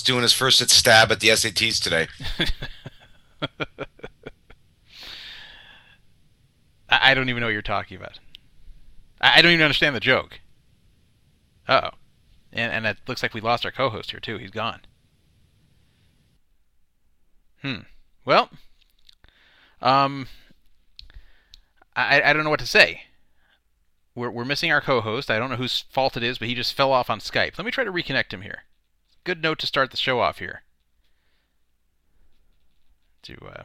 [0.00, 2.06] doing his first stab at the SATs today.
[6.88, 8.18] I, don't even know what you're talking about.
[9.20, 10.40] I, don't even understand the joke.
[11.68, 11.90] Oh.
[12.52, 14.38] And, and it looks like we lost our co host here, too.
[14.38, 14.80] He's gone.
[17.62, 17.80] Hmm.
[18.24, 18.50] Well,
[19.82, 20.28] um,
[21.96, 23.02] I, I don't know what to say.
[24.14, 25.30] We're, we're missing our co host.
[25.30, 27.58] I don't know whose fault it is, but he just fell off on Skype.
[27.58, 28.64] Let me try to reconnect him here.
[29.24, 30.62] Good note to start the show off here.
[33.22, 33.62] To uh,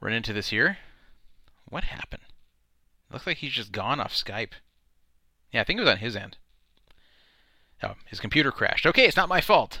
[0.00, 0.78] run into this here.
[1.68, 2.22] What happened?
[3.10, 4.52] Looks like he's just gone off Skype.
[5.52, 6.36] Yeah, I think it was on his end.
[7.82, 8.86] Oh, his computer crashed.
[8.86, 9.80] Okay, it's not my fault.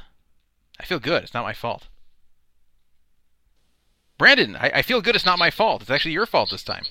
[0.78, 1.22] I feel good.
[1.22, 1.88] It's not my fault.
[4.18, 5.14] Brandon, I, I feel good.
[5.14, 5.82] It's not my fault.
[5.82, 6.84] It's actually your fault this time.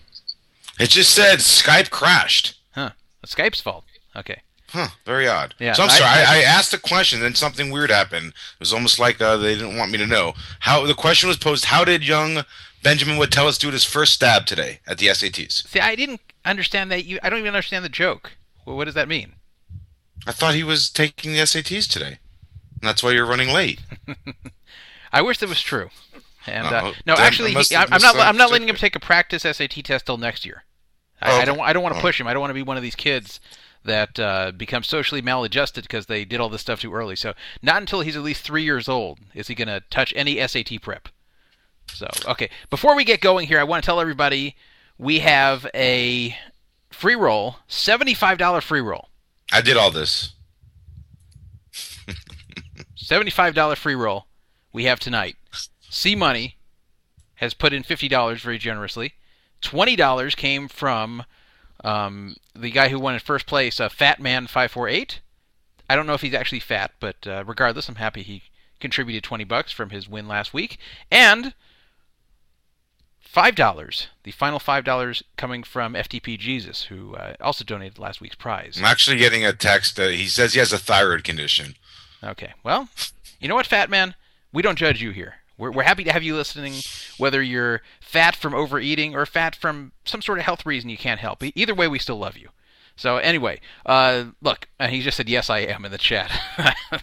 [0.79, 2.59] It just said Skype crashed.
[2.71, 2.91] Huh.
[3.23, 3.85] It's Skype's fault.
[4.15, 4.41] Okay.
[4.75, 5.55] Huh, very odd.
[5.57, 6.09] Yeah, so I'm I- sorry.
[6.09, 8.27] I- I, asked a question, then something weird happened.
[8.27, 10.33] It was almost like uh, they didn't want me to know.
[10.59, 12.43] How the question was posed: How did young
[12.83, 15.65] Benjamin Watellus do his first stab today at the SATs?
[15.65, 17.05] See, I didn't understand that.
[17.05, 18.33] You, I don't even understand the joke.
[18.65, 19.35] Well, what does that mean?
[20.27, 22.19] I thought he was taking the SATs today.
[22.81, 23.81] And that's why you're running late.
[25.13, 25.89] I wish that was true.
[26.47, 26.93] And uh, Uh-oh.
[27.05, 28.17] no, actually, he, I'm not.
[28.17, 30.65] I'm not letting him take a practice SAT test till next year.
[31.21, 31.59] I, Oh, I don't.
[31.61, 32.01] I don't want to oh.
[32.01, 32.27] push him.
[32.27, 33.39] I don't want to be one of these kids
[33.85, 37.15] that uh, become socially maladjusted because they did all this stuff too early.
[37.15, 40.45] So not until he's at least three years old is he going to touch any
[40.45, 41.09] SAT prep.
[41.93, 44.55] So okay, before we get going here, I want to tell everybody
[44.97, 46.35] we have a
[46.89, 49.09] free roll, seventy-five dollar free roll.
[49.51, 50.33] I did all this.
[52.97, 54.25] $75 free roll
[54.73, 55.35] we have tonight.
[55.89, 56.57] C Money
[57.35, 59.13] has put in $50 very generously.
[59.61, 61.23] $20 came from
[61.85, 65.21] um, the guy who won in first place, uh, Fat Man 548.
[65.87, 68.41] I don't know if he's actually fat, but uh, regardless, I'm happy he
[68.79, 70.79] contributed 20 bucks from his win last week.
[71.11, 71.53] And
[73.33, 78.77] $5, the final $5 coming from FTP Jesus, who uh, also donated last week's prize.
[78.79, 79.99] I'm actually getting a text.
[79.99, 81.75] Uh, he says he has a thyroid condition.
[82.23, 82.53] Okay.
[82.63, 82.89] Well,
[83.39, 84.15] you know what, Fat Man?
[84.51, 85.35] We don't judge you here.
[85.57, 86.73] We're, we're happy to have you listening,
[87.17, 91.19] whether you're fat from overeating or fat from some sort of health reason you can't
[91.19, 91.43] help.
[91.43, 92.49] Either way, we still love you.
[92.95, 96.31] So anyway, uh, look, and he just said yes, I am in the chat.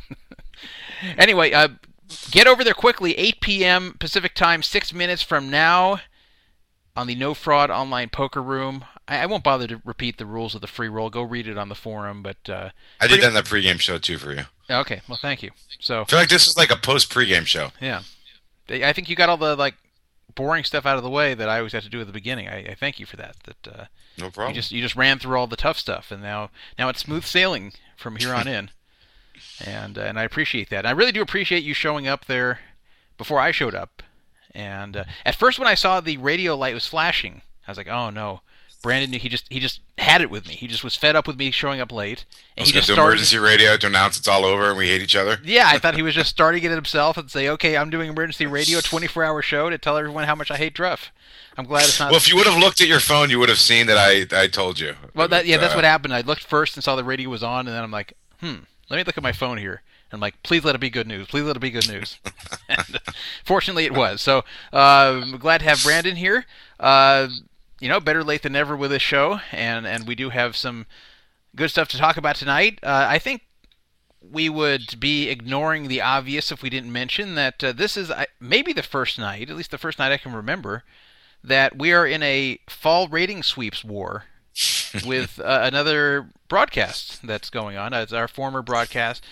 [1.18, 1.68] anyway, uh,
[2.30, 3.16] get over there quickly.
[3.18, 3.96] 8 p.m.
[3.98, 6.00] Pacific time, six minutes from now,
[6.96, 8.84] on the No Fraud Online Poker Room.
[9.06, 11.10] I, I won't bother to repeat the rules of the free roll.
[11.10, 12.22] Go read it on the forum.
[12.22, 12.70] But uh,
[13.00, 14.44] I did that in the pregame show too for you.
[14.70, 15.50] okay, well, thank you.
[15.78, 17.70] So I feel like this is like a post pregame show.
[17.80, 18.02] yeah,
[18.68, 19.74] I think you got all the like
[20.34, 22.48] boring stuff out of the way that I always have to do at the beginning.
[22.48, 23.36] I, I thank you for that.
[23.44, 23.84] That uh,
[24.18, 24.54] No you problem.
[24.54, 27.72] just you just ran through all the tough stuff, and now now it's smooth sailing
[27.96, 28.70] from here on in.
[29.64, 30.78] And uh, and I appreciate that.
[30.78, 32.60] And I really do appreciate you showing up there
[33.18, 34.02] before I showed up.
[34.54, 37.88] And uh, at first, when I saw the radio light was flashing, I was like,
[37.88, 38.42] "Oh no."
[38.82, 40.54] Brandon, knew he just he just had it with me.
[40.54, 42.24] He just was fed up with me showing up late,
[42.56, 43.10] and he just do started.
[43.12, 45.38] emergency radio to announce it's all over and we hate each other.
[45.44, 48.46] Yeah, I thought he was just starting it himself and say, "Okay, I'm doing emergency
[48.46, 51.12] radio, 24-hour show to tell everyone how much I hate Druff."
[51.56, 52.10] I'm glad it's not.
[52.10, 54.26] Well, if you would have looked at your phone, you would have seen that I
[54.36, 54.94] I told you.
[55.14, 56.12] Well, that, yeah, that's Uh, what happened.
[56.14, 58.96] I looked first and saw the radio was on, and then I'm like, "Hmm, let
[58.96, 61.28] me look at my phone here." And I'm like, "Please let it be good news.
[61.28, 62.18] Please let it be good news."
[62.68, 62.98] and,
[63.44, 64.20] fortunately, it was.
[64.20, 64.38] So
[64.72, 66.46] uh, I'm glad to have Brandon here.
[66.80, 67.28] Uh,
[67.82, 70.86] you know, better late than never with this show, and and we do have some
[71.56, 72.78] good stuff to talk about tonight.
[72.80, 73.42] Uh, I think
[74.20, 78.24] we would be ignoring the obvious if we didn't mention that uh, this is uh,
[78.38, 80.84] maybe the first night, at least the first night I can remember,
[81.42, 84.26] that we are in a fall rating sweeps war
[85.04, 87.92] with uh, another broadcast that's going on.
[87.94, 89.24] It's our former broadcast.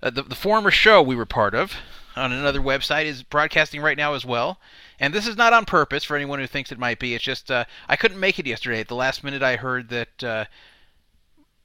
[0.00, 1.74] Uh, the, the former show we were part of
[2.14, 4.60] on another website is broadcasting right now as well.
[4.98, 7.14] And this is not on purpose for anyone who thinks it might be.
[7.14, 8.80] It's just uh, I couldn't make it yesterday.
[8.80, 10.44] At the last minute, I heard that uh,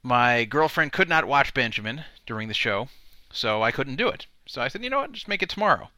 [0.02, 2.88] my girlfriend could not watch Benjamin during the show,
[3.32, 4.26] so I couldn't do it.
[4.46, 5.88] So I said, you know what, just make it tomorrow.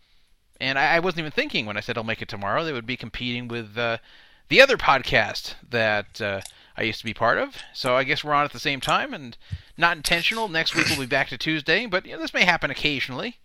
[0.60, 2.64] And I, I wasn't even thinking when I said I'll make it tomorrow.
[2.64, 3.98] They would be competing with uh,
[4.48, 6.40] the other podcast that uh,
[6.76, 7.56] I used to be part of.
[7.72, 9.36] So I guess we're on at the same time and
[9.76, 10.48] not intentional.
[10.48, 13.38] Next week we'll be back to Tuesday, but you know, this may happen occasionally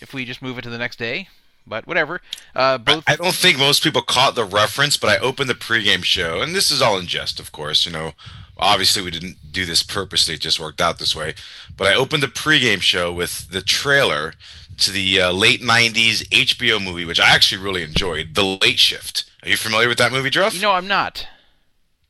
[0.00, 1.28] if we just move it to the next day.
[1.66, 2.20] But whatever.
[2.54, 3.04] Uh, both.
[3.06, 6.54] I don't think most people caught the reference, but I opened the pregame show, and
[6.54, 7.86] this is all in jest, of course.
[7.86, 8.12] You know,
[8.58, 11.34] obviously we didn't do this purposely; it just worked out this way.
[11.76, 14.34] But I opened the pregame show with the trailer
[14.78, 19.24] to the uh, late '90s HBO movie, which I actually really enjoyed, The Late Shift.
[19.42, 20.60] Are you familiar with that movie, Druff?
[20.60, 21.26] No, I'm not.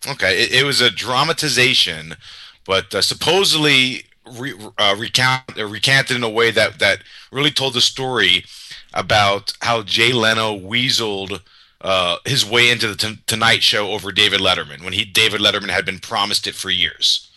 [0.06, 2.16] Okay, it, it was a dramatization,
[2.64, 4.05] but uh, supposedly
[4.38, 8.44] re, uh, recount, uh, recanted in a way that that really told the story
[8.94, 11.41] about how Jay Leno weaseled
[11.81, 15.71] uh, his way into the t- Tonight Show over David Letterman when he David Letterman
[15.71, 17.29] had been promised it for years,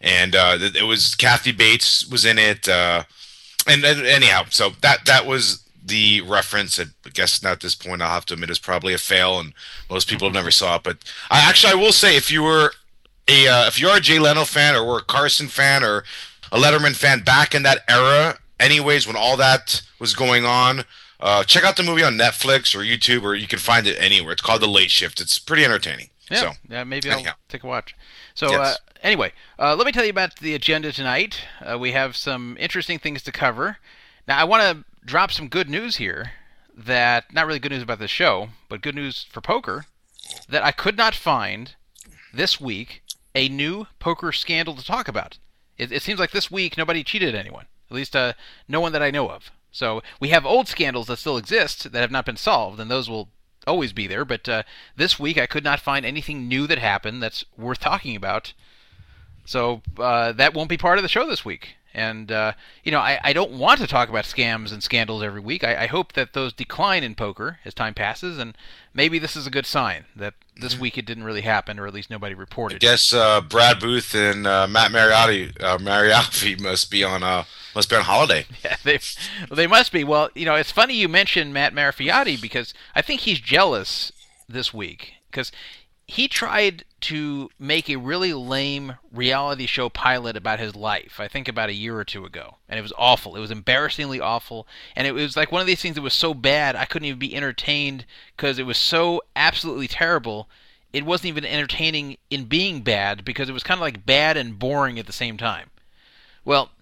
[0.00, 3.04] and uh, it was Kathy Bates was in it, uh,
[3.66, 6.80] and, and anyhow, so that that was the reference.
[6.80, 9.52] I guess now at this point I'll have to admit it's probably a fail, and
[9.88, 10.82] most people have never saw it.
[10.82, 10.98] But
[11.30, 12.72] I actually I will say if you were
[13.28, 16.02] a uh, if you're a Jay Leno fan or were a Carson fan or
[16.50, 20.84] a Letterman fan back in that era, anyways, when all that was going on.
[21.22, 24.32] Uh, check out the movie on Netflix or YouTube, or you can find it anywhere.
[24.32, 25.20] It's called The Late Shift.
[25.20, 26.10] It's pretty entertaining.
[26.28, 27.30] Yeah, So, yeah maybe anyhow.
[27.30, 27.94] I'll take a watch.
[28.34, 28.58] So Yes.
[28.58, 31.40] uh, anyway, uh, let me tell you about the agenda tonight.
[31.60, 33.78] Uh, we have some interesting things to cover.
[34.26, 36.32] Now, I want to drop some good news here.
[36.76, 39.86] That not really good news about the show, but good news for poker.
[40.48, 41.76] That I could not find
[42.34, 43.02] this week
[43.34, 45.38] a new poker scandal to talk about.
[45.78, 47.66] It, it seems like this week nobody cheated anyone.
[47.90, 48.32] At least uh,
[48.66, 49.50] no one that I know of.
[49.72, 53.08] So we have old scandals that still exist that have not been solved, and those
[53.08, 53.30] will
[53.66, 54.24] always be there.
[54.24, 54.62] But uh,
[54.96, 58.52] this week I could not find anything new that happened that's worth talking about.
[59.44, 61.76] So uh, that won't be part of the show this week.
[61.94, 62.52] And uh,
[62.84, 65.62] you know, I, I don't want to talk about scams and scandals every week.
[65.62, 68.56] I, I hope that those decline in poker as time passes, and
[68.94, 71.94] maybe this is a good sign that this week it didn't really happen, or at
[71.94, 72.76] least nobody reported.
[72.76, 77.44] I guess uh, Brad Booth and uh, Matt Mariotti, uh, Mariotti must be on uh,
[77.74, 78.46] must be on holiday.
[78.64, 79.00] Yeah, they,
[79.50, 80.04] well, they must be.
[80.04, 84.12] Well, you know, it's funny you mentioned Matt Mariotti because I think he's jealous
[84.48, 85.50] this week because
[86.12, 91.18] he tried to make a really lame reality show pilot about his life.
[91.18, 93.34] I think about a year or two ago, and it was awful.
[93.34, 96.34] It was embarrassingly awful, and it was like one of these things that was so
[96.34, 98.04] bad I couldn't even be entertained
[98.36, 100.50] because it was so absolutely terrible.
[100.92, 104.58] It wasn't even entertaining in being bad because it was kind of like bad and
[104.58, 105.70] boring at the same time.
[106.44, 106.72] Well,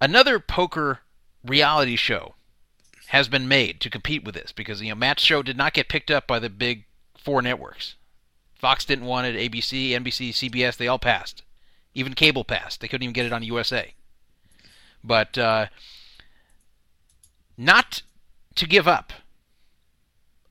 [0.00, 1.00] another poker
[1.44, 2.36] reality show
[3.08, 5.90] has been made to compete with this because you know Matt's show did not get
[5.90, 7.96] picked up by the big four networks.
[8.62, 11.42] Fox didn't want it, ABC, NBC, CBS, they all passed.
[11.94, 12.80] Even cable passed.
[12.80, 13.92] They couldn't even get it on USA.
[15.02, 15.66] But uh,
[17.58, 18.02] not
[18.54, 19.12] to give up.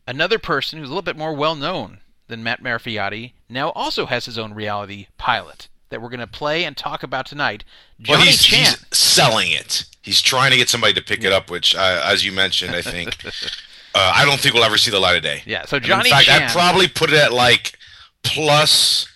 [0.06, 4.26] Another person who's a little bit more well known than Matt Marafioti now also has
[4.26, 7.64] his own reality pilot that we're going to play and talk about tonight.
[8.02, 8.60] Johnny well, he's, Chan.
[8.60, 9.86] he's selling it.
[10.02, 12.82] He's trying to get somebody to pick it up, which, uh, as you mentioned, I
[12.82, 13.24] think
[13.96, 15.44] uh, I don't think we'll ever see the light of day.
[15.46, 16.42] Yeah, so And Johnny in fact, Chan.
[16.42, 17.78] I'd probably put it at like
[18.24, 19.08] plus.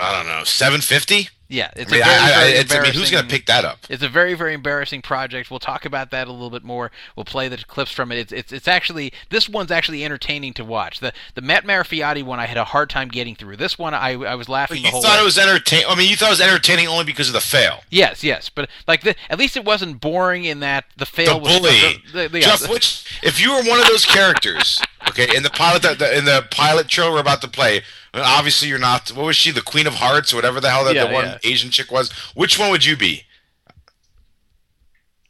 [0.00, 1.28] I don't know, seven fifty.
[1.52, 3.44] Yeah, it's I mean, a very, I, very it's, I mean, who's going to pick
[3.44, 3.80] that up?
[3.90, 5.50] It's a very, very embarrassing project.
[5.50, 6.90] We'll talk about that a little bit more.
[7.14, 8.18] We'll play the clips from it.
[8.18, 11.00] It's, it's, it's actually this one's actually entertaining to watch.
[11.00, 13.56] The the Matt Marafioti one I had a hard time getting through.
[13.58, 15.20] This one I, I was laughing You the whole thought way.
[15.22, 15.86] it was entertaining.
[15.88, 17.80] I mean, you thought it was entertaining only because of the fail.
[17.90, 21.44] yes, yes, but like the, at least it wasn't boring in that the fail the
[21.44, 22.02] was bully.
[22.14, 25.82] The, the, Jeff, which if you were one of those characters, okay, in the pilot
[25.82, 27.82] that in the pilot show we're about to play,
[28.14, 29.10] obviously you're not.
[29.10, 31.24] What was she, the Queen of Hearts or whatever the hell that Yeah, the one
[31.24, 31.38] yeah.
[31.44, 32.10] Asian chick was?
[32.34, 33.24] Which one would you be?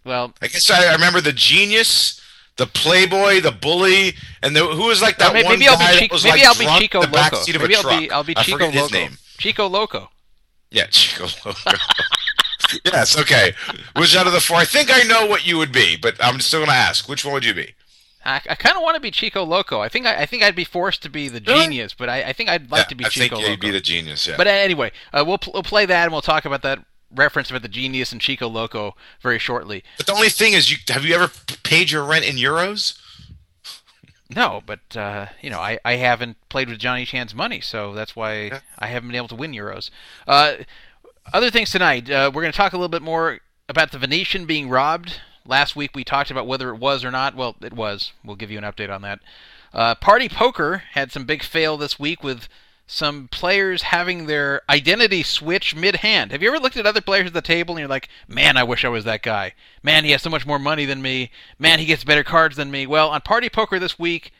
[0.04, 2.20] well, I guess I, I remember the genius,
[2.56, 5.92] the playboy, the bully, and the, who was like that maybe, one maybe I'll guy
[5.92, 7.36] be that Chico, was maybe like I'll be Chico in the Loco.
[7.36, 8.00] backseat of Maybe a I'll truck.
[8.00, 8.88] be I'll be Chico Loco.
[8.92, 9.18] name.
[9.38, 10.10] Chico Loco.
[10.70, 11.78] Yeah, Chico Loco.
[12.84, 13.52] yes, okay.
[13.96, 14.56] Which out of the four?
[14.56, 17.08] I think I know what you would be, but I'm still going to ask.
[17.08, 17.74] Which one would you be?
[18.24, 19.80] I, I kind of want to be Chico Loco.
[19.80, 21.64] I think I, I think I'd be forced to be the Really?
[21.64, 23.70] genius, but I, I think I'd like Yeah, to be I Chico think you'd be
[23.70, 24.26] the genius.
[24.26, 24.36] Yeah.
[24.36, 26.78] But anyway, uh, we'll pl- we'll play that and we'll talk about that
[27.14, 29.84] reference about the genius and Chico Loco very shortly.
[29.98, 31.30] But the only thing is, you have you ever
[31.62, 32.98] paid your rent in euros?
[34.34, 38.16] No, but uh, you know, I, I haven't played with Johnny Chan's money, so that's
[38.16, 38.60] why Yeah.
[38.78, 39.90] I haven't been able to win euros.
[40.26, 40.54] Uh,
[41.34, 44.46] other things tonight, uh, we're going to talk a little bit more about the Venetian
[44.46, 45.20] being robbed.
[45.46, 47.34] Last week we talked about whether it was or not.
[47.34, 48.12] Well, it was.
[48.24, 49.20] We'll give you an update on that.
[49.72, 52.48] Uh, Party Poker had some big fail this week with
[52.86, 56.30] some players having their identity switch mid-hand.
[56.30, 58.64] Have you ever looked at other players at the table and you're like, "Man, I
[58.64, 59.54] wish I was that guy.
[59.82, 61.30] Man, he has so much more money than me.
[61.58, 64.32] Man, he gets better cards than me." Well, on Party Poker this week,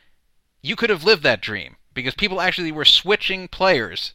[0.61, 4.13] you could have lived that dream because people actually were switching players.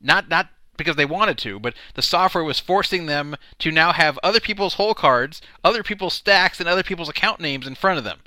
[0.00, 4.18] Not not because they wanted to, but the software was forcing them to now have
[4.22, 8.04] other people's hole cards, other people's stacks, and other people's account names in front of
[8.04, 8.20] them,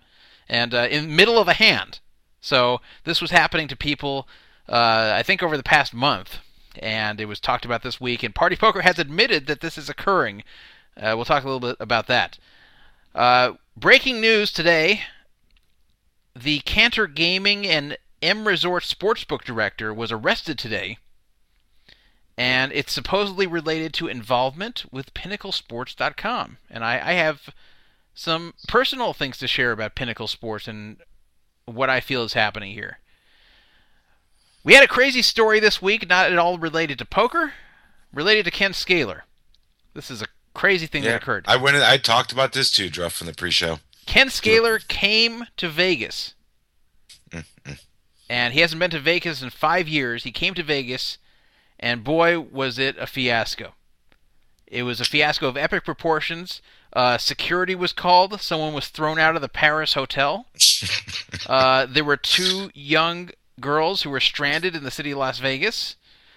[0.47, 1.99] and uh, in the middle of a hand.
[2.41, 4.27] So this was happening to people,
[4.69, 6.39] uh, I think, over the past month,
[6.77, 8.23] and it was talked about this week.
[8.23, 10.43] And Party Poker has admitted that this is occurring.
[10.95, 12.37] Uh, we'll talk a little bit about that.
[13.13, 15.01] Uh, breaking news today:
[16.35, 20.97] the Cantor Gaming and M Resort Sportsbook director was arrested today
[22.37, 26.57] and it's supposedly related to involvement with PinnacleSports.com.
[26.69, 27.49] And I, I have
[28.13, 30.97] some personal things to share about Pinnacle Sports and
[31.65, 32.99] what I feel is happening here.
[34.63, 37.53] We had a crazy story this week, not at all related to poker,
[38.13, 39.21] related to Ken Scalir.
[39.93, 41.45] This is a crazy thing that occurred.
[41.47, 41.77] I went.
[41.77, 43.79] I talked about this too, Druff, in the pre-show.
[44.05, 46.33] Ken Scalir came to Vegas.
[47.31, 47.73] Mm-hmm.
[48.29, 50.23] And he hasn't been to Vegas in five years.
[50.23, 51.17] He came to Vegas,
[51.79, 53.73] and boy, was it a fiasco.
[54.65, 56.61] It was a fiasco of epic proportions.
[56.93, 58.41] Uh, security was called.
[58.41, 60.47] Someone was thrown out of the Paris hotel.
[61.45, 63.29] Uh, there were two young
[63.61, 65.95] girls who were stranded in the city of Las Vegas.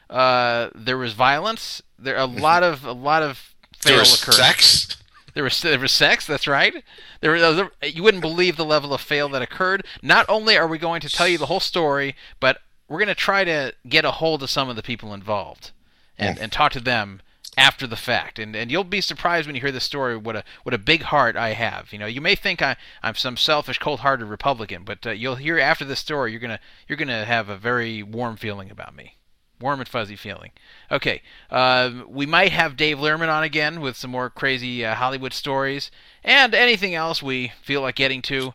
[0.08, 1.82] Uh, there was violence.
[1.98, 3.38] There a lot of a lot of
[3.78, 4.34] fail There was occurred.
[4.34, 4.96] sex.
[5.34, 6.26] There was there was sex.
[6.26, 6.84] That's right.
[7.20, 9.84] There, there you wouldn't believe the level of fail that occurred.
[10.02, 12.58] Not only are we going to tell you the whole story, but
[12.90, 15.70] we're going to try to get a hold of some of the people involved
[16.18, 16.42] and, Mm.
[16.42, 17.22] and talk to them
[17.56, 18.38] after the fact.
[18.38, 21.02] And and you'll be surprised when you hear this story what a what a big
[21.04, 21.92] heart I have.
[21.92, 25.58] You know, you may think I I'm some selfish, cold-hearted Republican, but uh, you'll hear
[25.58, 29.16] after this story you're gonna you're gonna have a very warm feeling about me
[29.60, 30.52] warm and fuzzy feeling.
[30.90, 31.20] Okay,
[31.50, 35.90] uh, we might have Dave Lehrman on again with some more crazy uh, Hollywood stories
[36.24, 38.54] and anything else we feel like getting to.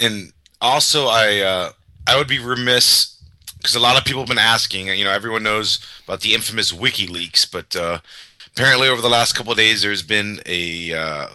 [0.00, 1.70] and also I uh,
[2.06, 3.17] I would be remiss
[3.58, 4.88] because a lot of people have been asking.
[4.88, 7.98] You know, everyone knows about the infamous WikiLeaks, but uh,
[8.46, 11.26] apparently over the last couple of days, there's been a uh,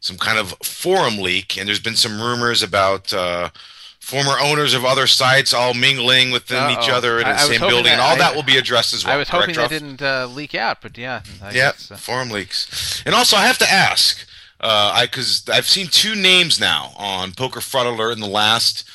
[0.00, 3.12] some kind of forum leak, and there's been some rumors about.
[3.12, 3.50] Uh,
[4.00, 6.96] Former owners of other sites all mingling within each Uh-oh.
[6.98, 9.14] other in the same building, and all I- that will be addressed as well.
[9.14, 9.70] I was correct, hoping that Ruff?
[9.70, 11.22] didn't uh, leak out, but yeah.
[11.42, 13.02] I Yeah, guess, uh, forum leaks.
[13.06, 14.26] And also, I have to ask,
[14.60, 18.86] uh, I because I've seen two names now on Poker Fraud Alert in the last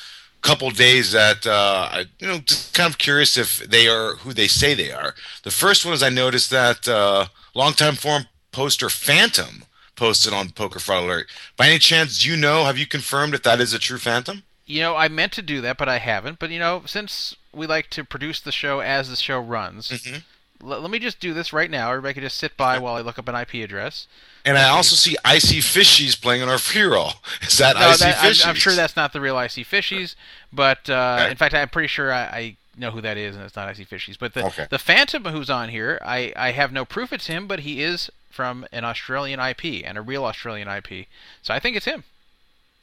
[0.42, 4.32] couple days that uh, I, you know, just kind of curious if they are who
[4.32, 5.14] they say they are.
[5.42, 9.64] The first one is I noticed that uh, longtime forum poster Phantom
[9.96, 11.26] posted on Poker Fraud Alert.
[11.56, 12.64] By any chance, do you know?
[12.64, 14.42] Have you confirmed if that is a true Phantom?
[14.66, 16.38] you know, I meant to do that, but I haven't.
[16.38, 20.22] But you know, since we like to produce the show as the show runs, Mhm.
[20.62, 21.90] L- let me just do this right now.
[21.90, 24.06] Everybody can just sit by while I look up an IP address.
[24.44, 27.12] And I also see Icy Fishies playing on our free roll.
[27.42, 28.46] Is that No, Icy that, I'm, Fishies?
[28.46, 30.14] I'm sure that's not the real Icy Fishies,
[30.52, 31.30] but uh, Okay.
[31.32, 33.84] in fact, I'm pretty sure I, I know who that is, and it's not Icy
[33.84, 34.16] Fishies.
[34.18, 34.66] But the Okay.
[34.70, 38.10] the Phantom who's on here, I, I have no proof it's him, but he is
[38.30, 41.06] from an Australian IP and a real Australian IP,
[41.42, 42.04] so I think it's him.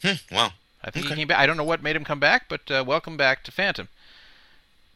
[0.03, 0.51] Hmm, wow.
[0.83, 1.15] I think Okay.
[1.15, 1.39] he came back.
[1.39, 3.87] I don't know what made him come back, but uh, welcome back to Phantom.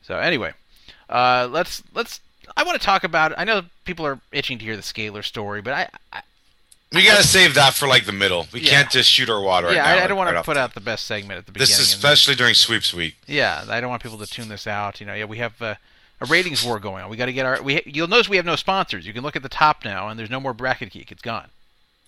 [0.04, 0.54] So anyway,
[1.10, 2.20] uh, let's let's.
[2.58, 3.34] I want to talk about.
[3.38, 6.22] I know people are itching to hear the Scalir story, but I, I
[6.94, 8.48] We gotta save that for like the middle.
[8.52, 8.70] We Yeah.
[8.72, 9.68] can't just shoot our water.
[9.68, 11.46] Right yeah, now, I, I don't want right to put out the best segment at
[11.46, 11.70] the beginning.
[11.70, 13.16] This is especially during sweeps week.
[13.28, 15.00] Yeah, I don't want people to tune this out.
[15.00, 15.76] You know, yeah, we have uh,
[16.20, 17.10] a ratings war going on.
[17.10, 17.62] We got to get our.
[17.62, 19.08] We you'll notice we have no sponsors.
[19.08, 21.12] You can look at the top now, and there's no more bracket geek.
[21.12, 21.48] It's gone.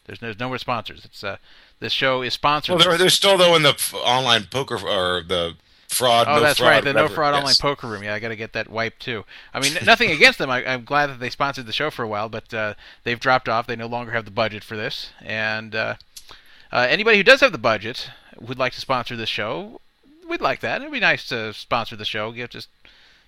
[0.05, 1.05] There's no, there's no more sponsors.
[1.05, 1.37] It's uh,
[1.79, 2.75] this show is sponsored.
[2.75, 5.55] Well, they're, they're still though in the online poker or the
[5.87, 6.27] fraud.
[6.27, 6.83] Oh, no that's fraud, right.
[6.83, 7.41] The no fraud Yes.
[7.41, 8.03] online poker room.
[8.03, 9.25] Yeah, I got to get that wiped too.
[9.53, 10.49] I mean, nothing against them.
[10.49, 12.73] I, I'm glad that they sponsored the show for a while, but uh,
[13.03, 13.67] they've dropped off.
[13.67, 15.11] They no longer have the budget for this.
[15.21, 15.95] And uh,
[16.71, 18.09] uh, anybody who does have the budget
[18.39, 19.79] would like to sponsor this show.
[20.27, 20.81] We'd like that.
[20.81, 22.31] It'd be nice to sponsor the show.
[22.31, 22.69] Give just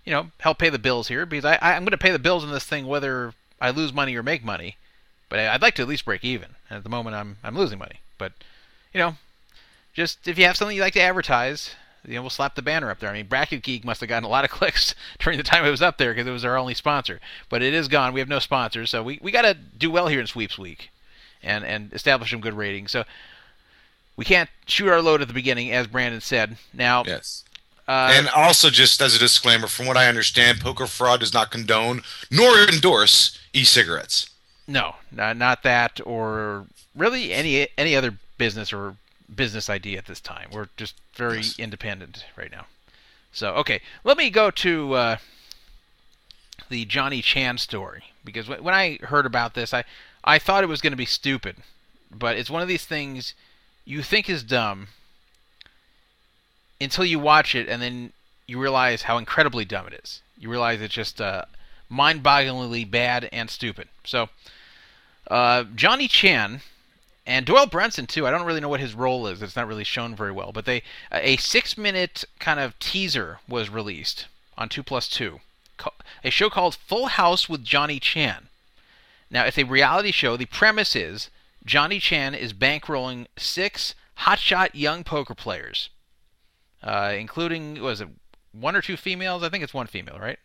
[0.05, 2.19] you know help pay the bills here because I, I I'm going to pay the
[2.19, 4.77] bills in this thing whether I lose money or make money.
[5.29, 6.49] But I'd like to at least break even.
[6.69, 7.99] And at the moment, I'm I'm losing money.
[8.17, 8.31] But
[8.93, 9.15] you know,
[9.93, 11.75] just if you have something you'd like to advertise,
[12.07, 13.09] You know, we'll slap the banner up there.
[13.09, 15.71] I mean, Bracket Geek must have gotten a lot of clicks during the time it
[15.71, 17.19] was up there because it was our only sponsor.
[17.49, 18.13] But it is gone.
[18.13, 20.89] We have no sponsors, so we we got to do well here in Sweeps Week,
[21.43, 22.91] and and establish some good ratings.
[22.91, 23.03] So
[24.15, 26.57] we can't shoot our load at the beginning, as Brandon said.
[26.73, 27.43] Now, Yes.
[27.87, 31.51] uh, and also, just as a disclaimer, from what I understand, poker fraud does not
[31.51, 34.29] condone nor endorse e-cigarettes.
[34.67, 38.95] No, not, not that, or really any any other business or
[39.33, 40.49] business idea at this time.
[40.51, 41.59] We're just very Yes.
[41.59, 42.65] independent right now.
[43.31, 45.17] So, okay, let me go to uh,
[46.69, 49.83] the Johnny Chan story because when, when I heard about this, I
[50.23, 51.57] I thought it was going to be stupid,
[52.11, 53.33] but it's one of these things
[53.83, 54.87] you think is dumb
[56.81, 58.11] until you watch it, and then
[58.47, 60.21] you realize how incredibly dumb it is.
[60.37, 61.45] You realize it's just uh,
[61.89, 63.87] mind-bogglingly bad and stupid.
[64.03, 64.29] So,
[65.29, 66.61] uh, Johnny Chan
[67.25, 68.27] and Doyle Brunson too.
[68.27, 69.41] I don't really know what his role is.
[69.41, 70.51] It's not really shown very well.
[70.51, 74.27] But they a six-minute kind of teaser was released
[74.57, 75.39] on Two Plus Two,
[76.23, 78.47] a show called Full House with Johnny Chan.
[79.29, 80.37] Now, it's a reality show.
[80.37, 81.29] The premise is
[81.65, 85.89] Johnny Chan is bankrolling six hotshot young poker players,
[86.83, 88.07] uh, including was it
[88.51, 89.43] one or two females?
[89.43, 90.39] I think it's one female, right?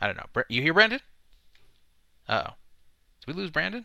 [0.00, 0.42] I don't know.
[0.48, 1.00] You hear Brandon?
[2.28, 2.54] Oh.
[3.20, 3.84] Did we lose Brandon?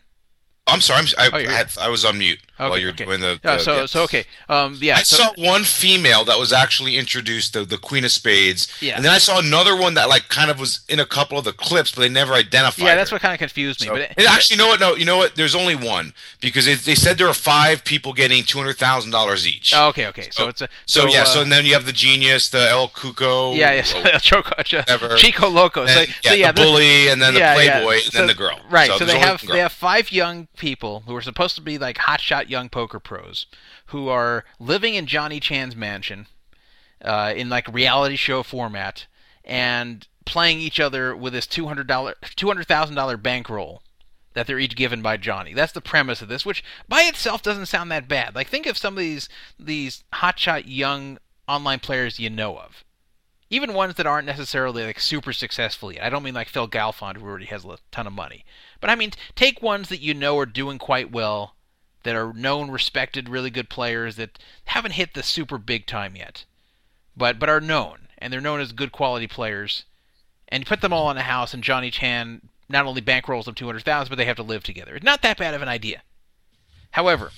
[0.68, 3.04] I'm sorry, I'm, I, Oh, had, I was on mute while you're okay.
[3.04, 3.38] doing the.
[3.44, 3.86] Yeah, the- so yeah.
[3.86, 4.24] so okay.
[4.48, 4.96] Um, yeah.
[4.96, 8.66] I so, saw one female that was actually introduced, the, the Queen of Spades.
[8.80, 8.96] Yeah.
[8.96, 11.44] And then I saw another one that like kind of was in a couple of
[11.44, 12.84] the clips, but they never identified.
[12.84, 13.14] yeah, that's her.
[13.14, 13.86] what kind of confused me.
[13.86, 14.80] So- but it, and actually, you know what?
[14.80, 15.36] No, you know what?
[15.36, 19.12] There's only one because they, they said there are five people getting two hundred thousand
[19.12, 19.72] dollars each.
[19.72, 20.28] oh, okay, okay.
[20.32, 22.88] So, So- it's a so, yeah, uh, so then you have the genius, the El
[22.88, 24.62] Cuco, yeah, yes, oh, Choco.
[25.16, 25.86] Chico Loco.
[25.86, 27.80] So, then, so yeah, yeah, the this- bully, and then the yeah, yeah.
[27.80, 28.58] playboy, and then the girl.
[28.68, 28.90] Right.
[28.90, 32.48] So, they have they have five young people who are supposed to be like hotshot
[32.48, 33.46] young poker pros
[33.86, 36.26] who are living in Johnny Chan's mansion
[37.02, 39.06] uh, in like reality show format
[39.44, 43.82] and playing each other with this two hundred dollar two hundred thousand dollar bankroll
[44.34, 45.54] that they're each given by Johnny.
[45.54, 48.34] That's the premise of this, which by itself doesn't sound that bad.
[48.34, 52.84] Like think of some of these these hotshot young online players you know of
[53.48, 56.02] even ones that aren't necessarily like super successful yet.
[56.02, 58.44] I don't mean like Phil Galfond, who already has a ton of money,
[58.80, 61.54] but I mean take ones that you know are doing quite well,
[62.02, 66.44] that are known, respected, really good players that haven't hit the super big time yet,
[67.16, 69.84] but but are known and they're known as good quality players,
[70.48, 73.54] and you put them all in a house, and Johnny Chan not only bankrolls them
[73.54, 74.94] two hundred thousand, but they have to live together.
[74.96, 76.02] It's not that bad of an idea.
[76.92, 77.30] However,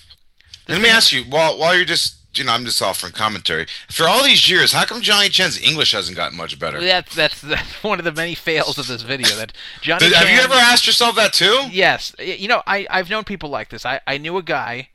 [0.68, 3.66] Let me ask you, while while you're just you know, I'm just offering commentary.
[3.90, 6.80] For all these years, how come Johnny Chan's English hasn't gotten much better?
[6.80, 9.28] that's that's, that's one of the many fails of this video.
[9.36, 11.68] That Johnny Did- have you ever asked yourself that too?
[11.70, 13.84] Yes, you know I I've known people like this.
[13.86, 14.90] I I knew a guy.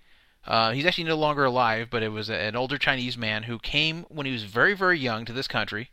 [0.45, 3.57] Uh, he's actually no longer alive, but it was a- an older Chinese man who
[3.59, 5.89] came when he was very very young to this country,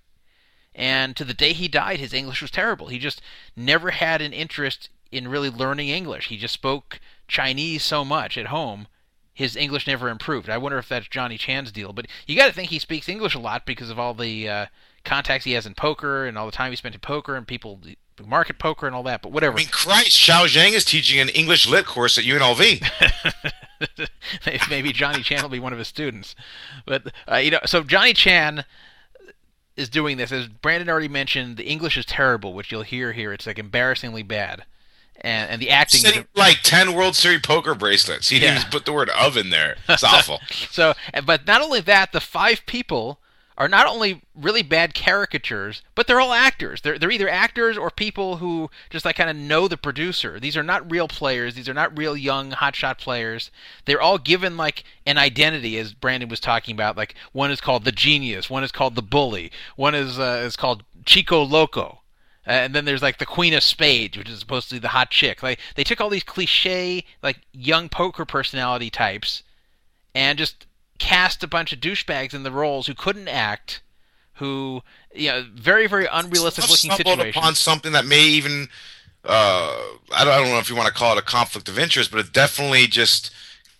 [0.75, 2.89] and to the day he died, his English was terrible.
[2.89, 3.21] He just
[3.57, 6.29] never had an interest in really learning English.
[6.29, 8.87] He just spoke Chinese so much at home.
[9.33, 10.51] His English never improved.
[10.51, 11.93] I wonder if that's Johnny Chan's deal.
[11.93, 14.67] But you got to think he speaks English a lot because of all the uh,
[15.05, 17.81] contacts he has in poker and all the time he spent in poker and people
[17.85, 17.95] who
[18.27, 19.23] market poker and all that.
[19.23, 19.55] But whatever.
[19.55, 22.87] I mean, Christ, Xiao Zhang is teaching an English lit course at UNLV.
[24.71, 26.35] Maybe Johnny Chan will be one of his students.
[26.87, 28.65] But uh, you know, so Johnny Chan
[29.77, 30.33] is doing this.
[30.33, 33.33] As Brandon already mentioned, the English is terrible, which you'll hear here.
[33.33, 34.65] It's like embarrassingly bad,
[35.23, 36.01] and and the acting.
[36.01, 38.29] Said like ten World Series poker bracelets.
[38.29, 38.61] He didn't Yeah.
[38.61, 39.77] even put the word "of" in there.
[39.89, 40.41] It's awful.
[40.71, 43.19] So, but not only that, the five people
[43.59, 46.81] are not only really bad caricatures, but they're all actors.
[46.81, 50.41] They're they're either actors or people who just like kind of know the producer.
[50.41, 51.55] These are not real players.
[51.55, 53.51] These are not real young hotshot players.
[53.85, 56.97] They're all given like an identity, as Brandon was talking about.
[56.97, 60.57] Like one is called the genius, one is called the bully, one is uh, is
[60.57, 62.00] called Chico Loco.
[62.51, 65.11] And then there's like the Queen of Spades, which is supposed to be the hot
[65.11, 65.43] chick.
[65.43, 69.43] Like they took all these cliche, like young poker personality types,
[70.15, 70.67] and just
[70.99, 73.83] cast a bunch of douchebags in the roles who couldn't act,
[74.35, 74.83] who
[75.15, 77.37] you know, very very unrealistic I've looking stumbled situations.
[77.37, 78.69] upon something that may even
[79.25, 79.77] uh,
[80.13, 82.11] I, don't, I don't know if you want to call it a conflict of interest,
[82.11, 83.31] but it definitely just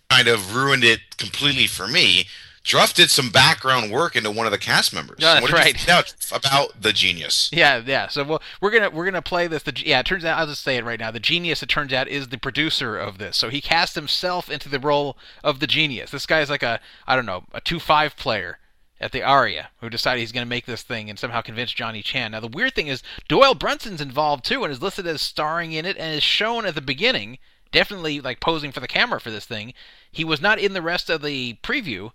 [0.09, 2.27] kind of ruined it completely for me.
[2.63, 5.17] Druff did some background work into one of the cast members.
[5.19, 5.89] Yeah, that's what did you right.
[5.89, 7.49] out about the genius?
[7.51, 8.07] Yeah, yeah.
[8.07, 9.63] So well, we're gonna we're gonna play this.
[9.63, 11.09] The yeah, it turns out I'll just say it right now.
[11.09, 13.35] The genius, it turns out, is the producer of this.
[13.35, 16.11] So he cast himself into the role of the genius.
[16.11, 18.59] This guy's like a I don't know a two five player
[18.99, 22.31] at the Aria who decided he's gonna make this thing and somehow convince Johnny Chan.
[22.31, 25.87] Now the weird thing is Doyle Brunson's involved too and is listed as starring in
[25.87, 27.39] it and is shown at the beginning,
[27.71, 29.73] definitely like posing for the camera for this thing.
[30.11, 32.11] He was not in the rest of the preview.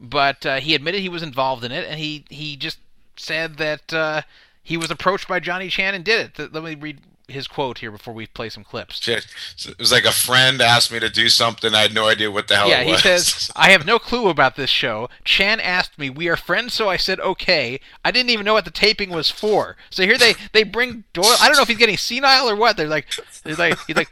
[0.00, 2.78] But uh, he admitted he was involved in it, and he he just
[3.16, 4.22] said that uh,
[4.62, 6.34] he was approached by Johnny Chan and did it.
[6.34, 9.06] Th- Let me read his quote here before we play some clips.
[9.06, 11.74] It was like a friend asked me to do something.
[11.74, 14.56] I had no idea what the hell Yeah, he says, I have no clue about
[14.56, 15.08] this show.
[15.24, 17.80] Chan asked me, we are friends, so I said okay.
[18.04, 19.76] I didn't even know what the taping was for.
[19.90, 21.36] So here they, they bring Doyle.
[21.40, 22.76] I don't know if he's getting senile or what.
[22.76, 23.06] They're like,
[23.44, 24.10] they're like, he's like,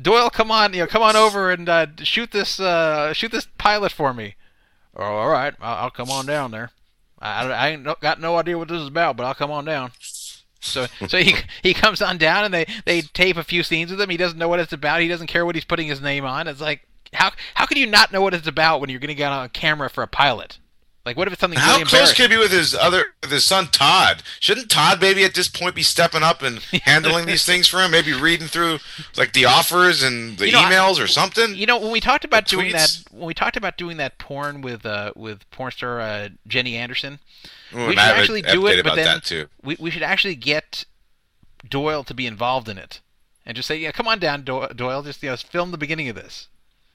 [0.00, 3.48] Doyle, come on, you know, come on over and uh, shoot this, uh, shoot this
[3.58, 4.36] pilot for me.
[4.96, 6.70] Oh, all right, I'll, I'll come on down there.
[7.20, 9.64] I, I ain't no, got no idea what this is about, but I'll come on
[9.64, 9.92] down.
[10.60, 14.00] So, so he he comes on down and they they tape a few scenes with
[14.00, 14.10] him.
[14.10, 15.00] He doesn't know what it's about.
[15.00, 16.48] He doesn't care what he's putting his name on.
[16.48, 19.14] It's like how how can you not know what it's about when you're going to
[19.14, 20.58] get on camera for a pilot?
[21.04, 23.30] Like, what if it's something How really close could he be with his other with
[23.30, 24.22] his son Todd?
[24.40, 27.90] Shouldn't Todd maybe at this point be stepping up and handling these things for him?
[27.90, 28.78] Maybe reading through
[29.16, 31.54] like the offers and the You know, I- emails or something.
[31.54, 33.04] You know, when we talked about The doing tweets.
[33.04, 36.76] that, when we talked about doing that porn with uh with porn star uh, Jenny
[36.76, 37.18] Anderson,
[37.74, 39.48] Ooh, we should I actually do it, but then that too.
[39.62, 40.86] we we should actually get
[41.68, 43.00] Doyle to be involved in it,
[43.44, 46.14] and just say, yeah, come on down, Doyle, just you know, film the beginning of
[46.16, 46.48] this,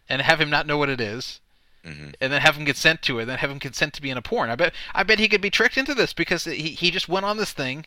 [0.07, 1.39] and have him not know what it is,
[1.85, 2.13] Mhm.
[2.19, 4.17] and then have him consent to it, and then have him consent to be in
[4.17, 4.49] a porn.
[4.49, 7.25] I bet I bet he could be tricked into this because he he just went
[7.25, 7.85] on this thing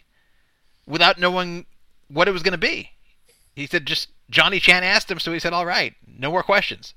[0.87, 1.67] without knowing
[2.09, 2.91] what it was going to be.
[3.55, 6.95] He said just Johnny Chan asked him, so he said, "All right, no more questions."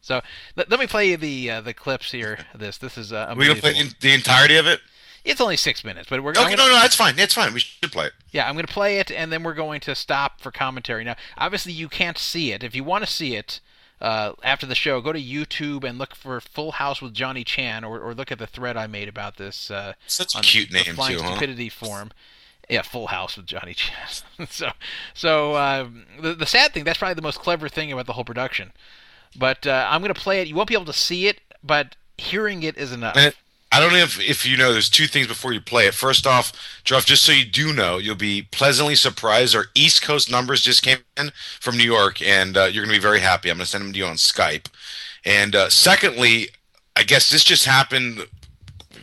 [0.00, 0.22] So
[0.56, 2.38] let, let me play you the uh, the clips here.
[2.54, 4.80] This this is uh, We gonna play the entirety of it?
[5.24, 7.14] It's only six minutes, but we're Okay, gonna- no, no, that's fine.
[7.14, 7.52] That's fine.
[7.52, 8.12] We should play it.
[8.30, 11.04] yeah, I'm going to play it, and then we're going to stop for commentary.
[11.04, 12.62] Now, obviously, you can't see it.
[12.64, 13.60] If you want to see it
[14.00, 17.84] uh, after the show, go to YouTube and look for Full House with Johnny Chan,
[17.84, 20.82] or, or look at the thread I made about this uh, Such a cute the
[20.82, 21.30] name Flying too, huh?
[21.30, 22.12] Stupidity forum.
[22.68, 23.96] Yeah, Full House with Johnny Chan.
[24.50, 24.70] so,
[25.14, 25.88] so uh,
[26.20, 28.72] the the sad thing that's probably the most clever thing about the whole production.
[29.36, 30.48] But uh, I'm going to play it.
[30.48, 33.16] You won't be able to see it, but hearing it is enough.
[33.78, 35.94] I don't know if, if you know, there's two things before you play it.
[35.94, 39.54] First off, Jeff, just so you do know, you'll be pleasantly surprised.
[39.54, 42.98] Our East Coast numbers just came in from New York, and uh, you're going to
[42.98, 43.48] be very happy.
[43.48, 44.66] I'm going to send them to you on Skype.
[45.24, 46.48] And uh, secondly,
[46.96, 48.26] I guess this just happened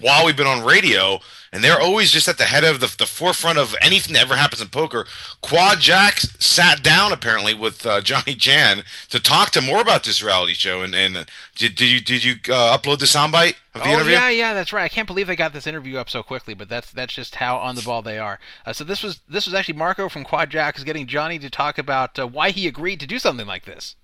[0.01, 1.21] while we've been on radio,
[1.55, 4.35] and they're always just at the head of the, the forefront of anything that ever
[4.35, 5.07] happens in poker.
[5.39, 10.21] Quad Jack sat down apparently with uh, Johnny Chan to talk to more about this
[10.21, 10.81] reality show.
[10.81, 11.23] And, and uh,
[11.55, 14.11] did, did you did you uh, upload the soundbite of the oh interview?
[14.11, 14.83] yeah, yeah, that's right.
[14.83, 17.55] I can't believe they got this interview up so quickly, but that's that's just how
[17.55, 18.37] on the ball they are.
[18.65, 21.77] Uh, so this was this was actually Marco from Quad Jacks getting Johnny to talk
[21.77, 23.95] about uh, why he agreed to do something like this.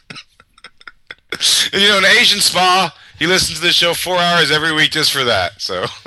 [1.74, 2.96] you know, an Asian spa.
[3.18, 5.62] He listens to the show four hours every week just for that.
[5.62, 5.86] So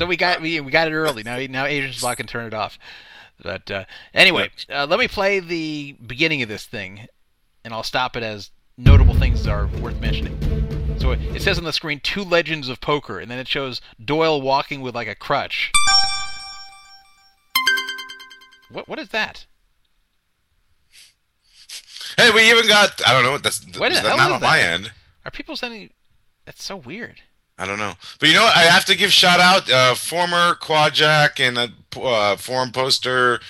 [0.00, 1.22] So we got we, we got it early.
[1.22, 2.78] Now now Asian Spot can turn it off.
[3.42, 7.06] But uh, anyway, uh, let me play the beginning of this thing,
[7.66, 10.38] and I'll stop it as notable things are worth mentioning.
[10.98, 13.82] So it, it says on the screen two legends of poker, and then it shows
[14.02, 15.70] Doyle walking with like a crutch.
[18.70, 19.44] What what is that?
[22.16, 23.38] Hey, we even got I don't know.
[23.38, 24.46] That's What that's hell not is on that?
[24.46, 24.92] my end.
[25.24, 25.90] Are people sending?
[26.46, 27.20] That's so weird.
[27.58, 28.56] I don't know, but you know what?
[28.56, 31.68] I have to give shout out uh, former Quad Jack and a
[32.00, 33.40] uh, forum poster.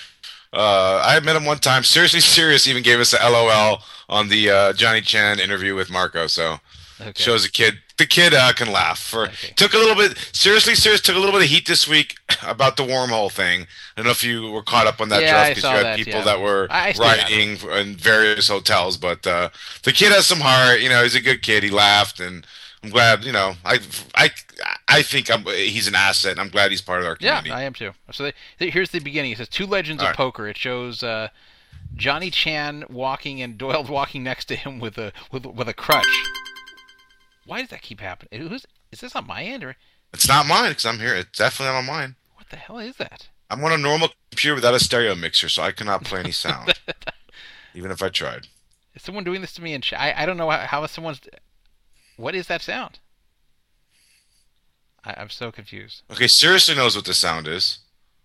[0.51, 1.83] Uh, I met him one time.
[1.83, 2.67] Seriously, serious.
[2.67, 6.27] Even gave us a LOL on the uh, Johnny Chan interview with Marco.
[6.27, 6.57] So
[7.01, 7.23] Okay.
[7.23, 7.75] shows a kid.
[7.97, 8.99] The kid uh, can laugh.
[8.99, 9.53] For Okay.
[9.55, 10.75] took a little bit seriously.
[10.75, 13.61] Serious took a little bit of heat this week about the wormhole thing.
[13.61, 13.65] I
[13.97, 16.13] don't know if you were caught up on that, Yeah, because you had that, people
[16.13, 16.23] yeah.
[16.25, 17.57] that were I- I stayed out of writing
[17.89, 18.97] in various hotels.
[18.97, 19.49] But uh,
[19.83, 20.81] the kid has some heart.
[20.81, 21.63] You know, he's a good kid.
[21.63, 22.45] He laughed, and
[22.83, 23.23] I'm glad.
[23.23, 23.79] You know, I
[24.15, 24.29] I
[24.87, 26.31] I think I'm, he's an asset.
[26.31, 27.49] and I'm glad he's part of our community.
[27.49, 27.55] Yeah.
[27.57, 27.91] I am too.
[28.11, 29.31] So they, th- here's the beginning.
[29.31, 30.17] It says two legends All of right.
[30.17, 30.47] poker.
[30.47, 31.27] It shows uh,
[31.95, 36.07] Johnny Chan walking and Doyle walking next to him with a with with a crutch.
[37.45, 38.47] Why does that keep happening?
[38.47, 39.75] Who's is this on my end or
[40.13, 41.15] it's not mine because I'm here.
[41.15, 42.15] It's definitely not on mine.
[42.35, 43.29] what the hell is that?
[43.49, 46.73] I'm on a normal computer without a stereo mixer, so I cannot play any sound,
[47.73, 48.47] even if I tried.
[48.93, 49.73] Is someone doing this to me?
[49.73, 51.21] And ch- I I don't know how, how someone's.
[52.17, 52.99] What is that sound?
[55.03, 56.03] I, I'm so confused.
[56.11, 57.79] Okay, seriously knows what the sound is.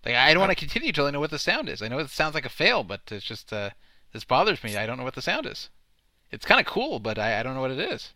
[0.04, 1.82] Like I don't want to continue till I know what the sound is.
[1.82, 3.70] I know it sounds like a fail, but it's just uh,
[4.12, 4.76] this bothers me.
[4.76, 5.68] I don't know what the sound is.
[6.30, 8.12] It's kind of cool, but I, I don't know what it is.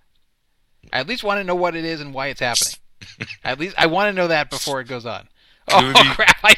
[0.93, 2.75] I at least want to know what it is and why it's happening.
[3.45, 5.29] at least I want to know that before it goes on.
[5.69, 6.37] Oh be- crap!
[6.43, 6.57] I,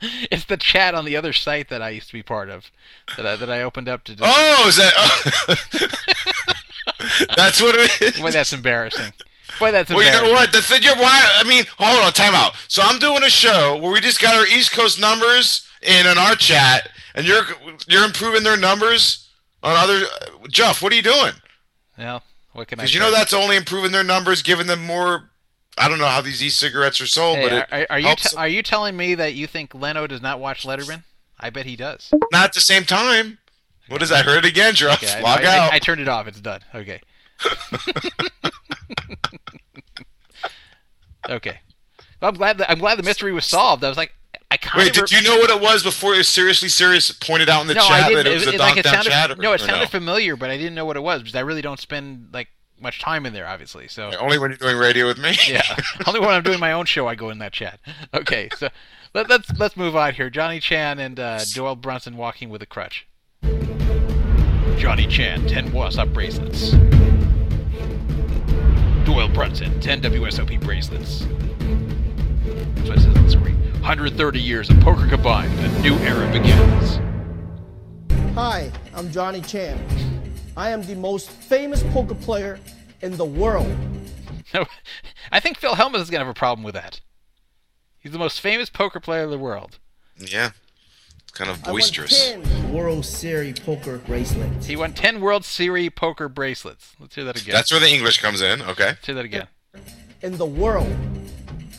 [0.30, 2.70] it's the chat on the other site that I used to be part of
[3.16, 4.14] that I, that I opened up to.
[4.14, 4.92] Just, Oh, is that?
[4.96, 5.54] Oh.
[7.36, 8.20] that's what it is.
[8.20, 9.12] Boy, that's embarrassing.
[9.58, 10.52] Boy, that's Well, you know what?
[10.52, 11.32] The thing, you're why.
[11.36, 12.54] I mean, hold on, time out.
[12.68, 16.18] So I'm doing a show where we just got our East Coast numbers in on
[16.18, 17.44] our chat, and you're
[17.88, 19.28] you're improving their numbers
[19.62, 20.06] on other.
[20.50, 21.32] Jeff, what are you doing?
[21.98, 22.82] Well, what can I?
[22.82, 25.30] Because you know that's only improving their numbers, giving them more.
[25.78, 28.36] I don't know how these e-cigarettes are sold, Hey, but it are, are you t-
[28.36, 31.04] are you telling me that you think Leno does not watch Letterman?
[31.38, 32.10] I bet he does.
[32.32, 33.38] not at the same time.
[33.88, 34.24] What is that?
[34.24, 35.02] Heard it again, Jeff.
[35.02, 35.72] Okay, I- Log I, out.
[35.72, 36.26] I, I turned it off.
[36.26, 36.60] It's done.
[36.74, 37.00] Okay.
[41.28, 41.60] okay.
[42.20, 42.58] Well, I'm glad.
[42.58, 43.84] That, I'm glad the mystery was solved.
[43.84, 44.12] I was like,
[44.56, 47.50] I kind Wait, did you know what it was before it was seriously serious pointed
[47.50, 49.10] out in the no, chat that it was it, a like it sounded.
[49.10, 49.38] chat?
[49.38, 51.78] no, it sounded familiar, but I didn't know what it was because I really don't
[51.78, 52.48] spend like
[52.80, 53.86] much time in there, obviously.
[53.86, 55.36] So Only when you're doing radio with me.
[55.46, 55.62] yeah,
[56.06, 57.80] only when I'm doing my own show, I go in that chat.
[58.14, 58.70] Okay, so
[59.12, 60.30] let, let's let's move on here.
[60.30, 63.06] Johnny Chan and uh, Doyle Brunson walking with a crutch.
[64.78, 66.70] Johnny Chan, 10 WSOP bracelets.
[69.04, 71.20] Doyle Brunson, 10 WSOP bracelets.
[71.20, 73.65] That's what it says on the screen.
[73.86, 76.98] 130 years of poker combined, a new era begins.
[78.34, 79.78] Hi, I'm Johnny Chan.
[80.56, 82.58] I am the most famous poker player
[83.00, 83.72] in the world.
[85.30, 87.00] I think Phil Hellmuth is going to have a problem with that.
[88.00, 89.78] He's the most famous poker player in the world.
[90.16, 90.50] Yeah.
[91.22, 92.32] It's kind of boisterous.
[92.32, 92.62] I won boisterous.
[92.62, 94.66] 10 World Series poker bracelets.
[94.66, 96.96] He won 10 World Series poker bracelets.
[96.98, 97.54] Let's hear that again.
[97.54, 98.62] That's where the English comes in.
[98.62, 98.86] Okay.
[98.86, 99.46] Let's hear that again.
[100.22, 100.92] In the world.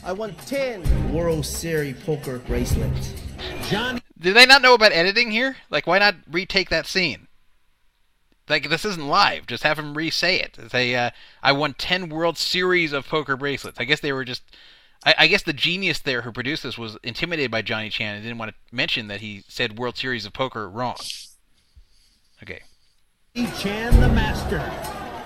[0.08, 3.14] I won 10 World Series poker bracelets.
[3.64, 5.58] John Did they not know about editing here?
[5.70, 7.28] Like, why not retake that scene?
[8.48, 9.48] Like, this isn't live.
[9.48, 10.58] Just have him re-say it.
[10.72, 11.10] Say, uh,
[11.44, 13.82] I won 10 World Series of poker bracelets.
[13.82, 14.44] I guess they were just...
[15.06, 18.24] I, I guess the genius there who produced this was intimidated by Johnny Chan and
[18.24, 20.96] didn't want to mention that he said World Series of Poker wrong.
[22.42, 22.62] Okay.
[23.60, 24.60] Chan the Master.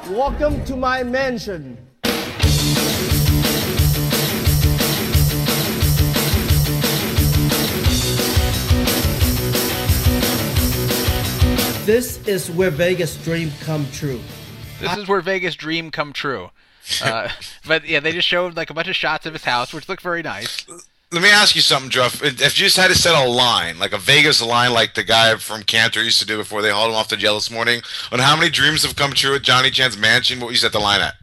[0.10, 1.78] Welcome to my mansion.
[11.92, 14.22] This is where Vegas dream come true.
[14.80, 16.50] This is where Vegas dream come true.
[17.04, 17.28] Uh,
[17.68, 20.02] but yeah, they just showed like a bunch of shots of his house, which looked
[20.02, 20.66] very nice.
[21.12, 22.24] Let me ask you something, Jeff.
[22.24, 25.36] If you just had to set a line, like a Vegas line, like the guy
[25.36, 28.20] from Cantor used to do before they hauled him off to jail this morning, on
[28.20, 30.80] how many dreams have come true at Johnny Chan's mansion, what would you set the
[30.80, 31.16] line at?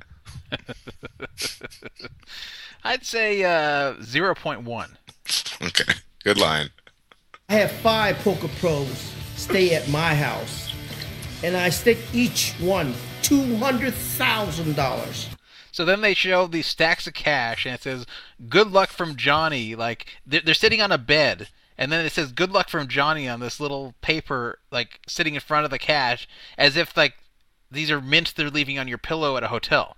[2.84, 4.88] I'd say uh, 0.1.
[5.66, 5.94] Okay.
[6.24, 6.68] Good line.
[7.48, 9.14] I have five poker pros
[9.48, 10.72] stay at my house,
[11.42, 15.28] and I stick each one two hundred thousand dollars.
[15.72, 18.06] So then they show these stacks of cash, and it says
[18.48, 22.32] "Good luck from Johnny." Like they're, they're sitting on a bed, and then it says
[22.32, 26.28] "Good luck from Johnny" on this little paper, like sitting in front of the cash,
[26.56, 27.14] as if like
[27.70, 29.96] these are mints they're leaving on your pillow at a hotel.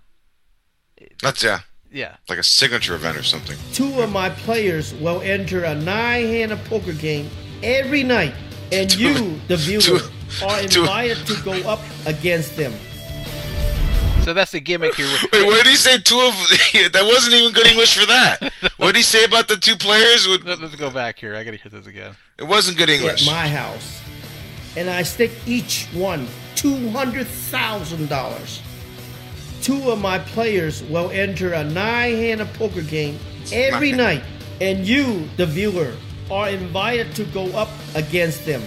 [1.23, 1.61] That's, yeah,
[1.91, 2.17] Yeah.
[2.29, 3.57] like a signature event or something.
[3.73, 7.31] Two of my players will enter a nine-handed poker game
[7.63, 8.35] every night,
[8.73, 10.01] and you, the viewer,
[10.47, 12.73] are invited to go up against them.
[14.23, 15.09] So that's the gimmick here.
[15.33, 15.97] Wait, what did he say?
[15.99, 16.35] Two of
[16.93, 18.53] that wasn't even good English for that.
[18.77, 20.29] What did he say about the two players?
[20.29, 21.35] Would- Let- Let's go back here.
[21.35, 22.15] I gotta hear this again.
[22.39, 23.13] It wasn't good English.
[23.13, 23.27] at English.
[23.35, 24.01] my house,
[24.77, 28.61] and I stick each one two hundred thousand dollars.
[29.63, 33.19] Two of my players will enter a nine-handed poker game
[33.53, 34.23] every night,
[34.61, 35.95] and you, the viewer,
[36.31, 38.63] are invited to go up against them.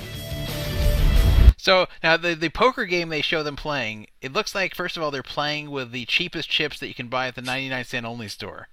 [1.58, 5.04] So now the the poker game they show them playing, it looks like first of
[5.04, 8.06] all they're playing with the cheapest chips that you can buy at the 99 cent
[8.06, 8.68] only store.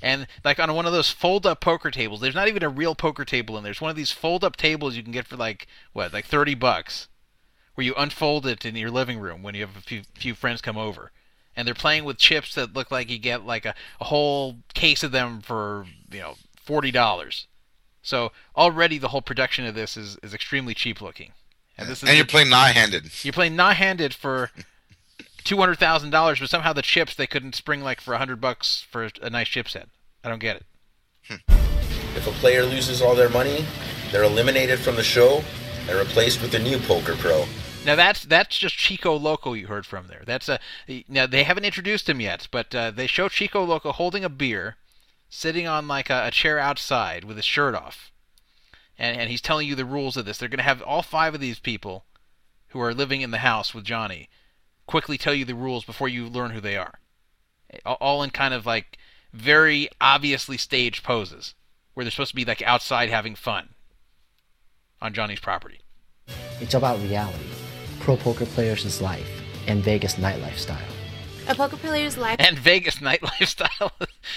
[0.00, 2.94] And like on one of those fold up poker tables, there's not even a real
[2.94, 3.72] poker table in there.
[3.72, 6.54] It's one of these fold up tables you can get for like what, like 30
[6.54, 7.08] bucks
[7.74, 10.60] where you unfold it in your living room when you have a few few friends
[10.60, 11.10] come over.
[11.56, 15.02] And they're playing with chips that look like you get like a, a whole case
[15.02, 17.46] of them for, you know, $40.
[18.08, 21.32] So already the whole production of this is, is extremely cheap looking.
[21.76, 23.10] And this is and you're the- playing nigh-handed.
[23.22, 24.50] you're playing nigh-handed for
[25.44, 28.40] two hundred thousand dollars, but somehow the chips they couldn't spring like for a hundred
[28.40, 29.88] bucks for a nice chip set.
[30.24, 30.64] I don't get it.
[32.16, 33.64] If a player loses all their money,
[34.10, 35.44] they're eliminated from the show
[35.88, 37.44] and replaced with a new poker pro.
[37.84, 40.22] Now that's that's just Chico Loco you heard from there.
[40.26, 40.58] That's a
[41.08, 44.76] now they haven't introduced him yet, but uh, they show Chico Loco holding a beer,
[45.28, 48.10] sitting on like a, a chair outside with his shirt off,
[48.98, 50.38] and and he's telling you the rules of this.
[50.38, 52.04] They're going to have all five of these people,
[52.68, 54.28] who are living in the house with Johnny,
[54.86, 57.00] quickly tell you the rules before you learn who they are.
[57.84, 58.98] All- in kind of like
[59.32, 61.54] very obviously staged poses,
[61.94, 63.70] where they're supposed to be like outside having fun
[65.00, 65.80] on Johnny's property.
[66.60, 67.44] It's about reality,
[68.00, 69.28] pro poker players' life,
[69.66, 70.78] and Vegas nightlife style.
[71.48, 73.92] A poker player's life and Vegas nightlife style.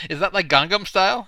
[0.10, 1.28] Is that like Gangnam style?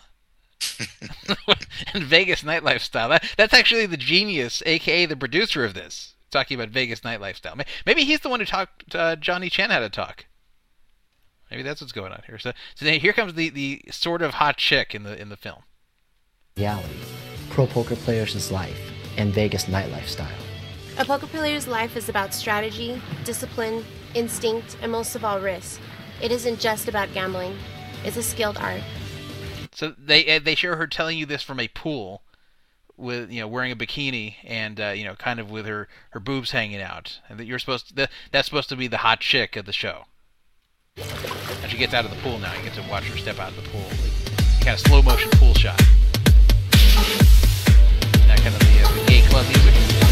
[1.94, 3.10] and Vegas nightlife style.
[3.10, 7.58] That, that's actually the genius, aka the producer of this, talking about Vegas nightlife style.
[7.86, 10.26] Maybe he's the one who taught uh, Johnny Chan how to talk.
[11.52, 12.40] Maybe that's what's going on here.
[12.40, 15.64] So, so here comes the, the sort of hot chick in the in the film.
[16.58, 16.96] Reality,
[17.50, 18.80] pro poker players' life,
[19.18, 20.30] and Vegas nightlife style.
[20.98, 23.84] A poker player's life is about strategy, discipline,
[24.16, 25.80] instinct, and most of all, risk.
[26.22, 27.58] It isn't just about gambling,
[28.04, 28.82] it's a skilled art.
[29.72, 32.22] So they uh, they show her telling you this from a pool,
[32.98, 36.20] with you know wearing a bikini and uh, you know kind of with her her
[36.20, 39.20] boobs hanging out, and that you're supposed to, that, that's supposed to be the hot
[39.20, 40.06] chick of the show.
[40.98, 42.54] And she gets out of the pool now.
[42.54, 43.86] You get to watch her step out of the pool,
[44.62, 45.78] kind of slow motion pool shot.
[48.28, 50.03] That kind of the, uh, the gay club music.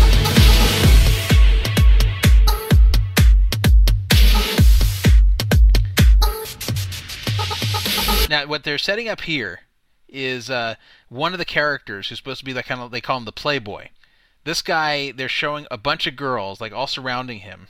[8.31, 9.63] Now, what they're setting up here
[10.07, 10.75] is uh,
[11.09, 13.33] one of the characters who's supposed to be like kind of they call him the
[13.33, 13.89] playboy.
[14.45, 17.67] This guy, they're showing a bunch of girls like all surrounding him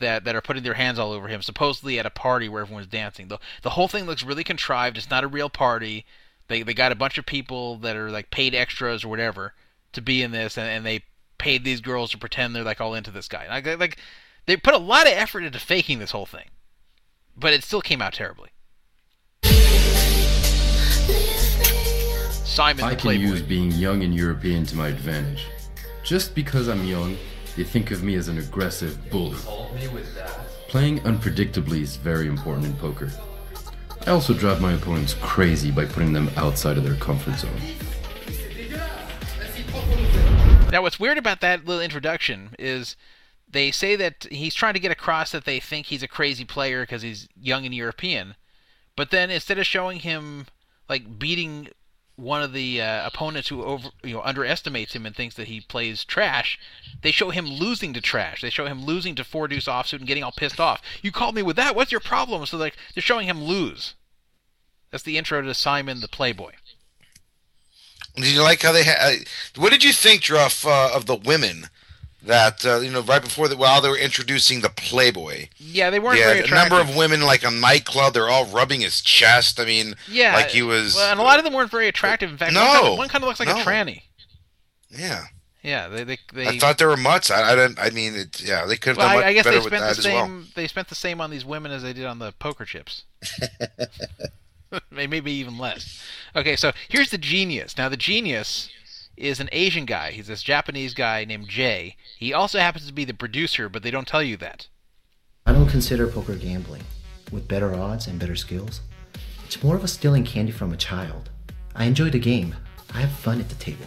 [0.00, 2.88] that that are putting their hands all over him, supposedly at a party where everyone's
[2.88, 3.28] dancing.
[3.28, 4.98] the The whole thing looks really contrived.
[4.98, 6.04] It's not a real party.
[6.48, 9.54] They they got a bunch of people that are like paid extras or whatever
[9.94, 11.04] to be in this, and, and they
[11.38, 13.48] paid these girls to pretend they're like all into this guy.
[13.48, 13.96] Like, like
[14.44, 16.50] they put a lot of effort into faking this whole thing,
[17.34, 18.50] but it still came out terribly.
[22.44, 23.22] Simon I can Playboy.
[23.22, 25.46] use being young and European to my advantage.
[26.04, 27.16] Just because I'm young,
[27.56, 29.38] they think of me as an aggressive bully.
[30.68, 33.10] Playing unpredictably is very important in poker.
[34.06, 37.60] I also drive my opponents crazy by putting them outside of their comfort zone.
[40.70, 42.96] Now, what's weird about that little introduction is
[43.48, 46.82] they say that he's trying to get across that they think he's a crazy player
[46.82, 48.34] because he's young and European,
[48.96, 50.46] but then instead of showing him
[50.88, 51.68] like beating
[52.16, 55.60] one of the uh, opponents who over you know underestimates him and thinks that he
[55.60, 56.58] plays trash,
[57.02, 58.42] they show him losing to trash.
[58.42, 60.80] They show him losing to four deuce offsuit and getting all pissed off.
[61.02, 61.74] You called me with that.
[61.74, 62.44] What's your problem?
[62.46, 63.94] So like they're showing him lose.
[64.90, 66.52] That's the intro to Simon the Playboy.
[68.14, 69.24] Did you like how they had?
[69.56, 71.68] What did you think, Druff, uh, of the women
[72.26, 75.48] that uh, you know right before that while they were introducing the Playboy?
[75.58, 78.14] Yeah, they weren't Yeah, very a number of women like a nightclub.
[78.14, 79.60] They're all rubbing his chest.
[79.60, 80.94] I mean, Yeah, like he was.
[80.96, 82.30] Well, and a lot of them weren't very attractive.
[82.30, 83.60] In fact, No, one, kind of, one kind of looks like no.
[83.60, 84.02] a tranny.
[84.90, 85.24] yeah,
[85.62, 87.30] Yeah, they they, they I thought they were mutts.
[87.30, 87.78] I, I didn't.
[87.78, 89.64] I mean, it, yeah, they could have well, done I, much I guess better they
[89.64, 90.26] with spent that the as well.
[90.26, 90.46] same.
[90.54, 93.04] They spent the same on these women as they did on the poker chips.
[94.90, 96.02] Maybe even less.
[96.34, 97.76] Okay, so here's the genius.
[97.76, 98.70] Now the genius
[99.16, 100.10] is an Asian guy.
[100.10, 101.96] He's this Japanese guy named Jay.
[102.18, 104.68] He also happens to be the producer, but they don't tell you that.
[105.46, 106.82] I don't consider poker gambling.
[107.32, 108.80] With better odds and better skills,
[109.44, 111.30] it's more of a stealing candy from a child.
[111.74, 112.54] I enjoy the game.
[112.92, 113.86] I have fun at the table.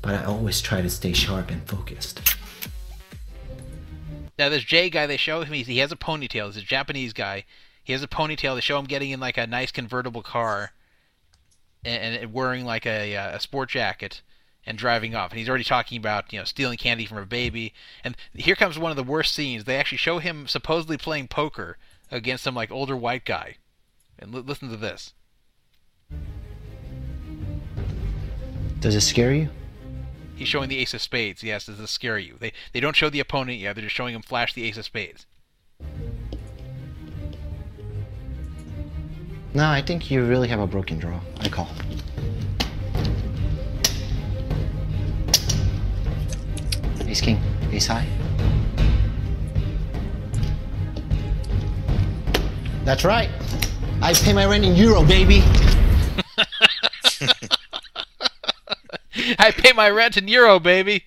[0.00, 2.20] But I always try to stay sharp and focused.
[4.38, 6.46] Now this Jay guy, they show him he has a ponytail.
[6.46, 7.44] He's a Japanese guy.
[7.82, 8.54] He has a ponytail.
[8.54, 10.72] They show him getting in like a nice convertible car,
[11.84, 14.22] and, and wearing like a, uh, a sport jacket,
[14.68, 15.30] and driving off.
[15.30, 17.72] And he's already talking about you know stealing candy from a baby.
[18.04, 19.64] And here comes one of the worst scenes.
[19.64, 21.78] They actually show him supposedly playing poker
[22.10, 23.56] against some like older white guy.
[24.18, 25.14] And li- listen to this.
[28.80, 29.48] Does it scare you?
[30.36, 31.42] He's showing the ace of spades.
[31.42, 32.36] Yes, does this scare you?
[32.38, 33.74] They they don't show the opponent yet.
[33.74, 35.26] They're just showing him flash the ace of spades.
[39.54, 41.20] No, I think you really have a broken draw.
[41.40, 41.68] I call.
[47.08, 47.40] Ace King,
[47.72, 48.06] Ace High.
[52.84, 53.28] That's right.
[54.00, 55.42] I pay my rent in euro, baby.
[59.38, 61.04] I pay my rent in euro, baby.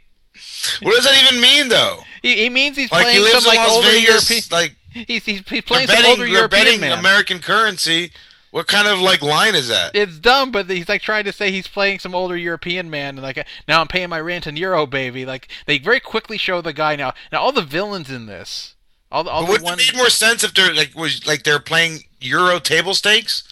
[0.82, 2.00] What does that even mean, though?
[2.22, 4.44] He, he means he's Like playing he lives some in like Las older Vegas, European.
[4.52, 7.00] like He's, he's, he's they're playing some betting, older they're European betting man.
[7.00, 8.12] American currency.
[8.52, 9.96] What kind of like line is that?
[9.96, 13.22] It's dumb, but he's like trying to say he's playing some older European man, and
[13.22, 15.26] like now I'm paying my rent in euro, baby.
[15.26, 17.14] Like they very quickly show the guy now.
[17.32, 18.76] Now all the villains in this,
[19.10, 19.82] all the all the wouldn't ones.
[19.82, 23.44] it make more sense if they're like was like they're playing Euro table stakes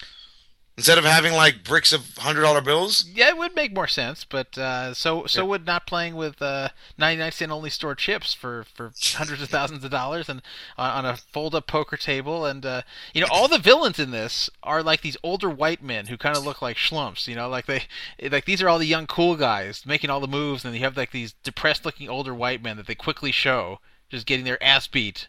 [0.80, 3.04] instead of having like bricks of hundred dollar bills?
[3.14, 6.70] Yeah, it would make more sense, but uh, so so would not playing with uh,
[6.98, 10.42] 99 cent only store chips for, for hundreds of thousands of dollars and
[10.78, 12.82] uh, on a fold up poker table, and uh,
[13.14, 16.38] you know all the villains in this are like these older white men who kind
[16.38, 17.84] of look like schlumps, you know, like they
[18.32, 20.96] like these are all the young cool guys making all the moves, and you have
[20.96, 24.88] like these depressed looking older white men that they quickly show just getting their ass
[24.88, 25.28] beat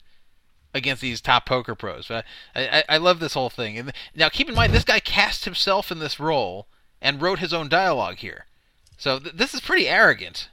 [0.74, 2.08] against these top poker pros.
[2.08, 3.78] But I, I, I love this whole thing.
[3.78, 6.66] And now keep in mind, this guy cast himself in this role
[7.00, 8.46] and wrote his own dialogue here.
[8.98, 10.50] So th- this is pretty arrogant.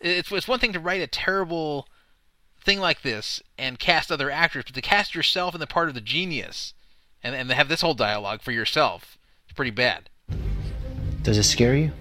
[0.00, 1.88] It's it's one thing to write a terrible
[2.62, 5.94] thing like this and cast other actors, but to cast yourself in the part of
[5.94, 6.74] the genius
[7.22, 10.10] and and have this whole dialogue for yourself, it's pretty bad.
[11.22, 11.92] Does it scare you?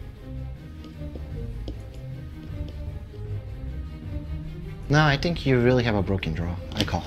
[4.88, 6.56] No, I think you really have a broken draw.
[6.74, 7.04] I call.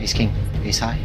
[0.00, 0.32] Ace King,
[0.64, 0.98] Ace High.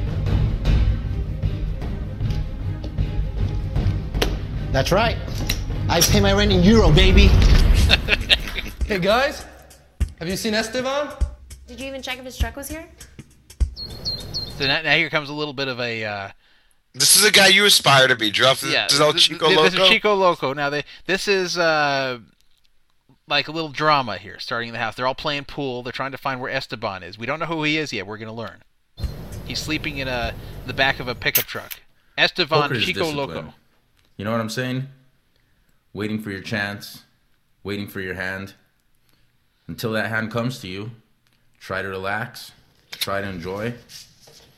[4.72, 5.18] That's right.
[5.88, 7.30] I pay my rent in euro, baby.
[8.88, 9.46] Hey guys,
[10.18, 11.14] have you seen Esteban?
[11.68, 12.86] Did you even check if his truck was here?
[13.76, 16.30] So now, now here comes a little bit of a uh,
[17.00, 18.64] This is a guy you aspire to be, Druff.
[18.64, 18.86] yeah.
[18.86, 19.70] This is El Chico th- Loco.
[19.70, 20.54] This is Chico Loco.
[20.54, 22.20] Now they this is uh,
[23.28, 24.96] like a little drama here, starting in the house.
[24.96, 25.84] They're all playing pool.
[25.84, 27.18] They're trying to find where Esteban is.
[27.18, 28.08] We don't know who he is yet.
[28.08, 28.64] We're gonna learn.
[29.46, 30.34] He's sleeping in a
[30.66, 31.80] the back of a pickup truck.
[32.18, 33.28] Esteban Poker is Chico discipline.
[33.36, 33.54] Loco.
[34.18, 34.88] You know what I'm saying?
[35.94, 37.04] Waiting for your chance,
[37.64, 38.54] waiting for your hand.
[39.68, 40.92] Until that hand comes to you,
[41.60, 42.52] try to relax,
[42.92, 43.74] try to enjoy,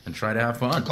[0.06, 0.84] and try to have fun.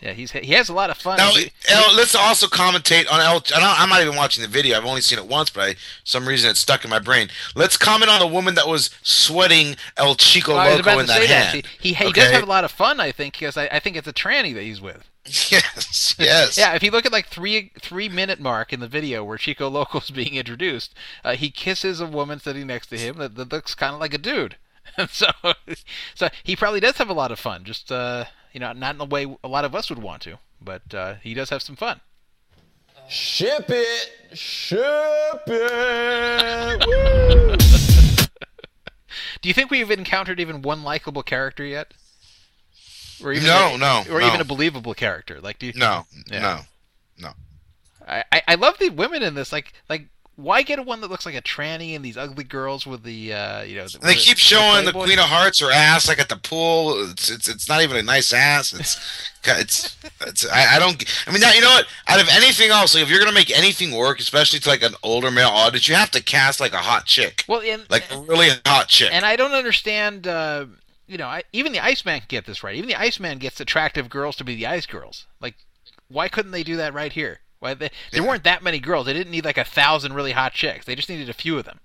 [0.00, 1.18] Yeah, he's he has a lot of fun.
[1.18, 3.36] Now, He- El, let's also commentate on El.
[3.36, 4.76] I don't, I'm not even watching the video.
[4.78, 5.74] I've only seen it once, but I,
[6.04, 7.28] some reason it's stuck in my brain.
[7.54, 11.26] Let's comment on the woman that was sweating El Chico I Loco in that that.
[11.28, 11.66] hand.
[11.80, 12.20] He, he, he Okay?
[12.20, 14.54] does have a lot of fun, I think, because I, I think it's a tranny
[14.54, 15.06] that he's with.
[15.50, 16.56] Yes, yes.
[16.56, 19.68] Yeah, if you look at like three three minute mark in the video where Chico
[19.68, 20.94] Loco's being introduced,
[21.24, 24.14] uh, he kisses a woman sitting next to him that, that looks kind of like
[24.14, 24.56] a dude.
[24.96, 25.28] And so,
[26.14, 27.64] so he probably does have a lot of fun.
[27.64, 30.38] Just uh, you know, not in the way a lot of us would want to,
[30.60, 32.00] but uh, he does have some fun.
[33.08, 36.86] Ship it, ship it.
[36.86, 37.56] Woo!
[39.42, 41.92] Do you think we've encountered even one likable character yet?
[43.22, 44.26] Or even No, a, no, or no.
[44.28, 45.40] even a believable character?
[45.40, 46.40] Like, do you, No, Yeah.
[46.40, 46.60] no,
[47.18, 47.32] no.
[48.06, 49.52] I, I- I love the women in this.
[49.52, 50.06] Like like
[50.42, 53.32] why get a one that looks like a tranny and these ugly girls with the
[53.32, 55.04] uh you know the, they keep showing the Playboy?
[55.06, 57.10] Queen of Hearts her ass like at the pool.
[57.10, 58.72] It's it's, it's not even a nice ass.
[58.72, 58.98] It's
[59.44, 61.02] it's, it's I, I don't.
[61.26, 61.86] I mean, now, you know what?
[62.08, 64.94] Out of anything else, like if you're gonna make anything work, especially to like an
[65.02, 68.18] older male audience, you have to cast like a hot chick, Well, and like a
[68.18, 69.10] really hot chick.
[69.12, 70.26] and I don't understand.
[70.26, 70.66] Uh,
[71.06, 72.76] you know, I, even the Iceman can get this right.
[72.76, 75.26] Even the Iceman gets attractive girls to be the ice girls.
[75.40, 75.54] Like,
[76.08, 77.40] why couldn't they do that right here?
[77.60, 79.06] Why they, there weren't that many girls.
[79.06, 80.84] They didn't need like a thousand really hot chicks.
[80.86, 81.80] They just needed a few of them.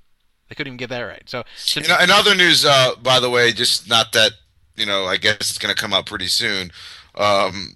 [0.50, 1.24] They couldn't even get that right.
[1.26, 4.32] So, so In, in other news, uh, by the way, just not that
[4.76, 6.72] you know, I guess it's going to come out pretty soon.
[7.16, 7.76] Um,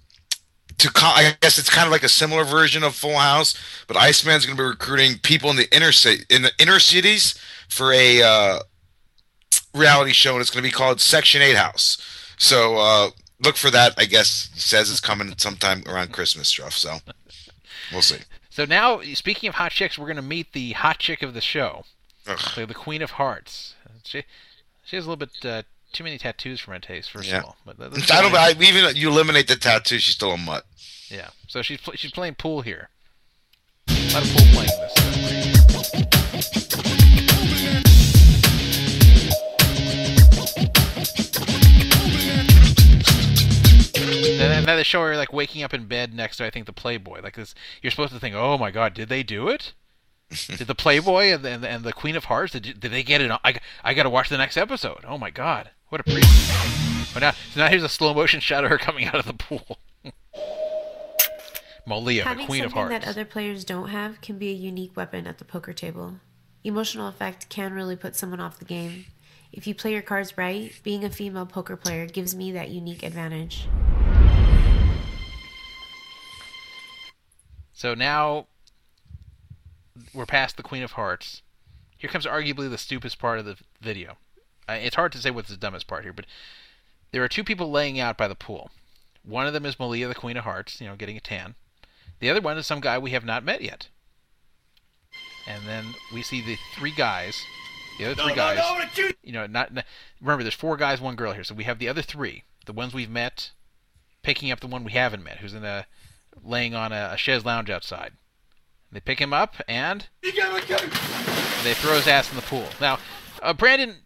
[0.78, 3.54] to co- I guess it's kind of like a similar version of Full House,
[3.86, 7.38] but Iceman's going to be recruiting people in the inner city in the inner cities
[7.68, 8.58] for a uh,
[9.74, 11.98] reality show, and it's going to be called Section Eight House.
[12.38, 13.10] So uh,
[13.42, 13.94] look for that.
[13.98, 16.72] I guess he says it's coming sometime around Christmas stuff.
[16.72, 16.98] So
[17.92, 18.18] we'll see.
[18.50, 21.40] So now, speaking of hot chicks, we're going to meet the hot chick of the
[21.40, 21.84] show,
[22.24, 23.74] the, Queen of Hearts.
[24.04, 24.24] She
[24.84, 25.62] she has a little bit uh,
[25.92, 27.38] too many tattoos for my taste, first Yeah.
[27.38, 27.56] of all.
[27.64, 27.76] But
[28.12, 28.34] I don't.
[28.34, 30.64] I, even you eliminate the tattoo, she's still a mutt.
[31.08, 31.30] Yeah.
[31.48, 32.88] So she's she's playing pool here.
[33.88, 34.94] A lot of pool playing in this.
[44.40, 44.76] And then mm-hmm.
[44.76, 47.20] they show her like waking up in bed next to I think the Playboy.
[47.22, 49.74] Like this, you're supposed to think, oh my God, did they do it?
[50.30, 53.30] did the Playboy and, and, and the Queen of Hearts did, did they get it?
[53.30, 53.38] On?
[53.44, 55.04] I I got to watch the next episode.
[55.06, 56.22] Oh my God, what a pre.
[57.12, 59.34] But now, so now here's a slow motion shot of her coming out of the
[59.34, 59.78] pool.
[61.86, 63.04] Malia, the Having Queen of something Hearts.
[63.04, 66.20] that other players don't have can be a unique weapon at the poker table.
[66.62, 69.06] Emotional effect can really put someone off the game.
[69.52, 73.02] If you play your cards right, being a female poker player gives me that unique
[73.02, 73.66] advantage.
[77.80, 78.44] So now
[80.12, 81.40] we're past the Queen of Hearts.
[81.96, 84.18] Here comes arguably the stupidest part of the video.
[84.68, 86.26] Uh, it's hard to say what's the dumbest part here, but
[87.10, 88.70] there are two people laying out by the pool.
[89.24, 91.54] One of them is Malia, the Queen of Hearts, you know, getting a tan.
[92.18, 93.88] The other one is some guy we have not met yet.
[95.48, 97.42] And then we see the three guys.
[97.98, 98.58] The other three guys.
[99.22, 99.86] You know, not, not
[100.20, 100.44] remember.
[100.44, 101.44] There's four guys, one girl here.
[101.44, 103.52] So we have the other three, the ones we've met,
[104.22, 105.86] picking up the one we haven't met, who's in a
[106.42, 108.12] laying on a, a chaise lounge outside.
[108.92, 112.66] They pick him up and they throw his ass in the pool.
[112.80, 112.98] Now,
[113.42, 113.98] uh, Brandon,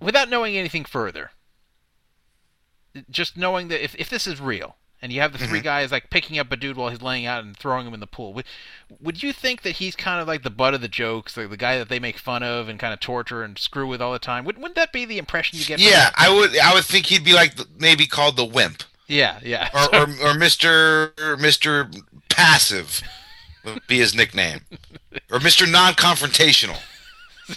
[0.00, 1.30] without knowing anything further,
[3.10, 6.10] just knowing that if, if this is real and you have the 3 guys like
[6.10, 8.44] picking up a dude while he's laying out and throwing him in the pool, would,
[9.00, 11.56] would you think that he's kind of like the butt of the jokes, like the
[11.56, 14.18] guy that they make fun of and kind of torture and screw with all the
[14.18, 14.44] time?
[14.44, 15.80] Would, wouldn't that be the impression you get?
[15.80, 16.14] from Yeah, him?
[16.18, 16.58] I would.
[16.58, 18.82] I would think he'd be like maybe called the wimp.
[19.08, 19.68] Yeah, yeah.
[19.74, 21.14] or, or, or Mr.
[21.36, 22.02] Mr.
[22.28, 23.02] Passive
[23.64, 24.60] would be his nickname,
[25.30, 25.70] or Mr.
[25.70, 26.78] Non-confrontational.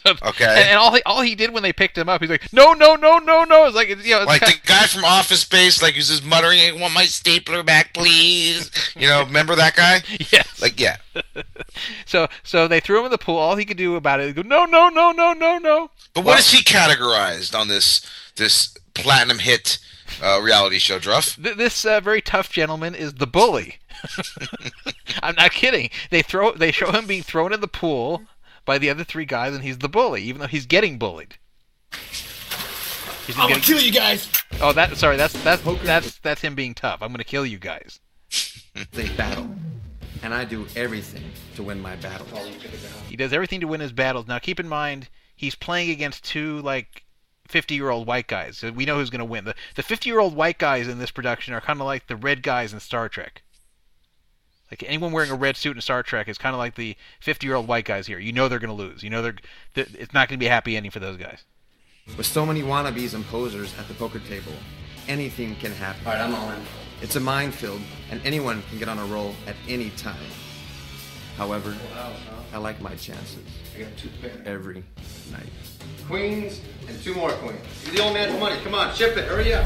[0.04, 0.44] Okay.
[0.46, 2.74] And, and all he all he did when they picked him up, he's like, no,
[2.74, 3.66] no, no, no, no.
[3.68, 6.26] It's like you know, it's Like kinda- the guy from Office Space, like he's just
[6.26, 10.02] muttering, "I want my stapler back, please." You know, remember that guy?
[10.32, 10.62] yes.
[10.62, 10.98] Like, yeah.
[12.06, 13.38] so so they threw him in the pool.
[13.38, 15.92] All he could do about it go, no, no, no, no, no, no.
[16.14, 19.78] But what is he categorized on this this platinum hit
[20.22, 21.36] uh, reality show, Druff?
[21.42, 23.78] Th- this uh, very tough gentleman is the bully.
[25.24, 25.90] I'm not kidding.
[26.10, 28.24] They throw they show him being thrown in the pool
[28.66, 31.38] by the other three guys, and he's the bully, even though he's getting bullied.
[33.28, 34.30] He's I'm getting- gonna kill you guys.
[34.62, 35.18] Oh, that sorry.
[35.18, 37.02] That's that's that's that's him being tough.
[37.02, 38.00] I'm gonna kill you guys.
[38.92, 39.50] They battle,
[40.22, 41.24] and I do everything
[41.56, 42.30] to win my battles.
[43.10, 44.28] He does everything to win his battles.
[44.28, 47.05] Now, keep in mind, he's playing against two like
[47.50, 48.64] 50-year-old white guys.
[48.64, 49.46] We know who's going to win.
[49.46, 52.74] The the 50-year-old white guys in this production are kind of like the red guys
[52.74, 53.42] in Star Trek.
[54.72, 57.68] Like anyone wearing a red suit in Star Trek is kind of like the 50-year-old
[57.68, 58.20] white guys here.
[58.20, 59.04] You know they're going to lose.
[59.04, 59.36] You know they're
[59.76, 61.44] th- it's not going to be a happy ending for those guys.
[62.18, 64.52] With so many wannabes and posers at the poker table,
[65.08, 66.06] anything can happen.
[66.06, 66.62] All right, I'm all in.
[67.02, 70.16] It's a minefield, and anyone can get on a roll at any time.
[71.38, 71.76] However,
[72.54, 73.44] I like my chances.
[73.76, 74.84] I got two pairs every
[75.32, 75.50] night.
[76.08, 77.60] Queens and two more queens.
[77.92, 78.60] The old man's money.
[78.64, 79.26] Come on, ship it.
[79.26, 79.66] Hurry up.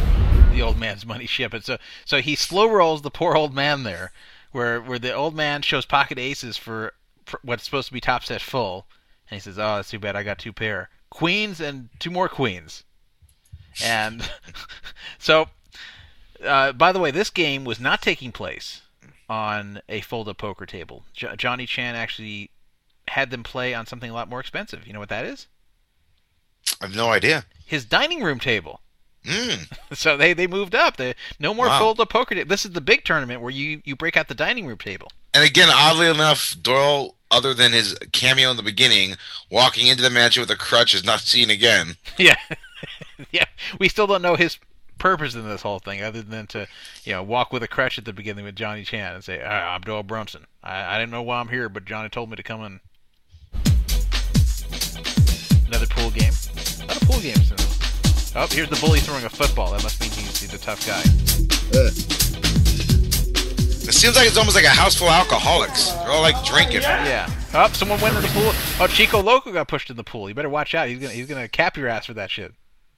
[0.51, 1.65] the old man's money ship it.
[1.65, 4.11] So so he slow rolls the poor old man there,
[4.51, 6.93] where where the old man shows pocket aces for,
[7.26, 8.88] for what's supposed to be top set full,
[9.30, 10.15] and he says, "Oh, that's too bad.
[10.15, 12.84] I got two pair queens and two more queens."
[13.84, 14.30] And
[15.20, 15.49] so,
[16.43, 18.82] uh, by the way, this game was not taking place
[19.30, 21.05] on a fold-up poker table.
[21.13, 22.49] Jo- Johnny Chan actually
[23.07, 24.88] had them play on something a lot more expensive.
[24.88, 25.47] You know what that is?
[26.82, 27.45] I have no idea.
[27.65, 28.82] His dining room table.
[29.26, 29.72] Mm.
[29.93, 30.97] So they, they moved up.
[30.97, 31.80] They, no more Wow.
[31.80, 32.36] fold up poker.
[32.36, 35.11] ta- This is the big tournament where you, you break out the dining room table.
[35.34, 39.15] And again, oddly enough, Doyle, other than his cameo in the beginning,
[39.51, 41.95] walking into the mansion with a crutch is not seen again.
[42.17, 42.36] Yeah,
[43.32, 43.45] yeah.
[43.80, 44.57] We still don't know his
[44.97, 46.67] purpose in this whole thing, other than to
[47.03, 49.74] you know walk with a crutch at the beginning with Johnny Chan and say, "Ah,
[49.76, 50.45] "I'm Doyle Brunson.
[50.63, 52.80] I, I didn't know why I'm here, but Johnny told me to come in."
[55.70, 56.34] Another pool game.
[56.82, 57.53] A lot of pool games.
[58.36, 59.72] Oh, here's the bully throwing a football.
[59.72, 60.99] That must mean he's, he's a tough guy.
[63.88, 65.91] It seems like it's almost like a house full of alcoholics.
[65.91, 66.82] They're all like drinking.
[66.82, 67.32] Yeah.
[67.53, 68.51] Oh, someone went in the pool.
[68.80, 70.28] Oh, Chico Loco got pushed in the pool.
[70.28, 70.88] You better watch out.
[70.88, 72.51] He's gonna he's gonna cap your ass for that shit.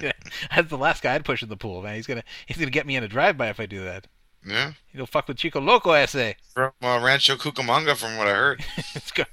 [0.00, 1.96] That's the last guy I'd push in the pool, man.
[1.96, 4.06] He's gonna he's gonna get me in a drive by if I do that.
[4.46, 4.72] Yeah.
[4.94, 6.36] He'll fuck with Chico Loco, I say.
[6.54, 8.64] From uh, Rancho Cucamonga, from what I heard.
[8.94, 9.24] Let's go.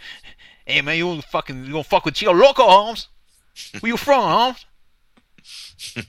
[0.66, 3.08] Hey man, you gonna fucking you gonna fuck with Chico Loco Holmes?
[3.80, 4.66] Where you from, Holmes?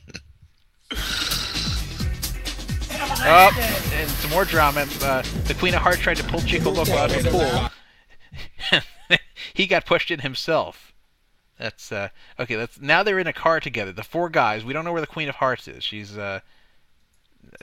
[3.29, 4.87] Oh, and some more drama.
[5.03, 7.71] Uh, the Queen of Hearts tried to pull Chico Loco out of the
[8.71, 9.19] pool.
[9.55, 10.93] he got pushed in himself.
[11.59, 12.55] That's uh, okay.
[12.57, 13.93] That's now they're in a car together.
[13.93, 14.65] The four guys.
[14.65, 15.83] We don't know where the Queen of Hearts is.
[15.83, 16.41] She's uh,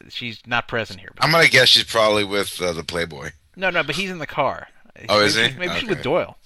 [0.10, 1.12] she's not present here.
[1.20, 3.32] I'm gonna guess she's probably with uh, the Playboy.
[3.56, 4.68] No, no, but he's in the car.
[5.10, 5.50] Oh, is Maybe he?
[5.54, 6.38] she's- Maybe she's with Doyle.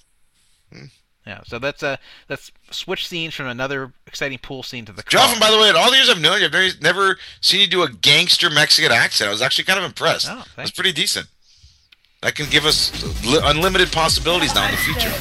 [0.72, 0.84] Hmm.
[1.26, 1.96] Yeah, so that's uh
[2.30, 5.20] let's switch scenes from another exciting pool scene to the car.
[5.20, 7.60] Jonathan, by the way, in all the years I've known you, I've never, never seen
[7.60, 9.28] you do a gangster Mexican accent.
[9.28, 10.28] I was actually kind of impressed.
[10.30, 11.26] Oh, it pretty decent.
[12.22, 12.90] That can give us
[13.26, 15.12] li- unlimited possibilities now in the future.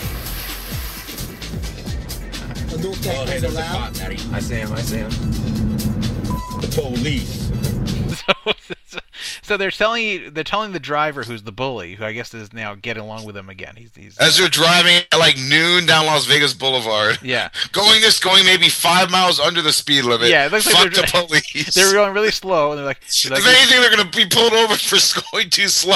[2.79, 4.17] Oh, hey, there's a cop, Matty.
[4.31, 4.71] I see him.
[4.71, 5.09] I see him.
[6.61, 7.46] The police.
[8.85, 8.99] So,
[9.41, 12.75] so they're telling they're telling the driver who's the bully, who I guess is now
[12.75, 13.75] getting along with him again.
[13.77, 17.49] He's he's As they're driving at like noon down Las Vegas Boulevard, yeah.
[17.71, 20.29] going this, going maybe five miles under the speed limit.
[20.29, 21.73] Yeah, it looks like they're- the police.
[21.73, 24.25] They're going really slow, and they're like, they're like if anything, they're going to be
[24.27, 24.97] pulled over for
[25.31, 25.95] going too slow.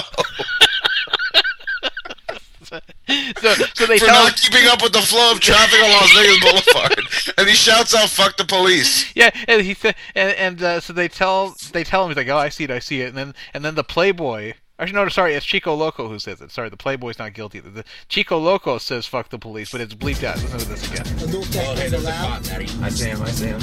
[3.39, 6.12] So, so they for tell not keeping up with the flow of traffic on Las
[6.14, 7.01] Vegas Boulevard.
[7.38, 10.93] and he shouts out, "Fuck the police." Yeah, and he said, and, and uh, so
[10.93, 13.18] they tell they tell him he's like, oh, I see it, I see it, and
[13.18, 14.53] then and then the Playboy.
[14.80, 16.49] Actually, no, sorry, it's Chico Loco who says it.
[16.49, 17.59] Sorry, the Playboy's not guilty.
[17.59, 20.38] The, the Chico Loco says "fuck the police," but it's bleeped out.
[20.38, 21.05] Listen to this again.
[21.07, 22.41] Oh, hey, there's a cop,
[22.82, 23.22] I see him.
[23.22, 23.59] I see him.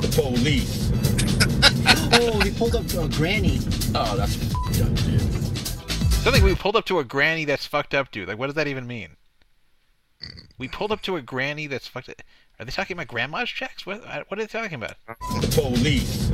[0.00, 0.92] The police.
[2.20, 3.60] oh, he pulled up uh, Granny.
[3.94, 5.51] Oh, that's f***ed up, dude.
[6.22, 8.28] Something we pulled up to a granny that's fucked up, dude.
[8.28, 9.16] Like, what does that even mean?
[10.56, 12.22] We pulled up to a granny that's fucked up.
[12.60, 13.84] Are they talking about grandma's checks?
[13.84, 14.94] What, what are they talking about?
[15.40, 16.30] The police.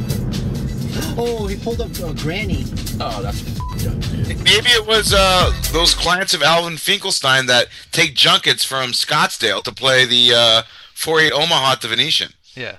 [1.16, 2.64] Oh, he pulled up to a Granny.
[3.00, 4.28] Oh, that's f***ed up, dude.
[4.44, 9.72] Maybe it was uh, those clients of Alvin Finkelstein that take junkets from Scottsdale to
[9.72, 10.62] play the uh,
[10.94, 12.32] 4-8 Omaha at the Venetian.
[12.54, 12.78] Yeah.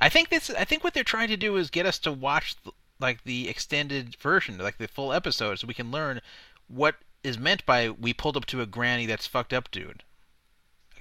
[0.00, 0.50] I think this.
[0.50, 3.48] I think what they're trying to do is get us to watch th- like the
[3.48, 6.20] extended version, like the full episode, so we can learn
[6.68, 10.02] what is meant by "we pulled up to a granny that's fucked up, dude."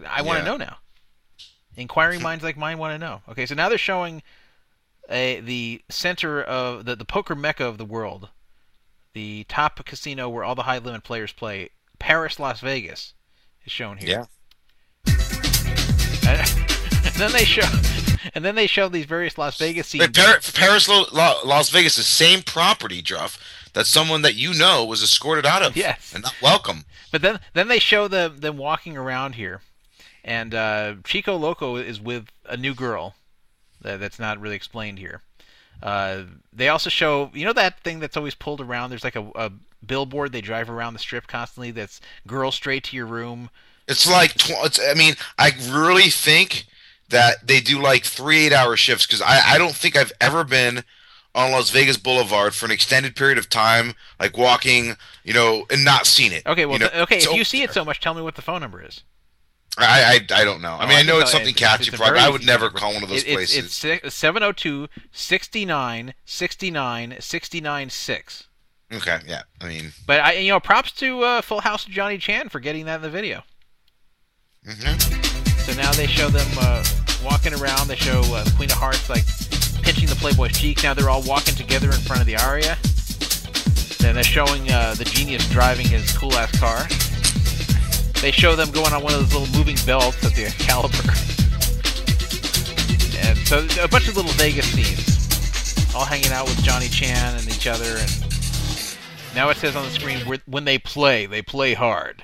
[0.08, 0.52] I want to Yeah.
[0.52, 0.78] know now.
[1.76, 3.22] Inquiring minds like mine want to know.
[3.30, 4.22] Okay, so now they're showing
[5.10, 8.30] a the center of the the poker mecca of the world,
[9.14, 11.70] the top casino where all the high limit players play,
[12.00, 13.14] Paris, Las Vegas,
[13.66, 14.10] is shown here.
[14.10, 14.26] Yeah.
[16.28, 16.39] And,
[17.06, 17.62] and then they show,
[18.34, 20.09] and then they show these various Las Vegas scenes.
[20.53, 23.39] Paris, Lo- Lo- Las Vegas, the same property, Druff,
[23.73, 25.75] that someone that you know was escorted out of.
[25.75, 26.13] Yes.
[26.13, 26.86] And not welcome.
[27.11, 29.61] But then then they show them them walking around here,
[30.23, 33.15] and uh, Chico Loco is with a new girl
[33.82, 35.21] that, that's not really explained here.
[35.82, 38.89] Uh, they also show you know that thing that's always pulled around.
[38.89, 39.51] There's like a, a
[39.86, 41.71] billboard they drive around the strip constantly.
[41.71, 43.49] That's girl straight to your room.
[43.88, 46.65] It's like, tw- it's, I mean, I really think
[47.10, 50.43] that they do like three eight hour shifts because I, I don't think I've ever
[50.43, 50.84] been
[51.36, 55.86] on Las Vegas Boulevard for an extended period of time, like walking, you know, and
[55.86, 56.45] not seen it.
[56.47, 56.89] Okay, well, you know?
[56.89, 57.18] th- okay.
[57.18, 59.03] It's If you see it so much, tell me what the phone number is.
[59.80, 60.72] I, I I don't know.
[60.74, 61.89] I Oh, mean, I, know it's something it's- catchy.
[61.89, 62.80] it's Probably, I would never number.
[62.80, 63.58] call one of those It- places.
[63.66, 68.47] It's, it's 702 69 69 69 6.
[68.93, 69.41] okay, yeah.
[69.62, 72.86] I mean, But I, you know, props to uh, Full House Johnny Chan for getting
[72.86, 73.43] that in the video.
[74.68, 75.26] mhm.
[75.68, 76.82] So now they show them uh,
[77.22, 77.89] walking around.
[77.89, 79.26] They show uh, Queen of Hearts like
[79.84, 80.82] pinching the Playboy's cheek.
[80.82, 82.78] Now they're all walking together in front of the Aria.
[83.99, 86.88] Then they're showing uh, the genius driving his cool ass car.
[88.22, 90.95] They show them going on one of those little moving belts at the caliber.
[93.28, 97.45] And so a bunch of little Vegas scenes, all hanging out with Johnny Chan and
[97.49, 97.97] each other.
[97.97, 102.24] And now it says on the screen, when they play, they play hard.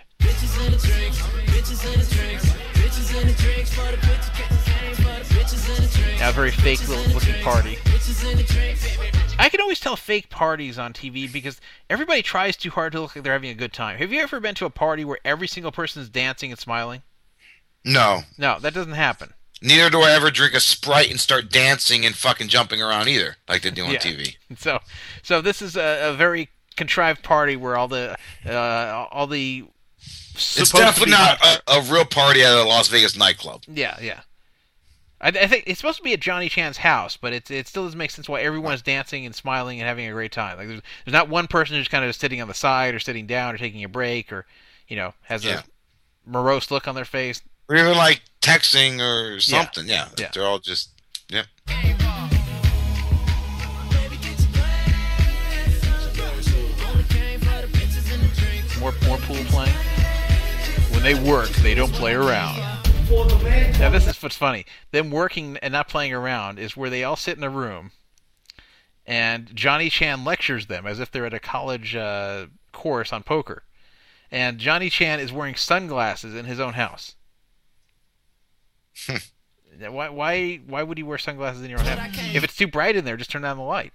[6.20, 7.78] Now, a very fake little looking party.
[9.38, 11.62] I can always tell fake parties on TV because
[11.92, 14.00] everybody tries too hard to look like they're having a good time.
[14.00, 17.04] Have you ever been to a party where every single person is dancing and smiling?
[17.86, 18.22] no.
[18.38, 19.34] No, that doesn't happen.
[19.62, 23.36] Neither do I ever drink a Sprite and start dancing and fucking jumping around either,
[23.48, 24.00] like they do on Yeah.
[24.00, 24.38] TV.
[24.58, 24.80] So,
[25.22, 29.66] so this is a, a very contrived party where all the uh, all the
[30.36, 33.64] It's definitely not a, a real party at a Las Vegas nightclub.
[33.68, 34.22] Yeah, yeah.
[35.22, 37.84] I, I think it's supposed to be at Johnny Chan's house, but it it still
[37.86, 40.58] doesn't make sense why everyone's dancing and smiling and having a great time.
[40.58, 43.26] Like there's, there's not one person who's kind of sitting on the side or sitting
[43.28, 44.46] down or taking a break or
[44.88, 45.62] you know has Yeah.
[45.62, 47.42] a morose look on their face.
[47.70, 49.88] Or even like texting or something.
[49.88, 50.10] Yeah.
[50.18, 50.32] Yeah.
[50.34, 50.90] They're all just,
[51.30, 51.44] yeah.
[58.80, 59.74] More more pool playing.
[61.04, 62.56] When they work, they don't play around.
[63.10, 64.66] For the man Now this is what's funny.
[64.92, 67.92] Them working and not playing around is where they all sit in a room,
[69.06, 73.64] and Johnny Chan lectures them as if they're at a college uh, course on poker,
[74.32, 77.16] and Johnny Chan is wearing sunglasses in his own house.
[79.78, 82.16] Why why why would he wear sunglasses in your own house?
[82.34, 83.92] If it's too bright in there, just turn down the light.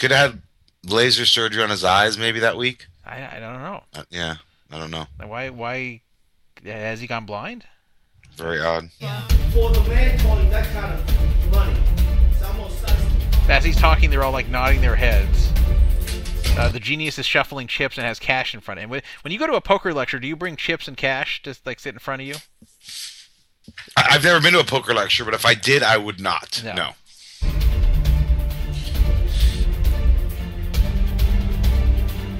[0.00, 0.42] Could have had
[0.84, 2.86] laser surgery on his eyes maybe that week.
[3.06, 3.84] I I don't know.
[3.94, 4.36] Uh, yeah.
[4.70, 5.06] I don't know.
[5.24, 6.00] Why why
[6.72, 7.64] has he gone blind?
[8.36, 8.90] Very odd.
[9.52, 11.78] for the man calling that kind of money.
[12.30, 15.52] It's almost like As he's talking, they're all like nodding their heads.
[16.56, 19.00] Uh, the genius is shuffling chips and has cash in front of him.
[19.22, 21.80] When you go to a poker lecture, do you bring chips and cash just like
[21.80, 22.34] sit in front of you?
[23.96, 26.62] I've never been to a poker lecture, but if I did, I would not.
[26.64, 26.74] No.
[26.74, 26.90] No.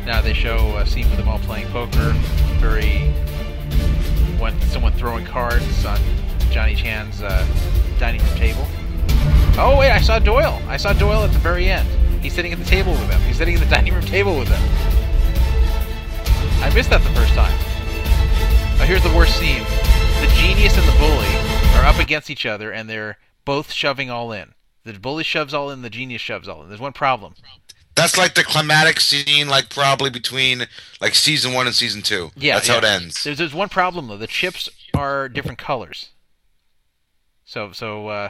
[0.06, 2.12] Now they show a scene with them all playing poker.
[2.60, 3.12] Very
[4.44, 5.98] when someone throwing cards on
[6.50, 7.46] Johnny Chan's uh,
[7.98, 8.66] dining room table.
[9.56, 10.60] Oh wait, I saw Doyle.
[10.68, 11.88] I saw Doyle at the very end.
[12.22, 13.22] He's sitting at the table with them.
[13.22, 14.62] He's sitting at the dining room table with them.
[16.62, 17.56] I missed that the first time.
[18.78, 19.62] Oh, here's the worst scene.
[20.20, 23.16] The genius and the bully are up against each other, and they're
[23.46, 24.52] both shoving all in.
[24.84, 25.80] The bully shoves all in.
[25.80, 26.68] The genius shoves all in.
[26.68, 27.32] There's one problem.
[27.94, 30.66] That's like the climatic scene, like probably between
[31.00, 32.32] like season one and season two.
[32.36, 33.22] Yeah, That's how it ends.
[33.22, 34.16] There's there's one problem though.
[34.16, 36.10] The chips are different colors.
[37.44, 38.28] So so uh,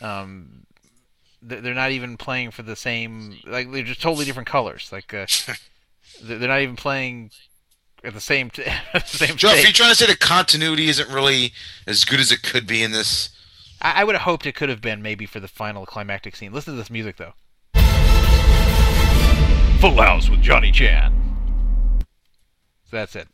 [0.00, 0.66] um,
[1.40, 3.38] they're not even playing for the same.
[3.46, 4.90] Like they're just totally different colors.
[4.92, 5.26] Like uh,
[6.22, 7.30] they're they're not even playing
[8.02, 10.88] at the same t- at the same Joe, if you're trying to say the continuity
[10.88, 11.52] isn't really
[11.86, 13.30] as good as it could be in this,
[13.80, 16.52] I, I would have hoped it could have been maybe for the final climactic scene.
[16.52, 17.32] Listen to this music though.
[19.84, 21.12] Full House with Johnny Chan.
[22.86, 23.28] So that's it.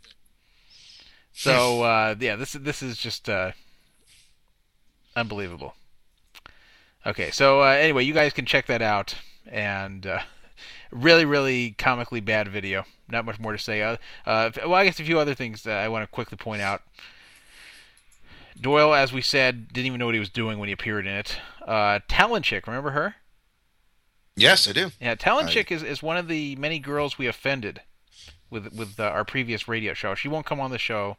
[1.31, 3.53] So uh, yeah, this this is just uh,
[5.15, 5.77] unbelievable.
[7.07, 9.15] Okay, so uh, anyway, you guys can check that out,
[9.47, 10.23] and uh,
[10.91, 12.85] really, really comically bad video.
[13.09, 13.83] Not much more to say.
[13.83, 16.63] Uh, uh, well, I guess a few other things that I want to quickly point
[16.63, 16.83] out.
[18.61, 21.15] Doyle, as we said, didn't even know what he was doing when he appeared in
[21.15, 21.37] it.
[21.65, 23.15] Uh, Talon Chick, remember her?
[24.37, 24.91] Yes, I do.
[25.01, 27.83] Yeah, Talon I- Chick is, is one of the many girls we offended
[28.51, 30.15] with with uh, our previous radio show.
[30.15, 31.17] She won't come on the show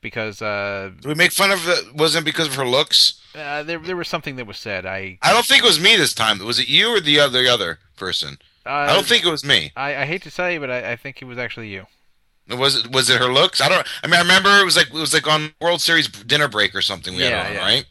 [0.00, 1.94] because uh, we make fun of it?
[1.94, 3.20] Wasn't because of her looks?
[3.34, 4.86] uh, there there was something that was said.
[4.86, 6.38] I I don't think it was me this time.
[6.44, 8.38] Was it you or the other other person?
[8.66, 9.72] uh, I don't think it was me.
[9.76, 11.86] I, I hate to tell you, but I, I think it was actually you.
[12.48, 13.60] Was it was it her looks?
[13.60, 13.86] I don't.
[14.02, 16.74] I mean, I remember it was like it was like on World Series dinner break
[16.74, 17.14] or something.
[17.14, 17.60] We Yeah, had on, yeah.
[17.60, 17.84] right?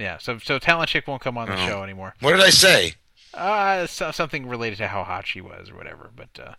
[0.00, 1.66] Yeah, so so Talon Chick won't come on the Oh.
[1.66, 2.14] show anymore.
[2.20, 2.94] What did I say?
[3.34, 6.10] Uh, so, something related to how hot she was or whatever.
[6.16, 6.54] But uh,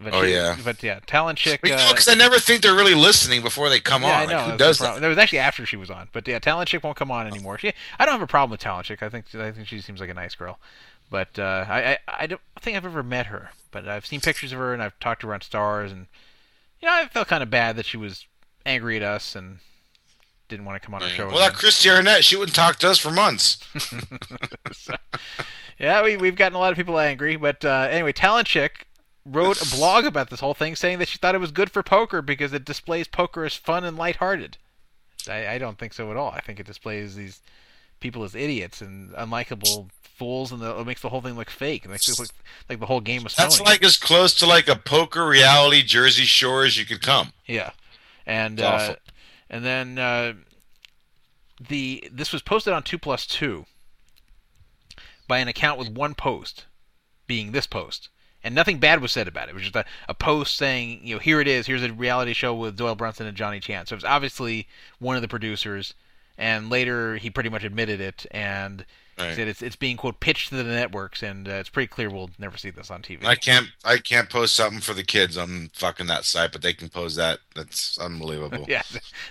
[0.00, 0.56] but Oh, she- yeah.
[0.64, 1.62] but yeah, Talon Chick.
[1.62, 4.14] Because Uh, I never think they're really listening before they come yeah, on.
[4.14, 4.52] I Like, know.
[4.52, 5.02] who does that?
[5.02, 7.58] It was actually after she was on, but yeah, Talon Chick won't come on anymore.
[7.58, 9.02] She, I don't have a problem with Talon Chick.
[9.02, 10.58] I think I think she seems like a nice girl,
[11.10, 13.50] but uh, I, I I don't think I've ever met her.
[13.70, 16.06] But I've seen pictures of her and I've talked to her on Stars, and
[16.80, 18.26] you know I felt kind of bad that she was
[18.66, 19.58] angry at us and
[20.48, 21.28] didn't want to come on our show.
[21.28, 21.52] Well, that.
[21.52, 23.58] Kristy Arnett, she wouldn't talk to us for months.
[25.78, 28.86] yeah, we, we've gotten a lot of people angry, but uh, anyway, Talon Chick
[29.24, 31.82] wrote a blog about this whole thing, saying that she thought it was good for
[31.82, 34.56] poker because it displays poker as fun and lighthearted.
[35.28, 36.30] I, I don't think so at all.
[36.30, 37.42] I think it displays these
[38.00, 41.84] people as idiots and unlikable fools, and the, it makes the whole thing look fake.
[41.84, 42.30] It makes it look
[42.68, 46.24] like the whole game was That's like as close to like a poker reality Jersey
[46.24, 47.32] Shore as you could come.
[47.46, 47.72] Yeah,
[48.26, 48.96] and uh.
[49.50, 50.34] And then uh,
[51.60, 53.66] the this was posted on two plus two
[55.26, 56.66] by an account with one post,
[57.26, 58.08] being this post,
[58.42, 59.50] and nothing bad was said about it.
[59.50, 61.66] It was just a, a post saying, you know, here it is.
[61.66, 63.86] Here's a reality show with Doyle Brunson and Johnny Chan.
[63.86, 64.68] So it was obviously
[64.98, 65.94] one of the producers,
[66.36, 68.84] and later he pretty much admitted it and.
[69.18, 69.34] Right.
[69.34, 72.30] Said it's it's being quote pitched to the networks and uh, it's pretty clear we'll
[72.38, 73.24] never see this on TV.
[73.24, 76.72] I can't I can't post something for the kids on fucking that site, but they
[76.72, 77.40] can post that.
[77.56, 78.64] That's unbelievable.
[78.68, 78.82] yeah,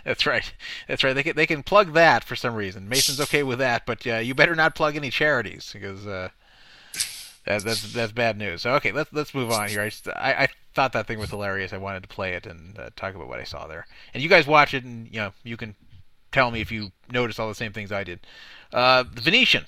[0.03, 0.51] that's right.
[0.89, 1.13] That's right.
[1.13, 2.89] They can they can plug that for some reason.
[2.89, 6.29] Mason's okay with that, but uh, you better not plug any charities because uh,
[7.45, 8.63] that, that's that's bad news.
[8.63, 9.81] So okay, let's let's move on here.
[9.81, 11.71] I, just, I I thought that thing was hilarious.
[11.71, 13.87] I wanted to play it and uh, talk about what I saw there.
[14.13, 15.75] And you guys watch it, and you know you can
[16.37, 18.19] tell me if you noticed all the same things I did.
[18.71, 19.65] Uh, the Venetian.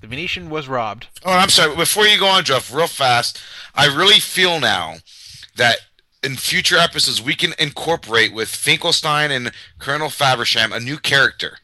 [0.00, 1.06] The Venetian was robbed.
[1.24, 1.76] Oh, I'm sorry.
[1.76, 3.40] Before you go on, Jeff, real fast,
[3.72, 4.96] I really feel now
[5.54, 5.76] that
[6.24, 11.58] in future episodes we can incorporate with Finkelstein and Colonel Faversham a new character.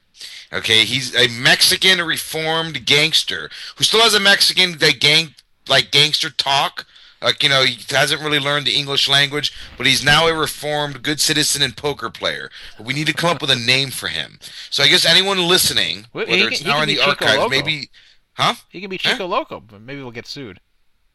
[0.53, 5.35] Okay, he's a Mexican reformed gangster who still has a Mexican gang
[5.69, 6.87] like gangster talk.
[7.27, 11.03] Like you know, he hasn't really learned the English language, but he's now a reformed,
[11.03, 12.51] good citizen and poker player.
[12.79, 14.39] But we need to come up with a name for him.
[14.71, 17.49] So I guess anyone listening, whether he it's can- now in the Chico archives, Loco.
[17.49, 17.91] maybe,
[18.35, 18.55] huh?
[18.69, 20.61] He can be Chico Loco, but maybe we'll get sued.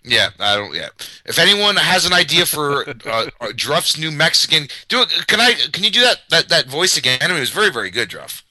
[0.03, 0.75] Yeah, I don't.
[0.75, 0.89] Yeah,
[1.25, 5.27] if anyone has an idea for uh, uh, Druff's new Mexican, do it.
[5.27, 5.53] Can I?
[5.71, 7.19] Can you do that that that voice again?
[7.21, 8.43] I mean, it was very very good, Druff.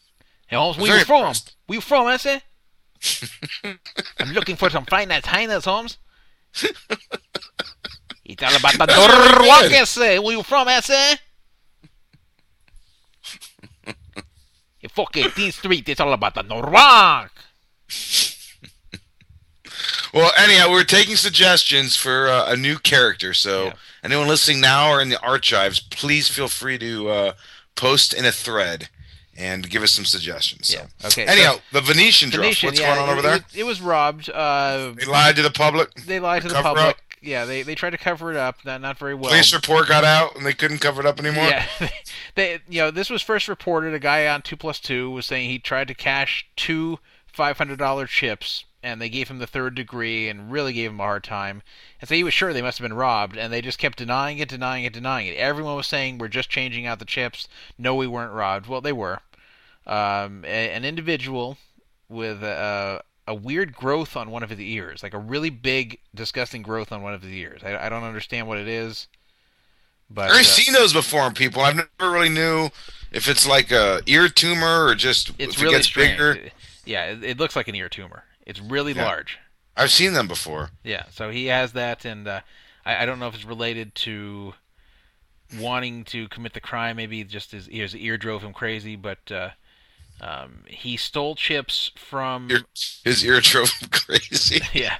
[0.46, 1.34] Hey, Holmes, where you from?
[1.66, 2.40] Where you from, I say?
[4.18, 5.98] I'm looking for some fine highness, Holmes.
[8.24, 9.72] It's all about the That's very Norwalk, good.
[9.72, 10.18] I say.
[10.18, 11.14] Where you from, I say?
[14.80, 17.32] You fuck 18th Street, it's all about the Norwalk.
[20.12, 23.32] Well, anyhow, we're taking suggestions for uh, a new character.
[23.34, 23.72] So
[24.02, 27.32] anyone listening now or in the archives, please feel free to uh,
[27.76, 28.88] post in a thread
[29.40, 30.68] and give us some suggestions.
[30.68, 30.86] So.
[31.06, 31.24] Okay.
[31.26, 32.30] Anyhow, so- the Venetian.
[32.30, 33.36] Venetian, What's yeah, going on over there?
[33.36, 34.28] It, it was robbed.
[34.30, 35.92] Uh, They lied to the public.
[36.06, 36.84] they lied to the public.
[36.84, 36.96] up.
[37.22, 38.64] Yeah, they, they tried to cover it up.
[38.64, 39.30] Not, not very well.
[39.30, 41.44] Police report got out and they couldn't cover it up anymore.
[41.44, 41.66] Yeah,
[42.34, 43.92] they, you know, this was first reported.
[43.92, 47.78] A guy on two plus two was saying he tried to cash two five hundred
[47.78, 51.22] dollar chips, and they gave him the third degree and really gave him a hard
[51.22, 51.60] time.
[52.00, 54.38] And so he was sure they must have been robbed, and they just kept denying
[54.38, 55.36] it, denying it, denying it.
[55.36, 57.48] Everyone was saying we're just changing out the chips.
[57.76, 58.66] No, we weren't robbed.
[58.66, 59.20] Well, they were.
[59.90, 61.58] Um, a, an individual
[62.08, 66.62] with a, a weird growth on one of his ears, like a really big, disgusting
[66.62, 67.62] growth on one of his ears.
[67.64, 69.08] I, I don't understand what it is.
[70.08, 71.60] But I've uh, seen those before on people.
[71.62, 72.70] I've never really knew
[73.12, 76.12] if it's like a ear tumor or just it's if really it gets strange.
[76.18, 76.50] bigger.
[76.84, 78.24] Yeah, it, it looks like an ear tumor.
[78.46, 79.04] It's really Yeah.
[79.04, 79.38] large.
[79.76, 80.70] I've seen them before.
[80.84, 82.40] Yeah, so he has that, and uh,
[82.84, 84.54] I, I don't know if it's related to
[85.58, 86.96] wanting to commit the crime.
[86.96, 89.50] Maybe just his, his ear drove him crazy, but uh,
[90.20, 92.50] um, he stole chips from.
[93.04, 94.60] His ear drove him crazy.
[94.78, 94.96] yeah.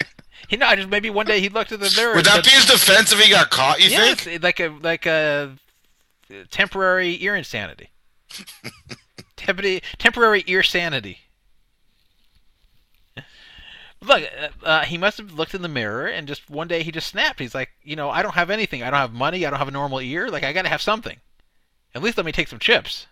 [0.49, 2.17] He no, just maybe one day he looked at the mirror.
[2.17, 3.81] Would that said- be his defense if he got caught?
[3.81, 4.43] You yes, think?
[4.43, 5.57] like a like a
[6.51, 7.91] temporary ear insanity.
[9.37, 11.19] temporary temporary ear sanity.
[14.03, 16.91] Look, uh, uh, he must have looked in the mirror and just one day he
[16.91, 17.39] just snapped.
[17.39, 18.83] He's like, you know, I don't have anything.
[18.83, 19.45] I don't have money.
[19.45, 20.31] I don't have a normal ear.
[20.31, 21.19] Like, I got to have something.
[21.95, 23.07] At least let me take some chips.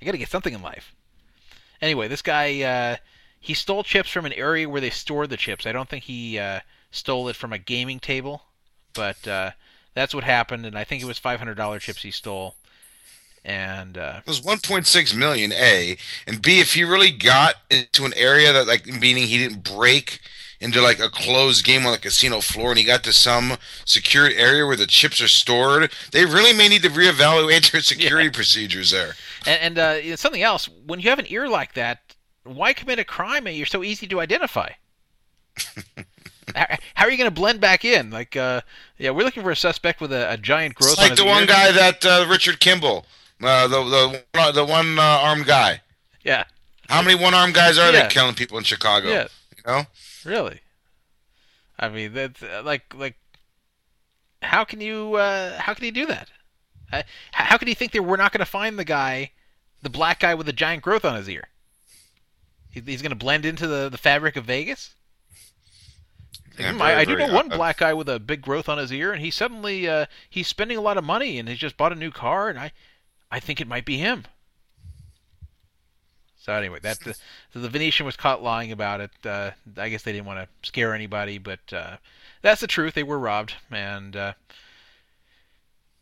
[0.00, 0.94] I got to get something in life.
[1.82, 2.96] Anyway, this guy, uh,
[3.38, 5.66] he stole chips from an area where they stored the chips.
[5.66, 8.42] I don't think he uh, stole it from a gaming table,
[8.94, 9.52] but uh,
[9.94, 10.66] that's what happened.
[10.66, 12.56] And I think it was $500 chips he stole.
[13.42, 15.96] And uh, It was 1.6 million, A.
[16.26, 20.20] And B, if he really got into an area that, like, meaning he didn't break
[20.60, 24.32] into, like, a closed game on the casino floor and he got to some secured
[24.32, 28.90] area where the chips are stored, they really may need to reevaluate their security procedures
[28.90, 29.14] there.
[29.46, 32.00] And, and uh, something else, when you have an ear like that,
[32.44, 34.70] why commit a crime and you're so easy to identify?
[36.54, 38.10] how, are you going to blend back in?
[38.10, 38.60] Like, uh,
[38.98, 41.20] yeah, we're looking for a suspect with a, a giant growth It's on like his
[41.20, 41.46] the one ear.
[41.46, 43.06] guy that, uh, Richard Kimball,
[43.42, 45.80] uh, the, the, the one uh, armed guy.
[46.22, 46.44] Yeah.
[46.88, 48.00] How many one armed guys are Yeah.
[48.00, 49.08] there killing people in Chicago?
[49.08, 49.28] Yeah.
[49.56, 49.82] You know?
[50.24, 50.60] Really?
[51.78, 53.16] I mean, that's uh, like like
[54.42, 56.30] how can you uh, how can you do that?
[56.92, 57.02] Uh,
[57.32, 59.30] how can you think that we're not going to find the guy,
[59.82, 61.48] the black guy with the giant growth on his ear?
[62.70, 64.94] He- He's going to blend into the, the fabric of Vegas.
[66.58, 68.92] Yeah, very, I, I do know one black guy with a big growth on his
[68.92, 71.92] ear, and he suddenly uh, he's spending a lot of money, and he's just bought
[71.92, 72.72] a new car, and I
[73.30, 74.24] I think it might be him.
[76.40, 77.14] So anyway, that the,
[77.52, 79.10] so the Venetian was caught lying about it.
[79.24, 81.96] Uh, I guess they didn't want to scare anybody, but uh,
[82.40, 82.94] that's the truth.
[82.94, 84.32] They were robbed, and uh,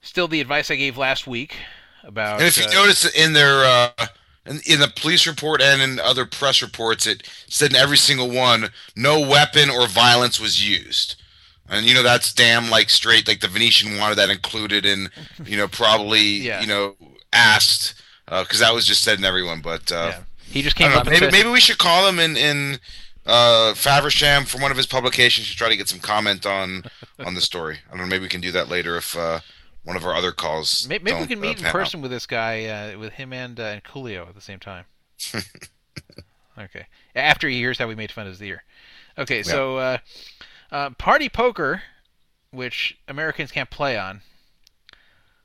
[0.00, 1.56] still the advice I gave last week
[2.04, 2.38] about.
[2.38, 4.06] And if you uh, notice in their uh,
[4.46, 8.30] in, in the police report and in other press reports, it said in every single
[8.30, 11.16] one, no weapon or violence was used.
[11.68, 13.26] And you know that's damn like straight.
[13.26, 15.10] Like the Venetian wanted that included, and
[15.44, 16.60] you know probably Yeah.
[16.60, 16.94] you know
[17.32, 19.60] asked because that was just said in everyone.
[19.62, 20.12] But uh,
[20.50, 22.78] he just came up know, maybe said- maybe we should call him in in
[23.26, 26.84] uh, Faversham from one of his publications to try to get some comment on
[27.18, 27.78] on the story.
[27.88, 28.06] I don't know.
[28.06, 29.40] Maybe we can do that later if uh,
[29.84, 30.86] one of our other calls.
[30.88, 31.72] May- Maybe, we can uh, meet in pan out.
[31.72, 34.84] person with this guy, uh, with him and uh, and Coolio at the same time.
[36.58, 36.86] okay.
[37.14, 38.64] After he hears how we made fun of his ear.
[39.16, 39.98] Okay, so uh,
[40.70, 41.82] uh, Party Poker,
[42.52, 44.20] which Americans can't play on,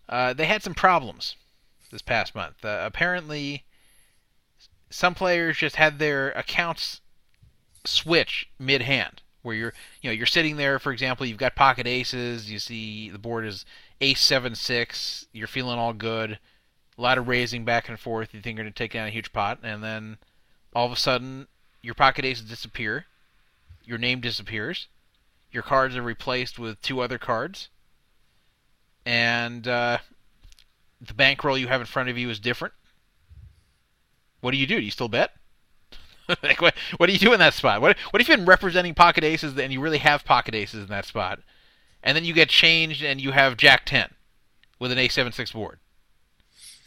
[0.08, 1.36] uh, they had some problems
[1.92, 2.64] this past month.
[2.64, 3.64] Uh, apparently,
[4.94, 7.02] some players just had their accounts
[7.84, 12.50] switch mid-hand where you're you know you're sitting there for example you've got pocket aces
[12.52, 13.66] you see the board is
[14.02, 16.38] ace 7 6 you're feeling all good
[16.96, 19.12] a lot of raising back and forth you think you're going to take down a
[19.12, 20.18] huge pot and then
[20.76, 21.48] all of a sudden
[21.82, 23.08] your pocket aces disappear
[23.84, 24.88] your name disappears
[25.52, 27.70] your cards are replaced with two other cards
[29.08, 29.98] and uh,
[31.02, 32.76] the bankroll you have in front of you is different
[34.44, 35.32] what do you do do you still bet
[36.44, 37.82] like what, what do you do in that spot?
[37.82, 40.88] What what if you've been representing pocket aces and you really have pocket aces in
[40.90, 41.40] that spot,
[42.02, 44.10] and then you get changed and you have Jack ten
[44.80, 45.80] with an ace seven six board?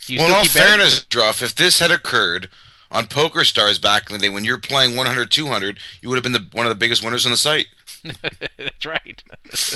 [0.07, 0.53] You well, in all betting?
[0.63, 2.49] fairness, Druff, if this had occurred
[2.91, 6.23] on Poker Stars back in the day when you're playing 100, 200, you would have
[6.23, 7.67] been the, one of the biggest winners on the site.
[8.57, 9.23] That's right.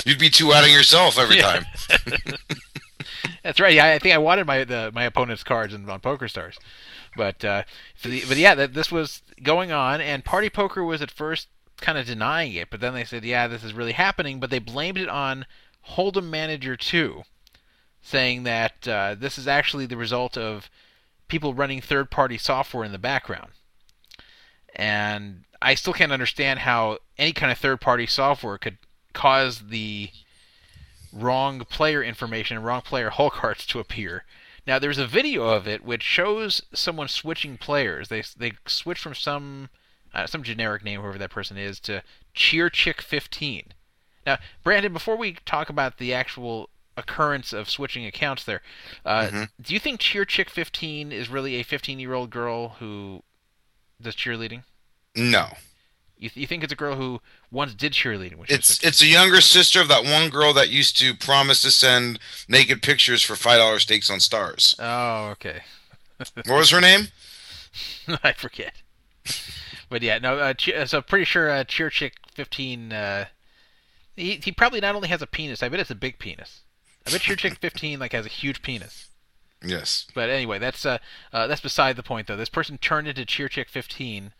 [0.05, 1.59] You'd be two outing yourself every Yeah.
[1.59, 1.65] time.
[3.43, 3.73] That's right.
[3.73, 6.57] Yeah, I think I wanted my the, my opponent's cards in, on Poker Stars,
[7.15, 7.63] but uh,
[8.03, 11.47] but yeah, this was going on, and Party Poker was at first
[11.79, 14.59] kind of denying it, but then they said, yeah, this is really happening, but they
[14.59, 15.45] blamed it on
[15.91, 17.23] Hold'em Manager 2,
[18.01, 20.69] saying that uh, this is actually the result of
[21.27, 23.51] people running third-party software in the background,
[24.75, 28.77] and I still can't understand how any kind of third-party software could
[29.13, 30.09] cause the
[31.11, 34.23] wrong player information and wrong player hole cards to appear.
[34.67, 38.07] Now there's a video of it which shows someone switching players.
[38.09, 39.69] They they switch from some
[40.13, 42.03] uh, some generic name whoever that person is to
[42.33, 43.73] Cheer Chick 15.
[44.25, 48.61] Now Brandon, before we talk about the actual occurrence of switching accounts there,
[49.05, 49.49] uh, Mhm.
[49.61, 53.23] do you think Cheer Chick 15 is really a 15 year old girl who
[54.01, 54.63] does cheerleading?
[55.15, 55.55] No.
[56.21, 57.19] You, th- you think it's a girl who
[57.49, 58.37] once did cheerleading?
[58.37, 61.71] Was It's it's a younger sister of that one girl that used to promise to
[61.71, 64.75] send naked pictures for five dollar stakes on stars.
[64.77, 65.61] Oh, okay.
[66.45, 67.07] What was her name?
[68.23, 68.73] I forget.
[69.89, 70.37] But yeah, no.
[70.37, 72.93] Uh, che- so pretty sure uh, Cheer Chick 15.
[72.93, 73.25] Uh,
[74.15, 75.63] he he probably not only has a penis.
[75.63, 76.61] I bet it's a big penis.
[77.07, 79.07] I bet Cheer Chick 15 like has a huge penis.
[79.63, 80.05] Yes.
[80.13, 80.99] But anyway, that's uh,
[81.33, 82.37] uh that's beside the point though.
[82.37, 84.33] This person turned into Cheer Chick 15.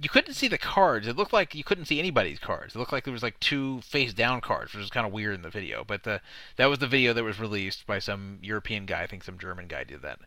[0.00, 1.08] You couldn't see the cards.
[1.08, 2.74] It looked like you couldn't see anybody's cards.
[2.74, 5.34] It looked like there was like two face down cards, which was kind of weird
[5.34, 5.82] in the video.
[5.84, 6.20] But the,
[6.56, 9.02] that was the video that was released by some European guy.
[9.02, 10.20] I think some German guy did that.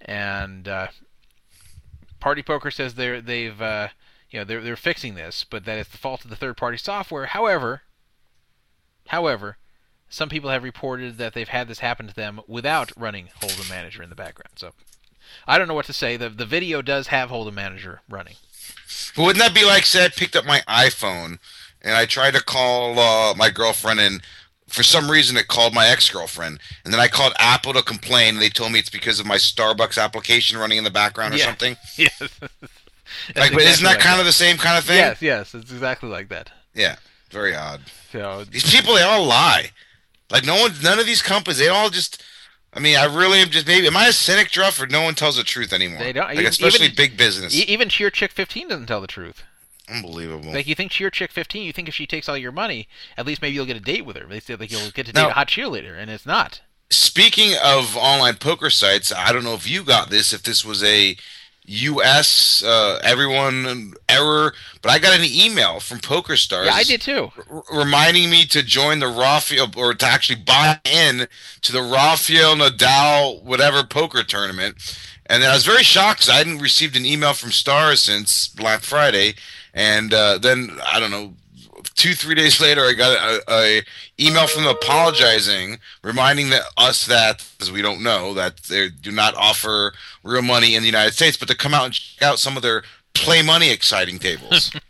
[0.00, 0.88] And uh,
[2.20, 3.88] Party Poker says they're they've uh,
[4.30, 6.78] you know they're they're fixing this, but that it's the fault of the third party
[6.78, 7.26] software.
[7.26, 7.82] However,
[9.08, 9.58] however,
[10.08, 14.02] some people have reported that they've had this happen to them without running Hold'em Manager
[14.02, 14.52] in the background.
[14.56, 14.72] So
[15.46, 16.16] I don't know what to say.
[16.16, 18.36] The the video does have Hold'em Manager running.
[19.16, 21.38] But wouldn't that be like, say, I picked up my iPhone
[21.82, 24.22] and I tried to call uh, my girlfriend, and
[24.68, 28.34] for some reason it called my ex girlfriend, and then I called Apple to complain,
[28.34, 31.38] and they told me it's because of my Starbucks application running in the background or
[31.38, 31.44] Yeah.
[31.46, 31.76] something.
[31.96, 32.20] Yes.
[33.34, 34.98] Like, but isn't that kind of the same kind of thing?
[34.98, 36.50] Yes, yes, it's exactly like that.
[36.74, 36.96] Yeah,
[37.30, 37.80] very odd.
[38.12, 39.70] So These people, they all lie.
[40.30, 42.22] Like no one, none of these companies, they all just.
[42.72, 43.86] I mean, I really am just maybe.
[43.86, 45.98] Am I a cynic, Druff, or no one tells the truth anymore?
[46.00, 46.26] They don't.
[46.28, 47.54] Like, even- especially even- big business.
[47.54, 49.42] Even Cheer Chick 15 doesn't tell the truth.
[49.90, 50.52] Unbelievable.
[50.52, 53.24] Like you think Cheer Chick 15, you think if she takes all your money, at
[53.26, 54.26] least maybe you'll get a date with her.
[54.26, 56.60] They say like you'll get to date a hot cheerleader, and it's not.
[56.90, 60.82] Speaking of online poker sites, I don't know if you got this, if this was
[60.82, 61.16] a
[61.68, 62.62] U.S.
[62.64, 66.66] Uh, everyone error, but I got an email from PokerStars.
[66.66, 67.30] Yeah, I did too.
[67.50, 71.28] r- reminding me to join the Rafael or to actually buy in
[71.62, 74.76] to the Rafael Nadal whatever poker tournament.
[75.26, 78.48] And then I was very shocked because I hadn't received an email from Stars since
[78.48, 79.34] Black Friday.
[79.74, 81.34] And uh, then I don't know,
[81.98, 83.82] two three days later, I got a, a
[84.18, 89.10] email from them apologizing, reminding that, us that because we don't know that they do
[89.10, 89.92] not offer
[90.22, 92.62] real money in the United States, but to come out and check out some of
[92.62, 92.84] their
[93.14, 94.72] play money exciting tables.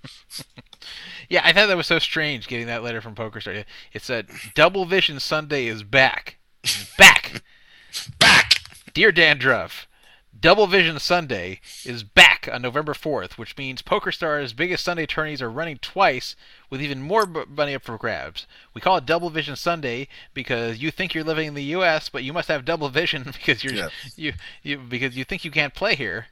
[1.30, 3.66] Yeah, I thought that was so strange getting that letter from PokerStars.
[3.92, 6.38] It said Double Vision Sunday is back,
[6.98, 7.42] back,
[8.18, 8.62] back.
[8.94, 9.86] Dear Dandruff,
[10.40, 15.50] Double Vision Sunday is back on November 4th, which means PokerStars' biggest Sunday tourneys are
[15.50, 16.36] running twice
[16.70, 18.46] with even more b- money up for grabs.
[18.72, 22.22] We call it Double Vision Sunday because you think you're living in the U.S., but
[22.22, 23.90] you must have double vision because you're Yes.
[24.16, 24.32] you
[24.62, 26.26] you because you think you can't play here,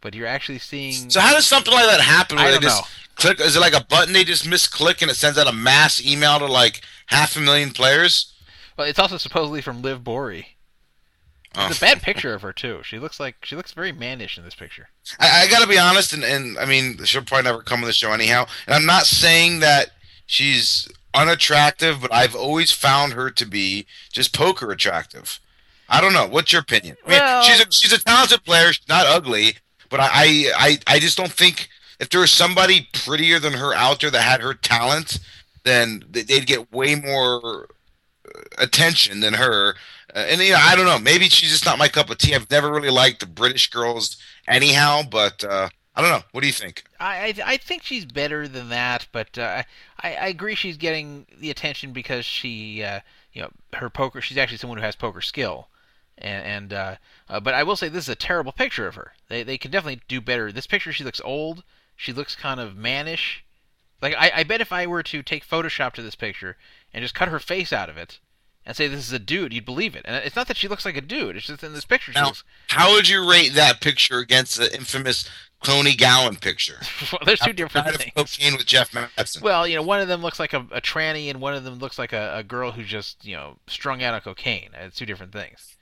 [0.00, 1.10] but you're actually seeing.
[1.10, 2.36] So how does something like that happen?
[2.36, 2.88] Where I don't just know.
[3.16, 3.40] click?
[3.40, 6.38] Is it like a button they just misclick and it sends out a mass email
[6.38, 8.32] to like half a million players?
[8.76, 10.46] Well, it's also supposedly from Liv Boeree.
[11.56, 11.86] It's Oh.
[11.86, 12.80] a bad picture of her too.
[12.84, 14.88] She looks like she looks very mannish in this picture.
[15.18, 17.86] I, I got to be honest, and, and I mean she'll probably never come on
[17.86, 18.46] the show anyhow.
[18.66, 19.90] And I'm not saying that
[20.26, 25.40] she's unattractive, but I've always found her to be just poker attractive.
[25.88, 26.26] I don't know.
[26.26, 26.96] What's your opinion?
[27.04, 28.72] I mean, Well- she's a, she's a talented player.
[28.72, 29.56] She's not ugly,
[29.88, 33.74] but I, I I I just don't think if there was somebody prettier than her
[33.74, 35.18] out there that had her talent,
[35.64, 37.66] then they- they'd get way more
[38.24, 39.74] uh, attention than her.
[40.14, 40.98] Uh, and you know, I don't know.
[40.98, 42.34] Maybe she's just not my cup of tea.
[42.34, 45.02] I've never really liked the British girls anyhow.
[45.08, 46.24] But uh, I don't know.
[46.32, 46.84] What do you think?
[46.98, 49.62] I, I I think she's better than that, but uh,
[50.02, 53.00] I I agree she's getting the attention because she uh,
[53.32, 54.20] you know her poker.
[54.20, 55.68] She's actually someone who has poker skill,
[56.18, 56.96] and and uh,
[57.28, 59.12] uh, but I will say this is a terrible picture of her.
[59.28, 60.50] They they can definitely do better.
[60.50, 61.62] This picture she looks old.
[61.96, 63.44] She looks kind of mannish.
[64.00, 66.56] Like I, I bet if I were to take Photoshop to this picture
[66.94, 68.18] and just cut her face out of it
[68.66, 70.02] and say this is a dude, you'd believe it.
[70.04, 71.36] And it's not that she looks like a dude.
[71.36, 72.44] It's just in this picture she Now, looks.
[72.68, 75.28] how would you rate that picture against the infamous
[75.62, 76.80] Clonie Gowen picture?
[77.12, 78.12] Well, there's two different things.
[78.14, 79.42] Cocaine with Jeff Madsen.
[79.42, 81.78] Well, you know, one of them looks like a, a tranny, and one of them
[81.78, 84.70] looks like a, a girl who's just, you know, strung out on cocaine.
[84.74, 85.76] It's two different things.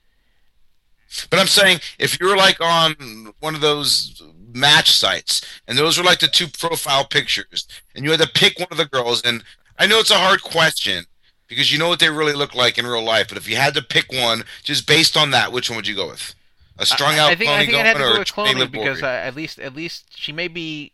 [1.30, 4.22] But I'm saying if you're like on one of those
[4.52, 8.58] match sites and those were like the two profile pictures and you had to pick
[8.58, 9.42] one of the girls and
[9.78, 11.06] I know it's a hard question
[11.48, 13.74] because you know what they really look like in real life, but if you had
[13.74, 16.34] to pick one just based on that, which one would you go with?
[16.78, 18.70] A strung I, out I think, I think I'd have to go with a Clonie
[18.70, 20.92] because uh, at least, at least she may be,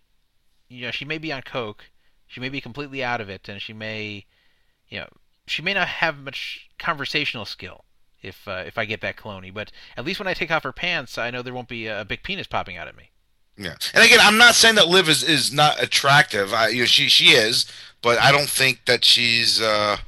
[0.69, 1.91] you know, she may be on coke,
[2.27, 4.25] she may be completely out of it, and she may,
[4.89, 5.09] you know,
[5.47, 7.85] she may not have much conversational skill.
[8.23, 10.73] If uh, if I get that Clonie, but at least when I take off her
[10.73, 13.11] pants, I know there won't be a, a big penis popping out at me.
[13.59, 16.55] Yeah, and again, I'm not saying that Liv is, is not attractive.
[16.55, 17.67] I, you know, she she is,
[18.01, 19.61] but I don't think that she's.
[19.61, 19.99] Uh,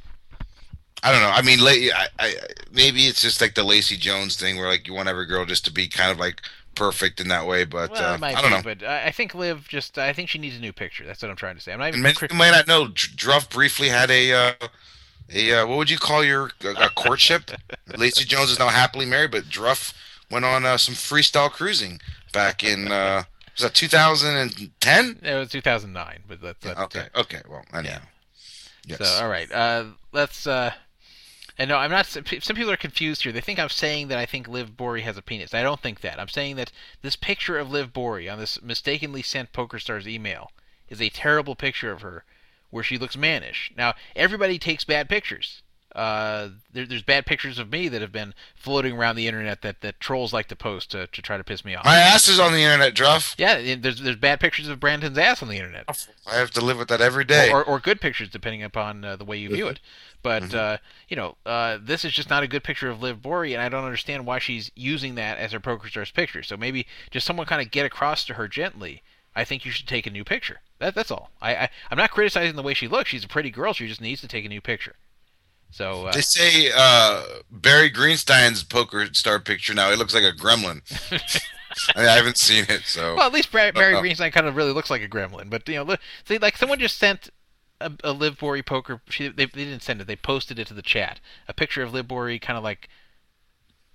[1.03, 1.29] I don't know.
[1.29, 2.35] I mean, I, I,
[2.71, 5.65] maybe it's just like the Lacey Jones thing, where like you want every girl just
[5.65, 6.41] to be kind of like
[6.75, 7.65] perfect in that way.
[7.65, 8.61] But Well, uh, I don't be, know.
[8.63, 11.05] but I, I think Liv just, I think she needs a new picture.
[11.05, 11.73] That's what I'm trying to say.
[11.73, 12.01] I'm not even.
[12.01, 12.87] Many people might not know.
[12.87, 14.53] Druff briefly had a uh,
[15.31, 17.51] a uh, what would you call your a, courtship?
[17.97, 19.93] Lacey Jones is now happily married, but Druff
[20.31, 21.99] went on uh, some freestyle cruising
[22.33, 23.23] back in uh,
[23.57, 25.19] was that 2010?
[25.23, 27.41] It was 2009, but that's, that's Okay, okay.
[27.49, 28.01] Well, anyhow.
[28.85, 28.99] Yes.
[28.99, 30.45] So all right, uh, let's.
[31.57, 32.05] And no, I'm not.
[32.05, 33.31] Some people are confused here.
[33.31, 35.53] They think I'm saying that I think Liv Boeree has a penis.
[35.53, 36.19] I don't think that.
[36.19, 40.51] I'm saying that this picture of Liv Boeree on this mistakenly sent PokerStars email
[40.89, 42.23] is a terrible picture of her,
[42.69, 43.71] where she looks mannish.
[43.75, 45.63] Now everybody takes bad pictures
[45.97, 49.81] uh, there, there's bad pictures of me that have been floating around the internet that,
[49.81, 51.85] that trolls like to post to, to try to piss me off.
[51.85, 53.33] My ass is on the internet, Druff.
[53.37, 55.85] Yeah, there's there's bad pictures of Brandon's ass on the internet.
[56.31, 57.51] I have to live with that every day.
[57.51, 59.79] or, or good pictures depending upon uh, the way you view it.
[60.23, 60.53] But Mhm.
[60.55, 63.61] uh, you know, uh, this is just not a good picture of Liv Boeree, and
[63.61, 66.43] I don't understand why she's using that as her poker stars picture.
[66.43, 69.03] So maybe just someone kind of get across to her gently.
[69.35, 70.61] I think you should take a new picture.
[70.79, 71.29] That, that's all.
[71.41, 73.09] I, I I'm not criticizing the way she looks.
[73.09, 73.73] She's a pretty girl.
[73.73, 74.95] She just needs to take a new picture.
[75.69, 79.91] So uh, They say uh, Barry Greenstein's poker star picture now.
[79.91, 80.81] It looks like a gremlin.
[81.95, 83.15] I, mean, I haven't seen it, so.
[83.15, 85.49] Well, at least Barry, Barry Greenstein kind of really looks like a gremlin.
[85.49, 85.95] But you know,
[86.25, 87.29] see, like someone just sent
[87.79, 89.01] a, a Liv Boeree poker.
[89.09, 90.07] She, they, they didn't send it.
[90.07, 91.19] They posted it to the chat.
[91.47, 92.89] A picture of Liv Boeree, kind of like.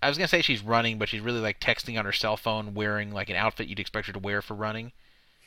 [0.02, 2.74] I was gonna say she's running, but she's really like texting on her cell phone,
[2.74, 4.90] wearing like an outfit you'd expect her to wear for running.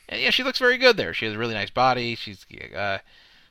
[0.08, 1.12] And yeah, she looks very good there.
[1.12, 2.14] She has a really nice body.
[2.14, 2.98] She's, uh,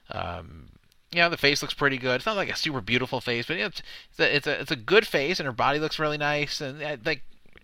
[0.10, 0.70] um,
[1.12, 2.16] you know, the face looks pretty good.
[2.16, 4.76] It's not like a super beautiful face, but it's it's a it's a, it's a
[4.76, 7.22] good face, and her body looks really nice, and uh, like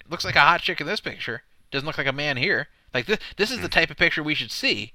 [0.07, 1.41] looks like a hot chick in this picture.
[1.71, 2.67] Doesn't look like a man here.
[2.93, 4.93] Like this, this is the type of picture we should see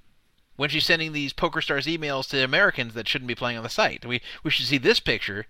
[0.57, 3.69] when she's sending these Poker Stars emails to Americans that shouldn't be playing on the
[3.69, 4.05] site.
[4.05, 5.47] We we should see this picture,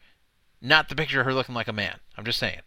[0.61, 2.01] not the picture of her looking like a man.
[2.17, 2.61] I'm just saying.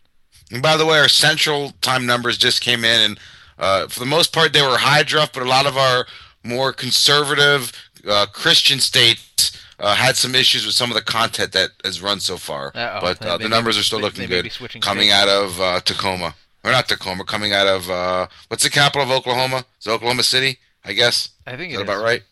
[0.51, 3.19] And by the way, our central time numbers just came in, and
[3.57, 6.05] uh, for the most part, they were high druff, but a lot of our
[6.43, 7.71] more conservative
[8.07, 12.19] uh, Christian states uh, had some issues with some of the content that has run
[12.19, 12.71] so far.
[12.75, 12.99] Uh-oh.
[13.01, 14.81] But uh, the numbers are still they- looking they good.
[14.81, 19.03] Coming out of uh, Tacoma, or not Tacoma, coming out of uh, what's the capital
[19.03, 19.65] of Oklahoma?
[19.79, 20.59] Is it Oklahoma City?
[20.83, 21.29] I guess.
[21.45, 22.23] I think is that it about right.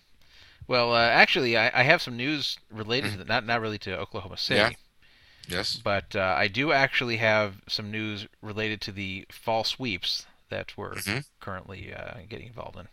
[0.68, 3.28] Well, uh, actually, I, I have some news related to that.
[3.28, 4.60] Not not really to Oklahoma City.
[4.60, 4.70] Yeah.
[5.50, 5.78] Yes.
[5.82, 10.96] But uh, I do actually have some news related to the fall sweeps that we're
[10.96, 11.26] Mhm.
[11.40, 12.88] currently uh, getting involved in.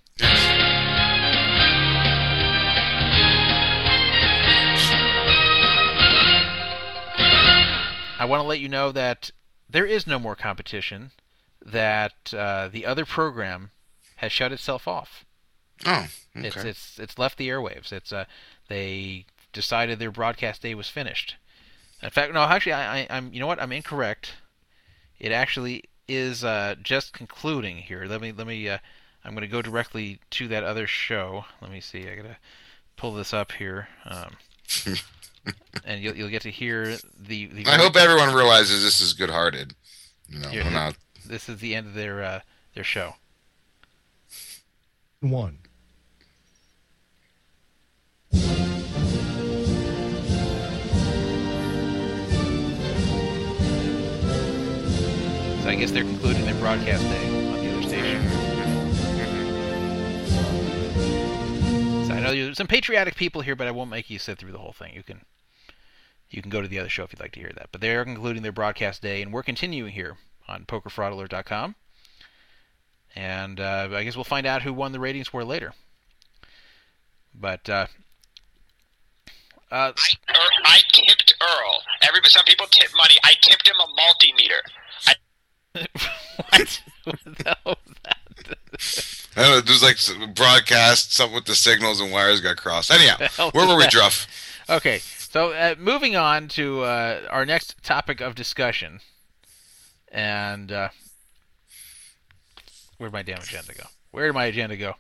[8.17, 9.31] I want to let you know that
[9.69, 11.11] there is no more competition.
[11.65, 13.71] That uh, the other program
[14.17, 15.25] has shut itself off.
[15.87, 16.69] Oh, It's okay.
[16.71, 17.93] it's it's left the airwaves.
[17.93, 18.25] It's uh
[18.69, 21.37] they decided their broadcast day was finished.
[22.03, 24.35] In fact, no, actually, I, I I'm you know what I'm incorrect.
[25.19, 28.05] It actually is uh, just concluding here.
[28.07, 28.69] Let me let me.
[28.69, 28.79] Uh,
[29.25, 31.47] I'm going to go directly to that other show.
[31.63, 32.09] Let me see.
[32.09, 32.37] I gotta
[32.97, 34.37] pull this up here, um,
[35.85, 37.47] and you'll you'll get to hear the.
[37.47, 39.75] the I hope everyone realizes this is good-hearted.
[40.29, 40.97] You know, Here, we're not.
[41.27, 42.41] This is the end of their uh,
[42.75, 43.15] their show.
[45.31, 45.59] One.
[55.63, 58.23] So I guess they're concluding their broadcast day on the other station.
[62.07, 64.53] So I know there's some patriotic people here, but I won't make you sit through
[64.53, 64.95] the whole thing.
[64.95, 65.23] You can
[66.29, 67.71] you can go to the other show if you'd like to hear that.
[67.73, 71.77] But they are concluding their broadcast day, and we're continuing here on PokerFraudAlert.com.
[73.17, 75.73] And uh, I guess we'll find out who won the ratings war later.
[77.35, 77.87] But uh,
[79.71, 81.83] uh, Er, I tipped Earl.
[82.03, 83.17] Every some people tip money.
[83.25, 84.61] I tipped him a multimeter.
[85.07, 85.15] I,
[86.37, 86.83] what?
[87.05, 87.59] what was that?
[89.37, 92.91] I don't know, there's like s- broadcast something with the signals and wires got crossed.
[92.91, 93.17] Anyhow,
[93.53, 93.87] where was were we.
[93.89, 94.29] Druff?
[94.71, 99.01] Okay, so uh, moving on to uh, our next topic of discussion,
[100.11, 100.89] and uh,
[102.99, 103.85] where'd my damn agenda go?
[104.11, 104.95] Where did my agenda go?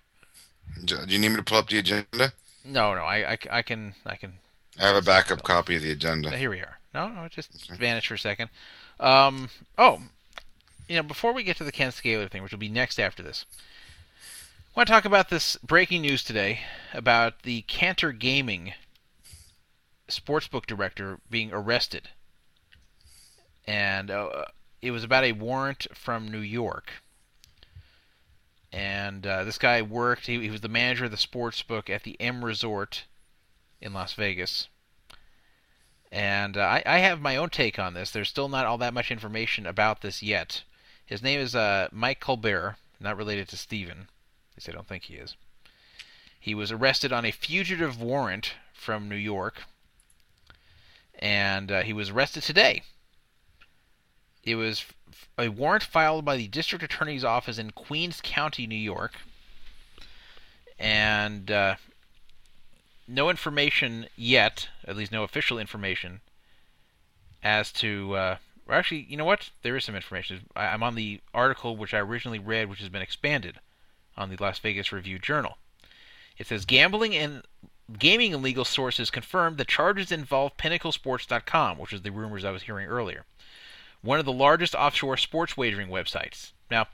[0.84, 2.32] Do you need me to pull up the agenda?
[2.64, 4.34] No, no, I, I, I can, I can.
[4.78, 6.30] I have a backup copy of the agenda.
[6.36, 6.78] Here we are.
[6.94, 8.50] No, no, it just vanished for a second.
[8.98, 10.00] Um, oh,
[10.88, 13.22] you know, before we get to the Ken Scalir thing, which will be next after
[13.22, 13.44] this,
[14.74, 16.60] I want to talk about this breaking news today
[16.92, 18.74] about the Cantor Gaming
[20.08, 22.08] sportsbook director being arrested.
[23.66, 24.46] And uh,
[24.82, 26.90] it was about a warrant from New York.
[28.74, 32.02] And uh, this guy worked, he, he was the manager of the sports book at
[32.02, 33.04] the M Resort
[33.80, 34.66] in Las Vegas.
[36.10, 38.10] And uh, I, I have my own take on this.
[38.10, 40.64] There's still not all that much information about this yet.
[41.06, 44.08] His name is uh, Mike Colbert, not related to Stephen.
[44.50, 45.36] At least I don't think he is.
[46.40, 49.62] He was arrested on a fugitive warrant from New York,
[51.20, 52.82] and uh, he was arrested today.
[54.42, 54.84] It was
[55.38, 59.14] a warrant filed by the District Attorney's Office in Queens County, New York,
[60.78, 61.76] and uh,
[63.06, 66.20] no information yet, at least no official information,
[67.42, 68.14] as to.
[68.14, 68.36] Uh,
[68.66, 69.50] or actually, you know what?
[69.62, 70.46] There is some information.
[70.56, 73.60] I, I'm on the article which I originally read, which has been expanded
[74.16, 75.58] on the Las Vegas Review Journal.
[76.38, 77.42] It says gambling and
[77.98, 82.62] gaming and legal sources confirmed the charges involve PinnacleSports.com, which is the rumors I was
[82.62, 83.24] hearing earlier,
[84.04, 86.52] one of the largest offshore sports wagering websites.
[86.70, 86.86] Now,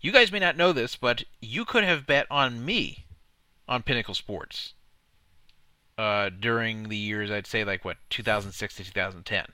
[0.00, 3.06] you guys may not know this, but you could have bet on me
[3.68, 4.74] on Pinnacle Sports
[5.96, 9.46] uh, during the years, I'd say, like, what, 2006 to 2010.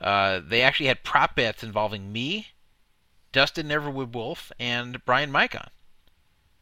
[0.00, 2.48] Uh, they actually had prop bets involving me,
[3.30, 5.68] Dustin Neverwin Wolf, and Brian Micon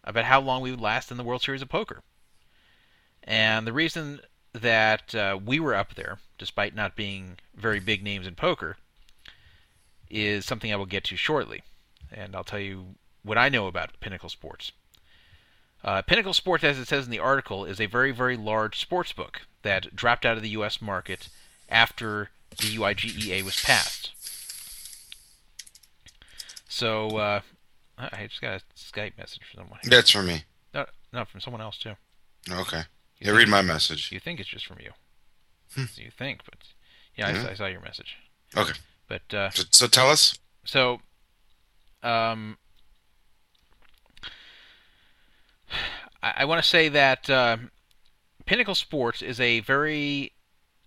[0.04, 2.02] about how long we would last in the World Series of Poker.
[3.22, 4.20] And the reason
[4.52, 8.76] that uh, we were up there, despite not being very big names in poker,
[10.10, 11.62] is something I will get to shortly.
[12.12, 14.72] And I'll tell you what I know about Pinnacle Sports.
[15.82, 19.12] Uh, Pinnacle Sports, as it says in the article, is a very, very large sports
[19.12, 20.82] book that dropped out of the U.S.
[20.82, 21.28] market
[21.68, 24.12] after the UIGEA was passed.
[26.68, 27.40] So, uh,
[27.98, 29.80] I just got a Skype message from someone.
[29.84, 30.44] That's from me.
[30.72, 31.94] No, no, from someone else too.
[32.50, 32.82] Okay.
[33.20, 34.10] Yeah, read my message.
[34.12, 34.92] You think it's just from you?
[35.74, 35.84] Hmm.
[35.96, 36.54] You think, but
[37.16, 37.48] yeah, I, Yeah.
[37.50, 38.16] I saw your message.
[38.56, 38.72] Okay.
[39.10, 40.38] But uh, So, so tell us.
[40.64, 41.00] so,
[42.04, 42.56] um,
[46.22, 47.56] I, I want to say that uh,
[48.46, 50.32] Pinnacle Sports is a very,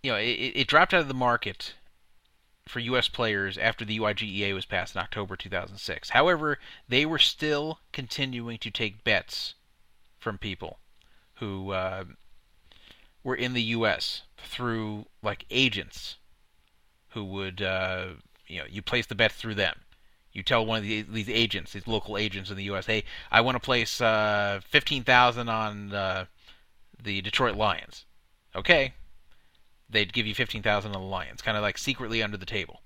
[0.01, 1.73] you know, it, it dropped out of the market
[2.65, 3.09] for U.S.
[3.09, 6.11] players after the UIGEA was passed in October 2006.
[6.11, 9.55] However, they were still continuing to take bets
[10.17, 10.79] from people
[11.35, 12.05] who uh,
[13.21, 14.21] were in the U.S.
[14.37, 16.15] through like agents
[17.13, 18.07] who would, uh,
[18.47, 19.81] you know, you place the bets through them.
[20.31, 23.41] You tell one of the, these agents, these local agents in the U.S., hey, I
[23.41, 26.25] want to place uh, fifteen thousand on uh,
[27.01, 28.05] the Detroit Lions.
[28.55, 28.93] Okay,
[29.89, 32.81] they'd give you fifteen thousand on the Lions, kind of like secretly under the table.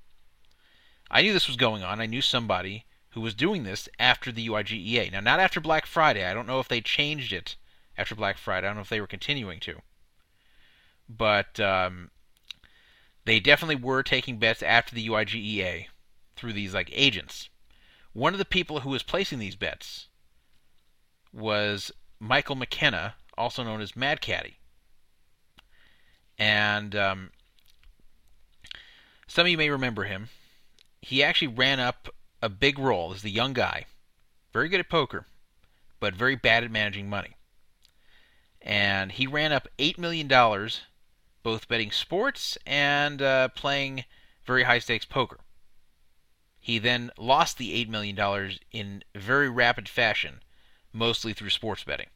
[1.10, 2.02] I knew this was going on.
[2.02, 5.12] I knew somebody who was doing this after the UIGEA.
[5.12, 6.26] Now, not after Black Friday.
[6.26, 7.56] I don't know if they changed it
[7.98, 8.68] after Black Friday.
[8.68, 9.82] I don't know if they were continuing to.
[11.10, 12.12] But um,
[13.28, 15.88] they definitely were taking bets after the UIGEA
[16.38, 17.50] through these like agents.
[18.14, 20.08] One of the people who was placing these bets
[21.34, 21.92] was
[22.22, 24.60] Michael McKenna, also known as Mad Caddy.
[26.38, 27.32] And um,
[29.28, 30.30] some of you may remember him.
[31.02, 32.08] He actually ran up
[32.42, 33.88] a big roll as the young guy,
[34.54, 35.26] very good at poker,
[36.00, 37.36] but very bad at managing money.
[38.62, 40.30] And he ran up $8 million,
[41.48, 44.04] both betting sports and uh, playing
[44.46, 45.40] very high stakes poker.
[46.60, 50.42] He then lost the $8 million in very rapid fashion,
[50.92, 52.10] mostly through sports betting.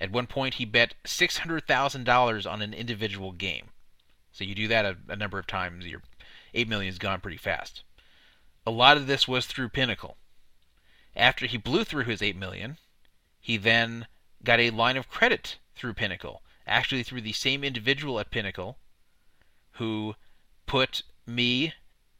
[0.00, 3.66] At one point, he bet $600,000 on an individual game.
[4.32, 6.00] So you do that a, a number of times, your
[6.54, 7.82] $8 million is gone pretty fast.
[8.66, 10.16] A lot of this was through Pinnacle.
[11.14, 12.78] After he blew through his 8 million,
[13.38, 14.06] he then
[14.42, 16.40] got a line of credit through Pinnacle,
[16.70, 18.78] actually through the same individual at Pinnacle
[19.72, 20.14] who
[20.66, 21.74] put me,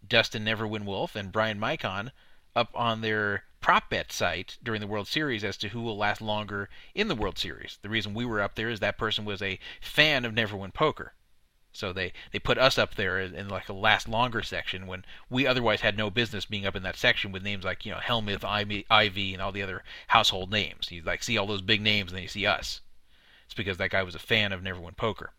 [0.06, 2.10] Dustin Neverwin Wolf, and Brian Micon
[2.56, 6.20] up on their prop bet site during the World Series as to who will last
[6.20, 7.78] longer in the World Series.
[7.82, 11.14] The reason we were up there is that person was a fan of Neverwin Poker.
[11.72, 15.47] So they, they put us up there in like a last longer section when we
[15.47, 18.44] otherwise had no business being up in that section with names like, you know, Helmuth,
[18.44, 20.90] Ivey, and all the other household names.
[20.90, 22.81] You like see all those big names and then you see us.
[23.51, 25.32] It's because that guy was a fan of Neverwin Poker.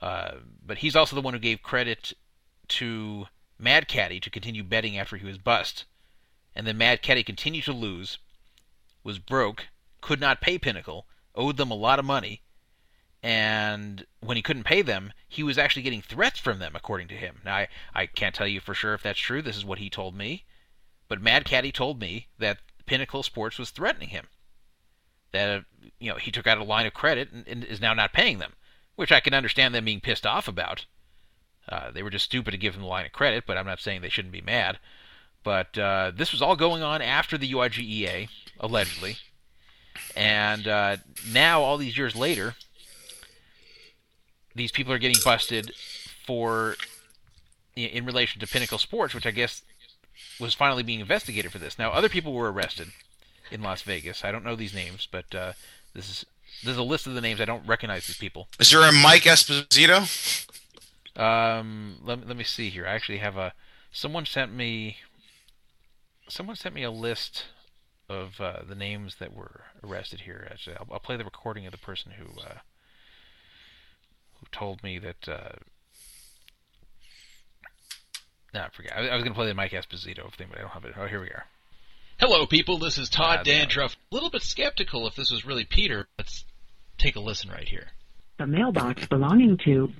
[0.00, 2.14] Uh, but he's also the one who gave credit
[2.68, 3.26] to
[3.58, 5.84] Mad Caddy to continue betting after he was bust.
[6.56, 8.16] And then Mad Caddy continued to lose,
[9.04, 9.66] was broke,
[10.00, 11.04] could not pay Pinnacle,
[11.34, 12.40] owed them a lot of money,
[13.22, 17.16] and when he couldn't pay them, he was actually getting threats from them, according to
[17.16, 17.42] him.
[17.44, 19.42] Now, I, I can't tell you for sure if that's true.
[19.42, 20.46] This is what he told me.
[21.06, 24.28] But Mad Caddy told me that Pinnacle Sports was threatening him.
[25.32, 25.64] That,
[25.98, 28.38] you know, he took out a line of credit and, and is now not paying
[28.38, 28.52] them,
[28.96, 30.86] which I can understand them being pissed off about.
[31.68, 33.80] Uh, they were just stupid to give him the line of credit, but I'm not
[33.80, 34.78] saying they shouldn't be mad.
[35.44, 38.28] But uh, this was all going on after the UIGEA,
[38.60, 39.16] allegedly.
[40.16, 40.96] And uh,
[41.30, 42.54] now, all these years later,
[44.54, 45.72] these people are getting busted
[46.26, 46.76] for
[47.74, 49.62] in relation to Pinnacle Sports, which I guess
[50.38, 51.78] was finally being investigated for this.
[51.78, 52.88] Now, other people were arrested
[53.52, 54.24] in Las Vegas.
[54.24, 55.52] I don't know these names, but uh,
[55.94, 56.26] this is
[56.64, 57.40] there's a list of the names.
[57.40, 58.48] I don't recognize these people.
[58.58, 60.08] Is there a Mike Esposito?
[61.16, 62.86] Um, let me, let me see here.
[62.86, 63.52] I actually have a
[63.90, 64.96] someone sent me
[66.28, 67.44] someone sent me a list
[68.08, 70.48] of uh, the names that were arrested here.
[70.50, 72.58] Actually, I'll, I'll play the recording of the person who uh,
[74.40, 75.28] who told me that.
[75.28, 75.52] Uh,
[78.54, 78.92] no, I forget.
[78.96, 80.94] I, I was going to play the Mike Esposito thing, but I don't have it.
[80.96, 81.46] Oh, here we are.
[82.22, 82.78] Hello, people.
[82.78, 83.42] This is Todd Ah.
[83.42, 83.96] Dandruff.
[84.12, 86.06] A little bit skeptical if this was really Peter.
[86.16, 86.44] Let's
[86.96, 87.88] take a listen right here.
[88.38, 89.92] The mailbox belonging to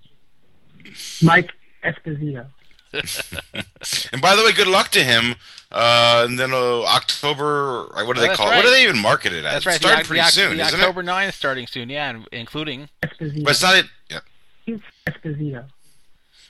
[1.21, 1.51] Mike
[1.83, 2.47] Esposito.
[4.13, 5.35] and by the way, good luck to him.
[5.73, 8.55] Uh, and then uh, October, uh, what do Oh, they that's call it?
[8.55, 9.55] What do they even market it as?
[9.55, 9.75] That's right.
[9.75, 12.83] It's starting the, pretty the, soon, the isn't October 9th starting soon, yeah, and including.
[13.03, 13.11] it?
[13.19, 13.75] But it's not.
[13.75, 14.79] It, yeah.
[15.09, 15.65] Esposito.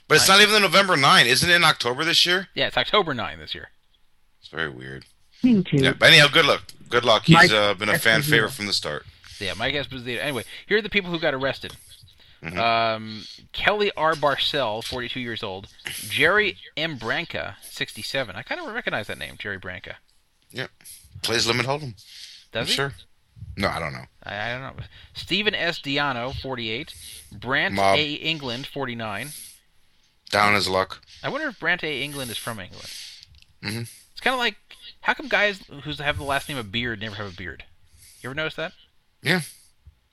[0.07, 1.25] But it's not even the November 9.
[1.25, 2.49] Isn't it in October this year?
[2.53, 3.69] Yeah, it's October 9 this year.
[4.39, 5.05] It's very weird.
[5.43, 6.63] Listening Yeah, but anyhow, good luck.
[6.89, 7.23] Good luck.
[7.25, 8.29] He's Mike uh, been a fan Esposito.
[8.29, 9.05] favorite from the start.
[9.39, 10.19] Yeah, Mike Esposito.
[10.19, 11.75] Anyway, here are the people who got arrested.
[12.43, 12.57] Mhm.
[12.57, 14.15] Um, Kelly R.
[14.15, 15.67] Barcel, 42 years old.
[16.09, 16.97] Jerry M.
[16.97, 18.35] Branca, 67.
[18.35, 19.97] I kind of recognize that name, Jerry Branca.
[20.51, 20.69] Yep.
[21.23, 21.95] Plays Limit Hold'em.
[22.51, 22.73] Does I'm he?
[22.73, 22.93] Sure.
[23.55, 24.05] No, I don't know.
[24.23, 24.83] I, I don't know.
[25.13, 25.79] Stephen S.
[25.79, 26.93] Diano, 48.
[27.31, 27.97] Brant Mob.
[27.97, 28.13] A.
[28.13, 29.29] England, 49.
[30.29, 31.01] Down his luck.
[31.23, 32.01] I wonder if Brant A.
[32.03, 32.89] England is from England.
[33.63, 33.81] Mm-hmm.
[34.11, 34.55] It's kind of like,
[35.03, 37.63] how come guys who have the last name of Beard never have a beard?
[38.21, 38.73] You ever notice that?
[39.21, 39.41] Yeah.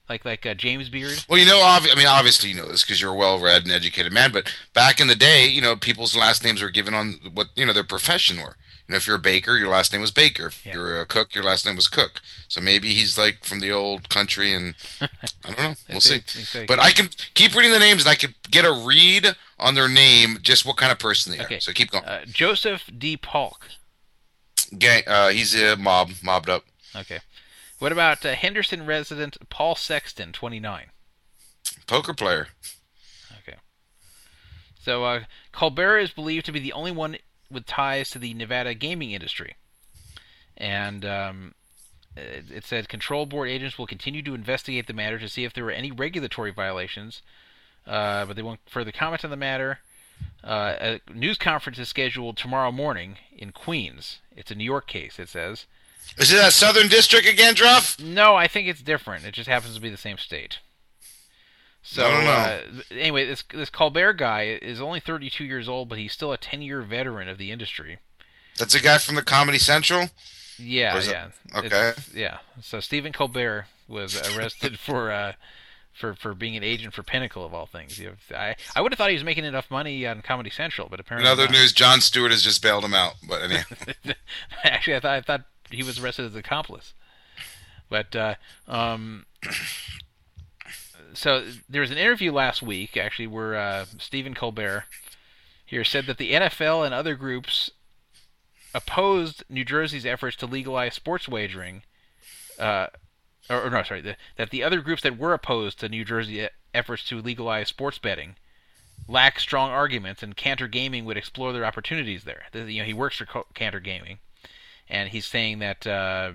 [0.08, 1.24] Like like uh, James Beard.
[1.28, 3.70] Well, you know, obvi- I mean, obviously you know this because you're a well-read and
[3.72, 4.32] educated man.
[4.32, 7.64] But back in the day, you know, people's last names were given on what you
[7.64, 8.56] know their profession were.
[8.88, 10.46] You know, if you're a baker, your last name was Baker.
[10.48, 12.20] If you're a cook, your last name was Cook.
[12.48, 15.08] So maybe he's like from the old country, and I
[15.44, 15.74] don't know.
[15.88, 16.22] We'll see.
[16.66, 19.88] But I can keep reading the names, and I could get a read on their
[19.88, 21.58] name, just what kind of person they Okay.
[21.58, 21.60] are.
[21.60, 22.04] So keep going.
[22.04, 23.16] Uh, Joseph D.
[23.16, 23.68] Polk.
[24.78, 26.64] Gang, uh, he's a mob, mobbed up.
[26.94, 27.20] Okay.
[27.78, 30.86] What about uh, Henderson resident Paul Sexton, 29?
[31.86, 32.48] Poker player.
[33.38, 33.58] Okay.
[34.80, 35.20] So uh,
[35.52, 37.16] Colbert is believed to be the only one
[37.50, 39.56] with ties to the Nevada gaming industry.
[40.56, 41.54] And um,
[42.16, 45.52] it, it said control board agents will continue to investigate the matter to see if
[45.52, 47.22] there were any regulatory violations,
[47.86, 49.80] uh, but they won't further comment on the matter.
[50.42, 54.20] Uh, a news conference is scheduled tomorrow morning in Queens.
[54.36, 55.66] It's a New York case, it says.
[56.18, 58.00] Is it that Southern District again, Druff?
[58.00, 59.24] No, I think it's different.
[59.26, 60.58] It just happens to be the same state.
[61.82, 62.04] So.
[62.04, 62.60] Uh,
[62.90, 66.82] anyway, this this Colbert guy is only 32 years old, but he's still a 10-year
[66.82, 67.98] veteran of the industry.
[68.58, 70.08] That's a guy from the Comedy Central.
[70.58, 71.66] Yeah, is it- yeah, okay.
[71.66, 72.38] It's- yeah.
[72.62, 75.32] So Stephen Colbert was arrested for uh,
[75.92, 77.98] for for being an agent for Pinnacle of all things.
[77.98, 80.88] You know, I I would have thought he was making enough money on Comedy Central,
[80.88, 81.28] but apparently.
[81.28, 81.52] In other not.
[81.52, 83.14] news, Jon Stewart has just bailed him out.
[83.26, 83.64] But anyhow,
[84.64, 86.94] Actually, I thought I thought he was arrested as an accomplice.
[87.88, 88.34] But uh,
[88.68, 89.26] um,
[91.12, 94.84] so there was an interview last week, actually, where uh, Stephen Colbert
[95.66, 97.70] here said that the NFL and other groups
[98.74, 101.82] opposed New Jersey's efforts to legalize sports wagering.
[102.58, 102.86] Uh,
[103.50, 106.48] or, or no, sorry, the, that the other groups that were opposed to New Jersey
[106.72, 108.36] efforts to legalize sports betting
[109.08, 112.44] lack strong arguments, and Cantor Gaming would explore their opportunities there.
[112.52, 114.18] The- You know, he works for Cantor Gaming,
[114.88, 116.32] and he's saying that uh,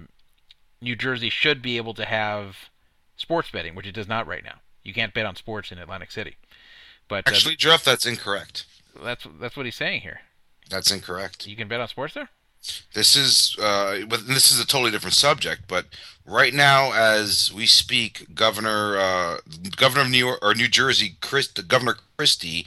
[0.82, 2.70] New Jersey should be able to have
[3.16, 4.60] sports betting, which it does not right now.
[4.84, 6.36] You can't bet on sports in Atlantic City.
[7.08, 8.66] But uh, actually, Druff, that's incorrect.
[9.02, 10.22] that's that's what he's saying here.
[10.70, 11.48] That's incorrect.
[11.48, 12.30] You can bet on sports there.
[12.94, 15.64] This is uh, this is a totally different subject.
[15.68, 15.86] But
[16.26, 19.38] right now, as we speak, Governor uh,
[19.76, 21.16] Governor of New York or New Jersey,
[21.68, 22.66] Governor Christie,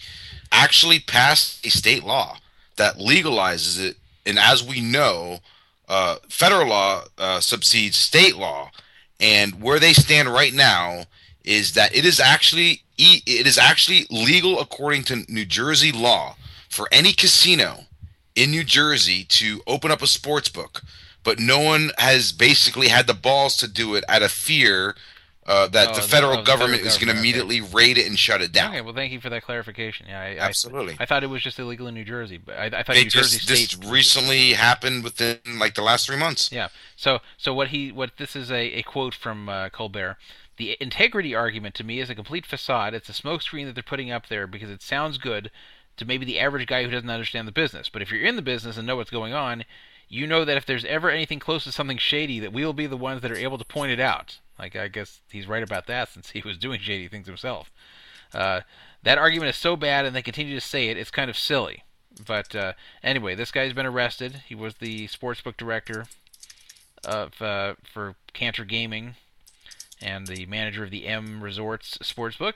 [0.53, 2.39] actually passed a state law
[2.77, 3.97] that legalizes it.
[4.25, 5.39] And as we know,
[5.89, 8.71] uh, federal law uh, state law,
[9.21, 11.05] and where they stand right now
[11.45, 16.37] is that it is actually it is actually legal according to New Jersey law
[16.69, 17.87] for any casino
[18.39, 20.83] in New Jersey to open up a sports book,
[21.25, 24.95] but no one has basically had the balls to do it out of fear
[25.45, 27.19] uh, that Oh, the federal oh, the government is going to government, okay.
[27.19, 28.71] immediately raid it and shut it down.
[28.71, 30.07] Okay, well, thank you for that clarification.
[30.09, 30.95] Yeah, I, Absolutely.
[31.01, 33.05] I, I thought it was just illegal in New Jersey, but I, I thought It
[33.05, 36.53] New Jersey just State this recently happened within like the last three months.
[36.53, 36.69] Yeah.
[36.97, 40.17] So so what he what this is a, a quote from uh, Colbert.
[40.59, 42.93] The integrity argument to me is a complete facade.
[42.93, 45.51] It's a smokescreen that they're putting up there because it sounds good
[45.99, 47.89] to maybe the average guy who doesn't understand the business.
[47.89, 49.65] But if you're in the business and know what's going on,
[50.09, 52.87] you know that if there's ever anything close to something shady, that we will be
[52.87, 54.39] the ones that are able to point it out.
[54.59, 57.71] Like I guess he's right about that since he was doing shady things himself.
[58.35, 58.63] Uh,
[59.03, 60.97] that argument is so bad, and they continue to say it.
[60.97, 61.85] It's kind of silly.
[62.27, 62.73] But uh,
[63.03, 64.43] anyway, this guy's been arrested.
[64.47, 66.07] He was the sportsbook director
[67.05, 69.15] of uh, for Cantor Gaming
[70.01, 72.55] and the manager of the M Resorts Sportsbook.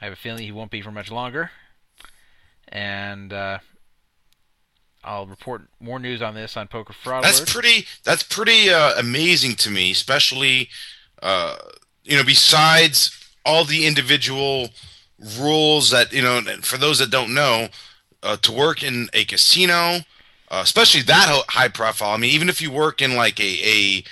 [0.00, 1.50] I have a feeling he won't be for much longer.
[2.68, 3.58] And uh,
[5.04, 7.48] I'll report more news on this on Poker Fraud That's Alert.
[7.48, 7.86] pretty.
[8.04, 10.68] That's pretty uh, amazing to me, especially
[11.22, 11.56] uh,
[12.04, 13.12] you know besides
[13.44, 14.70] all the individual
[15.38, 16.40] rules that you know.
[16.62, 17.68] For those that don't know,
[18.22, 20.00] uh, to work in a casino,
[20.50, 22.10] uh, especially that high profile.
[22.10, 24.04] I mean, even if you work in like a, a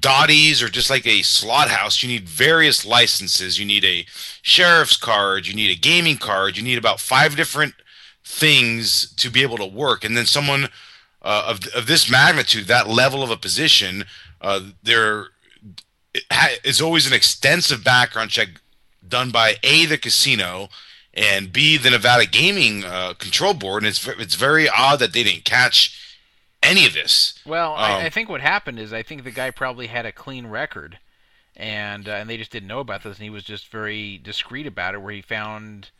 [0.00, 3.58] Dotty's or just like a slot house, you need various licenses.
[3.58, 4.06] You need a
[4.40, 7.74] sheriff's card, you need a gaming card, you need about five different
[8.24, 10.04] things to be able to work.
[10.04, 10.68] And then someone
[11.22, 14.04] uh, of of this magnitude, that level of a position,
[14.40, 15.28] uh, there
[16.64, 18.60] is always an extensive background check
[19.06, 20.68] done by a the casino
[21.14, 23.82] and b the Nevada Gaming uh, Control Board.
[23.82, 25.98] And it's it's very odd that they didn't catch
[26.62, 27.40] any of this.
[27.44, 30.12] Well, Um, I, I think what happened is I think the guy probably had a
[30.12, 30.98] clean record,
[31.56, 34.66] and uh, and they just didn't know about this, and he was just very discreet
[34.66, 35.90] about it, where he found.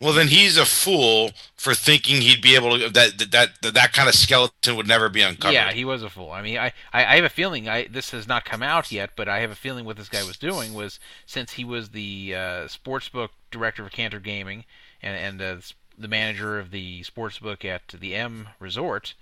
[0.00, 3.92] Well, then he's a fool for thinking he'd be able to that that that, that
[3.92, 5.54] kind of skeleton would never be uncovered.
[5.54, 6.30] Yeah, he was a fool.
[6.32, 9.10] I mean, I, I, I have a feeling I this has not come out yet,
[9.16, 12.34] but I have a feeling what this guy was doing was since he was the
[12.34, 14.64] uh, sportsbook director of Cantor Gaming
[15.02, 15.62] and and
[15.98, 19.14] the manager of the sportsbook at the M Resort,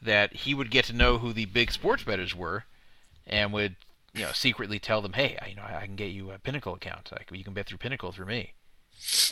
[0.00, 2.64] that he would get to know who the big sports bettors were,
[3.26, 3.76] and would
[4.14, 6.74] you know secretly tell them, hey, I- you know, I can get you a Pinnacle
[6.74, 7.10] account.
[7.12, 8.52] Like you can bet through Pinnacle through me.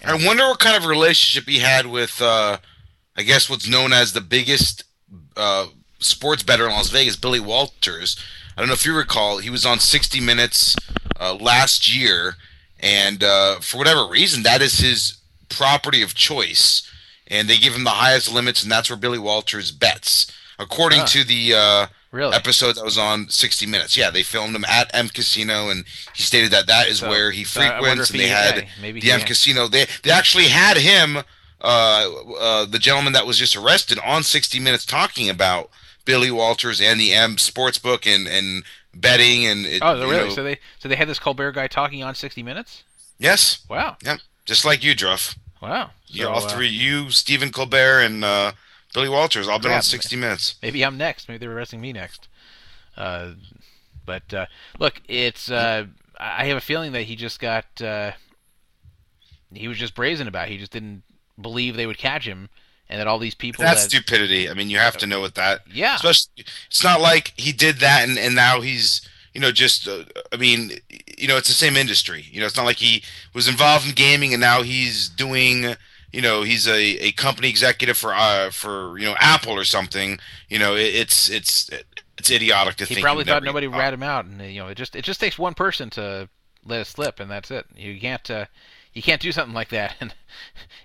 [0.04, 2.58] I wonder what kind of relationship he had with, uh,
[3.16, 4.84] I guess, what's known as the biggest
[5.36, 5.66] uh,
[5.98, 8.16] sports bettor in Las Vegas, Billy Walters.
[8.56, 10.74] I don't know if you recall, he was on 60 Minutes
[11.20, 12.34] uh, last year,
[12.80, 15.18] and uh, for whatever reason, that is his
[15.48, 16.88] property of choice,
[17.26, 21.06] and they give him the highest limits, and that's where Billy Walters bets, according Ah.
[21.06, 22.34] to the uh, Really?
[22.34, 23.96] episode that was on 60 Minutes.
[23.96, 27.30] Yeah, they filmed him at M Casino, and he stated that that is So- where
[27.32, 29.68] he so frequents, and he- they had maybe the he- M Casino.
[29.68, 31.18] They they actually had him,
[31.60, 32.08] uh,
[32.40, 35.70] uh, the gentleman that was just arrested, on 60 Minutes talking about
[36.06, 38.64] Billy Walters and the M Sportsbook and and
[38.94, 40.28] betting and it, Oh, really?
[40.28, 42.82] know- So they so they had this Colbert guy talking on 60 Minutes.
[43.18, 43.96] yes, Wow.
[44.02, 45.34] yep, just like you, Druff.
[45.60, 45.90] Wow.
[46.06, 48.52] Yeah, So, all uh, three, you, Stephen Colbert, and uh,
[48.94, 50.54] Billy Walters, been Yeah, on 60 Minutes.
[50.62, 51.28] Maybe I'm next.
[51.28, 52.28] Maybe they're arresting me next.
[52.96, 53.32] Uh,
[54.04, 54.46] but uh,
[54.78, 55.50] look, it's.
[55.50, 55.86] Uh,
[56.18, 57.66] I have a feeling that he just got.
[57.80, 58.12] Uh,
[59.52, 60.48] he was just brazen about.
[60.48, 60.52] It.
[60.52, 61.02] He just didn't
[61.40, 62.48] believe they would catch him,
[62.88, 63.62] and that all these people.
[63.64, 64.48] That's that, stupidity.
[64.48, 65.60] I mean, you have to know what that.
[65.72, 65.96] Yeah.
[65.96, 69.86] Especially, it's not like he did that and, and now he's, you know, just.
[69.86, 70.72] Uh, I mean,
[71.16, 72.26] you know, it's the same industry.
[72.30, 73.02] You know, it's not like he
[73.34, 75.76] was involved in gaming and now he's doing.
[76.12, 80.18] You know, he's a, a company executive for uh for you know Apple or something.
[80.48, 81.70] You know, it, it's it's
[82.18, 83.04] it's idiotic to he think.
[83.04, 85.20] probably he'd thought nobody would rat him out, and you know, it just it just
[85.20, 86.28] takes one person to
[86.64, 87.66] let it slip, and that's it.
[87.76, 88.28] You can't.
[88.30, 88.46] Uh,
[88.94, 89.94] you can't do something like that.
[90.00, 90.14] And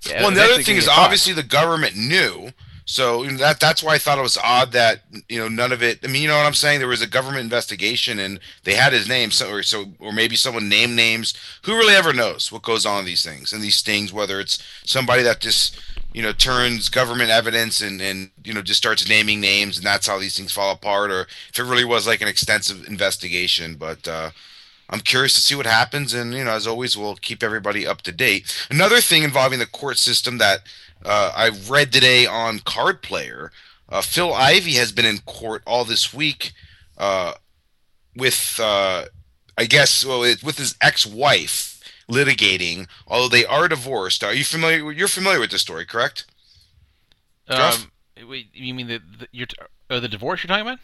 [0.05, 2.51] yeah, well, and the other thing is obviously the government knew.
[2.85, 5.99] So that that's why I thought it was odd that you know none of it.
[6.03, 6.79] I mean, you know what I'm saying?
[6.79, 10.35] There was a government investigation and they had his name, so or so or maybe
[10.35, 11.33] someone named names.
[11.63, 14.11] Who really ever knows what goes on in these things and these stings?
[14.11, 15.79] Whether it's somebody that just
[16.13, 20.07] you know turns government evidence and and you know just starts naming names and that's
[20.07, 23.75] how these things fall apart, or if it really was like an extensive investigation.
[23.75, 24.31] But uh,
[24.89, 28.01] I'm curious to see what happens, and you know, as always, we'll keep everybody up
[28.01, 28.67] to date.
[28.69, 30.63] Another thing involving the court system that
[31.05, 33.51] uh, I read today on Card Player,
[33.89, 36.53] uh, Phil Ivey has been in court all this week
[36.97, 37.33] uh,
[38.15, 39.05] with, uh,
[39.57, 42.87] I guess, well, it, with his ex-wife litigating.
[43.07, 44.23] Although they are divorced.
[44.23, 44.91] Are you familiar?
[44.91, 46.25] You're familiar with this story, correct?
[47.47, 47.91] Um,
[48.27, 49.57] wait, you mean the, the you're t-
[49.89, 50.79] uh, the divorce you're talking about?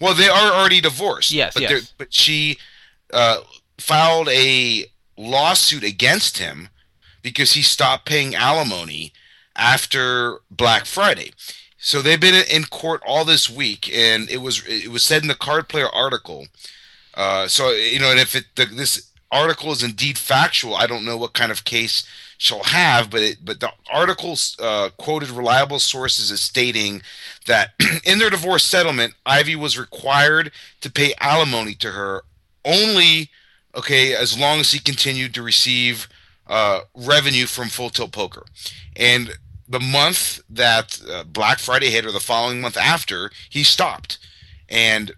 [0.00, 1.32] Well, they are already divorced.
[1.32, 1.94] Yes, but yes.
[1.98, 2.58] But she
[3.12, 3.40] uh,
[3.78, 6.68] filed a lawsuit against him
[7.22, 9.12] because he stopped paying alimony
[9.56, 11.32] after Black Friday.
[11.78, 15.28] So they've been in court all this week, and it was it was said in
[15.28, 16.46] the Card Player article.
[17.14, 21.04] Uh, so you know, and if it the, this article is indeed factual, I don't
[21.04, 22.06] know what kind of case
[22.38, 27.02] she'll have, but it, but the article uh, quoted reliable sources as stating
[27.46, 27.74] that
[28.04, 32.22] in their divorce settlement, Ivey was required to pay alimony to her
[32.64, 33.30] only
[33.74, 36.08] okay as long as he continued to receive
[36.48, 38.44] uh, revenue from Full Tilt Poker,
[38.96, 39.36] and
[39.68, 44.18] the month that uh, Black Friday hit, or the following month after, he stopped,
[44.68, 45.12] and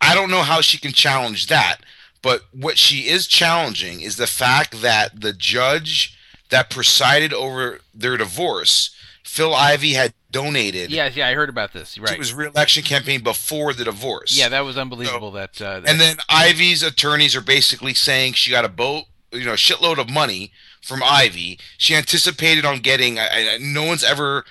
[0.00, 1.78] I don't know how she can challenge that.
[2.22, 6.16] But what she is challenging is the fact that the judge
[6.50, 8.94] that presided over their divorce,
[9.24, 11.98] Phil Ivey, had donated Yeah, yeah, I heard about this.
[11.98, 12.12] Right.
[12.12, 14.36] to his reelection campaign before the divorce.
[14.36, 15.32] yeah, that was unbelievable.
[15.32, 19.44] that, uh, that And then Ivey's attorneys are basically saying she got a boat, you
[19.44, 20.52] know, shitload of money
[20.82, 21.58] from Ivey.
[21.78, 23.18] She anticipated on getting.
[23.18, 24.44] I, I, no one's ever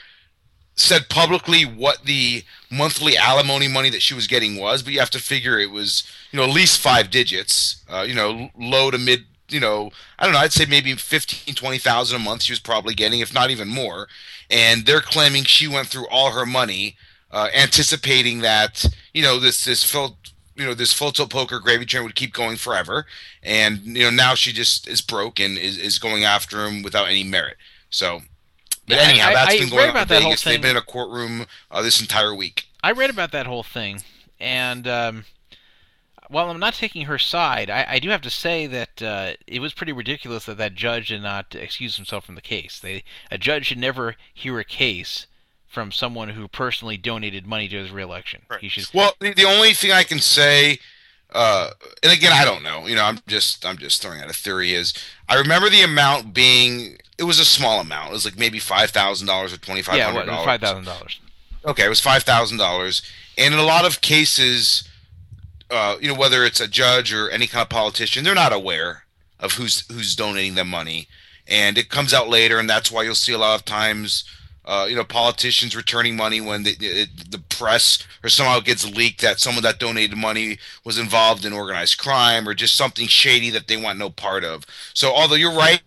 [0.76, 5.10] said publicly what the monthly alimony money that she was getting was, but you have
[5.12, 7.84] to figure it was, you know, at least five digits.
[7.90, 9.26] Uh, you know, low to mid.
[9.50, 10.40] You know, I don't know.
[10.40, 14.08] I'd say maybe 15, 20,000 a month she was probably getting, if not even more.
[14.50, 16.96] And they're claiming she went through all her money,
[17.32, 19.84] uh, anticipating that you know this this
[20.62, 23.06] you know this full tilt poker gravy train would keep going forever,
[23.42, 27.08] and you know now she just is broke and is, is going after him without
[27.08, 27.58] any merit.
[27.90, 28.22] So,
[28.88, 30.44] but Yeah, anyhow, I- that's I been read going on about that whole Vegas.
[30.44, 32.68] They've been in a courtroom uh, this entire week.
[32.84, 34.04] I read about that whole thing,
[34.40, 35.26] and um,
[36.30, 39.60] while I'm not taking her side, I, I do have to say that uh, it
[39.60, 42.80] was pretty ridiculous that that judge did not excuse himself from the case.
[42.80, 45.26] They, a judge should never hear a case
[45.72, 48.42] from someone who personally donated money to his reelection.
[48.60, 48.88] He should.
[48.94, 50.80] Well, the, the only thing I can say,
[51.34, 51.72] uh,
[52.04, 52.86] and again, I don't know.
[52.88, 54.74] You know, I'm just I'm just throwing out a theory.
[54.74, 54.94] Is
[55.30, 58.10] I remember the amount being it was a small amount.
[58.10, 60.46] It was like maybe five thousand dollars or twenty five yeah, hundred what, dollars.
[60.46, 61.20] five thousand dollars.
[61.64, 63.04] Okay, it was five thousand dollars,
[63.38, 64.90] and in a lot of cases,
[65.70, 69.04] uh, you know, whether it's a judge or any kind of politician, they're not aware
[69.40, 71.08] of who's who's donating them money,
[71.48, 74.24] and it comes out later, and that's why you'll see a lot of times,
[74.64, 79.22] uh, you know, politicians returning money when the it, the press or somehow gets leaked
[79.22, 83.68] that someone that donated money was involved in organized crime or just something shady that
[83.68, 84.66] they want no part of.
[84.94, 85.82] So, although you're right,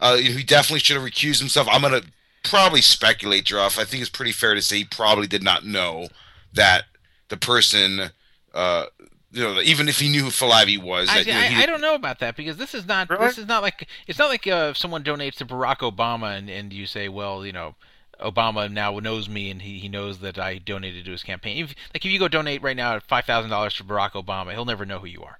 [0.00, 1.66] uh, he definitely should have recused himself.
[1.70, 2.02] I'm gonna
[2.42, 3.78] probably speculate, Jeff.
[3.78, 6.08] I think it's pretty fair to say he probably did not know
[6.52, 6.84] that
[7.28, 8.10] the person,
[8.52, 8.86] uh,
[9.32, 11.62] you know, even if he knew who Phil Ivey was, I, that, you know, I,
[11.62, 14.28] I don't know about that because this is not this is not like it's not
[14.28, 17.76] like uh, if someone donates to Barack Obama and, and you say, well, you know,
[18.22, 21.64] Obama now knows me and he, he knows that I donated to his campaign.
[21.64, 24.64] If, like if you go donate right now five thousand dollars to Barack Obama, he'll
[24.64, 25.38] never know who you are.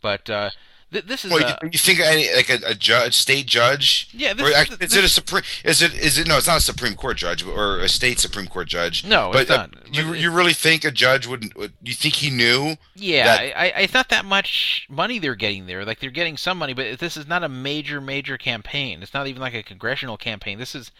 [0.00, 0.50] But uh,
[0.92, 4.08] th- this is Well, uh, you, think any like a, a judge, state judge?
[4.12, 5.44] Yeah, this Or is- actually, is it a supreme?
[5.64, 6.38] Is it is it no?
[6.38, 9.04] It's not a Supreme Court judge or a state Supreme Court judge.
[9.04, 11.54] No, but it's uh, you you really think a judge would?
[11.54, 12.74] would you think he knew?
[12.96, 15.84] Yeah, that- I, I, it's not that much money they're getting there.
[15.84, 19.02] Like they're getting some money, but this is not a major, major campaign.
[19.02, 20.58] It's not even like a congressional campaign.
[20.58, 20.90] This is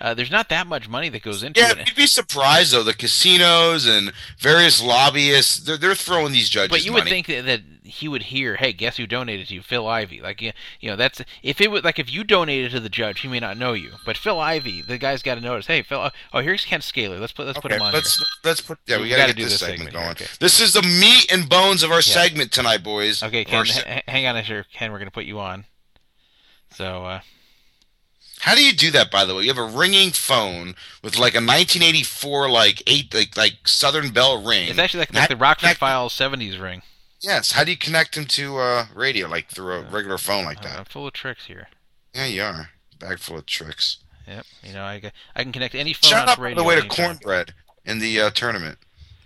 [0.00, 1.86] uh, there's not that much money that goes into Yeah, it.
[1.88, 2.82] you'd be surprised though.
[2.82, 6.70] The casinos and various lobbyists, they're, they're throwing these judges.
[6.70, 9.62] But you would think that, that he would hear, "Hey, guess who donated to you?
[9.62, 12.80] Phil Ivey." Like you, you know, that's if it would like if you donated to
[12.80, 13.92] the judge, he may not know you.
[14.06, 15.66] But Phil Ivey, the guy's got to notice.
[15.66, 16.10] Hey, Phil.
[16.32, 17.18] Oh, here's Ken Scalir.
[17.20, 17.92] Let's put let's put him on.
[17.92, 18.26] let's here.
[18.44, 18.96] let's put yeah.
[18.96, 20.10] We, We gotta, gotta get do this segment, segment going.
[20.12, 20.26] okay.
[20.38, 23.22] This is the meat and bones of our segment tonight, boys.
[23.22, 24.92] Okay, Ken, h- hang on a sec, Ken.
[24.92, 25.64] We're gonna put you on.
[26.72, 27.20] So, uh,
[28.40, 29.42] How do you do that, by the way?
[29.44, 34.42] You have a ringing phone with like a 1984 like eight like like Southern Bell
[34.42, 34.68] ring.
[34.68, 36.82] it's actually like, How like do the you Rockford connect- Files '70s ring.
[37.20, 37.52] Yes.
[37.52, 40.78] How do you connect them to uh, radio like through a regular phone like that?
[40.78, 41.68] I'm full of tricks here.
[42.14, 42.70] Yeah, you are.
[42.98, 43.98] Bag full of tricks.
[44.26, 44.44] Yep.
[44.64, 45.02] You know, I,
[45.36, 46.62] I can connect any phone Shout onto out by radio.
[46.62, 47.06] the way to anytime.
[47.16, 47.54] Cornbread
[47.84, 48.78] in the uh, tournament.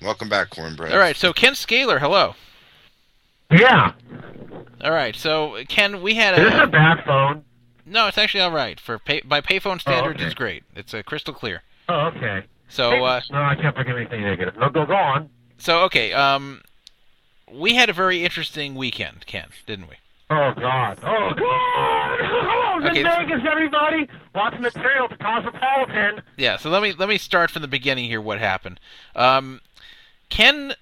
[0.03, 0.93] Welcome back, Cornbread.
[0.93, 2.35] All right, so Ken Scalir, hello.
[3.51, 3.93] Yeah.
[4.82, 6.51] All right, so Ken, we had Is a.
[6.51, 7.45] this a bad phone?
[7.86, 10.16] No, it's actually all right for pay, by payphone standards.
[10.16, 10.24] okay.
[10.27, 10.65] It's great.
[10.74, 11.62] It's uh, crystal clear.
[11.89, 12.44] Oh, okay.
[12.69, 14.56] So, Hey, uh, no, I can't think of anything negative.
[14.56, 15.28] No, go, go on.
[15.59, 16.12] so okay.
[16.12, 16.62] Um,
[17.52, 19.97] we had a very interesting weekend, Ken, didn't we?
[20.31, 20.98] Oh God!
[21.02, 22.20] Oh God!
[22.77, 26.23] Oh, Okay, Vegas, everybody watching the trail to Cosmopolitan.
[26.36, 26.56] Yeah.
[26.56, 28.20] So let me let me start from the beginning here.
[28.20, 28.81] What happened?
[29.15, 29.61] Um,
[30.28, 30.74] Ken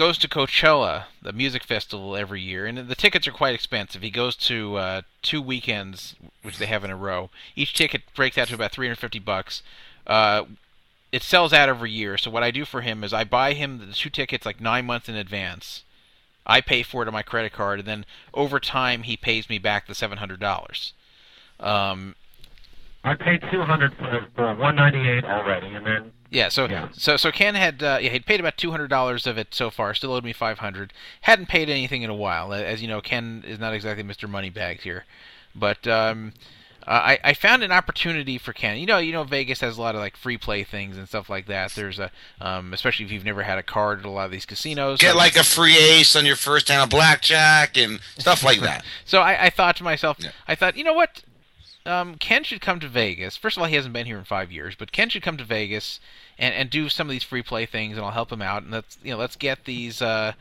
[0.00, 4.00] goes to Coachella, the music festival, every year, and the tickets are quite expensive.
[4.00, 7.28] He goes to uh, two weekends, which they have in a row.
[7.54, 9.62] Each ticket breaks out to about 350 bucks.
[10.06, 10.44] Uh,
[11.12, 12.16] it sells out every year.
[12.16, 14.86] So what I do for him is I buy him the two tickets like nine
[14.86, 15.84] months in advance.
[16.46, 19.58] I pay for it on my credit card, and then over time he pays me
[19.58, 20.94] back the seven hundred dollars.
[21.60, 22.14] Um,
[23.04, 26.88] I paid two hundred for, for one ninety eight already, and then Yeah, so Yeah.
[26.92, 29.68] so so Ken had uh, yeah he'd paid about two hundred dollars of it so
[29.70, 29.94] far.
[29.94, 30.92] Still owed me five hundred.
[31.22, 32.52] Hadn't paid anything in a while.
[32.52, 34.28] As you know, Ken is not exactly Mr.
[34.28, 35.04] Moneybags here,
[35.56, 36.32] but um,
[36.86, 38.78] uh, I I found an opportunity for Ken.
[38.78, 41.28] You know you know Vegas has a lot of like free play things and stuff
[41.28, 41.72] like that.
[41.72, 44.46] There's a um, especially if you've never had a card at a lot of these
[44.46, 45.00] casinos.
[45.00, 48.60] Get So- like a free ace on your first hand of blackjack and stuff like
[48.60, 48.84] that.
[49.04, 51.24] So I, I thought to myself, I thought, you know what?
[51.86, 53.36] Um, Ken should come to Vegas.
[53.36, 55.44] First of all, he hasn't been here in five years, but Ken should come to
[55.44, 55.98] Vegas
[56.38, 58.62] and, and do some of these free play things, and I'll help him out.
[58.62, 60.32] And let's you know let's get these uh,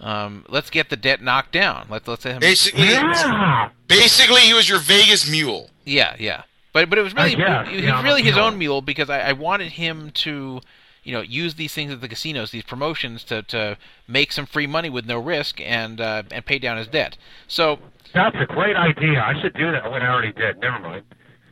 [0.00, 1.86] um, let's get the debt knocked down.
[1.88, 3.70] Let's let's him Basically, yeah.
[3.86, 5.70] basically, he was your Vegas mule.
[5.84, 6.42] Yeah, yeah.
[6.72, 8.82] But but it was really I guess, it, was yeah, I'm really his own mule
[8.82, 10.60] because I, I wanted him to
[11.06, 13.78] you know use these things at the casinos, these promotions to, to
[14.08, 17.16] make some free money with no risk and uh, and pay down his debt.
[17.46, 17.78] So
[18.12, 19.20] that's a great idea.
[19.20, 20.58] I should do that when I already did.
[20.58, 21.04] Never mind.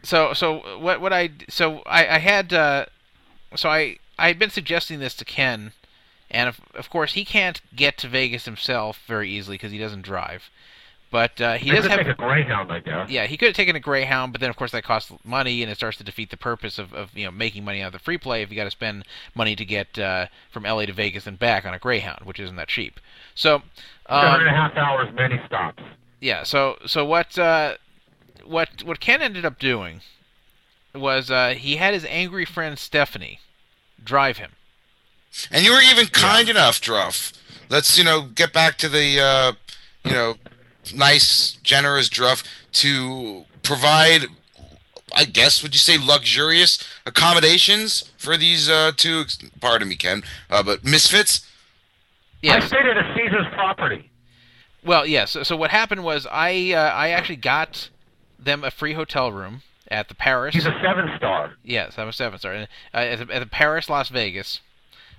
[0.02, 2.86] so so what what I so I, I had uh,
[3.54, 5.72] so I I had been suggesting this to Ken,
[6.32, 10.02] and of, of course he can't get to Vegas himself very easily because he doesn't
[10.02, 10.50] drive.
[11.14, 13.08] But uh, he They does have take a Greyhound, I guess.
[13.08, 15.70] yeah, he could have taken a Greyhound, but then of course that costs money, and
[15.70, 18.00] it starts to defeat the purpose of, of you know making money out of the
[18.00, 21.28] free play if you got to spend money to get uh, from LA to Vegas
[21.28, 22.98] and back on a Greyhound, which isn't that cheap.
[23.32, 23.62] So,
[24.10, 25.84] Seven um, half hours, many stops.
[26.20, 26.42] yeah.
[26.42, 27.76] So so what uh,
[28.44, 30.00] what what Ken ended up doing
[30.96, 33.38] was uh, he had his angry friend Stephanie
[34.02, 34.50] drive him.
[35.52, 37.32] And you were even kind enough, Druff.
[37.68, 39.52] Let's you know get back to the uh,
[40.04, 40.34] you know
[40.92, 42.42] nice, generous Druff
[42.72, 44.26] to provide.
[45.16, 49.24] I guess would you say luxurious accommodations for these uh, two?
[49.60, 51.46] Pardon me, Ken, uh, but misfits.
[52.42, 54.10] I stayed at a Caesar's property.
[54.84, 55.30] Well, yes.
[55.30, 57.88] so, so what happened was I uh, I actually got
[58.38, 60.54] them a free hotel room at the Paris.
[60.54, 61.54] He's a seven star.
[61.62, 62.54] Yes, I'm a seven star.
[62.54, 64.60] Uh, at, the, at the Paris, Las Vegas,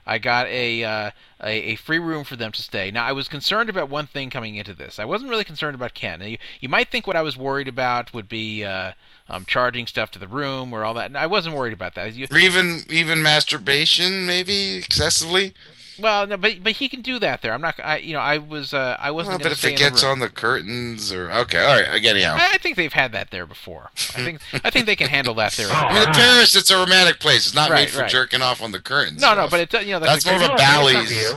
[0.05, 1.11] I got a, uh,
[1.41, 2.91] a a free room for them to stay.
[2.91, 4.99] Now, I was concerned about one thing coming into this.
[4.99, 6.21] I wasn't really concerned about Ken.
[6.21, 8.91] You, you might think what I was worried about would be uh,
[9.29, 11.07] um, charging stuff to the room or all that.
[11.07, 12.13] And I wasn't worried about that.
[12.13, 15.53] You, Or even even masturbation, maybe excessively.
[15.99, 17.53] Well, no, but but he can do that there.
[17.53, 17.79] I'm not.
[17.83, 19.33] I you know I was uh, I wasn't.
[19.33, 21.87] Well, gonna but if it in the gets on the curtains, or okay, all right,
[21.87, 22.21] I get it.
[22.21, 22.35] Yeah.
[22.35, 23.91] I I think they've had that there before.
[24.15, 25.67] I think I think they can handle that there.
[25.71, 27.45] I mean, in Paris, it's a romantic place.
[27.45, 28.09] It's not Right, made for right.
[28.09, 29.21] jerking off on the curtains.
[29.21, 31.35] No, no, but it's you know That's like more of a Bally's.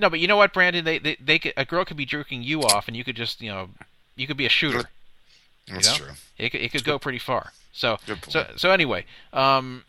[0.00, 0.84] No, but you know what, Brandon?
[0.84, 3.42] They, they, they could, a girl could be jerking you off, and you could just,
[3.42, 3.68] you know,
[4.16, 4.84] you could be a shooter.
[5.68, 6.06] That's you know?
[6.06, 6.14] true.
[6.38, 7.52] It could, it could go pretty far.
[7.72, 9.84] So, Good so, so anyway, um,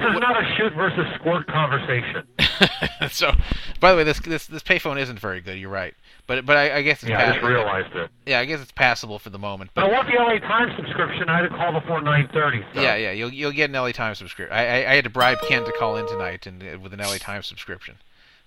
[0.00, 2.26] This is not a shoot versus squirt conversation.
[3.10, 3.32] so,
[3.80, 5.58] by the way, this this this payphone isn't very good.
[5.58, 5.94] You're right,
[6.26, 8.10] but but I, I guess it's Yeah, I just realized it.
[8.26, 9.70] Yeah, I guess it's passable for the moment.
[9.74, 11.28] But I want the LA Times subscription.
[11.28, 12.74] I had to call before 9:30.
[12.74, 12.80] So.
[12.80, 14.56] Yeah, yeah, you'll you'll get an LA Times subscription.
[14.56, 17.00] I, I I had to bribe Ken to call in tonight and uh, with an
[17.00, 17.96] LA Times subscription.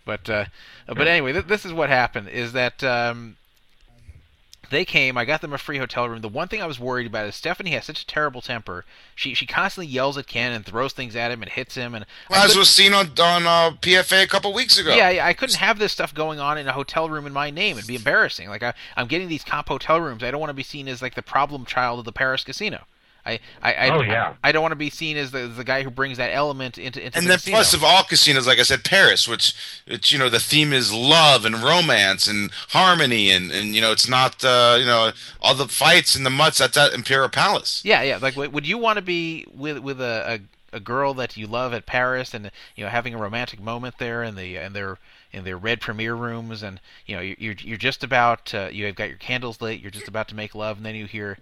[0.06, 0.46] But uh,
[0.88, 3.38] but anyway, th- this is what happened: is that um,
[4.70, 5.18] they came.
[5.18, 6.22] I got them a free hotel room.
[6.22, 8.86] The one thing I was worried about is Stephanie has such a terrible temper.
[9.16, 11.96] She she constantly yells at Ken and throws things at him and hits him.
[11.96, 14.96] And I Well, as was seen on on uh, PFA a couple weeks ago.
[14.96, 17.50] yeah, yeah, I couldn't have this stuff going on in a hotel room in my
[17.50, 17.78] name.
[17.78, 18.50] It'd be embarrassing.
[18.50, 20.24] Like I, I'm getting these comp hotel rooms.
[20.24, 22.86] I don't want to be seen as like the problem child of the Paris casino.
[23.30, 24.34] I, I, I, Oh, yeah.
[24.44, 26.78] I, don't want to be seen as the, as the guy who brings that element
[26.78, 27.56] into into the And the then casino.
[27.58, 29.54] plus of all casinos, like I said, Paris, which
[29.86, 33.92] it's you know the theme is love and romance and harmony, and and you know
[33.92, 35.12] it's not uh, you know
[35.42, 36.58] all the fights and the mutts.
[36.60, 37.82] That's at Imperial Palace.
[37.84, 38.18] Yeah, yeah.
[38.22, 40.40] Like, would you want to be with with a,
[40.74, 43.96] a a girl that you love at Paris, and you know having a romantic moment
[43.98, 44.98] there in the in their
[45.32, 48.96] in their red premiere rooms, and you know you're you're, you're just about uh, you've
[48.96, 51.38] got your candles lit, you're just about to make love, and then you hear,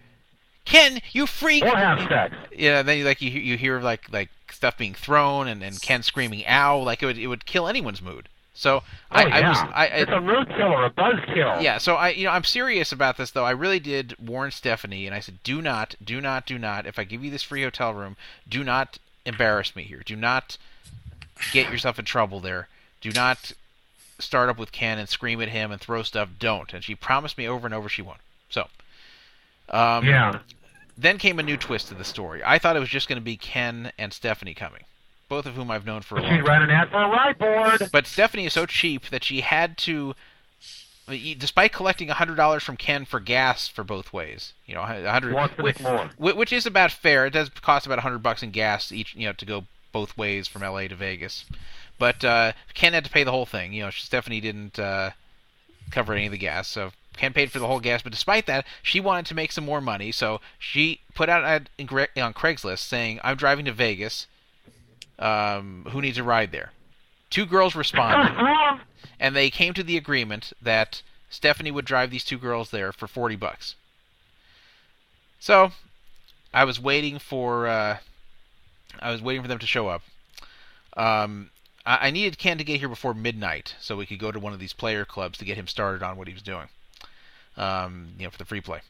[0.67, 1.63] Ken, you freak!
[1.63, 2.35] Or have sex.
[2.55, 6.03] Yeah, then you like you you hear like like stuff being thrown, and and Ken
[6.03, 8.27] screaming "ow!" Like it would it would kill anyone's mood.
[8.53, 8.81] So
[9.11, 9.71] I, Oh, I was yeah.
[9.73, 11.61] I, I It's a mood killer, a buzz kill.
[11.61, 13.45] yeah, so I you know I'm serious about this though.
[13.45, 16.97] I really did warn Stephanie and I said do not, do not, do not if
[16.99, 18.17] I give you this free hotel room,
[18.49, 20.01] do not embarrass me here.
[20.05, 20.57] Do not
[21.53, 22.67] get yourself in trouble there.
[22.99, 23.51] Do not
[24.19, 26.29] start up with Ken and scream at him and throw stuff.
[26.39, 26.73] Don't.
[26.73, 28.21] And she promised me over and over she won't.
[28.49, 28.67] So
[29.69, 30.39] um Yeah.
[30.97, 32.41] Then came a new twist to the story.
[32.43, 34.83] I thought it was just going to be Ken and Stephanie coming,
[35.29, 36.63] both of whom I've known for a long time.
[36.63, 37.89] an ad for a ride board.
[37.91, 40.15] But Stephanie is so cheap that she had to,
[41.07, 45.33] despite collecting hundred dollars from Ken for gas for both ways, you know, a hundred,
[45.33, 46.09] Wants to make more.
[46.17, 47.25] which is about fair.
[47.27, 50.47] It does cost about hundred bucks in gas each, you know, to go both ways
[50.47, 50.87] from L.A.
[50.87, 51.45] to Vegas.
[51.99, 53.73] But uh, Ken had to pay the whole thing.
[53.73, 55.11] You know, Stephanie didn't uh,
[55.91, 58.01] cover any of the gas, so Ken paid for the whole gas.
[58.01, 61.67] But despite that, she wanted to make some more money, so she put out an
[61.79, 64.27] ad on Craigslist saying, "I'm driving to Vegas.
[65.19, 66.71] Um, who needs a ride there?"
[67.29, 68.81] Two girls responded,
[69.19, 73.07] and they came to the agreement that Stephanie would drive these two girls there for
[73.07, 73.75] forty bucks.
[75.39, 75.71] So,
[76.53, 77.97] I was waiting for uh,
[78.99, 80.03] I was waiting for them to show up.
[80.95, 81.51] Um,
[81.85, 84.53] I, I needed Ken to get here before midnight so we could go to one
[84.53, 86.69] of these player clubs to get him started on what he was doing.
[87.57, 88.81] Um, you know, for the free play.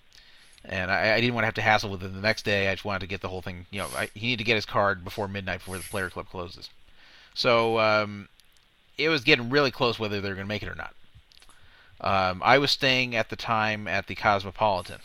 [0.65, 2.67] And I, I didn't want to have to hassle with him the next day.
[2.67, 3.65] I just wanted to get the whole thing.
[3.71, 6.27] You know, I, he needed to get his card before midnight before the player club
[6.29, 6.69] closes.
[7.33, 8.27] So um,
[8.97, 10.93] it was getting really close whether they were going to make it or not.
[12.01, 14.99] Um, I was staying at the time at the Cosmopolitan,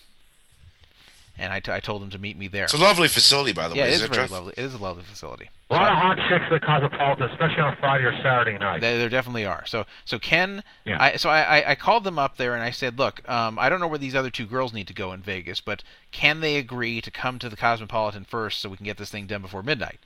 [1.39, 2.65] and I, t- I told him to meet me there.
[2.65, 3.89] It's a lovely facility, by the yeah, way.
[3.91, 4.53] it is very lovely.
[4.57, 5.49] It is a lovely facility.
[5.71, 8.81] A lot of hot chicks at the Cosmopolitan, especially on Friday or Saturday night.
[8.83, 9.65] There, there definitely are.
[9.67, 11.03] So, so Ken, Yeah.
[11.03, 13.71] I, so I, I, I called them up there and I said, look, um, I
[13.71, 16.57] don't know where these other two girls need to go in Vegas, but can they
[16.57, 19.63] agree to come to the Cosmopolitan first so we can get this thing done before
[19.63, 20.01] midnight?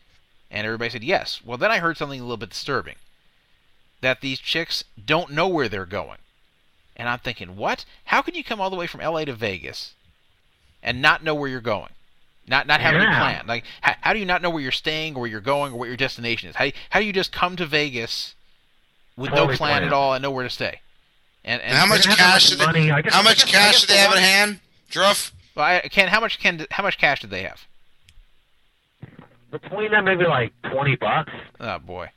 [0.48, 1.40] And everybody said yes.
[1.44, 2.94] Well, then I heard something a little bit disturbing.
[4.00, 6.18] That these chicks don't know where they're going.
[6.96, 7.84] And I'm thinking, what?
[8.04, 9.94] How can you come all the way from LA to Vegas
[10.86, 11.90] and not know where you're going?
[12.48, 13.18] Not not have any Yeah.
[13.18, 13.46] plan.
[13.46, 15.78] Like, how, how do you not know where you're staying or where you're going or
[15.78, 16.56] what your destination is?
[16.56, 18.34] How how do you just come to Vegas
[19.16, 19.84] with no Totally plan planned.
[19.86, 20.80] at all and know where to stay?
[21.44, 22.56] And, and And how much They didn't have cash?
[22.58, 24.60] much Did they, guess- how much guess- cash guess did they have in hand,
[24.90, 25.32] Druff?
[25.54, 27.66] Well, I, Ken, how much can how much cash did they have?
[29.50, 31.32] Between them, maybe like twenty bucks.
[31.60, 32.10] Oh boy.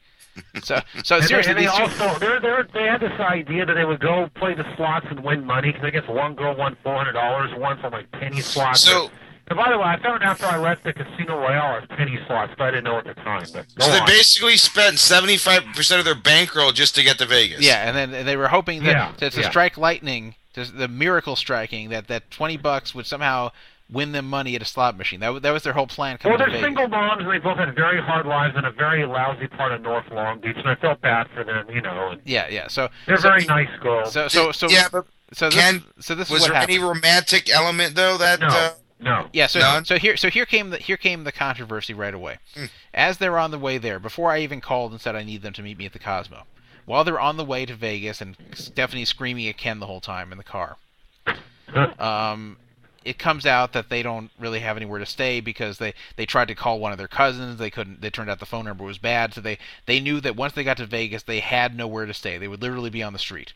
[0.64, 3.20] So so and seriously, they, and they these two, also they're, they're, they had this
[3.20, 6.36] idea that they would go play the slots and win money because I guess one
[6.36, 8.82] girl won four hundred dollars, one from like penny slots.
[8.82, 9.10] So-
[9.52, 12.20] and by the way, I found out after I left the Casino Royale as penny
[12.28, 13.48] slots, but I didn't know at the time.
[13.52, 14.06] But So they on.
[14.06, 17.60] basically spent seventy five percent of their bankroll just to get to Vegas.
[17.61, 19.49] yeah, and then they were hoping that Yeah, to, to yeah.
[19.49, 23.49] strike lightning, to, the miracle striking, that that twenty bucks would somehow
[23.91, 25.20] win them money at a slot machine.
[25.20, 26.61] That wa- that was their whole plan coming Well, they're Vegas.
[26.64, 29.82] single moms, and they both had very hard lives in a very lousy part of
[29.82, 32.10] North Long Beach, and I felt bad for them, you know.
[32.11, 32.68] And Yeah, yeah.
[32.68, 34.11] So they're so, very nice girls.
[34.14, 36.78] So so so yeah, but so this, Ken, so this is was what there happened.
[36.78, 38.40] any romantic element though that?
[38.41, 38.72] no, Uh,
[39.02, 39.28] no.
[39.34, 39.86] Yeah, so None?
[39.86, 42.38] so here so here came the here came the controversy right away.
[42.56, 42.66] Hmm.
[42.94, 45.53] As they're on the way there, before I even called and said I need them
[45.53, 46.44] to meet me at the Cosmo,
[46.86, 50.32] while they're on the way to Vegas and Stephanie screaming at Ken the whole time
[50.32, 50.78] in the car,
[51.99, 52.57] um,
[53.06, 56.48] it comes out that they don't really have anywhere to stay because they they tried
[56.50, 57.58] to call one of their cousins.
[57.58, 58.02] They couldn't.
[58.02, 60.64] They turned out the phone number was bad, so they they knew that once they
[60.64, 62.38] got to Vegas, they had nowhere to stay.
[62.38, 63.54] They would literally be on the street.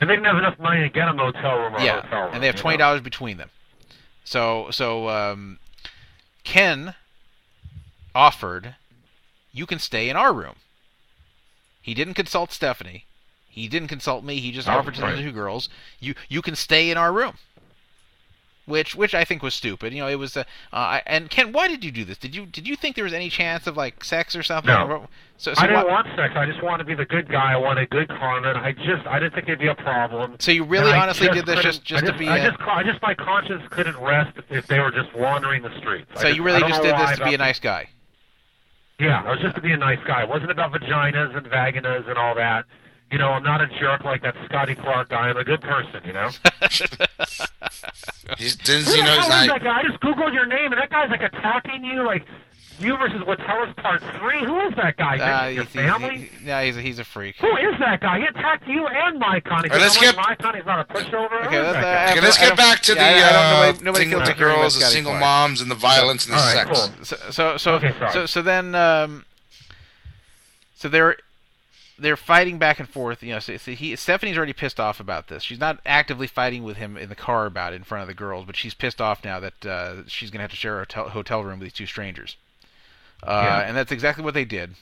[0.00, 2.22] And they didn't have enough money to get a motel room or a yeah, hotel
[2.24, 2.34] room.
[2.34, 3.50] and they have twenty dollars between them.
[4.24, 5.58] So so um,
[6.44, 6.94] Ken
[8.14, 8.74] offered,
[9.52, 10.56] you can stay in our room.
[11.80, 13.04] He didn't consult Stephanie.
[13.48, 14.40] He didn't consult me.
[14.40, 15.16] He just Oh, offered to right.
[15.16, 15.68] the two girls,
[16.00, 17.38] you you can stay in our room.
[18.66, 19.92] Which which I think was stupid.
[19.92, 20.36] You know, it was.
[20.38, 22.16] Uh, uh, I- and Ken, why did you do this?
[22.16, 24.72] Did you did you think there was any chance of like sex or something?
[24.72, 25.06] No.
[25.36, 26.32] So, so I didn't why- want sex.
[26.34, 27.52] I just wanted to be the good guy.
[27.52, 28.54] I wanted a good karma.
[28.54, 30.36] I just, I didn't think it'd be a problem.
[30.38, 32.82] So you really And honestly did this just- just I to be I just, I
[32.82, 36.06] just, my conscience couldn't rest if, if they were just wandering the streets.
[36.14, 37.88] So just, you really just did this to be a nice guy.
[38.98, 40.22] Yeah, I was just to be a nice guy.
[40.22, 42.64] It wasn't about vaginas and vaginas and all that.
[43.12, 45.28] You know, I'm not a jerk like that Scotty Clark guy.
[45.28, 46.30] I'm a good person, you know?
[48.38, 49.78] He's, didn't Who he the know hell is that guy?
[49.80, 52.24] I just googled your name, and that guy's like attacking you, like
[52.80, 54.44] you versus Witteles Part Three.
[54.44, 55.18] Who is that guy?
[55.18, 56.16] Uh, your he's, he's, family?
[56.40, 57.36] he- yeah, he's a, he's a freak.
[57.36, 58.18] Who is that guy?
[58.20, 59.68] He attacked you and my Connie.
[59.70, 61.46] All right, let's get- Mike Connie's not a pushover.
[61.46, 62.10] Okay, Who is let's, that uh, guy?
[62.12, 64.04] Okay, let's I get don't- back to yeah, I- the I don't- uh, nobody- nobody
[64.04, 65.20] single feels like hearing girls, the Scotty single Clark.
[65.20, 66.80] moms, and the violence and the All right, sex.
[66.96, 67.04] cool.
[67.04, 68.12] So so so Okay, sorry.
[68.12, 69.24] so, so then um,
[70.74, 71.16] so they're
[71.98, 73.22] they're fighting back and forth.
[73.22, 75.42] You know, so, so he Stephanie's already pissed off about this.
[75.42, 78.14] She's not actively fighting with him in the car about it in front of the
[78.14, 81.08] girls, but she's pissed off now that uh, she's gonna have to share a hotel,
[81.10, 82.36] hotel room with these two strangers.
[83.22, 83.60] Uh, Yeah.
[83.60, 84.74] And that's exactly what they did.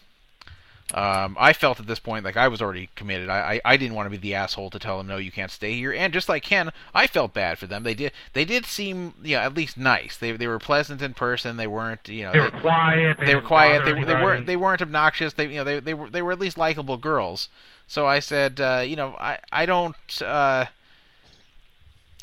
[0.94, 3.28] Um, I felt at this point like I was already committed.
[3.30, 5.50] I, I, I didn't want to be the asshole to tell them no, you can't
[5.50, 5.92] stay here.
[5.92, 7.82] And just like Ken, I felt bad for them.
[7.82, 10.16] They did they did seem you know at least nice.
[10.16, 11.56] They they were pleasant in person.
[11.56, 13.16] They weren't you know They were quiet.
[13.18, 13.84] they, They, were quiet.
[13.84, 15.32] They, they weren't they weren't obnoxious.
[15.32, 17.48] They you know they they were they were at least likable girls.
[17.86, 19.96] So I said uh, you know I I don't.
[20.22, 20.66] Uh,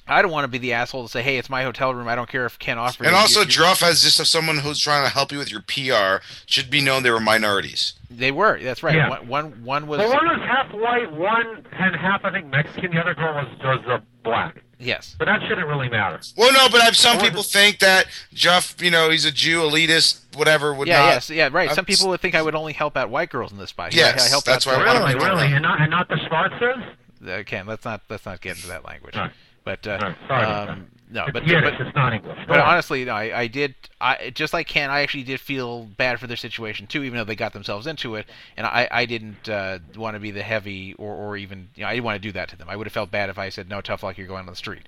[0.10, 2.08] I don't want to be the asshole to say, "Hey, it's my hotel room.
[2.08, 4.80] I don't care if Ken offers." And also, You- you- Druff, as just someone who's
[4.80, 7.94] trying to help you with your PR, should be known they were minorities.
[8.12, 8.60] they were.
[8.62, 8.96] That's right.
[8.96, 9.10] Yeah.
[9.10, 12.92] One, one one was Well, one was half white, one and half I think Mexican.
[12.94, 14.62] The other girl was was uh, black.
[14.80, 15.16] yes.
[15.20, 16.20] But that shouldn't really matter.
[16.36, 19.32] Well, no, but I've, some I wasn't- people think that Druff, you know, he's a
[19.32, 21.08] Jew, elitist, whatever, would Yeah, not.
[21.10, 21.70] yes, yeah, right.
[21.70, 23.94] Some I'm- people would think I would only help out white girls in this spot.
[23.94, 25.92] Yes, I, I helped that's out why I the- wanted Really, really, and not and
[25.92, 27.46] not the Schwarzes.
[27.46, 29.16] Ken, let's not let's not get into that language.
[29.16, 29.32] All right.
[29.64, 32.38] But uh, All right, sorry um, no, but Yiddish, but, it's not English.
[32.48, 33.74] But honestly, no, I, I did.
[34.00, 37.24] I just like Ken, I actually did feel bad for their situation too, even though
[37.24, 40.94] they got themselves into it, and I I didn't uh, want to be the heavy
[41.00, 42.70] or or even you know I didn't want to do that to them.
[42.70, 44.56] I would have felt bad if I said no, tough luck, you're going on the
[44.56, 44.84] street.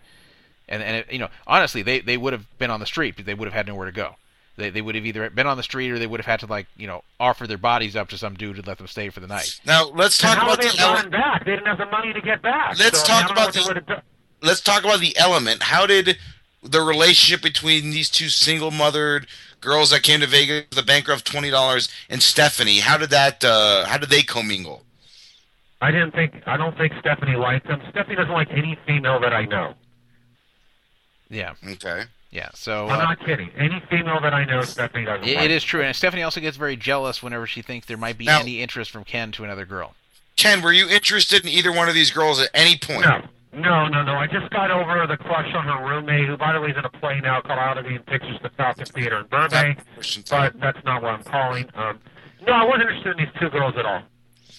[0.70, 3.26] And and it, you know honestly, they they would have been on the street, but
[3.26, 4.16] they would have had nowhere to go.
[4.58, 6.46] They, they would have either been on the street or they would have had to
[6.46, 9.22] like you know offer their bodies up to some dude to let them stay for
[9.22, 9.60] the night.
[9.66, 11.46] Now let's And talk how about would they the have ele- gotten back?
[11.46, 12.78] They didn't have the money to get back.
[12.78, 14.02] Let's So, talk I don't know about what they the- would've done.
[14.42, 15.64] Let's talk about the element.
[15.64, 16.18] How did
[16.64, 19.28] the relationship between these two single-mothered
[19.60, 22.80] girls that came to Vegas the a banker of twenty dollars and Stephanie?
[22.80, 23.44] How did that?
[23.44, 24.84] Uh, how did they commingle?
[25.82, 26.34] I didn't think.
[26.46, 27.82] I don't think Stephanie liked them.
[27.90, 29.74] Stephanie doesn't like any female that I know.
[31.30, 32.04] Yeah, Okay.
[32.30, 32.50] yeah.
[32.54, 33.50] So I'm uh, not kidding.
[33.58, 35.46] Any female that I know, Stephanie doesn't It, like.
[35.46, 38.26] it is true, and Stephanie also gets very jealous whenever she thinks there might be
[38.26, 39.96] Now- any interest from Ken to another girl.
[40.36, 43.06] Ken, were you interested in either one of these girls at any point?
[43.06, 43.22] No,
[43.54, 44.14] no, no, no.
[44.14, 46.86] I just got over the crush on her roommate, who, by the way, is in
[46.86, 49.80] a play now called Out of the Pictures, the Falcon Theater in Burbank.
[50.30, 51.70] But that's not what I'm calling.
[51.76, 52.00] Um,
[52.46, 54.02] no, I wasn't interested in these two girls at all.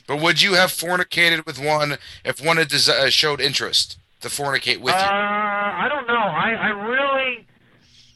[0.06, 3.98] But would you have fornicated with one if one had desi- uh, showed interest?
[4.22, 4.98] to fornicate with Uh.
[5.02, 6.14] I don't know.
[6.14, 7.46] I, I really,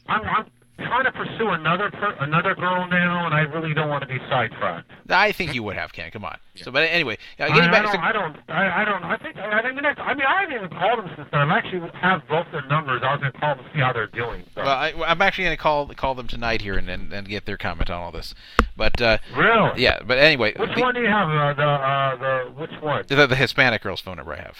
[0.07, 0.45] I'm, I'm
[0.77, 4.19] trying to pursue another per, another girl now, and I really don't want to be
[4.29, 4.89] sidetracked.
[5.09, 6.11] I think you would have, Ken.
[6.11, 6.37] Come on.
[6.55, 9.03] So, but anyway, uh, I, getting I back don't, to I don't, I, I don't,
[9.03, 11.51] I think, I the next, I mean, I haven't even called them since then.
[11.51, 13.01] I actually have both their numbers.
[13.03, 14.43] I was going to call them to see how they're doing.
[14.55, 14.61] So.
[14.61, 17.45] Well, I, I'm actually going to call call them tonight here and, and, and get
[17.45, 18.33] their comment on all this.
[18.75, 19.81] But uh, Really?
[19.81, 19.99] yeah.
[20.05, 21.29] But anyway, which the, one do you have?
[21.29, 23.03] Uh, the, uh, the, which one?
[23.07, 24.57] the the Hispanic girl's phone number I have.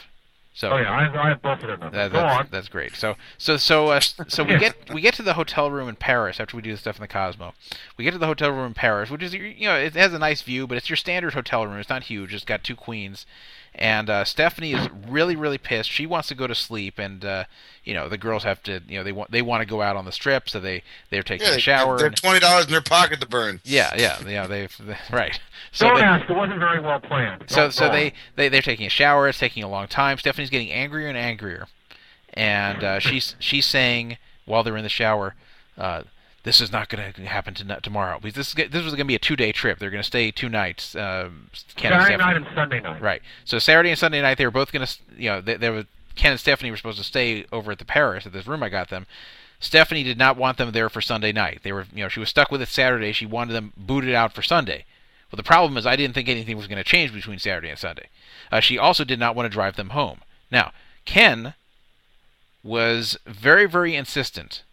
[0.58, 1.92] So oh yeah, I, I have both of numbers.
[1.92, 2.48] That, Go that's, on.
[2.50, 2.96] that's great.
[2.96, 6.40] So so so uh, so we get we get to the hotel room in Paris
[6.40, 7.54] after we do the stuff in the Cosmo.
[7.96, 10.20] We get to the hotel room in Paris, which is you know it has a
[10.20, 11.78] nice view, but it's your standard hotel room.
[11.78, 12.34] It's not huge.
[12.34, 13.28] It's got two queens,
[13.78, 15.90] and uh, Stephanie is really really pissed.
[15.92, 17.44] She wants to go to sleep, and uh,
[17.84, 19.96] you know the girls have to you know they want they want to go out
[19.96, 21.98] on the strip, so they they're taking Yeah, a shower.
[21.98, 23.62] They're twenty dollars in their pocket to burn.
[23.64, 24.48] yeah, yeah, yeah.
[24.48, 25.40] They've they, right.
[25.72, 26.30] So Don't they, ask.
[26.30, 27.44] It wasn't very well planned.
[27.48, 29.28] so Don't so go they they they're taking a shower.
[29.28, 30.18] It's taking a long time.
[30.18, 31.68] Stephanie's getting angrier and angrier,
[32.34, 35.36] and uh, she's she's saying while they're in the shower,
[35.78, 36.04] uh,
[36.48, 39.04] "This is not going to happen to, tomorrow because this is, this was going to
[39.06, 39.80] be a two day trip.
[39.80, 40.96] They're going to stay two nights.
[40.96, 43.02] Um, Ken and Saturday night and Sunday night.
[43.02, 43.22] Right.
[43.44, 45.84] So Saturday and Sunday night they were both going to you know they, they were
[46.16, 48.70] Ken and Stephanie were supposed to stay over at the Paris at this room I
[48.70, 49.08] got them.
[49.60, 51.60] Stephanie did not want them there for Sunday night.
[51.64, 53.12] They were you know she was stuck with it Saturday.
[53.12, 54.86] She wanted them booted out for Sunday.
[55.30, 57.78] Well, the problem is I didn't think anything was going to change between Saturday and
[57.78, 58.08] Sunday.
[58.54, 60.22] Uh, she also did not want to drive them home.
[60.50, 60.72] Now,
[61.04, 61.56] Ken
[62.64, 64.64] was very, very insistent,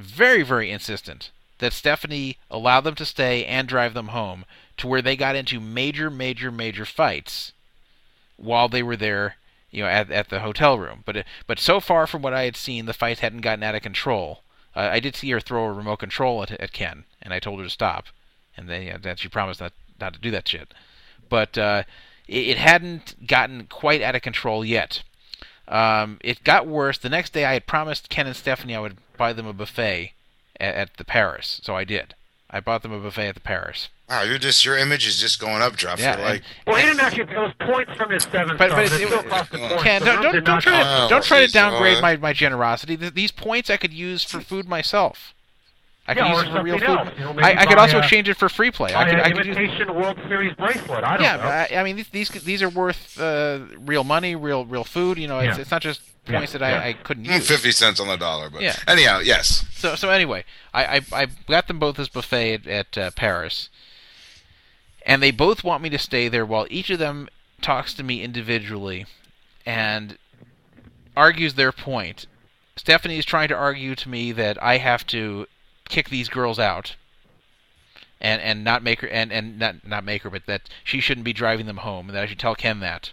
[0.00, 4.44] very, very insistent that Stephanie allow them to stay and drive them home
[4.78, 7.52] to where they got into major, major, major fights
[8.36, 9.36] while they were there,
[9.70, 11.02] you know, at, at the hotel room.
[11.04, 13.82] But but so far from what I had seen, the fights hadn't gotten out of
[13.82, 14.42] control.
[14.74, 17.58] Uh, I did see her throw a remote control at, at Ken, and I told
[17.58, 18.06] her to stop,
[18.56, 20.72] and then yeah, that she promised not not to do that shit.
[21.28, 21.84] But uh,
[22.26, 25.02] it, it hadn't gotten quite out of control yet.
[25.68, 26.98] Um, it got worse.
[26.98, 30.14] The next day, I had promised Ken and Stephanie I would buy them a buffet
[30.58, 32.14] at, at the Paris, so I did.
[32.50, 33.88] I bought them a buffet at the Paris.
[34.08, 36.00] Wow, you're just your image is just going up, Jeff.
[36.00, 37.22] Yeah, like Well, he didn't actually.
[37.32, 38.56] It was points from his seven.
[38.56, 39.82] But, but it's, it still cost the points.
[39.84, 42.96] Ken, The don't, don't, don't try cost- to don't try to downgrade my, my generosity.
[42.96, 45.32] Th- These points I could use for food myself.
[46.08, 47.06] I could Yeah, use or it for real something food.
[47.06, 47.18] else.
[47.36, 48.92] You know, I, I could also a- exchange it for free play.
[48.94, 51.04] I could, an I could use, World Series bracelet.
[51.04, 51.42] I don't yeah, know.
[51.44, 55.18] but I, I mean these, these these are worth uh, real money, real real food.
[55.18, 55.62] You know, it's, Yeah.
[55.62, 56.80] it's not just Yeah, points that yeah.
[56.80, 57.48] I, I couldn't Mm, use.
[57.48, 58.50] fifty cents on the dollar.
[58.50, 58.76] But Yeah.
[58.86, 59.64] anyhow, yes.
[59.72, 60.44] So so anyway,
[60.74, 63.68] I I, I got them both this buffet at, at uh, Paris,
[65.06, 67.28] and they both want me to stay there while each of them
[67.62, 69.06] talks to me individually,
[69.66, 70.18] and
[71.16, 72.26] argues their point.
[72.76, 75.46] Stephanie is trying to argue to me that I have to
[75.88, 76.96] kick these girls out.
[78.22, 81.24] And, and not make her and, and not not make her, but that she shouldn't
[81.24, 83.12] be driving them home, and that I should tell Ken that,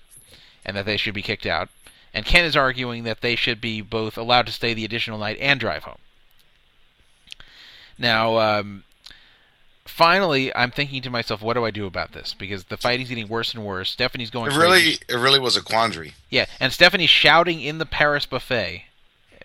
[0.66, 1.70] and that they should be kicked out.
[2.14, 5.38] And Ken is arguing that they should be both allowed to stay the additional night
[5.40, 6.00] and drive home.
[7.98, 8.84] Now, um,
[9.86, 12.34] finally, I'm thinking to myself, what do I do about this?
[12.38, 13.90] Because the fighting's getting worse and worse.
[13.92, 14.62] Stephanie's going It crazy.
[14.72, 16.14] really, it really was a quandary.
[16.30, 18.86] Yeah, and Stephanie's shouting in the Paris buffet,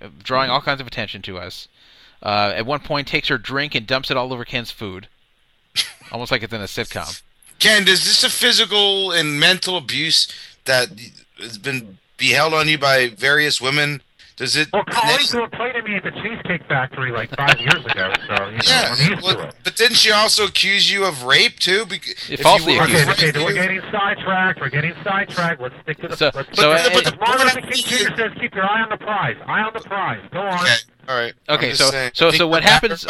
[0.00, 1.68] uh, drawing all kinds of attention to us.
[2.22, 5.08] Uh, at one point, takes her drink and dumps it all over Ken's food,
[6.12, 7.20] almost like it's in a sitcom.
[7.58, 10.28] Ken, is this a physical and mental abuse
[10.64, 10.88] that
[11.38, 14.00] has been beheld on you by various women?
[14.36, 14.68] Does it?
[14.72, 18.46] Well, colleagues who played at me at the Cheesecake Factory like five years ago, so
[18.46, 19.54] you know, Yeah, I'm well, to it.
[19.62, 21.84] but didn't she also accuse you of rape too?
[21.84, 24.60] Because if falsely you were Okay, okay, we're getting sidetracked.
[24.60, 25.60] We're getting sidetracked.
[25.60, 26.16] Let's stick to the.
[26.16, 28.16] So- let's so, stick to uh, the, but Martin Luther King Jr.
[28.16, 29.36] says, "Keep your eye on the prize.
[29.46, 30.20] Eye on the prize.
[30.32, 30.76] Go on." Okay.
[31.08, 31.34] All right.
[31.48, 33.04] Okay, so saying, so so what happens?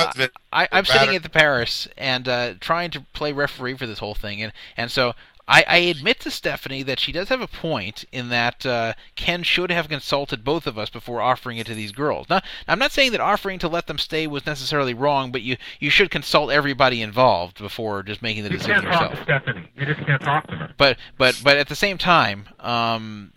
[0.53, 4.15] I, I'm sitting at the Paris and uh, trying to play referee for this whole
[4.15, 5.13] thing, and and so
[5.49, 9.43] I, I admit to Stephanie that she does have a point in that uh, Ken
[9.43, 12.29] should have consulted both of us before offering it to these girls.
[12.31, 15.57] Now, I'm not saying that offering to let them stay was necessarily wrong, but you
[15.81, 19.19] you should consult everybody involved before just making the You decision can't talk yourself.
[19.19, 19.69] to Stephanie.
[19.77, 20.75] You just can't talk to her.
[20.79, 23.33] But but but at the same time, um,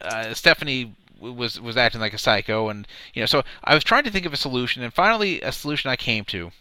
[0.00, 4.04] uh, Stephanie was was acting like a psycho, and you know, so I was trying
[4.04, 6.52] to think of a solution, and finally, a solution I came to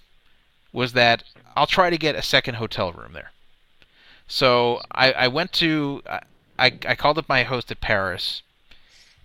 [0.74, 1.24] was that
[1.56, 3.32] I'll try to get a second hotel room there.
[4.28, 6.02] So I, I went to
[6.60, 8.42] I, I called up my host at Paris,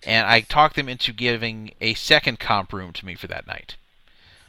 [0.05, 3.77] and I talked them into giving a second comp room to me for that night.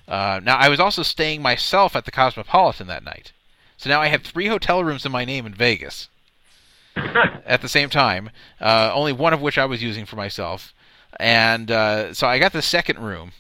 [0.08, 3.32] Uh, now I was also staying myself at the Cosmopolitan that night,
[3.78, 6.10] so now I had three hotel rooms in my name in Vegas
[6.96, 10.74] at the same time, uh, only one of which I was using for myself.
[11.20, 13.32] And uh, so I got the second room,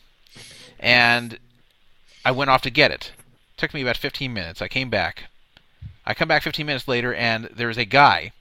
[0.79, 1.39] and
[2.23, 3.11] I went off to get it.
[3.57, 4.61] took me about 15 minutes.
[4.61, 5.25] I came back.
[6.05, 8.31] I come back 15 minutes later, and there's a guy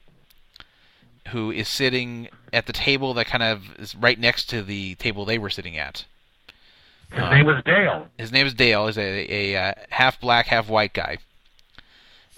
[1.29, 5.23] who is sitting at the table that kind of is right next to the table
[5.25, 6.05] they were sitting at.
[7.11, 8.07] His Um, name was Dale.
[8.17, 8.87] His name is Dale.
[8.87, 11.19] He's a, a uh, half black, half white guy,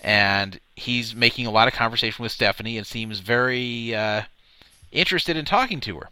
[0.04, 4.24] and he's making a lot of conversation with Stephanie and seems very uh,
[4.92, 6.10] interested in talking to her.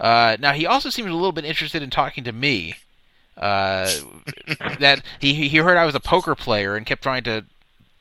[0.00, 2.74] Uh, now he also seems a little bit interested in talking to me.
[3.36, 3.88] Uh,
[4.80, 7.44] that he he heard I was a poker player and kept trying to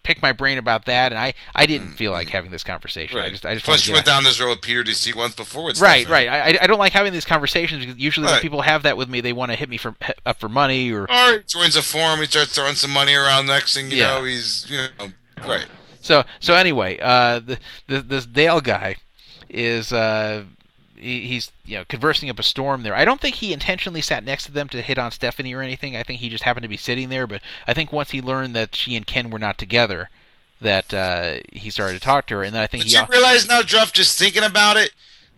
[0.04, 3.20] pick my brain about that, and I, I didn't feel like having this conversation.
[3.20, 5.66] I just I just Plus, you went down this road with Peter DC once before.
[5.66, 6.28] With Right, right.
[6.28, 9.22] I, I don't like having these conversations because usually when people have that with me,
[9.22, 9.96] they want to hit me for
[10.26, 12.20] up for money or All right, joins a forum.
[12.20, 13.48] He starts throwing some money around.
[13.48, 14.18] Next thing you Yeah.
[14.20, 15.10] know, he's you know
[15.46, 15.68] right.
[16.02, 18.96] So so anyway, uh, the, the this Dale guy
[19.50, 20.44] is uh,
[21.00, 22.96] he's you know conversing up a storm there.
[22.96, 25.96] I don't think he intentionally sat next to them to hit on Stephanie or anything.
[25.96, 27.26] I think he just happened to be sitting there.
[27.28, 30.10] But I think once he learned that she and Ken were not together,
[30.62, 33.04] that uh, he started to talk to her, and then I think But he you
[33.10, 34.92] realize now, Druff, just thinking about it,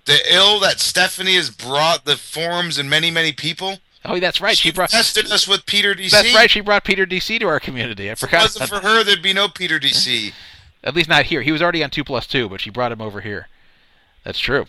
[0.06, 3.78] the ill that Stephanie has brought the forums and many many people.
[4.04, 4.58] oh that's right.
[4.58, 6.10] She, brought tested us with Peter DC.
[6.12, 6.50] that's right.
[6.50, 8.10] She brought Peter DC to our community.
[8.10, 8.42] I If it forgot.
[8.44, 10.34] wasn't for her, there'd be no Peter DC.
[10.84, 11.44] At least not here.
[11.44, 13.48] He was already on two plus two, but she brought him over here.
[14.24, 14.66] That's true.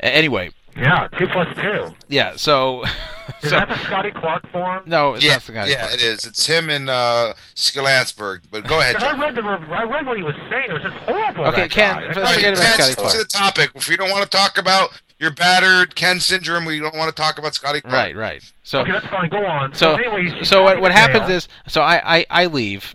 [0.00, 0.50] A- anyway.
[0.76, 1.94] Yeah, two plus two.
[2.08, 2.36] Yeah.
[2.36, 2.84] So.
[3.42, 4.84] Is so that the Scotty Clark forum?
[4.86, 5.66] no, it's yeah, not the guy.
[5.66, 6.24] yeah, it is.
[6.24, 8.42] It's him and uh, Skalansberg.
[8.52, 8.94] But go ahead.
[8.96, 10.66] 'Cause I read the I read what he was saying.
[10.70, 11.44] It was just horrible.
[11.46, 12.00] Okay, Ken, guy.
[12.06, 13.12] That let's guy- forget about Scotty Clark.
[13.12, 13.70] to the topic.
[13.74, 17.20] If you don't want to talk about your battered Ken syndrome, we don't want to
[17.20, 17.94] talk about Scotty Clark.
[17.94, 18.52] Right, right.
[18.62, 19.28] So okay, that's fine.
[19.28, 19.74] Go on.
[19.74, 22.94] so anyway, he's so what what happens is so I I, I leave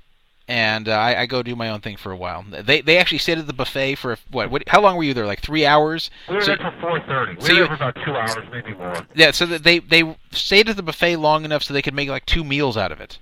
[0.52, 2.44] and uh, I, I go do my own thing for a while.
[2.50, 5.26] They they actually sit at the buffet for what, what how long were you there?
[5.26, 6.12] Like three hours.
[6.28, 7.36] we were So- there till four thirty.
[7.36, 9.08] We so were there for about two hours, maybe more.
[9.16, 12.26] yeah, so they they stayed at the buffet long enough so they could make like
[12.26, 13.18] two meals out of it.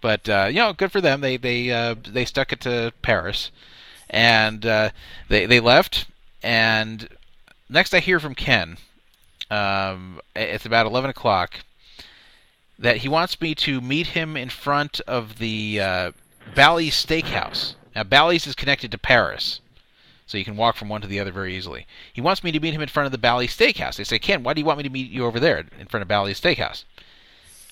[0.00, 1.20] But uh, you know, good for them.
[1.20, 3.52] They they uh, they stuck it to Paris,
[4.10, 4.90] and uh,
[5.28, 6.06] they they left.
[6.42, 7.08] And
[7.68, 8.78] next, I hear from Ken.
[9.52, 11.60] Um, it's about eleven o'clock.
[12.78, 16.12] That he wants me to meet him in front of the uh,
[16.54, 17.74] Bally's Steakhouse.
[17.94, 19.60] Now, Bally's is connected to Paris,
[20.26, 21.86] so you can walk from one to the other very easily.
[22.12, 23.98] He wants me to meet him in front of the Bally's Steakhouse.
[23.98, 26.02] I say, Ken, why do you want me to meet you over there in front
[26.02, 26.84] of Bally's Steakhouse?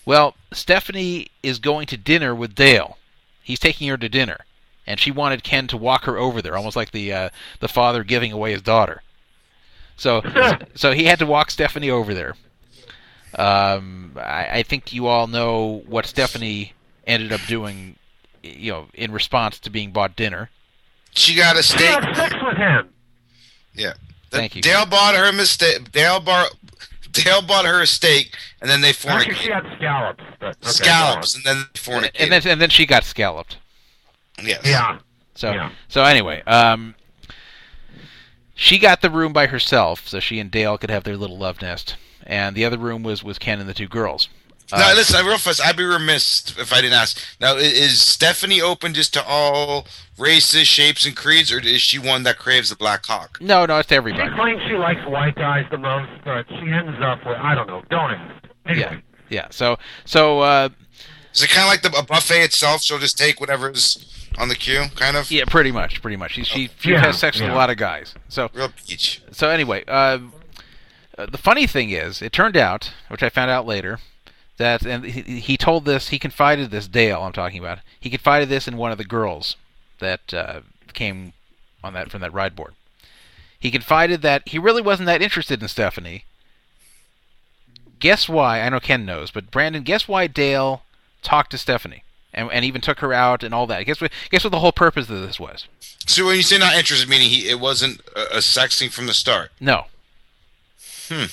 [0.04, 2.98] Well, Stephanie is going to dinner with Dale.
[3.42, 4.44] He's taking her to dinner,
[4.86, 7.30] and she wanted Ken to walk her over there, almost like the uh,
[7.60, 9.02] the father giving away his daughter.
[9.96, 10.22] So,
[10.74, 12.34] so he had to walk Stephanie over there.
[13.36, 16.72] Um, I, I think you all know what Stephanie
[17.06, 17.96] ended up doing,
[18.42, 20.50] you know, in response to being bought dinner.
[21.12, 21.80] She got a steak.
[21.80, 22.04] She steak.
[22.04, 22.88] had sex with him.
[23.74, 23.92] Yeah.
[24.30, 24.62] Thank you.
[24.62, 25.92] Dale bought her a mistake.
[25.92, 26.54] Dale bought
[27.12, 30.24] Dale bought her a steak, and then they Actually, she had scallops.
[30.38, 32.20] But, okay, Scallops, and then they fornicated.
[32.20, 33.58] And then and then she got scalloped.
[34.42, 34.60] yes.
[34.64, 34.98] Yeah.
[35.34, 35.70] So Yeah.
[35.88, 36.94] so anyway, um,
[38.54, 41.62] she got the room by herself, so she and Dale could have their little love
[41.62, 41.96] nest,
[42.26, 44.28] and the other room was was Ken and the two girls.
[44.72, 45.60] Now, Uh, listen, real fast.
[45.64, 47.22] I'd be remiss if I didn't ask.
[47.40, 49.86] Now, is Stephanie open just to all
[50.18, 53.38] races, shapes, and creeds, or is she one that craves the Black Hawk?
[53.40, 54.28] no, no, it's She everybody.
[54.28, 57.68] She claims she likes white guys the most, but she ends up with I don't
[57.68, 57.82] know.
[57.90, 58.44] Don't ask.
[58.66, 58.88] Anyway.
[58.90, 58.98] Yeah,
[59.28, 59.46] yeah.
[59.50, 60.68] So so uh,
[61.32, 62.82] Is it kind of like the a buffet itself?
[62.82, 65.30] She'll just take whatever's on the queue, kind of.
[65.30, 66.32] yeah, pretty much, pretty much.
[66.32, 68.14] She she, she Yeah, has sex with a lot of guys.
[68.28, 69.22] So Real peach.
[69.30, 70.18] so anyway, uh,
[71.18, 73.98] uh, the funny thing is, it turned out, which I found out later,
[74.58, 77.80] that and he, he told this, he confided this Dale I'm talking about.
[77.98, 79.56] He confided this in one of the girls
[79.98, 80.60] that uh,
[80.92, 81.32] came
[81.82, 82.74] on that from that ride board.
[83.58, 86.24] He confided that he really wasn't that interested in Stephanie.
[87.98, 88.60] Guess why?
[88.60, 90.82] I know Ken knows, but Brandon, guess why Dale
[91.22, 93.84] talked to Stephanie and, and even took her out and all that?
[93.86, 94.12] Guess what?
[94.30, 95.66] Guess what the whole purpose of this was?
[96.06, 99.06] So when you say not interested, meaning he it wasn't a, a sex thing from
[99.06, 99.50] the start.
[99.60, 99.86] No.
[101.08, 101.24] Hmm.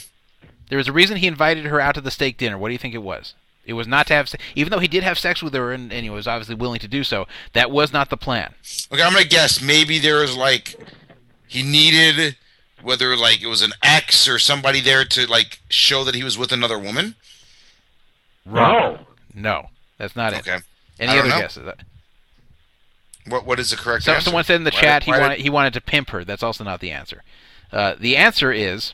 [0.69, 2.57] There was a reason he invited her out to the steak dinner.
[2.57, 3.33] What do you think it was?
[3.65, 5.91] It was not to have, se- even though he did have sex with her and,
[5.93, 7.27] and he was obviously willing to do so.
[7.53, 8.53] That was not the plan.
[8.91, 10.75] Okay, I'm gonna guess maybe there was like
[11.47, 12.35] he needed
[12.81, 16.37] whether like it was an ex or somebody there to like show that he was
[16.37, 17.15] with another woman.
[18.45, 19.05] Wrong.
[19.33, 19.67] No,
[19.97, 20.39] that's not it.
[20.39, 20.57] Okay.
[20.99, 21.41] Any I don't other know.
[21.41, 21.69] guesses?
[23.27, 24.25] What what is the correct So, answer?
[24.25, 26.09] someone said in the Why chat did- he why did- wanted he wanted to pimp
[26.09, 26.25] her.
[26.25, 27.23] That's also not the answer.
[27.71, 28.93] Uh, the answer is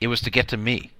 [0.00, 0.90] it was to get to me.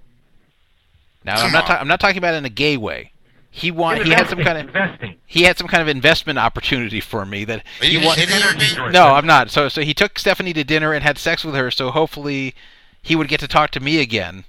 [1.25, 3.13] Now I'm not ta- I'm not talking about it in a gay way.
[3.51, 5.15] He want he had some kind of investing.
[5.27, 8.93] he had some kind of investment opportunity for me that Are he you wa- kidding?
[8.93, 9.51] No, I'm not.
[9.51, 11.71] So so he took Stephanie to dinner and had sex with her.
[11.71, 12.55] So hopefully
[13.03, 14.45] he would get to talk to me again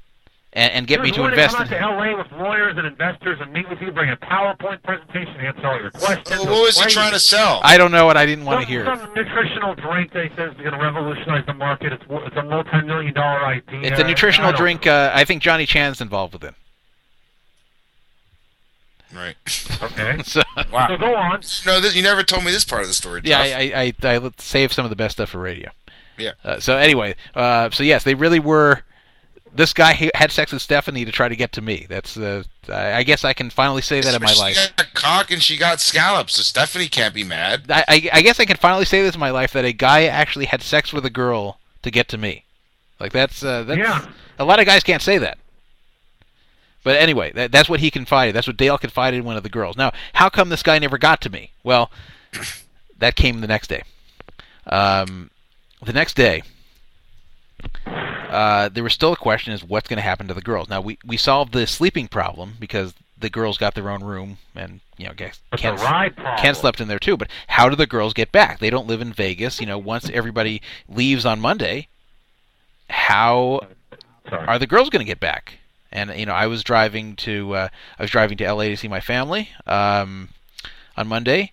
[0.54, 1.74] and, and get me Dude, to we're invest Come in.
[1.76, 5.36] out to LA with lawyers and investors and meet with you, bring a PowerPoint presentation,
[5.42, 6.40] answer all your questions.
[6.40, 7.60] What was he trying to sell?
[7.64, 8.86] I don't know what I didn't want to Some- hear.
[8.86, 11.94] Some nutritional drink they says is going to revolutionize the market.
[11.94, 13.82] It's it's a multi-million dollar idea.
[13.92, 14.88] It's a nutritional I drink.
[14.88, 16.56] Uh, I think Johnny Chan's involved with it.
[19.14, 19.36] Right.
[19.82, 20.22] Okay.
[20.26, 20.42] so,
[20.74, 20.88] Wow.
[20.90, 21.42] So go on.
[21.66, 23.22] No, this, you never told me this part of the story.
[23.24, 25.72] Yeah, I, I, I, I saved some of the best stuff for radio.
[26.18, 26.32] Yeah.
[26.44, 28.82] Uh, so anyway, uh, so yes, they really were.
[29.54, 31.86] This guy had sex with Stephanie to try to get to me.
[31.90, 34.74] That's uh, I I guess I can finally say that in my she life.
[34.78, 37.64] got cock and she got scallops, so Stephanie can't be mad.
[37.70, 40.06] I, I, I guess I can finally say this in my life that a guy
[40.06, 42.46] actually had sex with a girl to get to me.
[43.00, 44.06] Like that's uh, that's Yeah.
[44.38, 45.38] a lot of guys can't say that.
[46.84, 48.34] But anyway, that, that's what he confided.
[48.36, 49.76] That's what Dale confided in one of the girls.
[49.76, 51.52] Now, how come this guy never got to me?
[51.64, 51.92] Well,
[53.00, 53.84] that came the next day.
[54.66, 55.30] Um,
[55.84, 56.44] the next day,
[58.30, 60.70] uh, there was still a question as what's going to happen to the girls.
[60.70, 64.80] Now, we, we solved the sleeping problem because the girls got their own room, and
[64.98, 65.78] you know, guess But the Ken.
[66.38, 67.18] Ken slept in there too.
[67.18, 68.60] But how do the girls get back?
[68.60, 69.60] They don't live in Vegas.
[69.60, 71.88] You know, once everybody leaves on Monday,
[72.90, 73.62] how
[74.32, 75.60] are the girls going to get back?
[75.92, 78.88] And you know, I was driving to uh, I was driving to LA to see
[78.88, 80.30] my family um,
[80.96, 81.52] on Monday.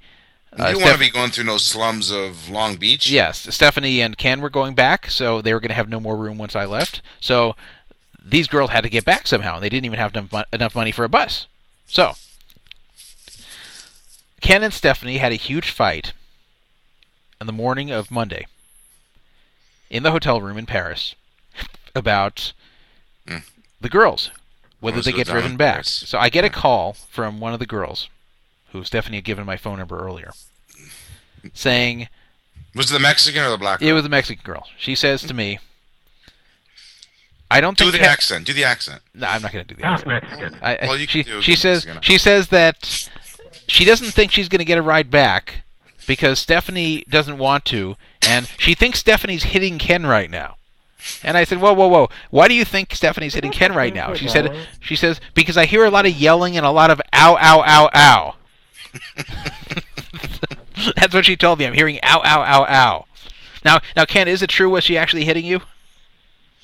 [0.57, 3.11] You Uh, don't Steph- want to be going through no slums of Long Beach.
[3.11, 6.17] Yes, Stephanie and Ken were going back, so they were going to have no more
[6.17, 7.03] room once I left.
[7.21, 7.55] So
[8.25, 10.15] these girls had to get back somehow, and they didn't even have
[10.53, 11.47] enough, money for a bus.
[11.87, 12.15] So
[14.41, 16.13] Ken and Stephanie had a huge fight
[17.41, 18.47] on the morning of Monday
[19.91, 21.15] in the hotel room in Paris
[21.95, 22.53] about
[23.81, 24.31] the girls,
[24.81, 25.85] whether they get driven back.
[25.85, 28.09] So I get a call from one of the girls,
[28.73, 30.33] who Stephanie had given my phone number earlier,
[31.55, 32.09] saying
[32.75, 33.81] Was it the Mexican or the black?
[33.83, 34.67] it was the Mexican girl.
[34.79, 35.59] She says to me,
[37.51, 38.47] "I don't Do think the Ken- accent.
[38.47, 39.03] Do the accent.
[39.15, 40.09] No, I'm not going to do the accent.
[40.09, 40.59] Mexican.
[40.63, 42.03] I, I- Well, you she can do she says Mexican.
[42.03, 43.09] she says that
[43.69, 45.63] she doesn't think she's going to get a ride back
[46.07, 50.57] because Stephanie doesn't want to, and she thinks Stephanie's hitting Ken right now.
[51.23, 52.09] And I said, "Whoa, whoa, whoa!
[52.31, 55.65] Why do you think Stephanie's hitting Ken right now?" She said, "She says because I
[55.67, 58.35] hear a lot of yelling and a lot of ow, ow, ow, ow."
[60.97, 61.67] That's what she told me.
[61.67, 63.05] I'm hearing ow, ow, ow, ow.
[63.65, 64.71] Now, now, Ken, is it true?
[64.71, 65.61] Was she actually hitting you?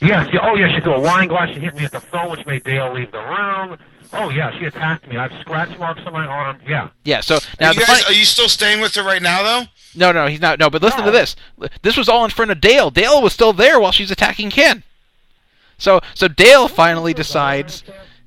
[0.01, 0.29] Yes.
[0.33, 0.75] Yeah, oh, yeah.
[0.75, 1.49] She threw a wine glass.
[1.55, 3.79] She hit me at the phone, which made Dale leave the room.
[4.13, 4.57] Oh, yeah.
[4.59, 5.17] She attacked me.
[5.17, 6.59] I have scratch marks on my arm.
[6.67, 6.89] Yeah.
[7.05, 7.21] Yeah.
[7.21, 9.67] So now Are you, guys, funny- are you still staying with her right now, though?
[9.95, 10.59] No, no, he's not.
[10.59, 11.35] No, but listen to this.
[11.83, 12.91] This was all in front of Dale.
[12.91, 14.83] Dale was still there while she's attacking Ken.
[15.79, 17.83] So, so Dale finally decides.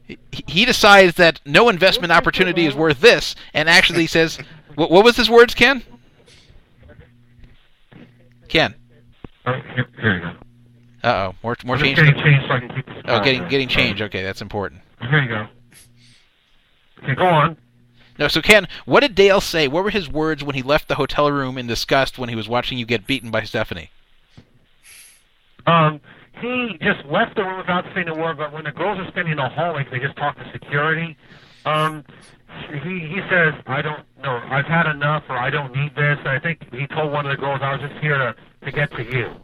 [0.08, 4.38] He- decides that no investment opportunity is worth this, and actually says,
[4.76, 5.84] "What, what was his words, Ken?"
[8.48, 8.76] Ken.
[9.46, 10.34] Oh, here, here you go.
[11.04, 11.98] Uh oh, more more change.
[11.98, 14.02] getting change so I can keep this Oh, getting getting change.
[14.02, 14.82] Okay, that's important.
[15.02, 15.48] Here you go.
[17.04, 17.58] Okay, go on.
[18.18, 19.68] No, so Ken, what did Dale say?
[19.68, 22.48] What were his words when he left the hotel room in disgust when he was
[22.48, 23.92] watching you get beaten by Stephanie?
[25.68, 26.00] Um,
[26.42, 28.38] he just left the room without saying a word.
[28.38, 31.18] But when the girls are standing in the hallway, they just talk to security.
[31.66, 32.04] Um,
[32.84, 34.42] he he says, "I don't know.
[34.50, 37.32] I've had enough, or I don't need this." And I think he told one of
[37.32, 38.36] the girls, "I was just here to
[38.66, 39.36] to get to you."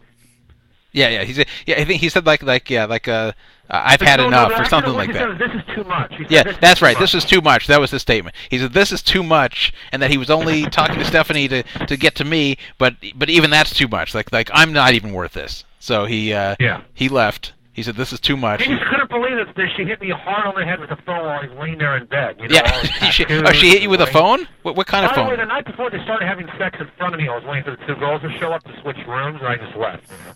[0.94, 1.24] Yeah, yeah.
[1.24, 1.80] He said, yeah.
[1.80, 3.32] I think he said like, like, yeah, like, uh,
[3.70, 5.30] I've had no, no, enough but or something like that.
[5.30, 6.12] said this is too much.
[6.18, 6.96] Said, Yeah, that's right.
[6.96, 7.68] much." This is too much.
[7.68, 8.36] That was his statement.
[8.50, 11.64] He said this is too much, and that he was only talking to Stephanie to,
[11.64, 12.58] to get to me.
[12.78, 14.14] But but even that's too much.
[14.14, 15.64] Like like I'm not even worth this.
[15.82, 16.82] So he uh, Yeah.
[16.94, 17.54] he left.
[17.74, 18.64] He said this is too much.
[18.64, 19.56] He just couldn't believe it.
[19.56, 21.98] That she hit me hard on the head with the phone while he's laying there
[21.98, 22.36] in bed.
[22.40, 22.82] You know, Yeah.
[23.12, 24.48] she, oh, she hit you with a phone?
[24.62, 25.40] What what kind of By the way, phone?
[25.40, 27.72] the night before they started having sex in front of me, I was waiting for
[27.72, 30.04] the two girls to show up to switch rooms, and I just left.
[30.12, 30.34] you know.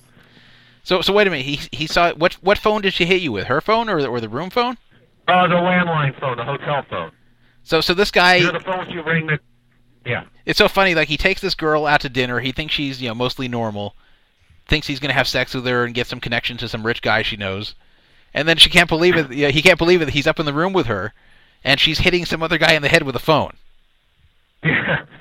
[0.84, 1.46] So so wait a minute.
[1.46, 3.48] He he saw what what phone did she hit you with?
[3.48, 4.78] Her phone or the, or the room phone?
[5.28, 7.12] Uh, the landline phone, the hotel phone.
[7.64, 8.36] So so this guy.
[8.36, 9.40] you know the phones you ring that.
[10.06, 10.24] Yeah.
[10.46, 10.94] It's so funny.
[10.96, 12.40] Like he takes this girl out to dinner.
[12.40, 13.96] He thinks she's you know mostly normal.
[14.68, 17.22] Thinks he's gonna have sex with her and get some connection to some rich guy
[17.22, 17.76] she knows.
[18.34, 19.32] And then she can't believe it.
[19.32, 20.06] Yeah, he can't believe it.
[20.06, 21.14] that He's up in the room with her,
[21.64, 23.54] and she's hitting some other guy in the head with a phone.
[24.64, 25.06] Yeah.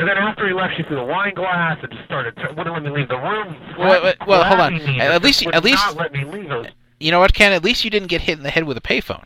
[0.00, 2.36] And then after he left, she threw the wine glass and just started.
[2.36, 3.56] T- wouldn't let me leave the room.
[3.76, 4.76] Well, well, well, hold on.
[4.76, 6.44] grabbing me, At least- at least- not let me leave.
[6.44, 6.66] It was-
[7.00, 7.52] You know what, Ken?
[7.52, 9.24] At least you didn't get hit in the head with a payphone.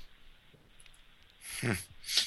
[1.61, 1.73] Hmm.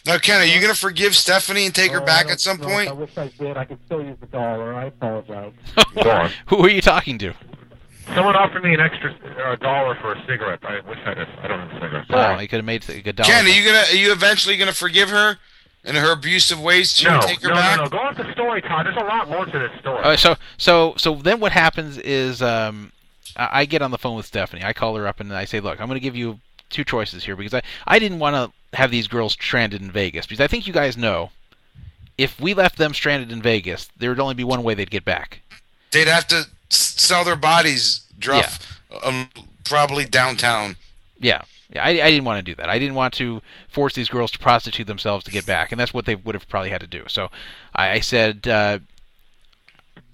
[0.05, 2.59] Now, Ken, are you going to forgive Stephanie and take her Oh, back at some
[2.59, 2.67] know.
[2.67, 2.89] point?
[2.89, 3.57] I wish I did.
[3.57, 4.73] I could still use the dollar.
[4.73, 5.53] I apologize.
[6.47, 7.33] Who are you talking to?
[8.13, 9.11] Someone offered me an extra
[9.43, 10.59] uh, dollar for a cigarette.
[10.63, 11.27] I wish I did.
[11.41, 12.05] I don't have a cigarette.
[12.09, 13.29] Oh, he could have made a good dollar.
[13.29, 15.39] Ken, are you gonna are you eventually gonna forgive her
[15.83, 17.77] and her abusive ways to no, take her no, back?
[17.77, 17.89] no, no.
[17.89, 18.85] Go on to the story, Todd.
[18.85, 20.03] There's a lot more to this story.
[20.03, 22.91] Uh, so so so then what happens is um,
[23.37, 24.63] I I get on the phone with Stephanie.
[24.63, 26.39] I call her up and I say, "Look, I'm going to give you
[26.69, 30.25] two choices here because I I didn't want to have these girls stranded in Vegas
[30.25, 31.31] because I think you guys know
[32.17, 35.05] if we left them stranded in Vegas, there would only be one way they'd get
[35.05, 35.41] back.
[35.91, 39.29] They'd have to sell their bodies, Druff, um,
[39.63, 40.77] probably downtown.
[41.19, 41.41] Yeah.
[41.73, 42.69] Yeah, I, I didn't want to do that.
[42.69, 45.95] I didn't want to force these girls to prostitute themselves to get back, and that's
[45.95, 47.03] what they would have probably had to do.
[47.07, 47.31] So
[47.73, 48.79] I, I said uh,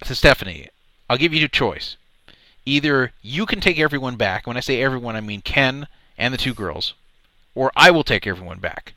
[0.04, 0.68] to Stephanie,
[1.10, 1.96] I'll give you a choice.
[2.64, 4.46] Either you can take everyone back.
[4.46, 5.86] When I say everyone, I mean Ken
[6.16, 6.94] and the two girls,
[7.54, 8.94] or I will take everyone back.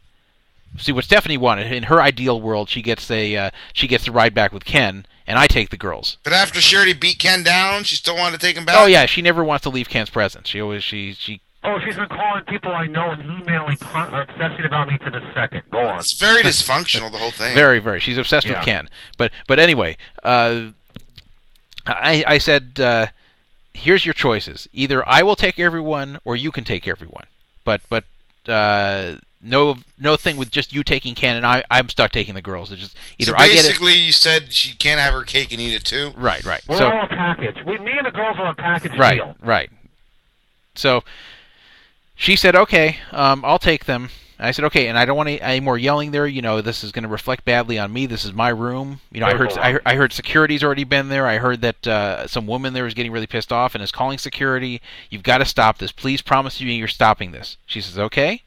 [0.77, 4.11] See what Stephanie wanted in her ideal world, she gets a uh, she gets to
[4.11, 6.17] ride back with Ken, and I take the girls.
[6.23, 8.75] But after Charity beat Ken down, she still wanted to take him back.
[8.77, 10.49] Oh yeah, she never wants to leave Ken's presence.
[10.49, 14.21] She always she she Oh, she's been calling people I know and emailing con- uh,
[14.29, 15.63] obsessing about me to the second.
[15.71, 15.97] Go on.
[15.99, 17.55] It's very dysfunctional, the whole thing.
[17.55, 17.99] Very, very.
[17.99, 18.59] She's obsessed Yeah.
[18.59, 18.87] with Ken.
[19.17, 20.67] But but anyway, uh,
[21.87, 23.07] I I said, uh,
[23.73, 24.67] here's your choices.
[24.73, 27.25] Either I will take everyone, or you can take everyone.
[27.63, 28.03] But but
[28.49, 32.41] uh, no no thing with just you taking Ken and I I'm stuck taking the
[32.41, 32.71] girls.
[32.71, 33.67] It's just either so I get it.
[33.67, 36.11] basically, you said she can't have her cake and eat it too.
[36.17, 36.61] Right, right.
[36.67, 37.57] We're So all a package.
[37.65, 39.35] We, me and the girls are a package right, deal.
[39.41, 39.69] right.
[40.73, 41.03] So
[42.15, 45.29] she said, "Okay, um, I'll take them." And I said, "Okay," and I don't want
[45.29, 46.27] any, any more yelling there.
[46.27, 48.05] You know, this is going to reflect badly on me.
[48.05, 48.99] This is my room.
[49.11, 51.25] You know, I heard, I heard I heard security's already been there.
[51.25, 54.17] I heard that uh, some woman there was getting really pissed off and is calling
[54.17, 54.81] security.
[55.09, 55.91] You've got to stop this.
[55.91, 57.57] Please promise you you're stopping this.
[57.65, 58.43] She says, "Okay,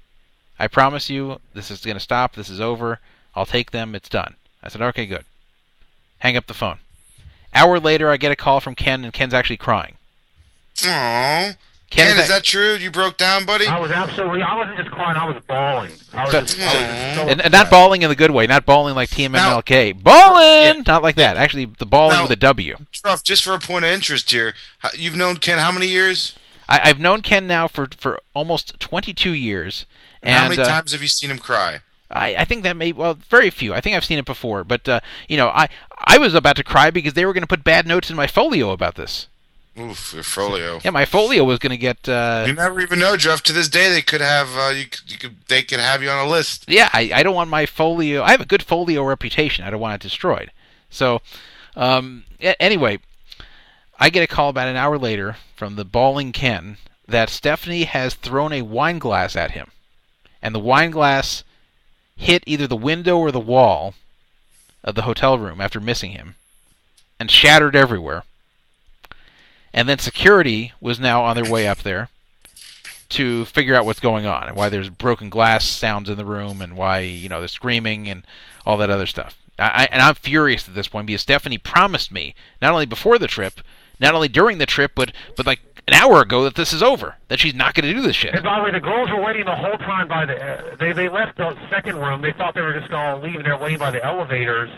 [0.59, 2.35] I promise you this is going to stop.
[2.35, 3.01] This is over.
[3.35, 3.95] I'll take them.
[3.95, 5.25] It's done." I said, "Okay, good."
[6.19, 6.79] Hang up the phone.
[7.55, 9.97] Hour later, I get a call from Ken, and Ken's actually crying.
[10.77, 11.57] Aww.
[11.91, 12.75] Ken, Ken, is is that true?
[12.75, 13.67] You broke down, buddy?
[13.67, 14.43] I was absolutely.
[14.43, 15.17] I wasn't just crying.
[15.17, 15.91] I was bawling.
[16.13, 18.31] I was So- just, I was just so and, and not bawling in the good
[18.31, 20.03] way, not bawling like TMMLK.
[20.03, 21.37] Bawling, not like that.
[21.39, 22.77] Actually, the bawling Now- with a W.
[22.93, 24.55] Druff, just for a point of interest here,
[24.95, 26.35] you've known Ken how many years?
[26.69, 29.87] I, I've known Ken now for for almost 22 years,
[30.23, 31.81] and how many uh, times have you seen him cry?
[32.11, 33.73] I, I think that may well very few.
[33.75, 36.65] I think I've seen it before, but uh, you know, I I was about to
[36.65, 39.27] cry because they were going to put bad notes in my folio about this.
[39.79, 40.81] Oof, your folio.
[40.83, 42.09] Yeah, my folio was going to get.
[42.09, 43.43] Uh, You never even know, Jeff.
[43.45, 46.11] To this day, they could have uh, you, could- you could they could have you
[46.11, 46.65] on a list.
[46.69, 48.23] yeah, I, I don't want my folio.
[48.23, 49.65] I have a good folio reputation.
[49.65, 50.51] I don't want it destroyed.
[50.91, 51.21] So,
[51.77, 52.99] um, anyway,
[54.01, 58.15] I get a call about an hour later from the bawling Ken that Stephanie has
[58.15, 59.71] thrown a wine glass at him,
[60.43, 61.45] and the wine glass
[62.17, 63.95] hit either the window or the wall
[64.83, 66.35] of the hotel room after missing him,
[67.21, 68.25] and shattered everywhere.
[69.73, 72.09] And then security was now on their way up there
[73.11, 76.61] to figure out what's going on and why there's broken glass sounds in the room
[76.61, 78.27] and why you know they're screaming and
[78.67, 79.37] all that other stuff.
[79.59, 83.27] I, and I'm furious at this point because Stephanie promised me not only before the
[83.27, 83.61] trip,
[83.99, 87.17] not only during the trip, but but like an hour ago that this is over,
[87.29, 88.35] that she's not going to do this shit.
[88.35, 90.37] And by the way, the girls were waiting the whole time by the.
[90.37, 92.21] Uh, they they left the second room.
[92.21, 94.71] They thought they were just going to leave, they're waiting by the elevators.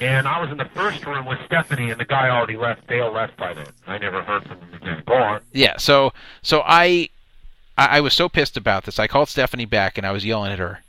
[0.00, 2.86] And I was in the first room with Stephanie, and the guy already left.
[2.86, 3.68] Dale left by then.
[3.86, 5.02] I never heard from him again.
[5.06, 5.40] Go on.
[5.52, 6.12] Yeah, so
[6.42, 7.08] so I
[7.78, 8.98] I I was so pissed about this.
[8.98, 10.80] I called Stephanie back and I was yelling at her.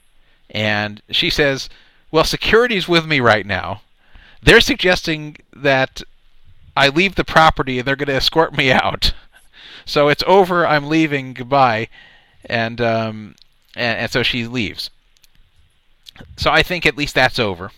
[0.50, 1.70] And she says,
[2.12, 3.82] "Well, security's with me right now.
[4.42, 6.02] They're suggesting that
[6.76, 9.14] I leave the property and they're going to escort me out.
[9.86, 10.68] So it's over.
[10.68, 11.34] I'm leaving.
[11.34, 11.88] Goodbye."
[12.44, 13.36] And um
[13.78, 14.90] and, and so she leaves.
[16.36, 17.72] So I think at least that's over.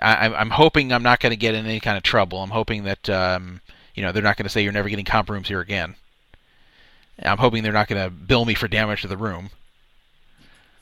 [0.00, 2.42] I, I'm- hoping I'm not going to get in any kind of trouble.
[2.42, 3.60] I'm hoping that um,
[3.94, 5.96] you know they're not going to say you're never getting comp rooms here again.
[7.22, 9.50] I'm hoping they're not going to bill me for damage to the room.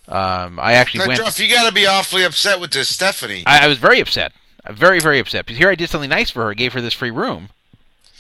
[0.09, 1.21] Um, I actually went.
[1.21, 3.45] Jeff, you got to be awfully upset with this, Stephanie.
[3.47, 4.33] I, I was very upset.
[4.71, 7.11] Very very upset because here I did something nice for her, gave her this free
[7.11, 7.51] room,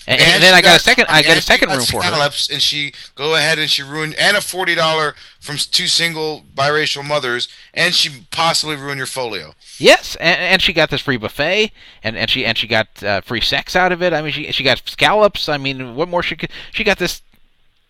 [0.06, 1.06] and, and, And then I got a second.
[1.08, 2.08] I got a second room for her.
[2.08, 6.44] scallops, and she go ahead and she ruined and a forty dollar from two single
[6.54, 9.54] biracial mothers, and she possibly ruined your folio.
[9.78, 11.72] Yes, and, and she got this free buffet,
[12.02, 14.12] and, and she and she got uh, free sex out of it.
[14.12, 15.48] I mean, she she got scallops.
[15.48, 16.50] I mean, what more she could?
[16.72, 17.22] She got this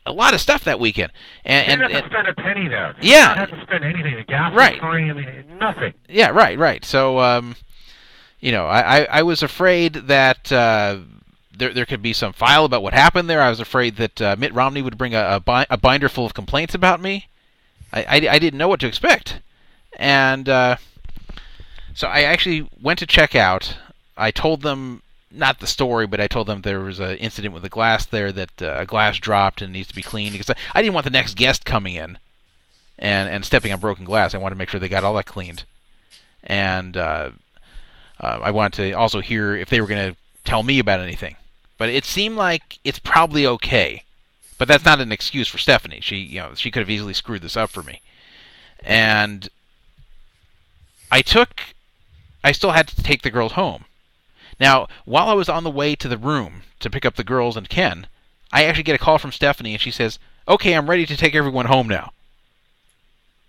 [0.07, 1.11] a lot of stuff that weekend,
[1.45, 2.95] and She and, didn't have and to spend a penny there.
[3.01, 3.35] She Yeah.
[3.35, 4.17] didn't have to spend anything.
[4.17, 4.79] The gas was Right.
[4.81, 5.11] free.
[5.11, 5.95] I mean, nothing.
[6.09, 6.85] Yeah, right, right.
[6.85, 7.57] So, um,
[8.41, 10.99] you know, I, I, I was afraid that uh,
[11.57, 13.43] there there could be some file about what happened there.
[13.43, 16.27] I was afraid that uh, Mitt Romney would bring a, a, bi- a binder full
[16.27, 17.29] of complaints about me.
[17.93, 19.41] I, I, I didn't know what to expect,
[19.97, 20.77] and uh,
[21.95, 23.77] so I actually went to check out.
[24.17, 27.65] I told them not the story, but I told them there was an incident with
[27.65, 30.55] a glass there that uh, a glass dropped and needs to be cleaned because I,
[30.75, 32.19] I didn't want the next guest coming in
[32.99, 34.35] and and stepping on broken glass.
[34.35, 35.65] I wanted to make sure they got all that cleaned,
[36.43, 37.31] and uh,
[38.21, 41.37] uh, I wanted to also hear if they were going to tell me about anything.
[41.79, 44.05] But it seemed like it's probably okay.
[44.59, 46.01] But that's not an excuse for Stephanie.
[46.01, 48.01] She, you know, she could have easily screwed this up for me.
[48.83, 49.49] And
[51.11, 51.63] I took,
[52.43, 53.85] I still had to take the girls home.
[54.61, 57.57] Now, while I was on the way to the room to pick up the girls
[57.57, 58.07] and Ken,
[58.53, 61.35] I actually get a call from Stephanie, and she says, "Okay, I'm ready to take
[61.35, 62.13] everyone home now."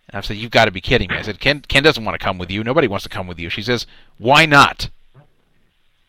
[0.09, 2.19] And I said, "You've got to be kidding me." I said, "Ken, Ken doesn't want
[2.19, 2.63] to come with you.
[2.63, 3.85] Nobody wants to come with you." She says,
[4.17, 4.89] "Why not?"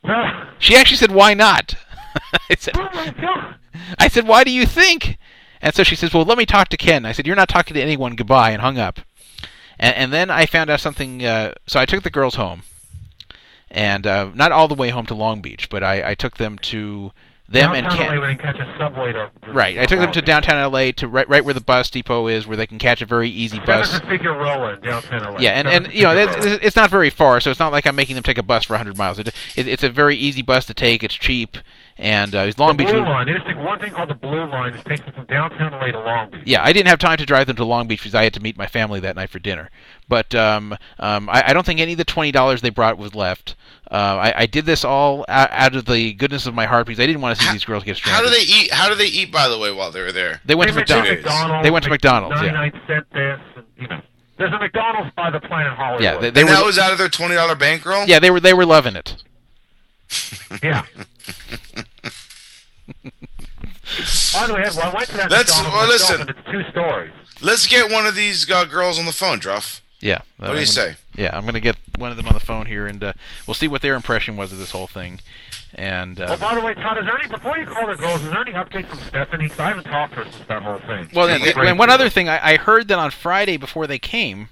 [0.59, 1.75] She actually said, "Why not?"
[2.51, 2.75] I said,
[3.99, 5.19] I said, "Why do you think?"
[5.63, 7.75] And so she says, "Well, let me talk to Ken." I said, "You're not talking
[7.75, 8.17] to anyone.
[8.17, 9.01] Goodbye," and hung up.
[9.79, 11.25] And, and then I found out something.
[11.25, 12.63] Uh, so I took the girls home,
[13.71, 16.59] and uh, not all the way home to Long Beach, but I, I took them
[16.59, 17.13] to
[17.49, 18.19] them and Ken.
[18.19, 19.31] LA, catch a subway to.
[19.53, 22.47] Right, I took them to downtown LA to right, right where the bus depot is,
[22.47, 24.01] where they can catch a very easy bus.
[24.01, 25.39] Figure rolling downtown LA.
[25.39, 27.95] Yeah, and, and you know it's, it's not very far, so it's not like I'm
[27.95, 29.21] making them take a bus for 100 miles.
[29.21, 31.05] It, it, it's a very easy bus to take.
[31.05, 31.57] It's cheap,
[31.99, 32.93] and uh, it's Long the Beach.
[32.93, 33.27] Blue Line.
[33.27, 34.75] They just take one thing called the Blue Line.
[34.75, 36.43] It takes them from downtown LA to Long Beach.
[36.45, 38.41] Yeah, I didn't have time to drive them to Long Beach because I had to
[38.41, 39.71] meet my family that night for dinner.
[40.09, 43.15] But um, um, I, I don't think any of the twenty dollars they brought was
[43.15, 43.55] left.
[43.91, 43.95] Uh,
[44.35, 47.07] I, I did this all out, out of the goodness of my heart because I
[47.07, 48.25] didn't want to see these girls get stranded.
[48.25, 48.73] How do they eat?
[48.73, 49.31] How do they eat?
[49.33, 51.11] By the way, while they were there, They went to to McDonald's.
[51.23, 51.65] McDonald's.
[51.65, 52.43] They went to McDonald's.
[52.43, 52.51] Yeah.
[52.51, 54.01] 99 cent this, and, you know.
[54.39, 56.03] There's a McDonald's by the Planet Hollywood.
[56.03, 56.57] Yeah, they, they and were.
[56.57, 58.05] that was out of their twenty dollar bankroll.
[58.07, 58.39] yeah, they were.
[58.41, 59.17] They were loving it.
[60.63, 60.85] Yeah.
[64.33, 66.29] By the way, well, I went to that Let's- well, listen.
[66.29, 67.13] it's two stories.
[67.41, 69.81] Let's get one of these uh, girls on the phone, Druff.
[70.01, 70.19] Yeah.
[70.37, 70.97] What do you say?
[71.15, 73.13] Yeah, I'm gonna get one of them on the phone here, and uh,
[73.47, 75.21] we'll see what their impression was of this whole thing.
[75.75, 78.23] And uh, Oh, by the way, Todd, is there any before you call the girls?
[78.23, 79.49] Is there any update from Stephanie?
[79.49, 81.09] 'Cause I haven't talked to her since that whole thing.
[81.15, 83.99] Well, She's and, and one other thing, I, I heard that on Friday before they
[83.99, 84.49] came,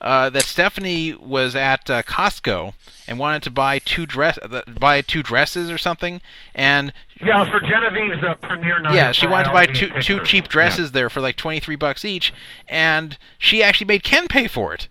[0.00, 2.74] uh, that Stephanie was at uh, Costco
[3.08, 6.20] and wanted to buy two dress, uh, buy two dresses or something,
[6.54, 8.94] and Yeah, for Genevieve's uh, premiere night.
[8.94, 12.04] yeah, she wanted to buy two two cheap dresses there for like twenty three bucks
[12.04, 12.32] each,
[12.68, 14.88] and she actually made Ken pay for it.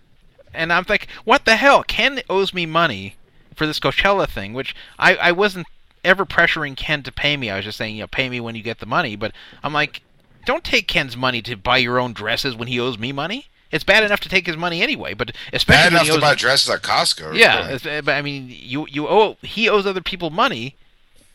[0.52, 1.82] And I'm like, what the hell?
[1.82, 3.14] Ken owes me money
[3.54, 5.66] for this Coachella thing, which I I wasn't
[6.04, 7.50] ever pressuring Ken to pay me.
[7.50, 9.16] I was just saying, you know, pay me when you get the money.
[9.16, 10.02] But I'm like,
[10.46, 13.46] don't take Ken's money to buy your own dresses when he owes me money.
[13.72, 16.70] It's bad enough to take his money anyway, but especially Bad enough to buy dresses
[16.70, 17.36] at Costco.
[17.36, 20.76] yeah, but I mean, you you owe he owes other people money.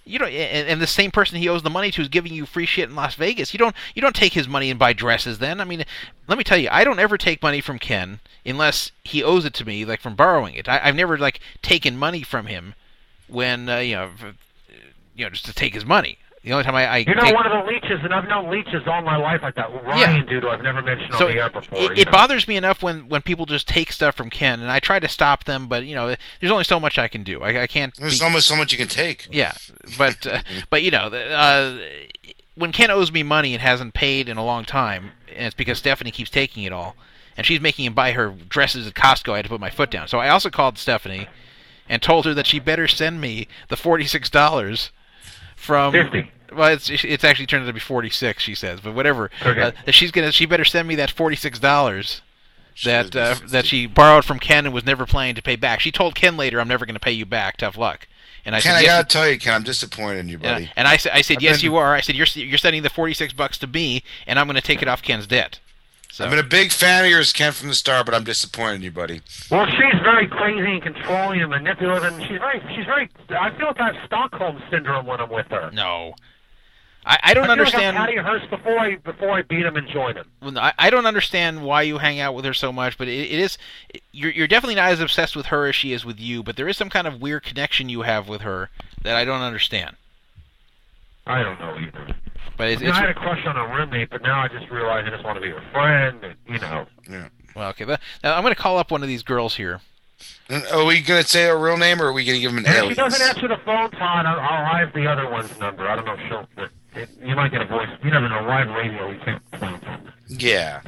[0.03, 2.47] You know, and, and the same person he owes the money to is giving you
[2.47, 3.53] free shit in Las Vegas.
[3.53, 5.37] You don't you don't take his money and buy dresses.
[5.37, 5.85] Then I mean,
[6.27, 9.53] let me tell you, I don't ever take money from Ken unless he owes it
[9.55, 10.67] to me, like from borrowing it.
[10.67, 12.73] I, I've never like taken money from him
[13.27, 14.09] when uh, you know,
[15.15, 16.17] you know, just to take his money.
[16.43, 18.49] The only time I, I You know, take, one of the leeches, and I've known
[18.49, 19.72] leeches all my life like that.
[19.85, 21.77] Ryan, dude, who I've never mentioned so on the air before.
[21.80, 24.80] it, it bothers me enough when when people just take stuff from Ken, and I
[24.80, 27.41] try to stop them, but you know, there's only so much I can do.
[27.41, 27.95] I, I can't.
[27.95, 29.27] There's be- so much, so much you can take.
[29.31, 29.53] Yeah,
[29.99, 30.41] but uh,
[30.72, 31.77] but you know, uh,
[32.55, 35.77] when Ken owes me money and hasn't paid in a long time, and it's because
[35.77, 36.95] Stephanie keeps taking it all,
[37.38, 39.34] and she's making him buy her dresses at Costco.
[39.34, 40.07] I had to put my foot down.
[40.07, 41.27] So I also called Stephanie
[41.88, 44.91] and told her that she better send me the forty six dollars
[45.61, 45.93] from.
[45.93, 46.29] 50.
[46.53, 48.43] Well, it's it's actually turned out to be forty six.
[48.43, 49.31] She says, but whatever.
[49.45, 49.61] Okay.
[49.88, 52.21] Uh, she's gonna she better send me that forty six dollars
[52.83, 55.79] that uh, that she borrowed from Ken and was never planning to pay back.
[55.79, 57.55] She told Ken later, "I'm never going to pay you back.
[57.55, 58.05] Tough luck."
[58.43, 60.53] And I Ken, said, I "Yes, gotta tell you, Ken, I'm disappointed in you, yeah.
[60.53, 60.71] buddy.
[60.75, 61.93] And I said, I said, I've yes, been- you are.
[61.93, 64.61] I said, you're you're sending the forty six bucks to me, and I'm going to
[64.61, 65.60] take it off Ken's debt.
[66.22, 68.76] So I've been a big fan of yours, Ken, from the start, but I'm disappointed
[68.76, 69.22] in you, buddy.
[69.49, 73.10] Well, she's very crazy and controlling and manipulative, and she's very, she's very.
[73.30, 75.72] I feel like I have Stockholm syndrome when I'm with her.
[75.73, 76.14] no,
[77.07, 77.95] I, I don't I feel understand.
[77.98, 80.27] Like I'm Patty Hearst before I before I beat him and join him.
[80.43, 83.31] Well, I, I don't understand why you hang out with her so much, but it,
[83.31, 83.57] it is
[84.11, 86.43] you're you're definitely not as obsessed with her as she is with you.
[86.43, 88.69] But there is some kind of weird connection you have with her
[89.02, 89.95] that I don't understand.
[91.26, 92.15] I don't know either.
[92.57, 94.47] But it's, I, mean, it's I had a crush on a roommate, but now I
[94.47, 96.23] just realize I just want to be her friend.
[96.23, 96.85] And, you know.
[97.09, 97.30] Yeah.
[97.55, 97.85] well, okay.
[97.85, 99.81] But now I'm going to call up one of these girls here.
[100.49, 102.65] And Are we gonna say a real name, or are we gonna give him an
[102.68, 102.97] And if she alias?
[102.97, 105.88] doesn't answer the phone, Todd, I'll, I'll have the other one's number.
[105.88, 106.47] I don't know if she'll.
[106.93, 107.88] It, you might get a voice.
[108.03, 108.41] You never know.
[108.43, 110.11] Live radio, we can't plan on.
[110.27, 110.81] Yeah.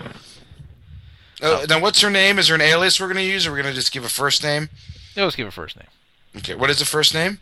[1.41, 2.37] Uh, now, what's her name?
[2.37, 4.69] Is there an alias we're gonna use, or we're gonna just give a first name?
[5.15, 5.87] Yeah, let's give a first name.
[6.37, 6.55] Okay.
[6.55, 7.39] What is the first name?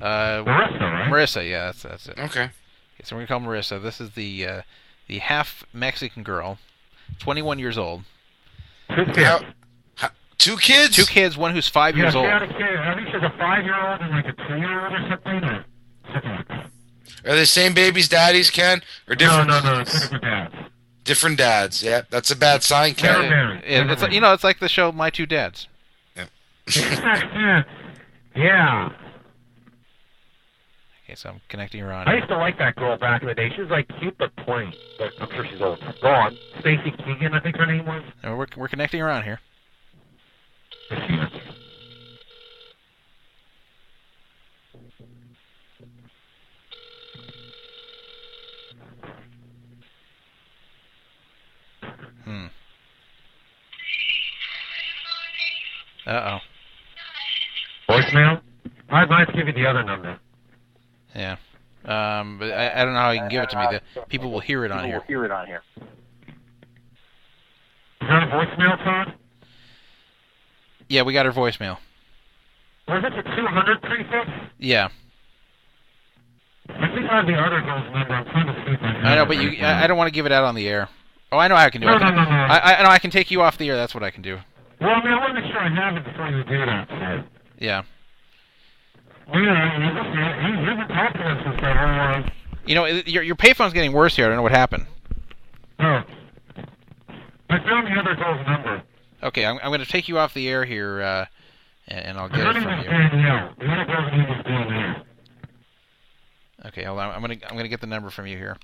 [0.00, 1.10] Uh, Marissa, right?
[1.10, 2.18] Marissa, yeah, that's that's it.
[2.18, 2.50] Okay.
[3.04, 3.80] So we're gonna call Marissa.
[3.82, 4.62] This is the uh,
[5.08, 6.58] the half Mexican girl,
[7.18, 8.02] 21 years old.
[8.94, 9.18] Two kids.
[9.18, 9.44] How-
[9.96, 10.96] how- two kids.
[10.96, 12.28] Two kids, one who's five yeah, years she old.
[12.28, 12.76] had a kid.
[12.76, 15.64] I think she's a five-year-old and like a two-year-old or something, or
[16.12, 16.70] something like that.
[17.26, 19.48] Are they the same babies, daddies, Ken, or No, different?
[19.48, 19.84] no, no.
[19.84, 20.54] Two different dads.
[21.04, 21.82] Different dads.
[21.82, 23.30] Yeah, that's a bad sign, Never Ken.
[23.30, 23.62] married.
[23.64, 25.68] It- Never it's like, you know, it's like the show My Two Dads.
[26.16, 26.24] yeah.
[28.36, 28.88] Okay,
[31.14, 32.08] Okay, so I'm connecting her on.
[32.08, 33.48] I used to like that girl back in the day.
[33.54, 34.72] She was like cute but plain.
[34.98, 35.78] But I'm sure she's old.
[36.02, 36.36] Gone.
[36.58, 38.02] Stacy Keegan, I think her name was.
[38.24, 39.38] No, we're we're connecting her on here.
[52.24, 52.46] Hmm.
[56.06, 56.38] Uh oh.
[57.88, 58.40] Voicemail?
[58.90, 60.18] I'd like to give you the other number.
[61.14, 61.36] Yeah.
[61.84, 63.78] Um, but I, I don't know how you can give it to me.
[63.94, 64.98] The people will hear it on here.
[64.98, 65.62] Will hear it on here.
[65.76, 65.82] Is
[68.08, 69.14] that a voicemail, Todd?
[70.88, 71.78] Yeah, we got her voicemail.
[72.88, 74.30] Or is it the 200 prefix?
[74.58, 74.88] Yeah.
[76.68, 78.14] I think I have the other girl's number.
[78.14, 79.64] I'm trying to see if I have I know, but you.
[79.64, 80.88] I, I don't want to give it out on the air.
[81.32, 81.90] Oh, I know how I can do it.
[81.90, 82.30] No, I no, no, no.
[82.30, 83.76] I, I know I can take you off the air.
[83.76, 84.38] That's what I can do.
[84.80, 86.88] Well, I mean, I want to make sure I have it before you do that.
[86.88, 87.24] So.
[87.58, 87.82] Yeah.
[89.32, 92.30] You, listen, you, you haven't talked to us since that whole,
[92.66, 94.26] You know, your your payphone's getting worse here.
[94.26, 94.86] I don't know what happened.
[95.78, 96.02] Oh.
[97.50, 98.82] I found the other girl's number.
[99.22, 101.24] Okay, I'm I'm going to take you off the air here, uh,
[101.88, 102.84] and, and I'll get it from you.
[102.84, 103.54] Danielle.
[103.58, 105.04] The other girl's name is Danielle.
[106.66, 107.14] Okay, hold on.
[107.14, 108.56] I'm gonna I'm gonna get the number from you here.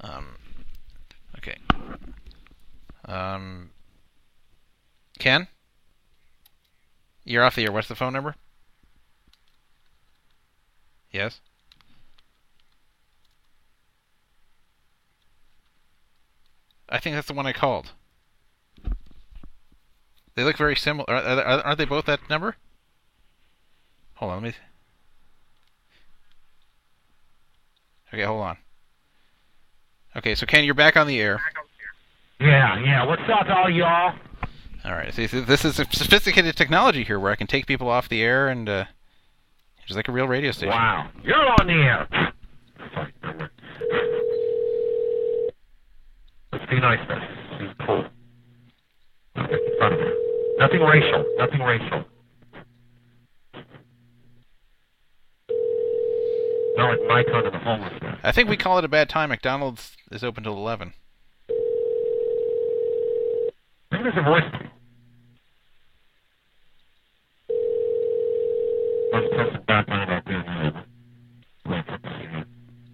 [0.00, 0.36] Um,
[1.38, 1.56] okay.
[3.04, 3.70] Um,
[5.18, 5.48] Ken,
[7.24, 7.72] you're off the air.
[7.72, 8.34] What's the phone number?
[11.10, 11.40] Yes.
[16.88, 17.92] I think that's the one I called.
[20.34, 21.08] They look very similar.
[21.08, 22.56] Are- are- Aren't they both that number?
[24.14, 24.58] Hold on, let me.
[28.12, 28.56] Okay, hold on.
[30.16, 31.40] Okay, so Ken, you're back on the air.
[32.40, 33.04] Yeah, yeah.
[33.06, 34.14] What's up, all y'all?
[34.84, 35.12] All right.
[35.14, 38.22] See, see, this is a sophisticated technology here, where I can take people off the
[38.22, 38.84] air and uh,
[39.90, 40.68] just like a real radio station.
[40.68, 41.10] Wow.
[41.24, 42.06] You're on the air.
[46.52, 47.74] Let's be nice, man.
[47.84, 48.04] Cool.
[49.36, 50.14] Okay, in front of her.
[50.58, 51.24] Nothing racial.
[51.38, 52.04] Nothing racial.
[56.76, 58.20] Not like my kind of the homeless guy.
[58.22, 59.30] I think we call it a bad time.
[59.30, 60.92] McDonald's is open till eleven.
[63.90, 64.44] Maybe there's a voice.
[64.44, 64.68] Let's press it back
[67.50, 68.99] on about being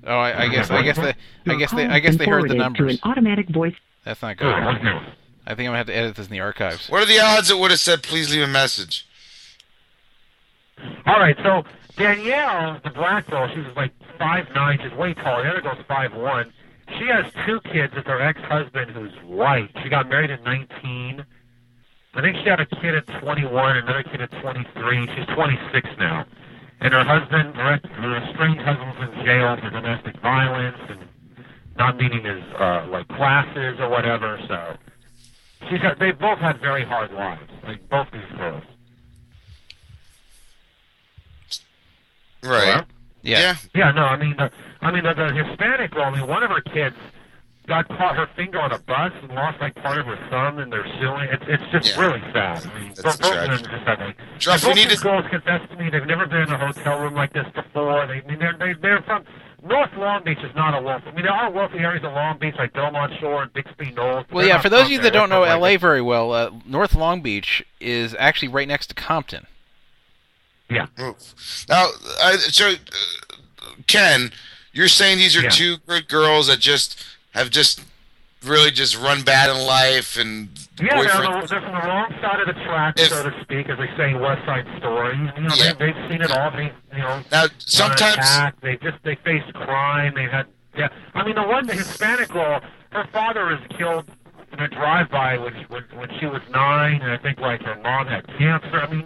[0.09, 1.14] Oh, I, I guess I guess they
[1.47, 3.01] I guess they I guess they heard the numbers.
[3.02, 3.74] automatic voice.
[4.05, 4.64] That's not Good, good.
[4.64, 5.02] let's do it.
[5.48, 6.88] I think I'm gonna have to edit this in the archives.
[6.88, 9.06] What are the odds it would have said, please leave a message?
[11.06, 11.64] All right, so
[11.97, 14.78] Danielle, the black girl, she's like five nine.
[14.82, 15.43] She's way taller.
[15.43, 16.52] The other girl's five one.
[16.98, 19.70] She has two kids with her ex-husband, who's white.
[19.82, 21.06] She got married at 19.
[22.16, 25.06] I think she had a kid at 21, another kid at 23.
[25.14, 26.24] She's 26 now.
[26.80, 31.01] And her husband, her, ex- her estranged husband's in jail for domestic violence and
[31.76, 34.40] not meeting his uh, like classes or whatever.
[34.48, 34.76] So
[35.68, 38.64] she's had, they both had very hard lives, like both these girls.
[42.43, 42.84] Right.
[43.22, 43.56] Yeah.
[43.74, 46.05] Yeah, no, I mean, the, I mean, the, the Hispanic girl.
[46.05, 46.97] I mean, one of her kids
[47.66, 50.72] got caught her finger on a bus and lost like part of her thumb, and
[50.72, 51.28] they're suing.
[51.30, 52.64] It's it's just really sad.
[52.66, 54.16] I mean, both both of them just have like.
[54.38, 56.59] Jeff, both we need these to- girls confessed to me they've never been in a
[56.59, 58.06] hotel room like this before.
[58.06, 59.24] They, I mean, they're they, they're from
[59.62, 61.06] North Long Beach is not a wealthy.
[61.09, 64.24] I mean, there are wealthy areas of Long Beach like Belmont Shore and Bixby Knolls.
[64.30, 64.60] Well, yeah.
[64.60, 67.20] For those of you that don't know from, like, LA very well, uh, North Long
[67.20, 69.47] Beach is actually right next to Compton.
[70.70, 70.86] Yeah.
[70.98, 71.12] Now,
[72.20, 72.74] uh, so uh,
[73.86, 74.30] Ken,
[74.72, 75.48] you're saying these are Yeah.
[75.51, 77.05] two good girls that just
[77.36, 77.84] have just
[78.44, 80.48] really just run bad in life and
[80.80, 83.68] Yeah, they're, on the, they're from the wrong side of the track, so to speak,
[83.68, 85.16] as they say in West Side Story.
[85.16, 85.72] You know, Yeah.
[85.72, 86.50] they, they've seen it all.
[86.50, 90.14] They, you know, Now, sometimes- attack, they just they face crime.
[90.14, 90.46] They had,
[90.76, 90.88] yeah.
[91.14, 92.60] I mean, the one, the Hispanic girl,
[92.90, 94.06] her father was killed
[94.52, 98.06] in a drive-by when when, when she was nine, and I think like her mom
[98.06, 98.76] had cancer.
[98.80, 99.04] I mean,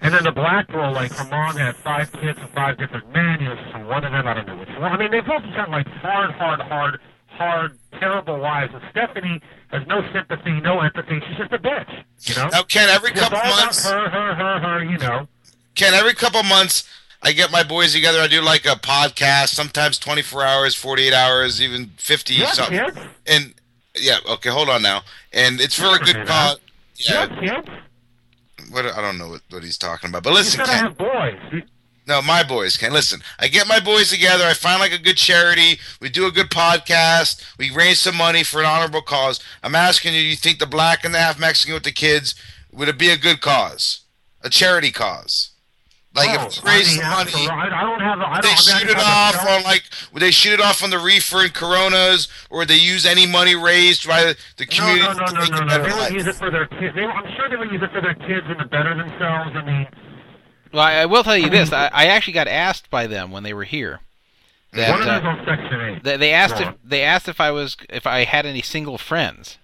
[0.00, 3.40] and then the black girl, like her mom had five kids with five different men.
[3.40, 4.90] You know, one of them, I don't know which one.
[4.92, 7.00] I mean, they've both just had like hard, hard, hard,
[7.38, 8.74] hard, terrible lives.
[8.74, 11.20] And Stephanie has no sympathy, no empathy.
[11.28, 12.04] She's just a bitch.
[12.22, 12.48] You know.
[12.52, 14.84] Now, Ken, every It's couple months, her, her, her, her.
[14.84, 15.28] You know.
[15.74, 16.88] Ken, every couple months,
[17.22, 18.20] I get my boys together.
[18.20, 22.78] I do like a podcast, sometimes 24 hours, 48 hours, even 50 Yeah, something.
[22.78, 22.98] kids.
[23.26, 23.54] And
[23.96, 25.02] yeah, okay, hold on now.
[25.32, 26.58] And it's for a good cause.
[26.96, 27.68] Yeah, Yeah, kids.
[28.70, 30.78] what I don't know what, what he's talking about, but You listen, I Ken.
[30.84, 31.62] have boys.
[32.08, 33.20] No, my boys can listen.
[33.38, 34.44] I get my boys together.
[34.44, 35.78] I find like a good charity.
[36.00, 37.44] We do a good podcast.
[37.58, 39.40] We raise some money for an honorable cause.
[39.62, 42.34] I'm asking you: do You think the black and the half Mexican with the kids
[42.72, 44.00] would it be a good cause,
[44.42, 45.50] a charity cause?
[46.14, 47.48] Like Oh, if raise I mean, some money.
[47.48, 48.18] I, don't have.
[48.20, 48.42] I don't.
[48.42, 49.82] they I mean, shoot it off on like
[50.14, 53.26] would they shoot it off on the reefer and Coronas, or would they use any
[53.26, 55.84] money raised by the, community No, no, no, no, no, no.
[55.84, 56.94] They would use it for their kids.
[56.94, 59.52] They, I'm sure they would use it for their kids and to better themselves.
[59.54, 59.86] I mean,
[60.72, 61.72] Well, I, I will tell you this.
[61.72, 64.00] I, I actually got asked by them when they were here.
[64.72, 66.04] That, one of them's uh, on Section Eight.
[66.04, 69.56] they, they asked if they asked if I was if I had any single friends.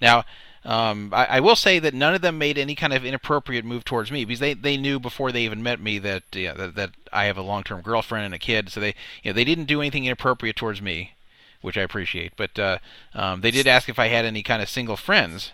[0.00, 0.24] Now,
[0.64, 3.84] um, I, I will say that none of them made any kind of inappropriate move
[3.84, 6.90] towards me because they, they knew before they even met me that yeah, that, that
[7.12, 8.70] I have a long term girlfriend and a kid.
[8.70, 11.12] So they you know they didn't do anything inappropriate towards me,
[11.60, 12.32] which I appreciate.
[12.36, 12.78] But uh,
[13.14, 15.52] um, they did ask if I had any kind of single friends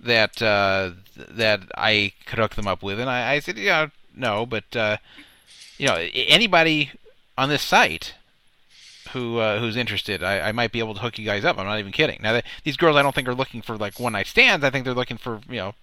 [0.00, 4.46] that uh, that I could hook them up with, and I, I said yeah no,
[4.46, 4.98] but uh,
[5.78, 6.90] you know anybody
[7.36, 8.14] on this site
[9.12, 11.58] who uh, who's interested, I, I might be able to hook you guys up.
[11.58, 12.20] I'm not even kidding.
[12.22, 14.64] Now, they, these girls, I don't think are looking for like one night stands.
[14.64, 15.74] I think they're looking for you know.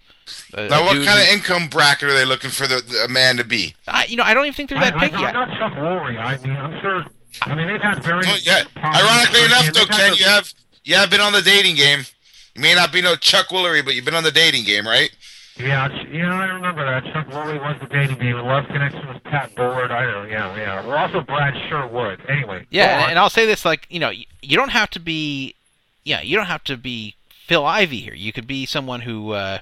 [0.54, 3.08] A, Now, a what kind of income bracket are they looking for the, the a
[3.08, 3.74] man to be?
[3.86, 5.24] I, you know, I don't even think they're I, that I, picky.
[5.24, 6.18] I'm not Chuck Woolery.
[6.18, 7.04] I mean, I'm sure.
[7.42, 8.22] I mean, they've had very.
[8.26, 8.64] Oh, yeah.
[8.76, 10.52] Ironically enough, though, They've Ken, you have
[10.84, 12.04] you have been on the dating game.
[12.56, 15.14] You may not be no Chuck Woolery, but you've been on the dating game, right?
[15.58, 17.04] Yeah, Ch- yeah, I remember that.
[17.12, 18.36] Chuck Woolery was the dating game.
[18.36, 19.90] Love Connection was Pat Bullard.
[19.90, 20.86] I don't know, yeah, yeah.
[20.86, 22.20] We're also Brad Sherwood.
[22.30, 22.66] Anyway.
[22.70, 25.54] Yeah, and, and I'll say this: like you know, you don't have to be,
[26.04, 27.14] yeah, you don't have to be
[27.46, 28.14] Phil Ivey here.
[28.14, 29.32] You could be someone who.
[29.32, 29.58] Uh,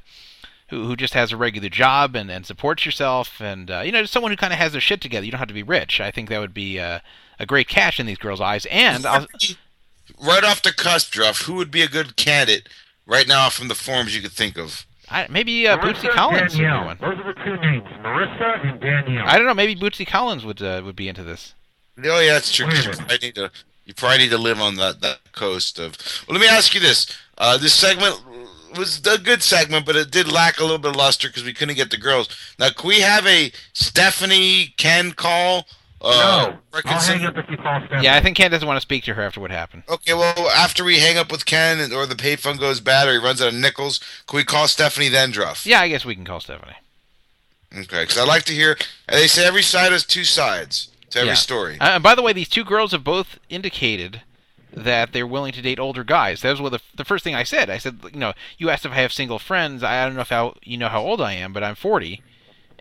[0.70, 4.00] who, who just has a regular job and, and supports yourself and uh, you know
[4.00, 6.00] just someone who kind of has their shit together you don't have to be rich
[6.00, 7.00] i think that would be uh,
[7.38, 9.26] a great catch in these girls eyes and I'll,
[10.20, 12.68] Right off the cusp, Druff, who would be a good candidate
[13.06, 14.86] right now from the forms you could think of?
[15.10, 16.98] I, maybe uh, Marissa Bootsy Collins would be one.
[17.00, 19.26] Those are the two names, Marissa and Danielle.
[19.26, 19.54] I don't know.
[19.54, 21.54] Maybe Bootsy Collins would uh, would be into this.
[21.98, 22.66] Oh yeah, that's true.
[22.66, 23.50] Wait a You probably need to
[23.84, 25.96] you probably need to live on that, that coast of.
[26.26, 27.06] Well, let me ask you this:
[27.36, 28.18] uh, this segment
[28.76, 31.52] was a good segment, but it did lack a little bit of luster because we
[31.52, 32.28] couldn't get the girls.
[32.58, 35.66] Now, can we have a Stephanie Ken call?
[36.04, 38.04] Uh, no, I'll hang up if you call Stephanie.
[38.04, 39.84] Yeah, I think Ken doesn't want to speak to her after what happened.
[39.88, 43.18] Okay, well, after we hang up with Ken or the payphone goes bad or he
[43.18, 45.64] runs out of nickels, can we call Stephanie then, Druff?
[45.66, 46.74] Yeah, I guess we can call Stephanie.
[47.76, 48.76] Okay, because I like to hear.
[49.08, 51.34] They say every side has two sides to every Yeah.
[51.34, 51.78] story.
[51.80, 54.22] Uh, and by the way, these two girls have both indicated
[54.72, 56.40] that they're willing to date older guys.
[56.42, 57.70] That was what the, the first thing I said.
[57.70, 59.82] I said, you know, you asked if I have single friends.
[59.82, 62.22] I don't know if how, you know how old I am, but I'm 40.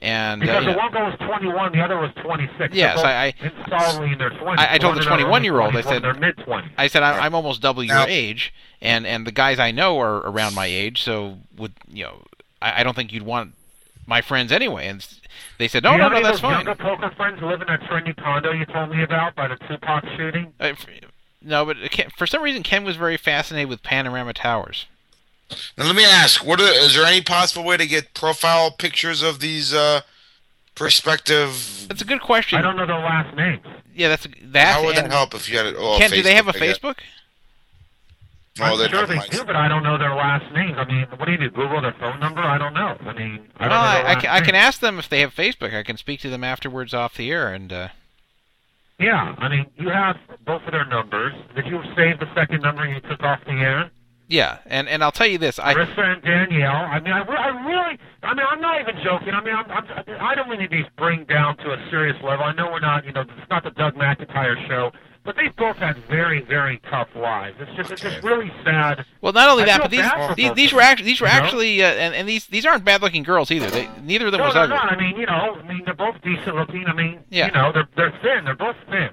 [0.04, 2.76] And uh, Because you the know, one girl was 21, the other was 26.
[2.76, 3.34] Yes, They're I-
[3.70, 4.60] solidly in their 20s.
[4.60, 6.36] I, I told the One of them are 21 year old, I said, they're mid
[6.38, 6.70] 20s.
[6.78, 10.00] I said I'm, I'm almost double your Now- age, and and the guys I know
[10.02, 12.24] are around my age, so would you know?
[12.62, 13.54] I, I don't think you'd want
[14.06, 14.88] my friends anyway.
[14.88, 15.08] And
[15.58, 16.66] they said, no, no, have no, any that's of those fine.
[16.66, 19.56] younger poker friends who live in that trendy condo you told me about by the
[19.56, 20.52] Tupac shooting?
[20.60, 20.74] Uh,
[21.42, 21.78] no, but
[22.18, 24.86] for some reason Ken was very fascinated with Panorama Towers.
[25.78, 29.22] Now let me ask: What are, is there any possible way to get profile pictures
[29.22, 30.02] of these uh,
[30.76, 31.86] prospective?
[31.88, 32.58] That's a good question.
[32.60, 33.62] I don't know their last names.
[33.96, 34.74] Yeah, that's that.
[34.76, 35.76] How would that help if you had it?
[35.78, 36.54] Oh, Ken, do they have a.
[36.54, 36.96] Facebook?
[38.60, 40.76] Oh, I'm they'd sure they my- do, but I don't know their last names.
[40.78, 41.50] I mean, what do you do?
[41.50, 42.42] Google their phone number?
[42.42, 42.96] I don't know.
[43.02, 45.22] I mean, I Well, don't know I, I, can, I can ask them if they
[45.22, 45.74] have Facebook.
[45.74, 47.88] I can speak to them afterwards off the air, and uh,
[49.00, 51.34] Yeah, I mean, you have both of their numbers.
[51.56, 53.90] Did you save the second number you took off the air?
[54.28, 56.72] Yeah, and and I'll tell you this, I Marissa and Danielle.
[56.72, 59.30] I mean, I, I really, I mean, I'm not even joking.
[59.34, 59.86] I mean, I'm, I'm,
[60.20, 62.46] I don't mean to be bring down to a serious level.
[62.46, 64.92] I know we're not, you know, it's not the Doug McIntyre show,
[65.24, 67.56] but they both had very, very tough lives.
[67.60, 69.06] It's just, it's just really sad.
[69.22, 70.06] well, not only I that, but these
[70.36, 71.40] these, these were actually these were you know?
[71.40, 73.70] actually, uh, and and these these aren't bad looking girls either.
[73.70, 74.76] They neither of them no, was ugly.
[74.76, 74.92] not.
[74.92, 76.86] I mean, you know, I mean, they're both decent looking.
[76.88, 77.48] I mean, Yeah.
[77.48, 78.46] you know, they're they're thin.
[78.46, 79.10] They're both thin.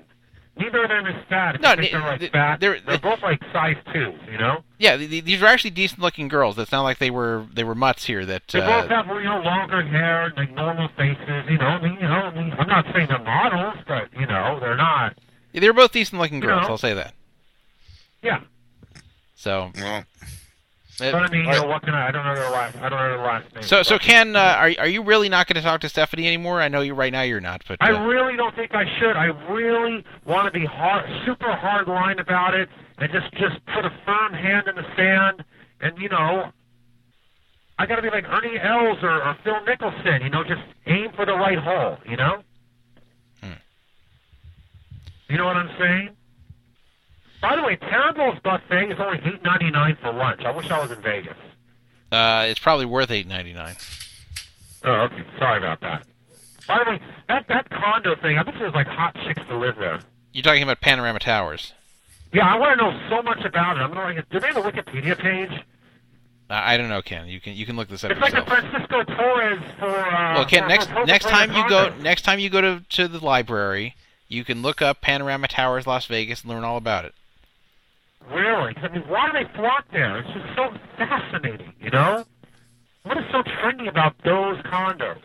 [0.56, 1.60] Neither of them is fat.
[1.60, 2.60] No, they- they're like they- fat.
[2.60, 4.12] they're- They're, both like size two.
[4.30, 4.62] You know.
[4.78, 6.58] Yeah, th- th- these are actually decent looking girls.
[6.58, 8.26] It's not like they were they were mutts here.
[8.26, 11.44] That They uh, both have you know longer hair, and like normal faces.
[11.48, 14.26] You know, I mean, you know, I mean, I'm not saying they're models, but you
[14.26, 15.16] know, they're not.
[15.52, 16.62] Yeah, they're both decent looking You girls.
[16.62, 16.68] know.
[16.68, 17.14] I'll say that.
[18.22, 18.40] Yeah.
[19.34, 19.70] So.
[19.76, 20.28] Well, But
[21.02, 22.08] I mean, you know, what can I?
[22.08, 22.76] I don't know their last.
[22.76, 23.62] I don't know their last name.
[23.62, 26.60] So, so Ken, uh, are are you really not going to talk to Stephanie anymore?
[26.60, 29.16] I know you right now you're not, but I uh, really don't think I should.
[29.16, 32.68] I really want to be hard, super hard line about it,
[32.98, 35.44] and just just put a firm hand in the sand.
[35.80, 36.50] And you know,
[37.78, 40.22] I got to be like Ernie Els or, or Phil Mickelson.
[40.22, 41.98] You know, just aim for the right hole.
[42.08, 42.42] You know.
[45.30, 46.16] You know what I'm saying?
[47.40, 50.42] By the way, Terrible's buffet is only eight ninety nine for lunch.
[50.44, 51.36] I wish I was in Vegas.
[52.12, 53.76] uh, it's probably worth eight ninety nine.
[54.84, 55.24] Oh, okay.
[55.38, 56.06] Sorry about that.
[56.68, 59.76] By the way, that that condo thing, I bet there's like hot chicks to live
[59.76, 60.00] there.
[60.32, 61.72] You're talking about Panorama Towers.
[62.32, 63.80] Yeah, I want to know so much about it.
[63.80, 65.50] I'm gonna like, do they have a Wikipedia page?
[66.48, 67.26] I I don't know, Ken.
[67.26, 68.48] You can you can look this up It's like yourself.
[68.48, 69.86] a Francisco Torres for.
[69.88, 72.82] Uh, well, Ken, for- next for next time you go next time you go to
[72.90, 73.96] to the library,
[74.28, 77.14] you can look up Panorama Towers, Las Vegas, and learn all about it.
[78.28, 78.74] Really?
[78.74, 80.18] 'Cause, I mean, why do they flock there?
[80.18, 82.24] It's just so fascinating, you know?
[83.02, 85.20] What is so trendy about those condos?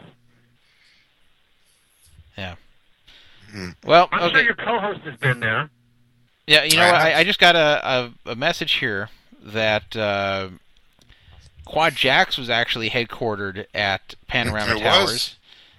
[2.38, 2.56] Yeah.
[3.86, 4.34] Well, I'm okay.
[4.34, 5.70] sure your co-host has been there.
[6.48, 6.96] Yeah, you know what?
[6.96, 9.10] I, I just got a, a, a message here
[9.42, 10.50] that uh,
[11.68, 14.84] QuadJacks was actually headquartered at Panorama It was.
[14.84, 15.36] Towers,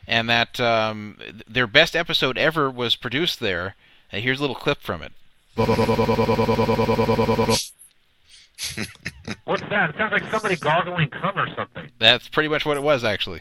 [0.06, 1.18] and that um,
[1.48, 3.74] their best episode ever was produced there.
[4.12, 5.12] And here's a little clip from it.
[9.44, 9.90] What's that?
[9.90, 11.90] It sounds like somebody gargling cum or something.
[11.98, 13.40] That's pretty much what it was, actually.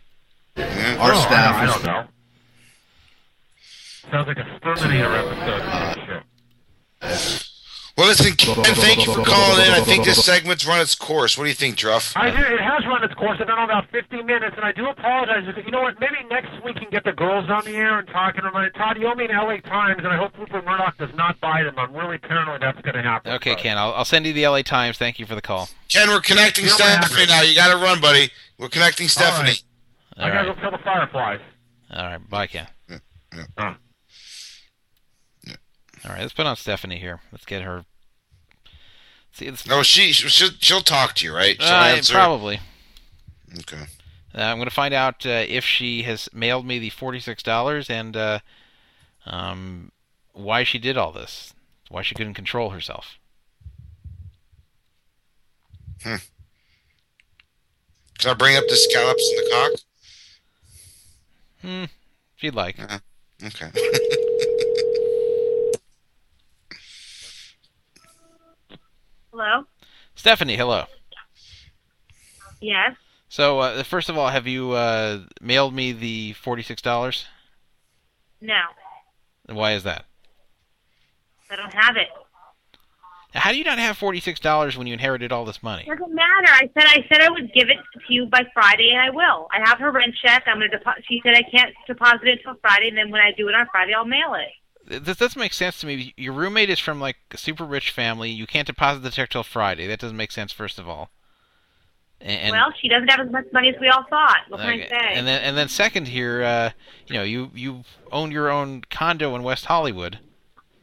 [0.57, 2.05] Our oh, staff I, is- don't know.
[4.11, 6.21] Sounds like a Terminator episode.
[7.01, 7.49] or shit.
[7.97, 9.71] Well, listen, Ken, thank you for calling in.
[9.71, 11.37] I think this segment's run its course.
[11.37, 12.11] What do you think, Druff?
[12.17, 13.37] I do, it has run its course.
[13.39, 15.43] I've been on about 15 minutes, and I do apologize.
[15.63, 15.97] You know what?
[16.01, 18.73] Maybe next week we can get the girls on the air and talk and remind
[18.73, 21.63] Todd, you owe me an LA Times, and I hope Rupert Murdoch does not buy
[21.63, 21.79] them.
[21.79, 23.31] I'm really paranoid that's going to happen.
[23.33, 24.97] Okay, Ken, I'll, I'll send you the LA Times.
[24.97, 25.69] Thank you for the call.
[25.87, 27.43] Ken, we're connecting You don't Stephanie now.
[27.43, 28.29] You got to run, buddy.
[28.57, 29.55] We're connecting Stephanie.
[30.17, 31.39] I gotta go kill the fireflies.
[31.91, 32.67] All right, bye, Ken.
[33.57, 33.73] Uh.
[36.05, 37.21] All right, let's put on Stephanie here.
[37.31, 37.85] Let's get her.
[39.33, 41.59] See, it's, No, she she'll, she'll talk to you, right?
[41.61, 42.13] She'll Uh, answer.
[42.13, 42.59] probably.
[43.59, 43.83] Okay.
[44.33, 47.89] Uh, I'm going to find out uh, if she has mailed me the forty-six dollars
[47.89, 48.39] and uh,
[49.25, 49.91] um,
[50.33, 51.53] why she did all this.
[51.89, 53.17] Why she couldn't control herself.
[56.03, 56.15] Hmm.
[58.19, 59.71] Can I bring up the scallops and the cock?
[61.61, 61.83] Hmm.
[62.37, 62.77] If you'd like.
[63.43, 63.69] Okay.
[69.37, 69.65] Hello?
[70.15, 70.85] Stephanie, hello.
[72.61, 72.95] Yes?
[73.27, 77.25] So, uh, first of all, have you uh, mailed me the forty-six dollars?
[78.39, 78.61] No.
[79.49, 80.05] Why is that?
[81.51, 82.07] I don't have it.
[83.33, 85.83] How do you not have forty-six dollars when you inherited all this money?
[85.83, 86.53] Doesn't matter.
[86.53, 89.49] I said I said I would give it to you by Friday, and I will.
[89.51, 90.43] I have her rent check.
[90.47, 91.03] I'm gonna deposit.
[91.09, 93.67] She said I can't deposit it until Friday, and then when I do it on
[93.69, 94.47] Friday, I'll mail it.
[94.87, 96.13] This doesn't make sense to me.
[96.15, 98.29] Your roommate is from like a super rich family.
[98.29, 99.87] You can't deposit the check till Friday.
[99.87, 100.51] That doesn't make sense.
[100.51, 101.09] First of all,
[102.21, 104.41] and, well, she doesn't have as much money as we all thought.
[104.47, 105.13] What can Okay, I say?
[105.15, 106.69] And then and then second here, uh,
[107.07, 110.19] you know, you you own your own condo in West Hollywood,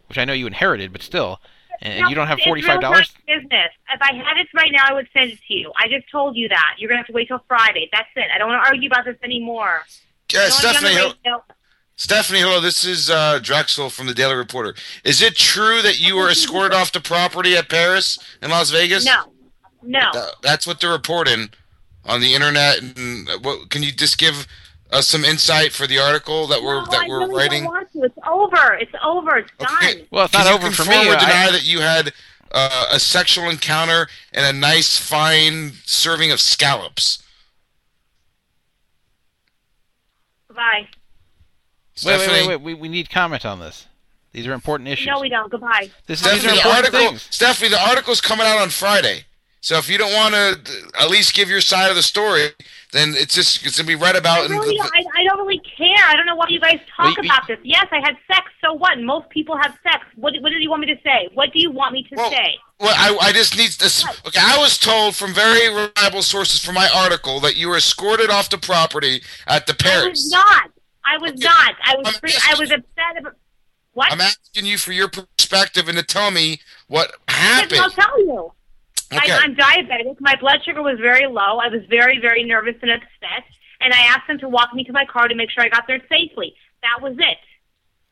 [0.09, 1.41] which I know you inherited, but still,
[1.81, 3.09] and, and No, you don't have it's forty five real dollars.
[3.27, 3.71] time Business.
[3.95, 5.73] If I had it right now, I would send it to you.
[5.79, 6.75] I just told you that.
[6.79, 7.89] You're gonna have to wait till Friday.
[7.93, 8.27] That's it.
[8.35, 9.83] I don't want to argue about this anymore.
[10.33, 11.45] Yeah, I don't wanna be on the Stephanie, hel- radio.
[12.03, 12.61] Stephanie, hello.
[12.61, 14.75] This is uh, Drexel from the Daily Reporter.
[15.05, 19.05] Is it true that you were escorted off the property at Paris in Las Vegas?
[19.05, 19.33] No,
[19.85, 20.11] no.
[20.43, 21.51] That's what they're reporting
[22.05, 22.83] on the internet.
[22.83, 24.49] And uh, what can you just give
[24.91, 27.63] us some insight for the article that we're No, that I we're really writing?
[27.63, 28.03] Don't want to.
[28.03, 28.75] It's over.
[28.75, 29.37] It's over.
[29.37, 30.07] It's done.
[30.11, 31.09] Well, it's not over for confirm me.
[31.09, 32.13] Or deny I- that you had
[32.51, 37.23] uh, a sexual encounter and a nice, fine serving of scallops.
[41.97, 42.19] Goodbye.
[42.19, 42.61] Wait, wait, wait, wait.
[42.63, 43.87] We, we need comment on this.
[44.33, 45.09] These are important issues.
[45.09, 45.51] No, we don't.
[45.51, 45.91] Goodbye.
[46.07, 47.09] This, these are Stephanie, the important article.
[47.11, 47.29] things.
[47.31, 49.25] Stephanie, the article's coming out on Friday.
[49.61, 50.59] So if you don't want to
[51.01, 52.49] at least give your side of the story,
[52.93, 54.41] then it's just it's gonna be read about.
[54.41, 56.05] I in really, the, I, I don't really care.
[56.05, 57.59] I don't know why you guys talk Well, you- about this.
[57.63, 58.51] Yes, I had sex.
[58.65, 58.99] So what?
[58.99, 60.05] Most people have sex.
[60.17, 61.29] What, what do you want me to say?
[61.35, 62.59] What do you want me to say?
[62.81, 64.05] well, I, I just need this.
[64.27, 68.31] Okay, I was told from very reliable sources from my article that you were escorted
[68.31, 70.05] off the property at the Paris.
[70.05, 70.71] I was not.
[71.05, 71.75] I was not.
[71.85, 72.17] I was.
[72.19, 73.19] Free, I was upset.
[73.19, 73.35] About,
[73.93, 74.13] what?
[74.13, 77.81] I'm asking you for your perspective and to tell me what happened.
[77.81, 78.53] I'll tell you.
[79.13, 79.33] Okay.
[79.33, 80.17] I, I'm diabetic.
[80.21, 81.59] My blood sugar was very low.
[81.59, 83.45] I was very, very nervous and upset.
[83.81, 85.87] And I asked them to walk me to my car to make sure I got
[85.87, 86.55] there safely.
[86.83, 87.39] That was it.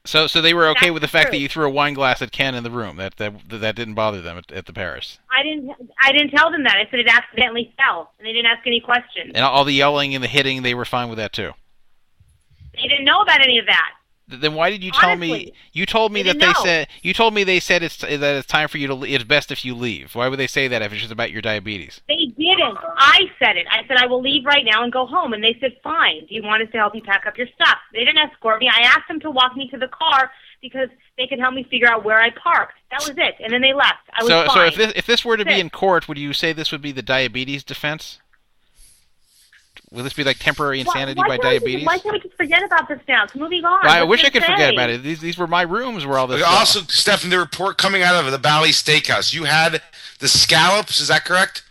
[0.04, 2.22] So, so they were okay That's with the fact that you threw a wine glass
[2.22, 2.96] at Ken in the room.
[2.96, 5.18] That that that didn't bother them at, at the Paris.
[5.30, 5.70] I didn't.
[6.02, 6.76] I didn't tell them that.
[6.76, 9.32] I said it accidentally fell, and they didn't ask any questions.
[9.34, 11.52] And all the yelling and the hitting, they were fine with that too.
[12.74, 13.90] They didn't know about any of that.
[14.38, 15.52] Then why did you tell me?
[15.72, 16.64] You told me they that they know.
[16.64, 19.02] said you told me they said it's that it's time for you to.
[19.02, 20.14] It's best if you leave.
[20.14, 22.00] Why would they say that if it's just about your diabetes?
[22.08, 22.78] They didn't.
[22.96, 23.66] I said it.
[23.70, 26.26] I said I will leave right now and go home, and they said fine.
[26.28, 27.78] Do you want us to help you pack up your stuff?
[27.92, 28.68] They didn't escort me.
[28.68, 30.30] I asked them to walk me to the car
[30.62, 32.74] because they could help me figure out where I parked.
[32.90, 34.08] That was it, and then they left.
[34.12, 34.54] I was so, fine.
[34.54, 35.58] so if this if this were to be it.
[35.58, 38.19] in court, would you say this would be the diabetes defense?
[39.92, 41.86] Will this be like temporary insanity why by can't we diabetes?
[41.86, 43.24] why can't we just forget about this now?
[43.24, 43.84] It's moving on.
[43.84, 45.02] I wish I could forget about it.
[45.02, 46.40] These these were my rooms where all this.
[46.40, 49.82] But stuff- also, Stephen, the report coming out of the Bally Steakhouse, you had
[50.20, 51.00] the scallops.
[51.00, 51.64] Is that correct?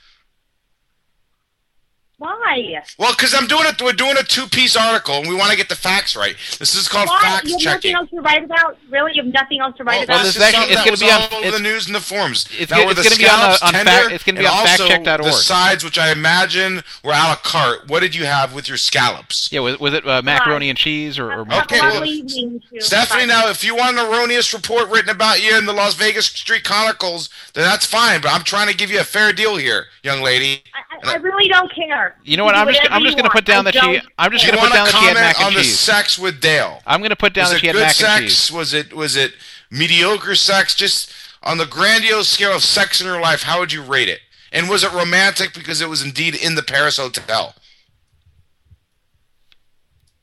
[2.20, 2.82] Why?
[2.98, 3.82] Well, because I'm doing it.
[3.82, 6.36] We're doing a two-piece article, and we want to get the facts right.
[6.60, 7.20] This is called Why?
[7.22, 7.94] fact You have checking.
[7.94, 8.78] nothing else to write about?
[8.90, 9.14] Really?
[9.16, 10.24] You have nothing else to write Well, about?
[10.26, 12.46] this is actually- it's gonna be on- all over it's- the news and the forums.
[12.58, 14.46] it's now, gonna- it's gonna be on the- scallops on tender, fact- it's gonna be
[14.46, 15.24] and on also factcheck.org.
[15.24, 17.88] The sides, which I imagine were a la carte.
[17.88, 19.48] What did you have with your scallops?
[19.50, 22.62] Yeah, was, was it uh, macaroni and cheese or, or Have Okay, well, lovely evening,
[22.70, 22.82] too.
[22.82, 26.26] Stephanie, now if you want an erroneous report written about you in the Las Vegas
[26.26, 28.20] Street Chronicles, then that's fine.
[28.20, 30.64] But I'm trying to give you a fair deal here, young lady.
[31.06, 32.09] I, I really don't care.
[32.24, 32.56] You know what?
[32.56, 34.88] I'm just I'm just gonna put down I that she I'm just gonna put down
[34.88, 35.80] to that she had comment mac and on the cheese.
[35.80, 36.82] sex with Dale?
[36.86, 38.20] I'm gonna put down was that it she had good mac sex?
[38.20, 38.52] and cheese.
[38.52, 39.34] Was it was it
[39.72, 40.76] mediocre sex?
[40.76, 41.12] Just
[41.44, 44.20] on the grandiose scale of sex in her life, how would you rate it?
[44.52, 47.54] And was it romantic because it was indeed in the Paris hotel?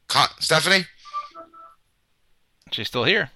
[0.08, 0.86] Con- Stephanie,
[2.72, 3.30] She's still here.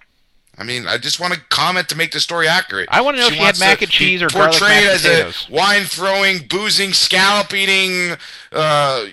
[0.60, 2.86] I mean, I just want to comment to make the story accurate.
[2.92, 5.02] I wanna know if she had mac to and cheese or garlic portrayed mashed as
[5.02, 5.46] potatoes.
[5.48, 8.12] a wine throwing, boozing, scallop eating.
[8.52, 9.06] Uh,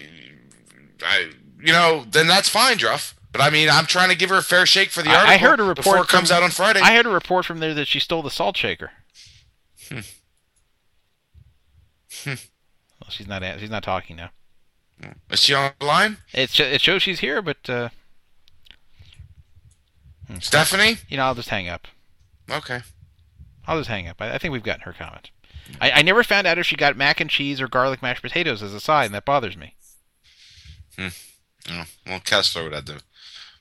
[1.01, 3.16] I, you know, then that's fine, Druff.
[3.32, 5.38] But I mean, I'm trying to give her a fair shake for the article I,
[5.38, 6.82] heard a report before it comes from- out on Friday.
[6.82, 8.92] I heard a report from there that she stole the salt shaker.
[9.90, 10.00] Hmm.
[12.26, 13.42] Well, she's not.
[13.58, 14.32] She's not talking now.
[15.30, 16.17] Is she on the line?
[16.34, 17.95] It it shows she's here, but uh, hmm.
[20.39, 20.97] Stephanie?
[21.09, 21.88] You know, I'll just hang up.
[22.49, 22.81] Okay.
[23.65, 24.22] I'll just hang up.
[24.22, 25.31] I, I think we've gotten her comment.
[25.81, 28.64] I, I never found out if she got mac and cheese or garlic mashed potatoes
[28.64, 29.75] as a side, and that bothers me.
[30.97, 31.07] Hmm.
[31.69, 33.01] Oh, well, Kessler would have the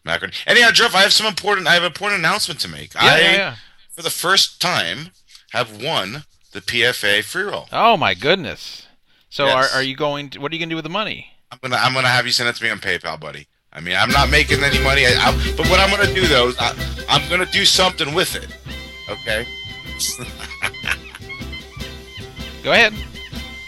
[0.04, 0.34] macaroni.
[0.46, 1.66] Anyhow, Jeff, I have some important.
[1.66, 2.94] I have an important announcement to make.
[2.94, 3.54] Yeah, I, yeah, yeah.
[3.90, 5.10] for the first time,
[5.50, 7.68] have won the PFA free roll.
[7.72, 8.86] Oh my goodness!
[9.28, 9.72] So Yes.
[9.72, 10.30] are are you going?
[10.30, 11.32] To, what are you going to do with the money?
[11.50, 13.48] I'm gonna I'm gonna have you send it to me on PayPal, buddy.
[13.76, 15.04] I mean, I'm not making any money.
[15.06, 16.74] I, I, but what I'm gonna do though, is I,
[17.08, 18.48] I'm gonna do something with it.
[19.08, 19.46] Okay.
[22.64, 22.94] Go ahead.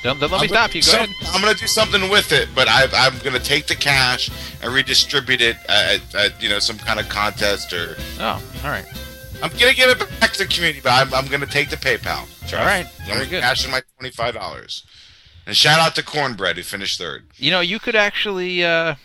[0.03, 0.81] Don't, don't let me I'm gonna stop you.
[0.83, 1.15] Go some- ahead.
[1.35, 4.31] I'm gonna do something with it, but I, I'm gonna take the cash
[4.63, 7.97] and redistribute it at, at you know some kind of contest or.
[8.19, 8.87] Oh, all right.
[9.43, 12.27] I'm gonna give it back to the community, but I'm, I'm gonna take the PayPal.
[12.59, 13.43] All right, I'm very good.
[13.43, 14.85] Cash in my twenty five dollars.
[15.47, 17.25] And shout out to Cornbread who finished third.
[17.37, 18.97] You know, you could actually, uh,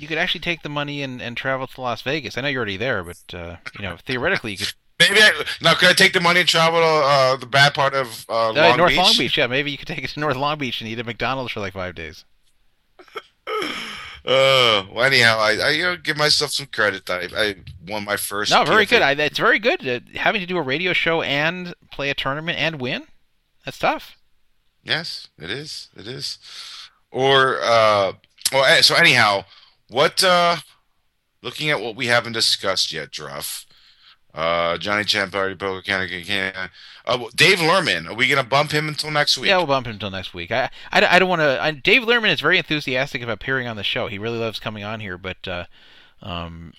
[0.00, 2.36] you could actually take the money and, and travel to Las Vegas.
[2.36, 4.72] I know you're already there, but uh, you know, theoretically, you could.
[4.98, 7.94] Maybe I, now could I take the money and travel to uh, the bad part
[7.94, 8.98] of uh, Uh, Long North Beach?
[8.98, 9.46] Long Beach, yeah.
[9.46, 11.72] Maybe you could take it to North Long Beach and eat at McDonald's for like
[11.72, 12.24] five days.
[14.24, 17.08] Uh, well, anyhow, I, I you know, give myself some credit.
[17.08, 17.54] I, I
[17.88, 18.50] won my first.
[18.52, 18.90] No, very PFA.
[18.90, 19.02] good.
[19.02, 19.88] I, it's very good.
[19.88, 23.04] Uh, having to do a radio show and play a tournament and win,
[23.64, 24.16] that's tough.
[24.82, 25.88] Yes, it is.
[25.96, 26.38] It is.
[27.10, 28.12] Or uh,
[28.52, 29.44] well, eh, so anyhow,
[29.90, 30.24] what?
[30.24, 30.56] uh
[31.42, 33.64] Looking at what we haven't discussed yet, Druff.
[34.34, 36.70] Uh, Johnny Chan, Party Poker, Canada, Canada.
[37.04, 38.08] Uh, Dave Lerman.
[38.08, 39.48] Are we gonna bump him until next week?
[39.48, 40.52] Yeah, we'll bump him until next week.
[40.52, 41.80] I, I, I don't want to.
[41.82, 44.06] Dave Lerman is very enthusiastic about appearing on the show.
[44.06, 45.64] He really loves coming on here, but uh,
[46.22, 46.74] um,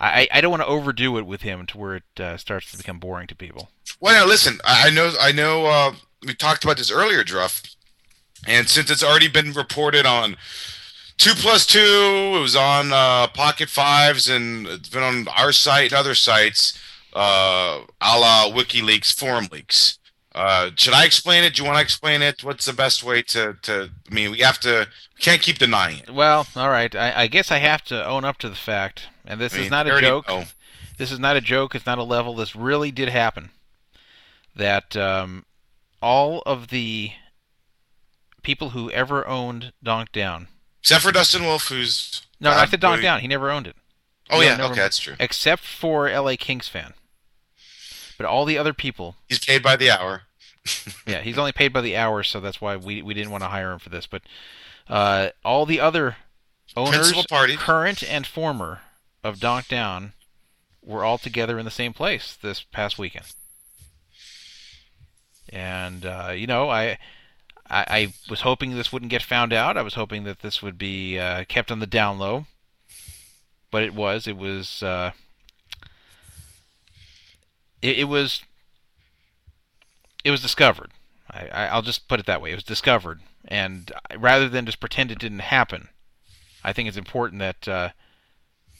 [0.00, 2.78] I, I don't want to overdo it with him to where it uh, starts to
[2.78, 3.68] become boring to people.
[4.00, 4.58] Well, now listen.
[4.64, 5.12] I, I know.
[5.20, 5.66] I know.
[5.66, 5.92] Uh,
[6.26, 7.62] we talked about this earlier, Druff.
[8.46, 10.36] And since it's already been reported on
[11.18, 11.80] Two Plus Two,
[12.36, 16.78] it was on uh, Pocket Fives, and it's been on our site and other sites,
[17.12, 19.98] uh, a la WikiLeaks, Forum Leaks.
[20.32, 21.56] Uh, should I explain it?
[21.56, 22.44] Do you want to explain it?
[22.44, 23.90] What's the best way to, to?
[24.08, 24.86] I mean, we have to.
[25.16, 26.10] We can't keep denying it.
[26.10, 26.94] Well, all right.
[26.94, 29.70] I, I guess I have to own up to the fact, and this I is
[29.70, 30.28] not a joke.
[30.28, 30.44] know.
[30.98, 31.74] This is not a joke.
[31.74, 32.36] It's not a level.
[32.36, 33.50] This really did happen.
[34.54, 35.44] That um,
[36.00, 37.10] all of the
[38.42, 40.46] people who ever owned Donk Down.
[40.88, 43.20] Except for Dustin Wolf, who's No, I uh, said Donk Down.
[43.20, 43.76] He never owned it.
[44.30, 45.16] Oh yeah, okay, that's true.
[45.20, 46.38] Except for L.A.
[46.38, 46.94] Kings fan.
[48.16, 49.16] But all the other people.
[49.28, 50.22] He's paid by the hour.
[51.06, 53.48] yeah, he's only paid by the hour, so that's why we we didn't want to
[53.48, 54.06] hire him for this.
[54.06, 54.22] But
[54.88, 56.16] uh, all the other
[56.74, 57.56] owners, party.
[57.56, 58.80] current and former,
[59.22, 60.14] of Donk Down,
[60.82, 63.26] were all together in the same place this past weekend.
[65.50, 66.96] And uh, you know, I,
[67.70, 69.76] I I was hoping this wouldn't get found out.
[69.76, 72.46] I was hoping that this would be uh, kept on the down low.
[73.70, 74.26] But it was.
[74.26, 74.82] It was.
[74.82, 75.12] Uh,
[77.82, 78.42] it, it was
[80.24, 80.90] it was discovered.
[81.30, 82.52] I, I, I'll just put it that way.
[82.52, 85.88] It was discovered, and rather than just pretend it didn't happen,
[86.64, 87.88] I think it's important that uh,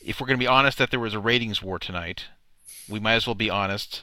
[0.04, 2.24] if we're going to be honest that there was a ratings war tonight,
[2.88, 4.02] we might as well be honest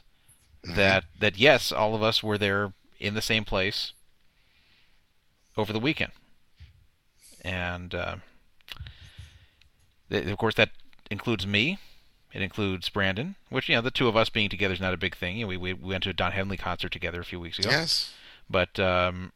[0.64, 3.92] that that yes, all of us were there in the same place
[5.58, 6.12] over the weekend,
[7.44, 8.16] and uh,
[10.10, 10.70] th- of course that
[11.10, 11.78] includes me.
[12.34, 14.98] It includes Brandon, which you know the two of us being together is not a
[14.98, 15.38] big thing.
[15.38, 17.58] You know, we, we we went to a Don Henley concert together a few weeks
[17.58, 17.70] ago.
[17.70, 18.14] Yes.
[18.50, 19.32] But um,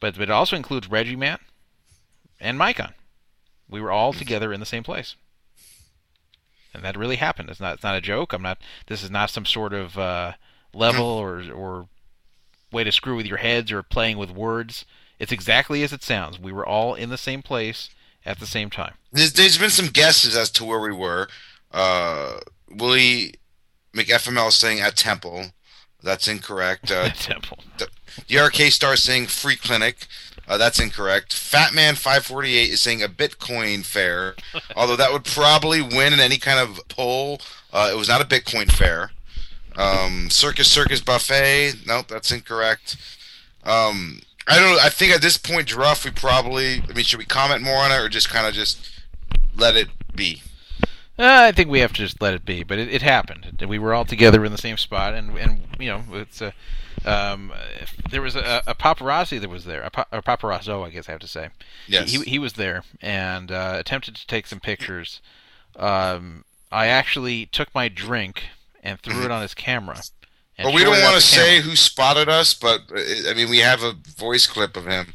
[0.00, 1.38] but but it also includes Reggie Man
[2.40, 2.94] and Micon.
[3.68, 5.16] We were all together in the same place,
[6.72, 7.50] and that really happened.
[7.50, 8.32] It's not it's not a joke.
[8.32, 8.58] I'm not.
[8.86, 10.32] This is not some sort of uh,
[10.72, 11.88] level or or
[12.72, 14.84] way to screw with your heads or playing with words.
[15.18, 16.38] It's exactly as it sounds.
[16.38, 17.90] We were all in the same place
[18.24, 18.94] at the same time.
[19.12, 21.28] There's, there's been some guesses as to where we were.
[21.72, 23.34] Uh, Willie
[23.94, 25.46] McFML is saying at Temple.
[26.02, 26.90] That's incorrect.
[26.90, 27.58] Uh, Temple.
[27.78, 27.88] The,
[28.28, 30.06] the RK Star saying free clinic.
[30.48, 31.34] Uh, that's incorrect.
[31.34, 34.36] Fatman five forty eight is saying a Bitcoin fair,
[34.76, 37.40] although that would probably win in any kind of poll.
[37.72, 39.10] Uh, it was not a Bitcoin fair.
[39.76, 41.74] Um, Circus Circus Buffet.
[41.86, 42.96] Nope, that's incorrect.
[43.64, 44.78] Um, I don't.
[44.80, 46.82] I think at this point, Giraffe, we probably.
[46.88, 48.90] I mean, should we comment more on it or just kind of just
[49.56, 50.42] let it be?
[51.18, 53.64] Uh, I think we have to just let it be, but it, it happened.
[53.66, 56.52] We were all together in the same spot, and and you know, it's a.
[57.04, 57.52] Um,
[58.10, 61.12] there was a, a paparazzi that was there, a, pa- a paparazzo, I guess I
[61.12, 61.50] have to say.
[61.86, 62.10] Yes.
[62.10, 65.20] He he was there and uh, attempted to take some pictures.
[65.76, 68.44] Um, I actually took my drink
[68.82, 70.00] and threw it on his camera.
[70.58, 72.98] And But we showed don't want to say who spotted us, but uh,
[73.30, 75.12] I mean, we have a voice clip of him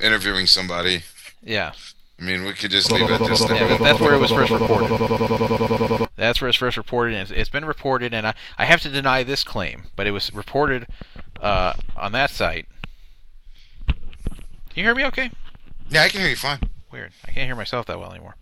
[0.00, 1.02] interviewing somebody.
[1.42, 1.72] Yeah.
[2.18, 3.48] I mean, we could just leave it just.
[3.48, 6.08] Yeah, that- that's where it was first reported.
[6.16, 8.90] That's where it's first reported, and it's, it's been reported, and I, I have to
[8.90, 10.86] deny this claim, but it was reported
[11.40, 12.66] uh, on that site.
[13.86, 13.96] Can
[14.74, 15.30] you hear me okay?
[15.88, 16.60] Yeah, I can hear you fine.
[16.92, 17.12] Weird.
[17.26, 18.36] I can't hear myself that well anymore.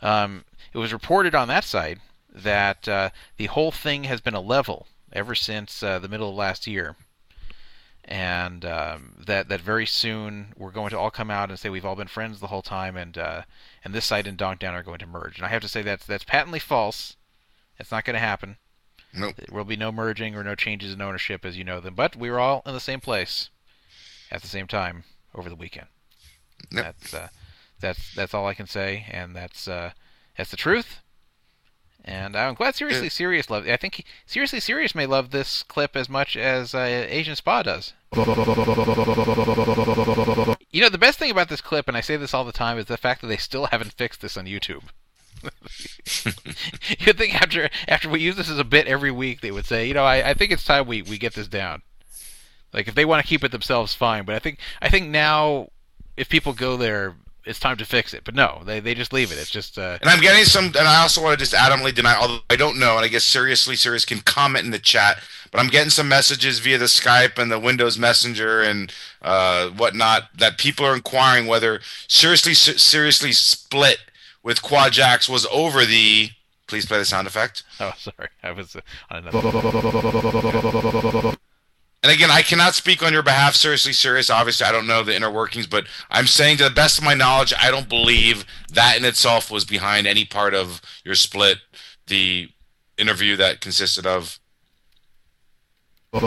[0.00, 1.98] Um, it was reported on that site
[2.32, 6.36] that uh, the whole thing has been a level ever since uh, the middle of
[6.36, 6.96] last year,
[8.04, 11.84] and um, that that very soon we're going to all come out and say we've
[11.84, 13.42] all been friends the whole time, and uh,
[13.84, 15.36] and this site and Donkdown are going to merge.
[15.36, 17.16] And I have to say that's that's patently false.
[17.78, 18.56] It's not going to happen.
[19.12, 19.36] Nope.
[19.36, 21.94] There will be no merging or no changes in ownership as you know them.
[21.94, 23.50] But we were all in the same place
[24.30, 25.04] at the same time
[25.34, 25.86] over the weekend.
[26.70, 26.84] Yep.
[26.84, 27.28] That's uh,
[27.80, 29.92] that's that's all I can say, and that's uh,
[30.36, 31.00] that's the truth.
[32.08, 33.68] And I'm glad Seriously Serious loved.
[33.68, 37.62] I think he, Seriously Serious may love this clip as much as uh, Asian Spa
[37.62, 37.92] does.
[40.70, 42.78] You know, the best thing about this clip, and I say this all the time,
[42.78, 44.84] is the fact that they still haven't fixed this on YouTube.
[46.98, 49.86] You'd think after after we use this as a bit every week, they would say,
[49.86, 51.82] you know, I, I think it's time we, we get this down.
[52.72, 54.24] Like if they want to keep it themselves, fine.
[54.24, 55.68] But I think I think now,
[56.16, 57.16] if people go there,
[57.48, 58.22] it's time to fix it.
[58.24, 59.38] But no, they they just leave it.
[59.38, 62.14] It's just uh, And I'm getting some, and I also want to just adamantly deny,
[62.14, 65.18] although I don't know, and I guess seriously, serious can comment in the chat,
[65.50, 70.28] but I'm getting some messages via the Skype and the Windows Messenger and uh, whatnot
[70.36, 73.98] that people are inquiring whether seriously, ser- seriously split
[74.42, 76.30] with QuadJacks was over the.
[76.66, 77.62] Please play the sound effect.
[77.80, 81.38] oh sorry, I was uh, on another.
[82.02, 84.30] And again, I cannot speak on your behalf, seriously serious.
[84.30, 87.14] Obviously, I don't know the inner workings, but I'm saying to the best of my
[87.14, 91.58] knowledge, I don't believe that in itself was behind any part of your split.
[92.06, 92.50] The
[92.96, 94.38] interview that consisted of.
[96.12, 96.22] And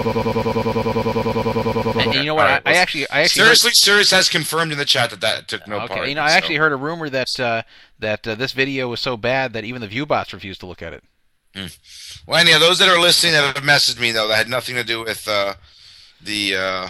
[2.14, 2.48] you know what?
[2.48, 5.48] I, I actually, I actually heard- seriously serious has confirmed in the chat that that
[5.48, 6.10] took no okay, part.
[6.10, 7.64] you know, I so- actually heard a rumor that uh,
[8.00, 10.94] that uh, this video was so bad that even the ViewBots refused to look at
[10.94, 11.04] it.
[12.28, 14.76] Well, any of those that are listening that have messaged me though, that had nothing
[14.76, 15.56] to do with uh,
[16.22, 16.90] the uh,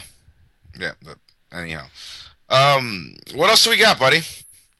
[0.79, 0.93] yeah.
[1.03, 1.17] But
[1.51, 1.85] anyhow,
[2.49, 4.21] um, what else do we got, buddy?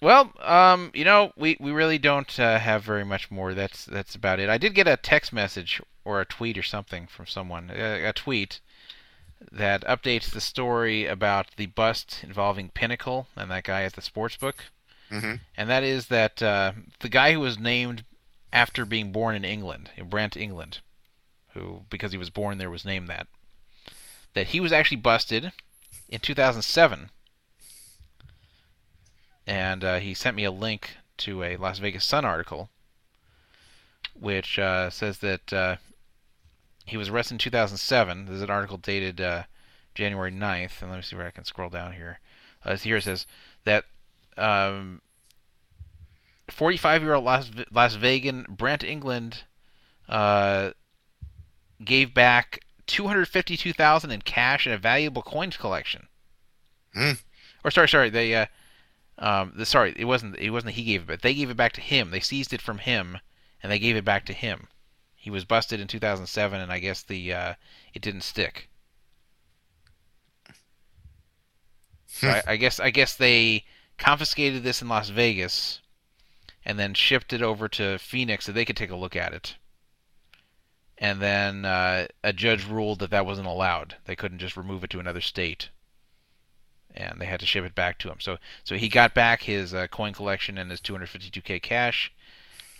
[0.02, 3.54] Well, um, you know, we, we really don't uh, have very much more.
[3.54, 4.50] That's that's about it.
[4.50, 8.14] I did get a text message or a tweet or something from someone, a, a
[8.14, 8.60] tweet
[9.52, 14.38] that updates the story about the bust involving Pinnacle and that guy at the sports
[14.38, 14.66] book.
[15.12, 15.40] Mhm.
[15.58, 18.04] And that is that uh, the guy who was named
[18.54, 20.80] after being born in England, in Brent, England,
[21.54, 23.28] who because he was born there was named that,
[24.34, 25.52] that he was actually busted
[26.10, 27.10] in 2007
[29.48, 32.70] and uh, he sent me a link to a Las Vegas Sun article,
[34.20, 35.76] which uh, says that uh,
[36.86, 38.26] he was arrested in 2007.
[38.26, 39.44] There's an article dated uh,
[39.96, 42.20] January 9th, and let me see where I can scroll down here.
[42.64, 43.26] Uh, here it says
[43.66, 43.86] that
[44.38, 45.02] um,
[46.52, 49.44] 45-year-old Las, Las Vegan Brent England
[50.10, 50.72] uh,
[51.84, 56.08] gave back 252,000 in cash and a valuable coins collection.
[56.94, 57.14] Hmm.
[57.64, 58.46] Or sorry, sorry, they uh,
[59.22, 60.38] um, the, sorry, it wasn't.
[60.38, 61.22] It wasn't that he gave it, back.
[61.22, 62.10] they gave it back to him.
[62.10, 63.20] They seized it from him,
[63.62, 64.68] and they gave it back to him.
[65.16, 67.54] He was busted in 2007, and I guess the uh,
[67.94, 68.68] it didn't stick.
[72.08, 73.64] So I, I guess I guess they
[74.00, 75.82] confiscated this in Las Vegas,
[76.66, 79.56] and then shipped it over to Phoenix so they could take a look at it.
[80.98, 83.96] And then uh, a judge ruled that that wasn't allowed.
[84.06, 85.70] They couldn't just remove it to another state
[86.96, 88.18] and they had to ship it back to him.
[88.20, 92.12] So so he got back his uh, coin collection and his 252k cash,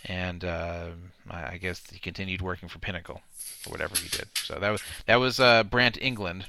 [0.04, 0.88] and uh,
[1.30, 3.20] I guess he continued working for Pinnacle
[3.66, 4.28] or whatever he did.
[4.34, 6.46] So that was that was uh, Brant England,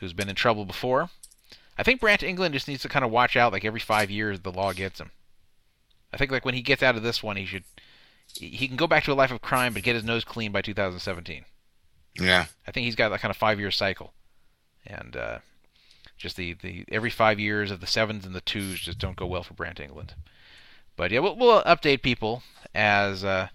[0.00, 1.10] who's been in trouble before.
[1.76, 3.52] I think Brant England just needs to kind of watch out.
[3.52, 5.10] Like every five years, the law gets him.
[6.14, 7.64] I think like when he gets out of this one, he should
[8.32, 10.62] he can go back to a life of crime, but get his nose clean by
[10.62, 11.44] 2017.
[12.18, 12.46] Yeah.
[12.66, 14.12] I think he's got that kind of five year cycle,
[14.86, 15.38] and uh,
[16.16, 19.26] just the, the every five years of the sevens and the twos just don't go
[19.26, 20.14] well for Brant England.
[20.96, 22.42] But yeah, we'll, we'll update people
[22.74, 23.48] as uh,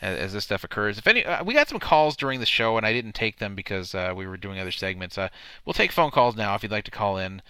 [0.00, 0.98] as, as this stuff occurs.
[0.98, 3.54] If any, uh, we got some calls during the show, and I didn't take them
[3.54, 5.18] because uh, we were doing other segments.
[5.18, 5.28] Uh,
[5.64, 7.42] we'll take phone calls now if you'd like to call in.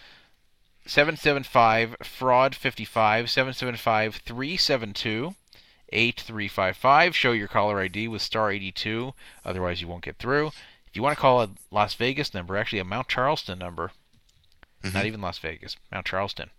[0.88, 5.34] 775 fraud 55 775 372
[5.90, 7.14] 8355.
[7.14, 9.12] Show your caller ID with star 82,
[9.44, 10.48] otherwise, you won't get through.
[10.86, 13.92] If you want to call a Las Vegas number, actually a Mount Charleston number,
[14.82, 15.06] not mm-hmm.
[15.06, 16.50] even Las Vegas, Mount Charleston,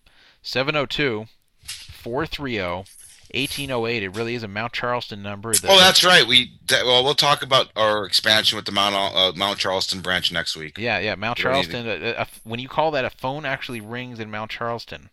[0.43, 1.25] 702
[1.63, 2.85] 430
[3.33, 4.03] 1808.
[4.03, 5.53] It really is a Mount Charleston number.
[5.53, 6.25] that- Oh, that's right.
[6.27, 10.31] We that, well, we'll talk about our expansion with the Mount uh, Mount Charleston branch
[10.31, 10.77] next week.
[10.77, 12.03] Yeah, yeah, Mount We don't to- Charleston.
[12.03, 15.09] uh, uh, when you call that, a phone actually rings in Mount Charleston.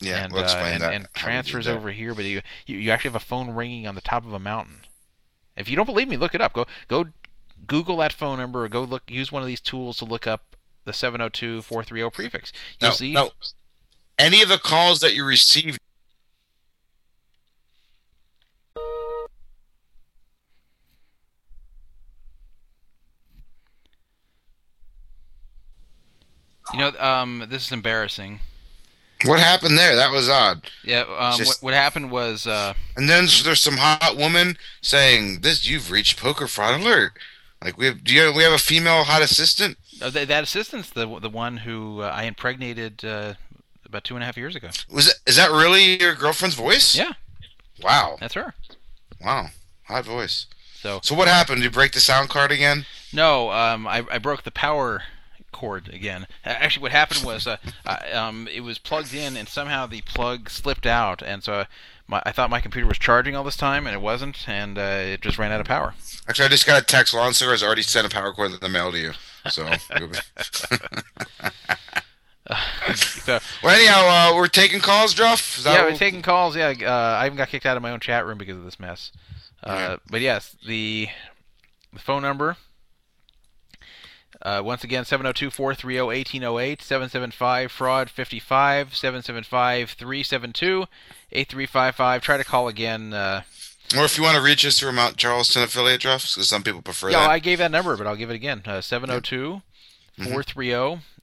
[0.00, 3.08] Yeah, and, we'll uh, and, that, and transfers over here, but you, you you actually
[3.10, 4.82] have a phone ringing on the top of a mountain.
[5.56, 6.52] If you don't believe me, look it up.
[6.52, 7.06] Go go
[7.66, 10.54] Google that phone number or go look use one of these tools to look up
[10.84, 12.52] the 702-430 prefix.
[12.80, 13.30] You'll No, see no.
[14.18, 15.80] Any of the calls that you received
[26.72, 28.40] You know, um, this is embarrassing.
[29.24, 29.96] What happened there?
[29.96, 30.62] That was odd.
[30.84, 35.40] Yeah, um, Just- what, what happened was uh, And then there's some hot woman saying,
[35.40, 37.12] "This you've reached poker fraud alert."
[37.64, 39.76] Like we have, do you, we have a female hot assistant?
[40.00, 43.34] uh, th- that assistant's the the one who uh, I impregnated uh,
[43.84, 44.68] about two and a half years ago.
[44.88, 46.94] Was it, is that really your girlfriend's voice?
[46.94, 47.14] Yeah.
[47.82, 48.18] Wow.
[48.20, 48.54] That's her.
[49.20, 49.48] Wow.
[49.88, 50.46] Hot voice.
[50.80, 51.58] So So what happened?
[51.58, 52.86] Did you break the sound card again?
[53.12, 55.02] No, um, I, I broke the power
[55.52, 56.26] cord again.
[56.44, 60.02] Uh, Actually, what happened was uh, I, um, it was plugged in, and somehow the
[60.02, 61.64] plug slipped out, and so
[62.06, 64.82] my, I thought my computer was charging all this time, and it wasn't, and uh,
[64.82, 65.94] it just ran out of power.
[66.28, 67.14] Actually, I just got a text.
[67.14, 69.12] Lawn has already sent a power cord in the mail to you.
[69.50, 69.66] So.
[69.76, 70.08] So,
[73.62, 75.62] well, anyhow, uh, we're taking calls, Druff.
[75.64, 76.56] Yeah, we're taking calls.
[76.56, 78.80] Yeah, uh, I even got kicked out of my own chat room because of this
[78.80, 79.12] mess.
[79.62, 81.08] Uh, But yes, the
[81.92, 82.56] the phone number.
[84.40, 90.86] Uh, once again, 702-430-1808, 775 fraud 55, 775 372
[91.32, 92.22] 8355.
[92.22, 93.12] Try to call again.
[93.12, 93.42] Uh,
[93.96, 96.82] Or if you want to reach us through Mount Charleston affiliate, Druff, because some people
[96.82, 97.30] prefer yeah, that.
[97.30, 98.62] I gave that number, but I'll give it again.
[98.64, 99.62] Uh, 702
[100.16, 100.72] 430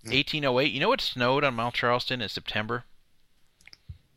[0.04, 0.72] 1808.
[0.72, 2.84] You know what snowed on Mount Charleston in September?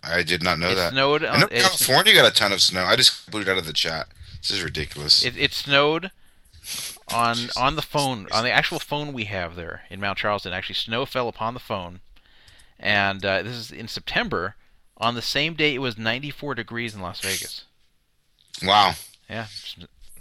[0.03, 0.93] I did not know It that.
[0.93, 2.85] snowed I know on- it- California got a ton of snow.
[2.85, 4.09] I just blew it out of the chat.
[4.41, 5.25] This is ridiculous.
[5.25, 6.11] It, it snowed
[7.13, 10.53] on on the phone on the actual phone we have there in Mount Charleston.
[10.53, 12.01] Actually, snow fell upon the phone,
[12.79, 14.57] and uh, this is in September.
[15.01, 17.65] On the same day, it was 94 degrees in Las Vegas.
[18.65, 18.95] wow.
[19.31, 19.47] Yeah,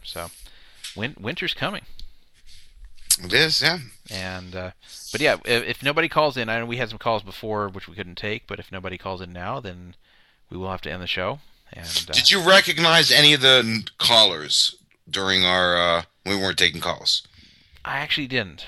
[0.04, 0.28] so
[0.96, 1.84] win- winter's coming.
[3.24, 3.80] It is, yeah.
[4.12, 4.72] And uh,
[5.12, 7.88] but yeah, if, if nobody calls in, I know we had some calls before which
[7.88, 9.96] we couldn't take, but if nobody calls in now, then
[10.50, 11.40] we will have to end the show.
[11.74, 14.76] And uh, Did you recognize any of the callers
[15.10, 17.26] during our uh, we weren't taking calls?
[17.86, 18.68] I actually didn't.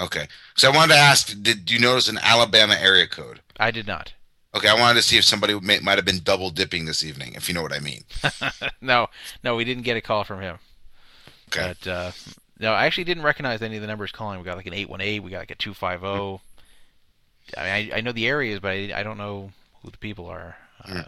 [0.00, 0.26] Okay.
[0.56, 3.40] So I wanted to ask, did you notice an Alabama area code?
[3.60, 4.12] I did not.
[4.54, 7.34] Okay, I wanted to see if somebody may, might have been double dipping this evening,
[7.34, 8.04] if you know what I mean.
[8.80, 9.08] no,
[9.42, 10.58] no, we didn't get a call from him.
[11.48, 11.74] Okay.
[11.82, 12.12] But uh,
[12.60, 14.38] no, I actually didn't recognize any of the numbers calling.
[14.38, 15.20] We got like an eight one eight.
[15.20, 16.40] We got like a two five zero.
[17.58, 19.50] I mean, I, I know the areas, but I, I don't know
[19.82, 20.56] who the people are.
[20.84, 21.02] Uh,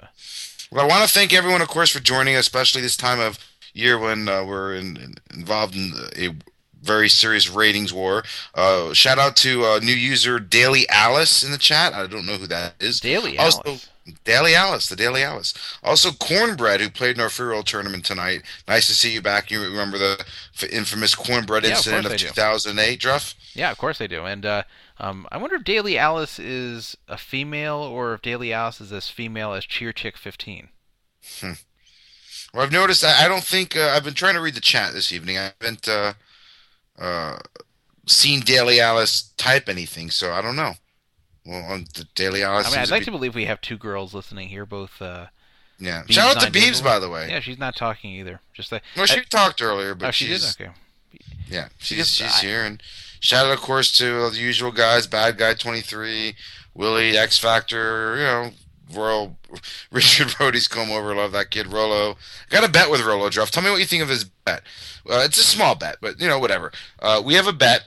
[0.71, 3.39] Well, I want to thank everyone, of course, for joining us, especially this time of
[3.77, 6.35] year when uh, we're in, in- involved in a
[6.83, 8.23] very serious ratings war.
[8.55, 11.93] Uh, shout out to uh, new user Daily Alice in the chat.
[11.95, 13.01] I don't know who that is.
[13.01, 13.89] Daily also, Alice.
[14.23, 15.53] Daily Alice, the Daily Alice.
[15.83, 18.43] Also, Cornbread, who played in our free roll tournament tonight.
[18.69, 19.51] Nice to see you back.
[19.51, 20.25] You remember the
[20.55, 22.19] f- infamous Cornbread Yeah, incident of, do.
[22.19, 23.35] 2008, Druff?
[23.53, 24.25] Yeah, of course they do.
[24.25, 24.63] And uh,
[24.99, 29.09] um, I wonder if Daily Alice is a female or if Daily Alice is as
[29.09, 30.69] female as Cheer Chick 15.
[31.41, 31.53] Hmm.
[32.55, 33.05] Well, I've noticed.
[33.05, 35.37] I, I don't think uh, I've been trying to read the chat this evening.
[35.39, 36.15] I haven't uh,
[36.99, 37.39] uh,
[38.07, 40.75] seen Daily Alice type anything, so I don't know.
[41.45, 42.67] Well, on the Daily Alice.
[42.67, 45.01] I mean, I'd like be- to believe we have two girls listening here, both.
[45.01, 45.27] Uh,
[45.79, 46.03] Yeah.
[46.05, 47.29] Beebs Shout out to 9 Beebs, by the way.
[47.29, 48.41] Yeah, she's not talking either.
[48.55, 48.83] Just that.
[48.97, 50.65] Well, she I- talked earlier, but oh, she she's- did.
[50.67, 50.73] Okay.
[51.49, 52.83] Yeah, she's Because she's I- here, and
[53.21, 56.35] shout out, of course, to the usual guys: Bad Guy Twenty Three,
[56.75, 58.51] Willie, X Factor, you know,
[58.93, 59.37] Royal,
[59.91, 61.15] Richard Brody's come over.
[61.15, 62.17] Love that kid, Rolo.
[62.51, 63.51] Got a bet with Rolo Druff.
[63.51, 64.63] Tell me what you think of his bet.
[65.09, 66.73] Uh, it's a small bet, but you know, whatever.
[66.99, 67.85] Uh, we have a bet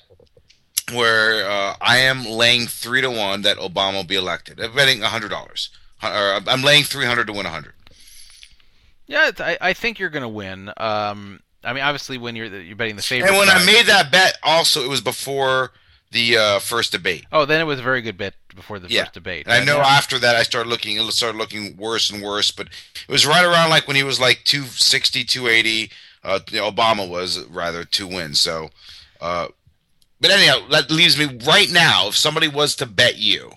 [0.93, 4.59] where uh, I am laying three to one that Obama will be elected.
[4.59, 5.69] I'm betting hundred dollars.
[6.01, 7.73] I'm laying three hundred to win hundred.
[9.07, 10.71] Yeah, I, I think you're going to win.
[10.77, 13.29] Um, I mean, obviously, when you're you're betting the favorite.
[13.29, 15.71] And when I made that bet, also it was before
[16.11, 17.25] the uh, first debate.
[17.31, 19.03] oh, then it was a very good bet before the Yeah.
[19.03, 19.45] first debate.
[19.45, 22.49] And I know now- after that I started looking it started looking worse and worse,
[22.51, 25.91] but it was right around like when he was like 260, 280,
[26.23, 28.33] uh Obama was rather to win.
[28.33, 28.69] So
[29.21, 29.47] uh
[30.21, 33.51] but anyhow, that leaves me right now if somebody was to bet you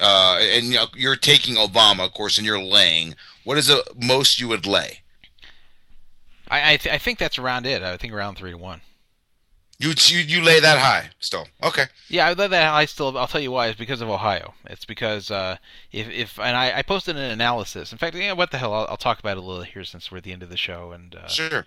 [0.00, 3.82] uh and you know, you're taking Obama, of course, and you're laying, what is the
[3.96, 5.00] most you would lay?
[6.48, 7.82] I I, th- I think that's around it.
[7.82, 8.82] I think around three to one.
[9.80, 11.46] You you you lay that high still.
[11.62, 11.84] Okay.
[12.08, 12.72] Yeah, I love that.
[12.74, 13.68] I still, I'll tell you why.
[13.68, 14.54] It's because of Ohio.
[14.64, 15.58] It's because uh,
[15.92, 17.92] if if and I, I posted an analysis.
[17.92, 18.74] In fact, you know, what the hell?
[18.74, 20.56] I'll, I'll talk about it a little here since we're at the end of the
[20.56, 21.64] show, and uh, Sure.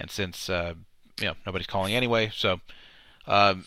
[0.00, 0.74] and since uh,
[1.20, 2.60] you know nobody's calling anyway, so
[3.28, 3.66] um,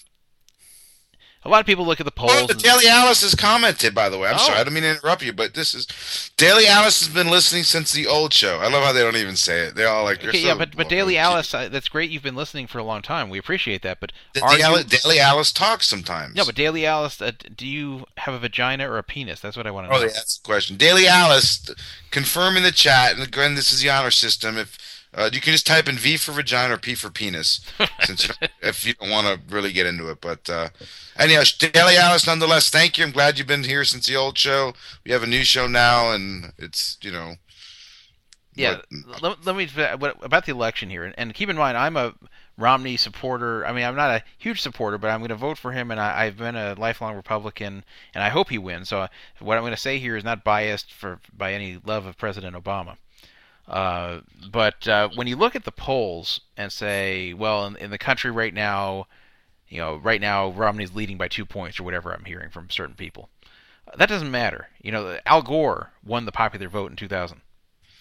[1.46, 2.32] a lot of people look at the polls.
[2.34, 4.30] Oh, the and- Daily Alice has commented, by the way.
[4.30, 4.40] I'm Oh.
[4.40, 5.86] sorry, I don't mean to interrupt you, but this is
[6.38, 8.60] Daily Alice has been listening since the old show.
[8.60, 9.76] I love how they don't even say it.
[9.76, 12.10] They're all like, "You're Okay, so yeah, but but Daily Alice, uh, that's great.
[12.10, 13.30] You've been listening for a long time.
[13.30, 14.00] We appreciate that.
[14.00, 16.36] But The Daily, you- Daily Alice talks sometimes.
[16.36, 19.40] No, but Daily Alice, uh, do you have a vagina or a penis?
[19.40, 20.04] That's what I want to Oh, know.
[20.04, 20.78] Oh, yeah, that's the question.
[20.78, 21.70] Daily Alice,
[22.12, 24.58] confirm in the chat, and again, this is the honor system.
[24.58, 24.78] If
[25.16, 27.62] uh, you can just type in V for vagina or P for penis,
[28.02, 30.20] since you if you don't want to really get into it.
[30.20, 30.70] But uh,
[31.18, 33.06] anyhow, Daily Alice, nonetheless, thank you.
[33.06, 34.74] I'm glad you've been here since the old show.
[35.06, 37.36] We have a new show now, and it's you know.
[38.58, 38.82] Yeah,
[39.22, 42.14] let, let me what, about the election here, and, and keep in mind, I'm a
[42.58, 43.66] Romney supporter.
[43.66, 46.00] I mean, I'm not a huge supporter, but I'm going to vote for him, and
[46.00, 48.88] I, I've been a lifelong Republican, and I hope he wins.
[48.88, 49.08] So, uh,
[49.40, 52.56] what I'm going to say here is not biased for by any love of President
[52.56, 52.96] Obama.
[53.68, 54.22] Uh,
[54.52, 58.32] but uh, when you look at the polls and say, well, in, in the country
[58.32, 59.08] right now,
[59.68, 62.96] you know, right now Romney's leading by two points or whatever I'm hearing from certain
[62.96, 63.30] people.
[63.98, 64.70] That doesn't matter.
[64.82, 67.42] You know, Al Gore won the popular vote in 2000.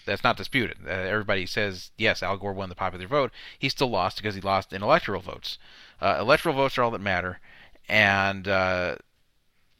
[0.07, 0.79] That's not disputed.
[0.87, 3.33] Uh, everybody says yes, Al Gore won the popular vote.
[3.59, 5.59] He still lost because he lost in electoral votes.
[6.01, 7.41] Uh, electoral votes are all that matter,
[7.89, 8.97] and uh,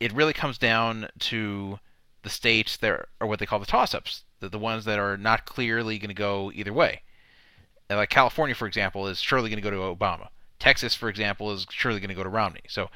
[0.01, 1.79] it really comes down to
[2.23, 5.47] the states that are what they call the toss-ups, the, the ones that are not
[5.47, 7.03] clearly going to go either way.
[7.89, 10.29] And like California, for example, is surely going to go to Obama.
[10.59, 12.63] Texas, for example, is surely going to go to Romney.
[12.69, 12.89] So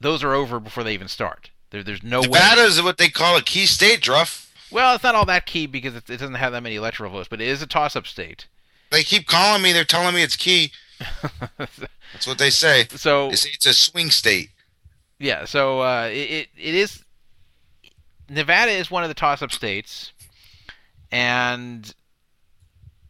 [0.00, 1.50] those are over before they even start.
[1.70, 2.28] There, there's no way.
[2.28, 4.46] Nevada is what they call a key state, Druff.
[4.70, 7.28] Well, it's not all that key because it, it doesn't have that many electoral votes,
[7.28, 8.46] but it is a toss-up state.
[8.90, 9.72] They keep calling me.
[9.72, 10.72] They're telling me it's key.
[11.58, 12.86] That's what they say.
[12.90, 14.50] So they say it's a swing state.
[15.18, 17.04] Yeah, so uh, it, it it is.
[18.28, 20.12] Nevada is one of the toss-up states,
[21.10, 21.94] and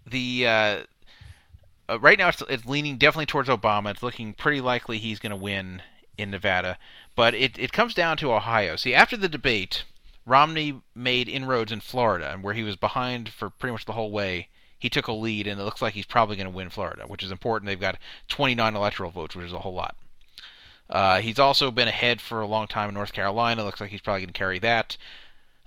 [0.07, 0.83] the uh,
[1.89, 3.91] uh, right now it's, it's leaning definitely towards Obama.
[3.91, 5.83] It's looking pretty likely he's going to win
[6.17, 6.79] in Nevada,
[7.15, 8.77] but it it comes down to Ohio.
[8.77, 9.85] See, after the debate,
[10.27, 14.11] Romney made inroads in Florida, and where he was behind for pretty much the whole
[14.11, 14.49] way.
[14.81, 17.25] He took a lead, and it looks like he's probably going to win Florida, which
[17.25, 17.67] is important.
[17.67, 19.97] They've got 29 electoral votes, which is a whole lot.
[20.89, 23.65] Uh, he's also been ahead for a long time in North Carolina.
[23.65, 24.97] Looks like he's probably going to carry that.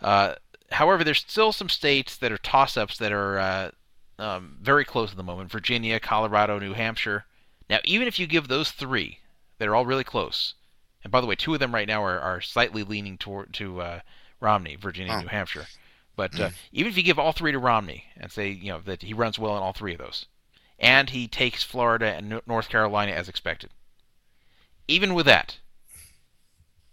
[0.01, 0.35] Uh,
[0.71, 3.71] however, there's still some states that are toss-ups that are uh,
[4.19, 7.25] um, very close at the moment: Virginia, Colorado, New Hampshire.
[7.69, 9.19] Now, even if you give those three,
[9.57, 10.55] that are all really close.
[11.03, 13.81] And by the way, two of them right now are, are slightly leaning toward to
[13.81, 13.99] uh,
[14.39, 15.23] Romney, Virginia, and Oh.
[15.23, 15.67] New Hampshire.
[16.15, 19.01] But uh, even if you give all three to Romney and say you know that
[19.01, 20.25] he runs well in all three of those,
[20.77, 23.71] and he takes Florida and North Carolina as expected,
[24.87, 25.57] even with that,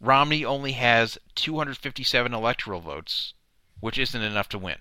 [0.00, 3.34] Romney only has 257 electoral votes,
[3.80, 4.76] which isn't enough to win.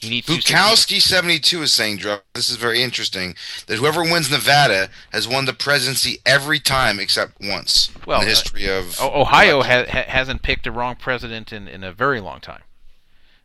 [0.00, 2.20] He needs Bukowski seventy two is saying, Druff.
[2.34, 3.34] This is very interesting.
[3.68, 8.30] That whoever wins Nevada has won the presidency every time except once well, in the
[8.30, 9.00] history uh, of.
[9.00, 12.62] Ohio ha- ha- hasn't picked a wrong president in, in a very long time.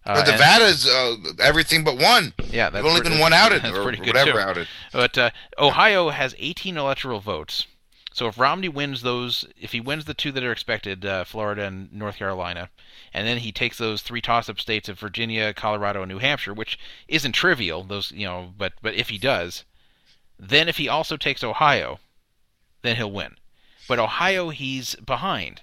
[0.06, 2.34] Uh, but and- Nevada's uh, everything but one.
[2.50, 4.40] Yeah, that's They've only pretty- been one outed or pretty good whatever too.
[4.40, 4.68] outed.
[4.92, 7.68] But uh, Ohio has 18 electoral votes.
[8.18, 11.66] So if Romney wins those, if he wins the two that are expected, uh, Florida
[11.66, 12.72] and North Carolina,
[13.14, 16.80] and then he takes those three toss-up states of Virginia, Colorado, and New Hampshire, which
[17.08, 19.66] isn't trivial, those you know, but but if he does,
[20.40, 22.00] then if he also takes Ohio,
[22.82, 23.36] then he'll win.
[23.88, 25.62] But Ohio, he's behind,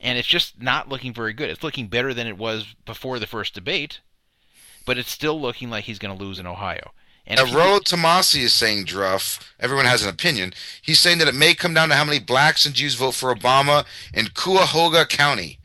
[0.00, 1.50] and it's just not looking very good.
[1.50, 4.00] It's looking better than it was before the first debate,
[4.86, 6.92] but it's still looking like he's going to lose in Ohio.
[7.26, 10.52] And Uh, if he- Tomasi is saying, Druff, everyone has an opinion.
[10.80, 13.34] He's saying that it may come down to how many blacks and Jews vote for
[13.34, 15.58] Obama in Cuyahoga County.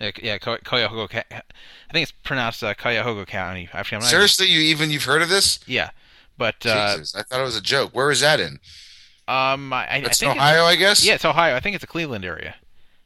[0.00, 1.24] Uh, yeah, Cuyahoga.
[1.34, 3.68] I think it's pronounced uh, Cuyahoga County.
[3.72, 5.58] Actually, I'm not Seriously, you even you've heard of this?
[5.66, 5.90] Yeah,
[6.38, 7.90] but uh, Jesus, I thought it was a joke.
[7.94, 8.60] Where is that in?
[9.28, 11.04] um, I, I think in Ohio, I guess?
[11.04, 11.54] Yeah, it's Ohio.
[11.54, 12.54] I think it's a Cleveland area.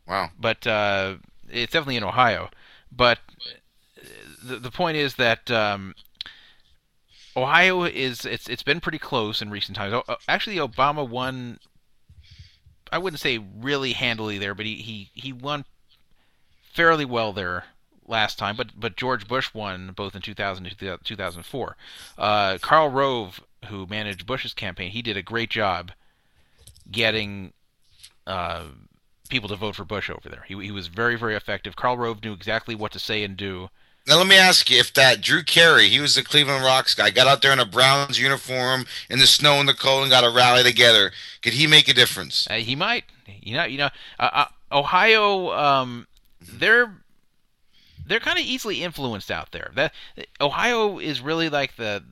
[0.07, 0.31] Wow.
[0.39, 1.17] But uh,
[1.49, 2.51] it's definitely in Ohio.
[2.93, 3.19] But
[4.43, 5.95] the the point is that um,
[7.37, 10.03] Ohio is it's it's been pretty close in recent times.
[10.09, 11.59] Uh, Actually, Obama won.
[12.93, 15.65] I wouldn't say really handily there, but he, he, he won
[16.63, 17.65] fairly well there
[18.07, 18.57] last time.
[18.57, 21.77] But but George Bush won both in 2000 and 2004.
[22.17, 25.91] Uh, Karl Rove, who managed Bush's campaign, he did a great job
[26.91, 27.53] getting
[28.27, 28.65] uh,
[29.29, 30.45] people to vote for Bush over there.
[30.47, 31.75] He, he was very very effective.
[31.75, 33.71] Karl Rove knew exactly what to say and do.
[34.07, 37.11] Now let me ask you: If that Drew Carey, he was the Cleveland Rocks guy,
[37.11, 40.25] got out there in a Browns uniform in the snow and the cold and got
[40.25, 41.11] a rally together,
[41.41, 42.47] could he make a difference?
[42.51, 43.05] Uh, he might.
[43.41, 45.51] You know, you know, uh, uh, Ohio.
[45.53, 46.07] Um,
[46.41, 46.95] they're
[48.07, 49.71] they're kind of easily influenced out there.
[49.75, 49.95] That
[50.39, 52.05] Ohio is really like the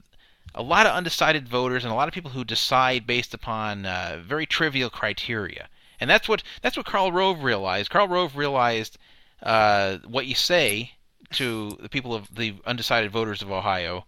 [0.54, 4.22] a lot of undecided voters and a lot of people who decide based upon uh,
[4.24, 5.68] very trivial criteria.
[6.00, 7.90] And that's what that's what Karl Rove realized.
[7.90, 8.96] Karl Rove realized
[9.42, 10.92] uh, what you say
[11.32, 14.06] to the people of the undecided voters of Ohio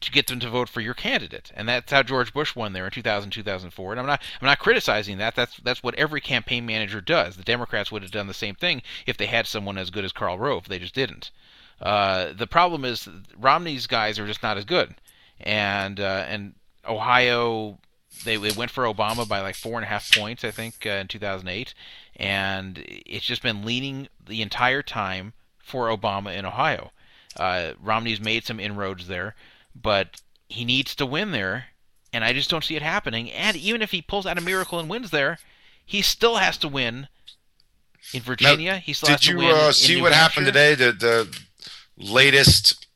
[0.00, 1.50] to get them to vote for your candidate.
[1.54, 3.92] And that's how George Bush won there in 2000 2004.
[3.92, 5.34] And I'm not I'm not criticizing that.
[5.34, 7.36] That's that's what every campaign manager does.
[7.36, 10.12] The Democrats would have done the same thing if they had someone as good as
[10.12, 10.68] Karl Rove.
[10.68, 11.30] They just didn't.
[11.80, 14.94] Uh, the problem is Romney's guys are just not as good.
[15.40, 16.54] And uh, and
[16.86, 17.78] Ohio
[18.24, 20.90] they, they went for Obama by like four and a half points, I think, uh,
[20.90, 21.74] in 2008,
[22.16, 25.34] and it's just been leaning the entire time
[25.66, 26.92] for Obama in Ohio.
[27.36, 29.34] Uh, Romney's made some inroads there,
[29.74, 31.66] but he needs to win there,
[32.12, 33.30] and I just don't see it happening.
[33.32, 35.38] And even if he pulls out a miracle and wins there,
[35.84, 37.08] he still has to win
[38.14, 38.74] in Virginia.
[38.74, 40.76] Now, he still has did to you uh, see what happened today?
[40.76, 41.38] The the
[41.98, 42.86] latest,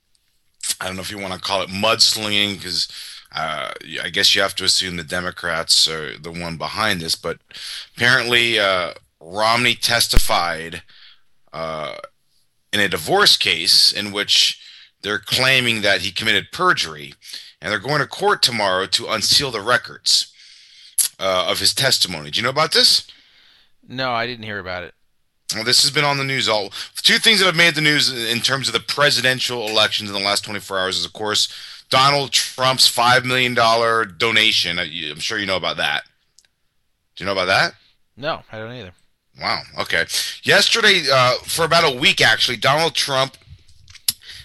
[0.80, 2.88] I don't know if you want to call it mudslinging, because
[3.34, 7.16] uh, I guess you have to assume the Democrats are the one behind this.
[7.16, 7.38] But
[7.96, 10.82] apparently, uh, Romney testified
[11.52, 11.96] uh,
[12.72, 14.60] in a divorce case in which
[15.02, 17.14] they're claiming that he committed perjury,
[17.60, 20.32] and they're going to court tomorrow to unseal the records
[21.18, 22.30] uh, of his testimony.
[22.30, 23.06] Do you know about this?
[23.86, 24.94] No, I didn't hear about it.
[25.54, 26.48] Well, this has been on the news.
[26.48, 30.14] All two things that have made the news in terms of the presidential elections in
[30.14, 31.48] the last 24 hours is, of course,
[31.88, 34.78] Donald Trump's five million dollar donation.
[34.78, 36.04] I'm sure you know about that.
[37.16, 37.74] Do you know about that?
[38.16, 38.92] No, I don't either.
[39.40, 39.62] Wow.
[39.80, 40.04] Okay.
[40.42, 43.36] Yesterday, uh, for about a week, actually, Donald Trump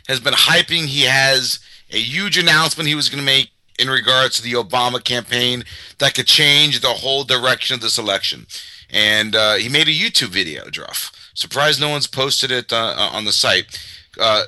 [0.08, 0.86] has been hyping.
[0.86, 1.60] He has
[1.92, 5.64] a huge announcement he was going to make in regards to the Obama campaign
[6.00, 8.46] that could change the whole direction of this election.
[8.90, 11.12] And uh, he made a YouTube video, Druff.
[11.34, 13.78] Surprised no one's posted it uh, on the site.
[14.20, 14.44] Uh,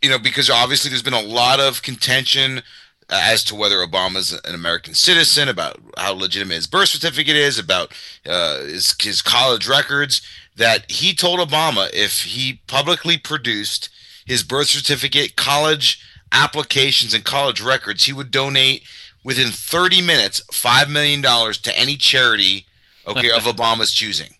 [0.00, 2.62] you know, because obviously there's been a lot of contention
[3.10, 7.92] as to whether Obama's an American citizen, about how legitimate his birth certificate is, about
[8.26, 10.22] uh, his, his college records.
[10.56, 13.88] That he told Obama if he publicly produced
[14.24, 16.00] his birth certificate, college
[16.32, 18.84] applications, and college records, he would donate
[19.24, 22.66] within 30 minutes $5 million to any charity
[23.06, 24.33] okay, of Obama's choosing.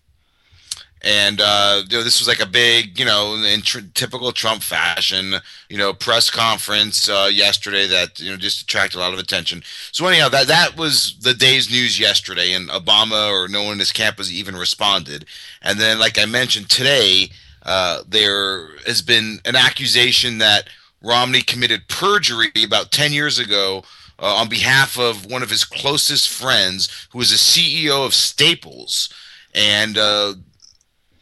[1.05, 4.63] And uh, you know, this was like a big, you know, in tr- typical Trump
[4.63, 5.35] fashion,
[5.69, 9.61] you know, press conference uh, yesterday that you know just attracted a lot of attention.
[9.91, 13.79] So anyhow, that that was the day's news yesterday, and Obama or no one in
[13.79, 15.25] his camp has even responded.
[15.61, 17.29] And then, like I mentioned today,
[17.61, 20.69] uh, there has been an accusation that
[21.03, 23.83] Romney committed perjury about ten years ago
[24.17, 29.13] uh, on behalf of one of his closest friends, who is a CEO of Staples,
[29.53, 30.33] and uh,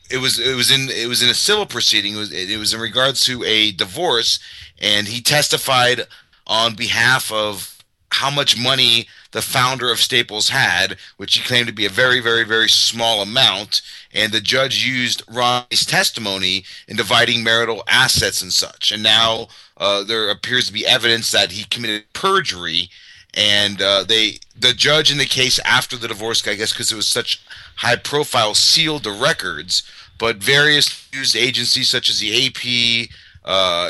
[0.10, 2.14] it was it was in it was in a civil proceeding.
[2.14, 4.40] It was it was in regards to a divorce,
[4.82, 6.02] and he testified
[6.46, 7.70] on behalf of
[8.12, 12.20] how much money the founder of Staples had, which he claimed to be a very
[12.20, 13.82] very very small amount.
[14.14, 18.92] And the judge used Romney's testimony in dividing marital assets and such.
[18.92, 22.90] And now uh, there appears to be evidence that he committed perjury
[23.34, 26.96] and uh, they the judge in the case after the divorce, I guess, because it
[26.96, 27.42] was such
[27.78, 29.84] high profile, sealed the records.
[30.20, 33.10] But various news agencies, such as the AP,
[33.44, 33.90] uh,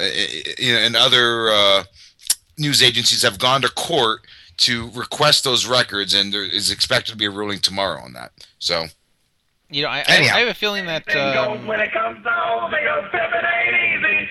[0.60, 1.84] and other uh,
[2.58, 4.22] news agencies, have gone to court
[4.58, 8.32] to request those records, and there is expected to be a ruling tomorrow on that.
[8.58, 8.86] So,
[9.70, 11.68] you know, I, I, I have a feeling that um...
[11.68, 12.70] when it comes to all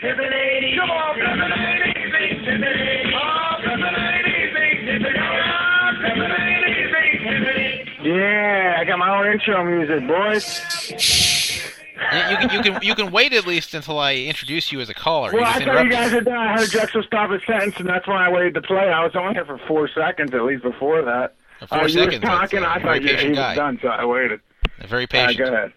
[0.02, 0.76] 780.
[0.76, 1.91] Come on, 780.
[8.04, 10.60] I got my own intro music, boys.
[12.12, 14.94] You, can you can you can wait at least until I introduce you as a
[14.94, 15.30] caller.
[15.32, 16.36] Well, I thought you guys had done.
[16.36, 18.90] I heard Drexel stop his sentence, and that's why I waited to play.
[18.90, 21.34] I was only here for four seconds at least before that.
[21.68, 22.64] Four uh, you were talking.
[22.64, 23.54] a I thought you, he patient was guy.
[23.54, 24.40] done, so I waited.
[24.88, 25.38] Very patient.
[25.38, 25.72] go ahead.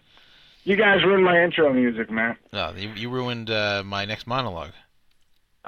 [0.64, 2.36] You guys ruined my intro music, man.
[2.52, 4.72] No, you, you ruined uh, my next monologue.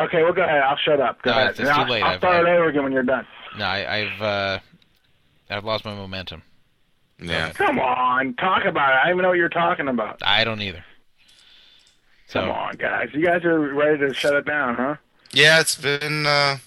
[0.01, 0.61] Okay, well, go ahead.
[0.63, 1.23] I'll shut up.
[1.23, 1.51] Go No, ahead.
[1.51, 2.03] it's- it's too I'll, late.
[2.03, 3.25] I'll I've- start it over again when you're done.
[3.57, 4.59] No, I, I've uh,
[5.51, 6.43] I've lost my momentum.
[7.21, 7.51] Yeah.
[7.53, 8.97] Come on, talk about it.
[8.97, 10.21] I don't even know what you're talking about.
[10.25, 10.85] I don't either.
[12.31, 13.09] Come on, guys.
[13.15, 14.97] You guys are ready to shut it down, huh?
[15.33, 16.27] Yeah, it's been.
[16.27, 16.59] Uh,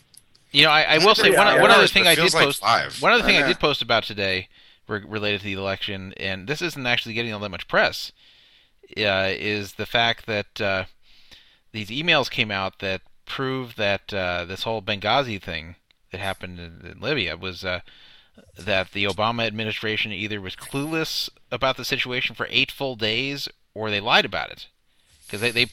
[0.51, 2.61] You know, I, I will say one, yeah, one other thing I did like post.
[2.61, 3.01] five.
[3.01, 4.49] One other thing I I did post about today,
[4.87, 8.11] re- related to the election, and this isn't actually getting all that much press,
[8.97, 10.85] uh, is the fact that uh,
[11.71, 15.75] these emails came out that prove that uh, this whole Benghazi thing
[16.11, 17.79] that happened in, in Libya was uh,
[18.57, 23.89] that the Obama administration either was clueless about the situation for eight full days or
[23.89, 24.67] they lied about it.
[25.25, 25.65] Because they, they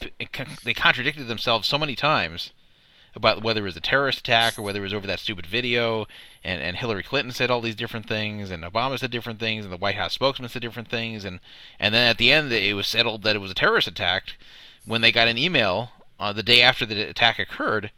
[0.63, 2.51] they contradicted themselves so many times
[3.15, 6.05] about whether it was a terrorist attack or whether it was over that stupid video.
[6.43, 9.73] And, and Hillary Clinton said all these different things and Obama said different things and
[9.73, 11.25] the White House spokesman said different things.
[11.25, 11.39] And
[11.79, 14.37] and then at the end it was settled that it was a terrorist attack
[14.85, 17.91] when they got an email uh, the day after the attack occurred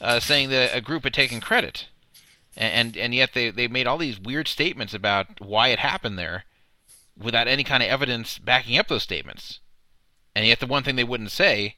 [0.00, 1.88] uh, saying that a group had taken credit
[2.60, 6.44] and, and yet they they made all these weird statements about why it happened there
[7.16, 9.60] without any kind of evidence backing up those statements
[10.34, 11.76] and yet the one thing they wouldn't say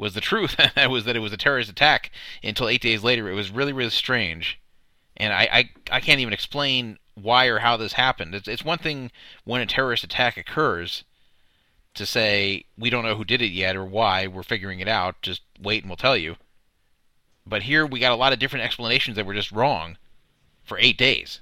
[0.00, 0.56] was the truth.
[0.74, 2.10] that was that it was a terrorist attack
[2.42, 3.28] until eight days later.
[3.28, 4.60] It was really, really strange.
[5.16, 8.34] And I, I, I can't even explain why or how this happened.
[8.34, 9.10] It's, it's one thing
[9.44, 11.04] when a terrorist attack occurs
[11.94, 15.20] to say, we don't know who did it yet or why, we're figuring it out,
[15.22, 16.36] just wait and we'll tell you.
[17.44, 19.98] But here we got a lot of different explanations that were just wrong
[20.64, 21.40] for eight days.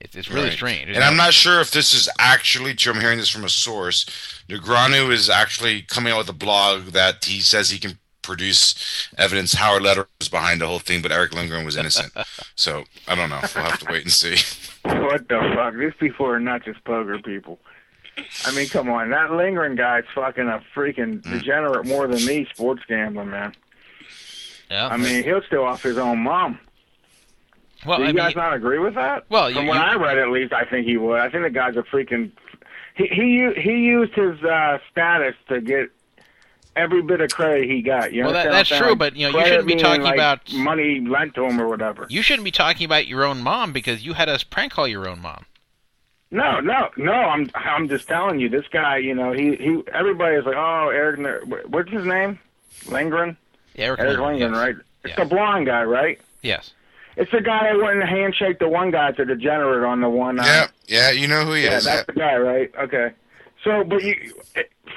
[0.00, 0.52] It's, it's really Right.
[0.52, 0.90] strange.
[0.90, 2.92] And I'm not sure if this is actually true.
[2.92, 4.04] I'm hearing this from a source.
[4.48, 9.54] Negreanu is actually coming out with a blog that he says he can produce evidence
[9.54, 12.12] Howard Lederer was behind the whole thing, but Erick Lindgren was innocent.
[12.56, 13.40] so I don't know.
[13.54, 14.36] We'll have to wait and see.
[14.84, 15.74] What the fuck?
[15.74, 17.58] These people are not just poker people.
[18.44, 19.10] I mean, come on.
[19.10, 21.32] That lingering guy's fucking a freaking Hmm.
[21.38, 23.54] degenerate more than me sports gambling, man.
[24.70, 24.88] Yeah.
[24.88, 26.58] I mean, he'll steal off his own mom.
[27.84, 29.24] Well, Do you I guys mean- not agree with that?
[29.28, 31.20] Well, you- from what you- I read, at least, I think he would.
[31.20, 32.30] I think the guy's a freaking.
[32.94, 35.88] He he he used his uh, status to get
[36.76, 38.12] every bit of credit he got.
[38.12, 39.76] You Well, that- understand what I'm that's true, Like, but, you know, you shouldn't be
[39.76, 42.06] talking like, about- money lent to him or whatever.
[42.08, 45.08] You shouldn't be talking about your own mom because you had us prank call your
[45.08, 45.44] own mom.
[46.30, 47.12] No, no, no.
[47.12, 48.96] I'm I'm just telling you, this guy.
[48.98, 49.82] You know, he he.
[49.92, 51.42] Everybody's like, oh, Erick.
[51.68, 52.38] What's his name?
[52.88, 53.36] Lindgren.
[53.74, 54.64] Yeah, Erick, Erick Lindgren, Lindgren, yes.
[54.64, 54.76] right?
[55.04, 56.18] It's the blonde guy, right?
[56.42, 56.72] Yes.
[57.16, 60.38] It's the guy that went and handshake the one guy to degenerate on the one.
[60.40, 61.70] Uh, Yeah, yeah, you know who he is.
[61.70, 61.84] yeah, is.
[61.84, 62.72] that's the guy, right?
[62.82, 63.10] Okay.
[63.64, 64.34] So, but you,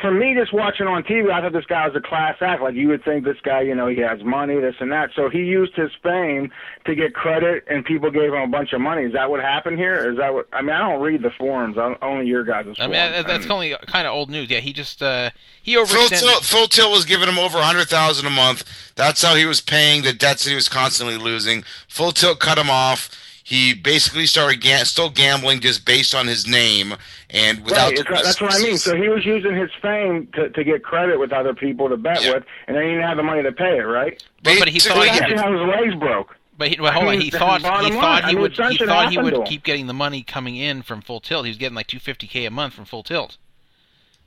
[0.05, 2.61] for me, just watching on TV, I thought this guy was a class act.
[2.61, 5.09] Like you would think this guy, you know, he has money, this and that.
[5.15, 6.51] So he used his fame
[6.85, 9.01] to get credit, and people gave him a bunch of money.
[9.05, 10.11] Is that what happened here?
[10.11, 10.47] Is that what?
[10.53, 11.79] I mean, I don't read the forums.
[11.79, 12.79] I, only your guys' forums.
[12.79, 14.47] I mean, that, that's mean- only kind of old news.
[14.47, 15.31] Yeah, he just uh,
[15.63, 16.19] he Phil overextended.
[16.19, 18.63] Tilt, Full Tilt was giving him over a hundred thousand a month.
[18.93, 21.63] That's how he was paying the debts that he was constantly losing.
[21.87, 23.09] Full Tilt cut him off.
[23.47, 26.95] He basically started ga- still gambling just based on his name
[27.29, 27.91] and without.
[27.91, 28.75] Right, it's- that's what I mean.
[28.79, 32.21] So he was using his fame to, to get credit with other people to bet
[32.21, 34.21] with, and then he didn't have the money to pay it, right?
[34.41, 36.35] But- but he so thought he he actually did- had his legs broke.
[36.57, 37.21] But he, well, hold I on.
[37.21, 37.91] He thought he line.
[37.93, 40.81] thought I he mean, would he thought he would keep getting the money coming in
[40.81, 41.45] from Full Tilt.
[41.45, 43.37] He was getting like two fifty k a month from Full Tilt,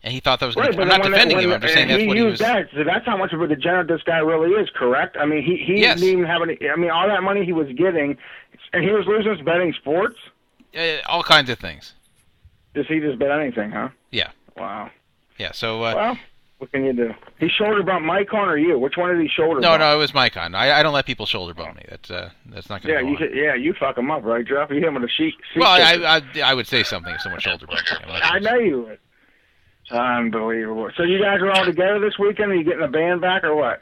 [0.05, 0.55] and he thought that was.
[0.55, 1.53] Gonna, Right, but I'm not when defending when, him.
[1.55, 2.39] I'm just saying that's he what he used was.
[2.41, 2.69] that.
[2.73, 4.69] So that's how much of a degenerate this guy really is.
[4.77, 5.17] Correct?
[5.19, 5.99] I mean, he he Yes.
[6.01, 6.59] didn't even have any.
[6.71, 8.19] I mean, all that money he was getting,
[8.73, 10.17] and he was losing his betting sports.
[10.77, 11.95] Uh, all kinds of things.
[12.75, 13.71] Does he just bet anything?
[13.71, 13.89] Huh?
[14.11, 14.31] Yeah.
[14.57, 14.91] Wow.
[15.39, 15.53] Yeah.
[15.53, 15.83] So.
[15.83, 16.19] Uh, Well,
[16.59, 17.15] what can you do?
[17.39, 18.79] He shoulder bumped Mycon or you?
[18.79, 19.61] Which one did he shoulder?
[19.61, 19.81] no, bump?
[19.81, 20.55] no, it was Mycon.
[20.57, 21.85] I, I don't let people shoulder bump me.
[21.89, 23.37] That's uh, that's not going Yeah, to go you on.
[23.37, 24.69] yeah, you fuck him up, right, Jeff?
[24.71, 25.35] You hit him with a sheet.
[25.55, 25.71] sheet Well.
[25.71, 28.13] I, I I would say something if someone shoulder bumped me.
[28.13, 28.99] I know you would.
[29.91, 30.91] Unbelievable.
[30.97, 32.53] So you guys are all together this weekend?
[32.53, 33.81] Are you getting a band back or what?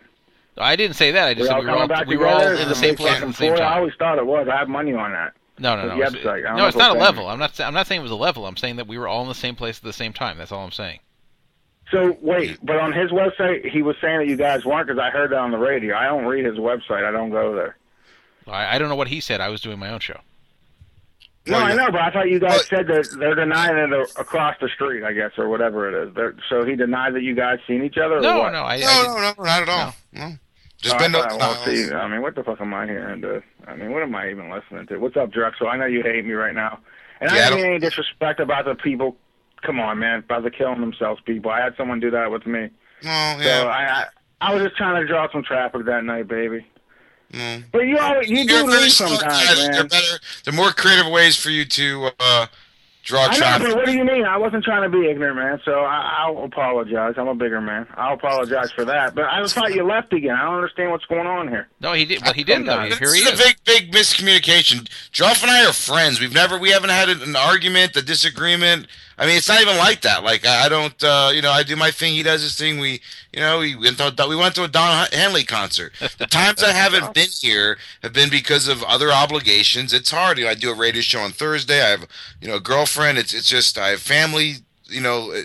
[0.59, 1.27] I didn't say that.
[1.29, 2.97] I just we said all we were all back we were all in the same
[2.97, 3.65] place at the same Florida?
[3.65, 4.49] I always thought it was.
[4.51, 5.35] I have money on that.
[5.59, 6.03] No, no, no.
[6.03, 6.45] It's, website.
[6.45, 7.29] I don't no, it's not a it's level.
[7.29, 7.59] I'm not.
[7.61, 8.47] I'm not saying it was a level.
[8.47, 10.39] I'm saying that we were all in the same place at the same time.
[10.39, 11.01] That's all I'm saying.
[11.91, 15.11] So wait, but on his website, he was saying that you guys weren't because I
[15.11, 15.97] heard that on the radio.
[15.97, 17.05] I don't read his website.
[17.05, 17.77] I don't go there.
[18.47, 19.41] I, I don't know what he said.
[19.41, 20.19] I was doing my own show.
[21.47, 24.69] No, I know, but I thought you guys said that they're denying it across the
[24.69, 26.15] street, I guess, or whatever it is.
[26.15, 28.21] They're, so he denied that you guys seen each other.
[28.21, 28.53] No, or what?
[28.53, 29.95] no, I- No, no, no, not at all.
[30.13, 30.33] No.
[30.87, 33.21] Just Oh, been I, no, see, I mean, what the fuck am I hearing?
[33.23, 34.99] To, I mean, what am I even listening to?
[34.99, 35.69] What's up, Drexel?
[35.69, 36.79] I know you hate me right now.
[37.21, 39.17] And Yeah, I I don't mean any disrespect about the people.
[39.63, 41.51] Come on, man, about the killing themselves people.
[41.51, 42.69] I had someone do that with me.
[43.03, 43.65] So yeah.
[43.67, 44.07] I, I
[44.41, 46.65] I was just trying to draw some traffic that night, baby.
[47.33, 47.65] Mm.
[47.73, 49.57] But you always you do lose sometimes, guys.
[49.57, 49.89] There are man.
[49.89, 50.19] better.
[50.45, 52.47] There are more creative ways for you to uh,
[53.07, 54.25] draw I know, but what do you mean?
[54.25, 55.61] I wasn't trying to be ignorant, man.
[55.65, 57.15] So I, I'll apologize.
[57.17, 57.87] I'm a bigger man.
[57.95, 59.15] I'll apologize for that.
[59.15, 60.35] But I thought you left again.
[60.35, 61.69] I don't understand what's going on here.
[61.81, 62.23] No, he did.
[62.23, 62.89] Well, he didn't though.
[62.89, 64.89] This Here he is a big, big miscommunication.
[65.13, 66.21] Joff and I are friends.
[66.21, 68.89] We've never, we haven't had an argument, a disagreement.
[69.19, 70.25] I mean, it's not even like that.
[70.25, 72.79] Like I I don't, uh, you know, I do my thing, he does his thing.
[72.79, 73.01] We,
[73.33, 75.93] you know, we went to we went to a Don Henley concert.
[76.19, 79.93] The times I haven't been here have been because of other obligations.
[79.93, 80.39] It's hard.
[80.39, 81.83] You know, I do a radio show on Thursday.
[81.83, 82.07] I have,
[82.41, 83.19] you know, a girlfriend.
[83.19, 84.57] It's it's just I have family.
[84.87, 85.33] You know.
[85.33, 85.43] uh,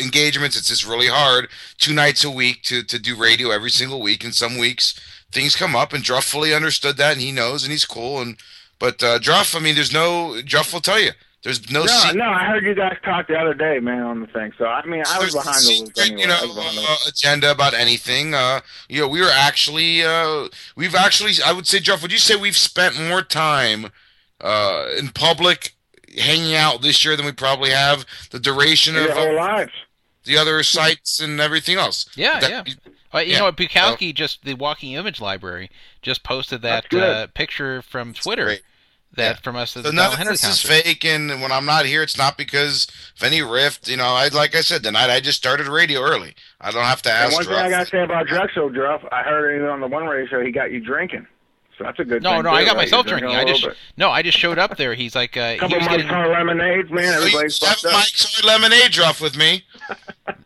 [0.00, 0.56] Engagements.
[0.56, 4.22] It's just really hard two nights a week to to do radio every single week.
[4.22, 4.94] And some weeks
[5.32, 8.20] things come up, and Druff fully understood that, and he knows, and he's cool.
[8.20, 8.36] And
[8.78, 11.10] but uh, Druff, I mean, there's no Druff will tell you.
[11.42, 12.18] There's no, No, secret.
[12.18, 14.52] no, I heard you guys talk the other day, man, on the thing.
[14.58, 16.20] So I mean, I was There's behind the loop anyway.
[16.20, 18.34] you know I was behind the uh, agenda about anything.
[18.34, 22.18] Uh, you know, we were actually uh, we've actually I would say, Jeff, would you
[22.18, 23.86] say we've spent more time
[24.40, 25.72] uh, in public
[26.18, 29.72] hanging out this year than we probably have the duration Your of whole uh, lives.
[30.24, 32.06] the other sites and everything else.
[32.16, 32.74] Yeah, That- yeah.
[33.12, 33.38] Uh, you yeah.
[33.40, 33.56] know what?
[33.56, 35.68] Bukowski just the Walking Image Library
[36.02, 38.56] just posted that uh, picture from Twitter
[39.14, 40.72] that from us at So the none Donald of this concert.
[40.74, 43.88] is fake, and when I'm not here, it's not because of any rift.
[43.88, 46.34] You know, I like I said, tonight I just started radio early.
[46.60, 47.36] I don't have to And ask.
[47.36, 50.26] one thing I gotta say about Drexel, Druff, I heard even on the one radio
[50.28, 51.26] show he got you drinking.
[51.78, 52.42] So that's a good No, thing.
[52.42, 52.76] no, too, I got right?
[52.82, 53.38] myself You're drinking.
[53.40, 53.76] I just bit.
[53.96, 54.94] no, I just showed up there.
[54.94, 56.08] He's like, uh, he couple was Mike's getting.
[56.08, 57.04] Hard lemonades, man.
[57.14, 57.92] Everybody's fucked up.
[57.94, 59.64] Mike's Hard Lemonade Druff with me.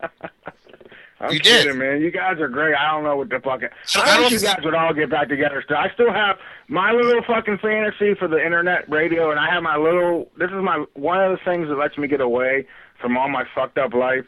[1.25, 1.65] I'm You did.
[1.65, 2.01] kidding, man.
[2.01, 2.75] You guys are great.
[2.75, 3.69] I don't know what the fucking.
[3.85, 5.63] So I, I wish you guys would all get back together.
[5.65, 6.37] Still, I still have
[6.69, 10.29] my little fucking fantasy for the internet radio, and I have my little.
[10.39, 12.67] This is my one of the things that lets me get away
[13.01, 14.25] from all my fucked up life,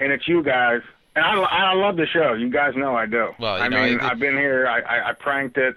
[0.00, 0.80] and it's you guys.
[1.14, 2.34] And I, I love the show.
[2.34, 3.30] You guys know I do.
[3.38, 4.66] Well, you I know, mean, I've been here.
[4.68, 5.74] I, I, I pranked it.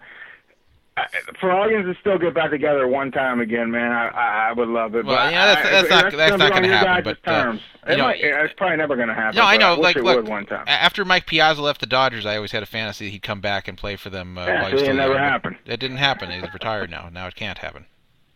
[1.01, 1.07] I,
[1.39, 4.67] for audience to still get back together one time again, man, I, I, I would
[4.67, 5.05] love it.
[5.05, 7.03] Well, but yeah, that's- I, that's not- that's that's gonna not on gonna your happen,
[7.03, 7.61] guys' but, uh, terms.
[7.87, 9.35] you It know- might, it's probably never gonna happen.
[9.37, 9.75] No, I but know.
[9.75, 10.63] wish Like, it look, would one time.
[10.67, 13.67] after Mike Piazza left the Dodgers, I always had a fantasy that he'd come back
[13.67, 14.37] and play for them.
[14.37, 15.55] Uh, Yeah, while he was see, it never young, happened.
[15.65, 16.29] It didn't happen.
[16.31, 17.09] He's retired now.
[17.11, 17.85] Now it can't happen.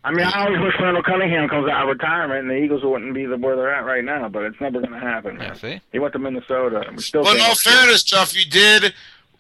[0.06, 3.14] I mean, I always wish Randall Cunningham comes out of retirement and the Eagles wouldn't
[3.14, 5.56] be the, where they're at right now, but it's never going to happen, man.
[5.56, 5.80] see?
[5.94, 6.84] He went to Minnesota.
[6.86, 8.94] and we still Well, in all fairness, Jeff, you did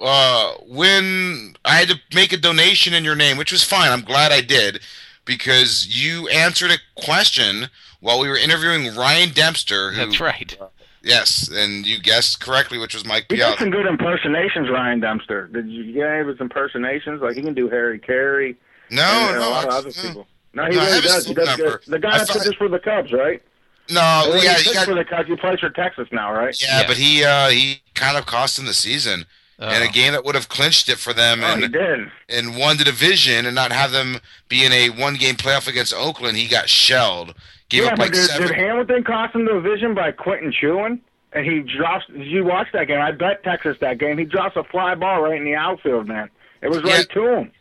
[0.03, 3.91] uh, when I had to make a donation in your name, which was fine.
[3.91, 4.81] I'm glad I did
[5.25, 7.67] because you answered a question
[8.01, 9.91] while we were interviewing Ryan Dempster.
[9.91, 10.55] Who, That's right.
[11.01, 13.57] Yes, and you guessed correctly, which was Mike He did Piazza.
[13.59, 15.47] some good impersonations, Ryan Dempster.
[15.47, 17.21] Did you get any of his impersonations?
[17.21, 18.55] Like, he can do Harry Caray.
[18.89, 20.01] No, and, and no, a lot of other no.
[20.01, 20.27] people.
[20.53, 21.25] No, he No, really have does.
[21.25, 21.79] He does good.
[21.87, 23.41] The guy I that thought- pitches for the Cubs, right?
[23.89, 23.99] No,
[24.29, 25.27] Well, yeah, he he pitched got, for the Cubs.
[25.27, 26.55] He plays for Texas now, right?
[26.61, 29.25] yeah, but he uh, he kind of cost him the season.
[29.63, 29.91] In a Oh.
[29.91, 33.55] game that would have clinched it for them Oh, and and won the division and
[33.55, 34.19] not have them
[34.49, 37.33] be in a one game playoff against Oakland, he got shelled.
[37.69, 38.47] Gave yeah, up but like did, seven.
[38.47, 40.99] did Hamilton cost him the division by Quentin Chewin?
[41.31, 42.05] And he drops.
[42.07, 42.99] Did you watch that game?
[43.01, 44.17] I bet Texas that game.
[44.17, 46.29] He drops a fly ball right in the outfield, man.
[46.61, 47.51] It was right to him.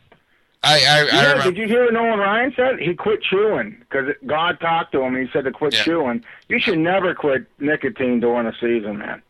[0.65, 1.43] I I, I Yeah, remember.
[1.45, 2.79] did you hear what Nolan Ryan said?
[2.79, 5.15] He quit chewing because God talked to him.
[5.15, 5.85] and He said to quit Yeah.
[5.85, 6.25] chewing.
[6.49, 9.23] You should never quit nicotine during the season, man.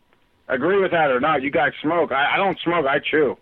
[0.47, 1.41] Agree with that or not?
[1.41, 2.11] You guys smoke.
[2.11, 2.85] I, I don't smoke.
[2.85, 3.37] I chew.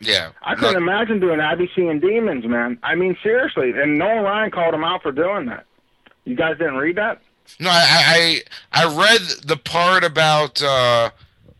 [0.00, 0.30] Yeah.
[0.42, 1.52] I couldn't No, imagine doing that.
[1.52, 2.78] I'd be seeing demons, man.
[2.82, 3.70] I mean, seriously.
[3.70, 5.64] And Nolan Ryan called him out for doing that.
[6.24, 7.20] You guys didn't read that?
[7.60, 8.42] no, I,
[8.72, 11.10] I I read the part about uh,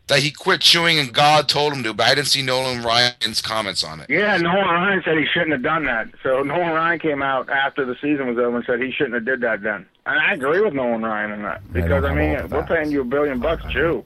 [0.07, 3.41] that he quit chewing and God told him to, but I didn't see Nolan Ryan's
[3.41, 4.09] comments on it.
[4.09, 6.09] Yeah, Nolan Ryan said he shouldn't have done that.
[6.21, 9.25] So Nolan Ryan came out after the season was over and said he shouldn't have
[9.25, 9.85] did that then.
[10.05, 13.01] And I agree with Nolan Ryan on that because I, don't mean we're paying you
[13.01, 14.03] a billion bucks, chew.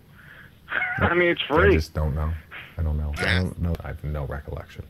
[0.99, 1.69] I mean it's free.
[1.71, 2.31] I just don't know.
[2.77, 3.13] I don't know.
[3.17, 3.75] I don't know.
[3.83, 4.83] I have no recollection.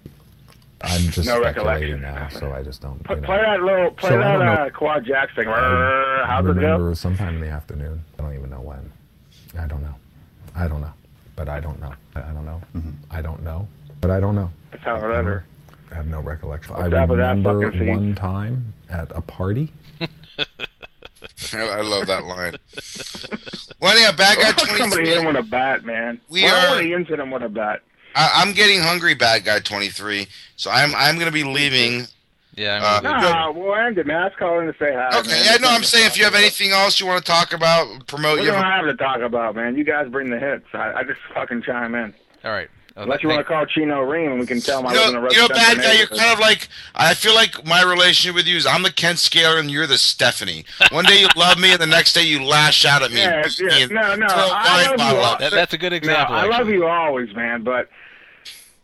[0.84, 2.01] I'm just No speculating recollection.
[2.01, 3.03] now, so I just don't.
[3.03, 3.26] Play, You know.
[3.27, 5.48] play that little, play So that uh, quad jack thing.
[5.48, 6.53] I How's it go?
[6.53, 8.03] remember sometime in the afternoon.
[8.18, 8.92] I don't even know when.
[9.60, 9.95] I don't know.
[10.56, 10.93] I don't know.
[11.35, 11.93] But I don't know.
[12.16, 12.61] I I don't know.
[13.11, 13.68] I don't know.
[14.01, 14.50] But I don't know.
[14.72, 15.45] That's how it ever.
[15.92, 16.74] I have no recollection.
[16.74, 19.72] What's I up that remember one time at a party.
[21.60, 22.56] I love that line.
[23.80, 25.20] well, yeah, bad guy Somebody hit 23.
[25.20, 26.20] him with a bat, man.
[26.30, 27.82] We Why are- would he hit him with a bat?
[28.16, 30.28] I, I'm getting hungry, bad guy 23.
[30.58, 32.08] So I'm I'm gonna be leaving.
[32.56, 32.82] Yeah.
[32.84, 34.18] Uh, Nah, well, end it, man.
[34.18, 35.18] I was calling to say hi.
[35.20, 35.46] Okay, man.
[35.46, 38.40] yeah, no, I'm saying if you have anything else you want to talk about, promote
[38.40, 38.52] We you.
[38.52, 39.78] don't have to talk about, man.
[39.78, 40.66] You guys bring the hits.
[40.74, 42.14] I, I just fucking chime in.
[42.44, 42.70] All right.
[43.02, 45.10] Uh, Unless you want to call Chino Rheem, and we can tell him I was
[45.10, 45.94] in a know, You're a bad guy.
[45.94, 46.68] You're kind of like.
[46.94, 49.98] I feel like my relationship with you is I'm the Ken Scalir and you're the
[49.98, 50.66] Stephanie.
[50.92, 53.18] One day you love me, and the next day you lash out at me.
[53.18, 53.86] Yeah, beat yeah.
[53.88, 55.20] No, no, throw a I wine love you.
[55.24, 55.40] at.
[55.40, 56.74] That- that's a good example, No, I love actually.
[56.74, 57.90] you always, man, but.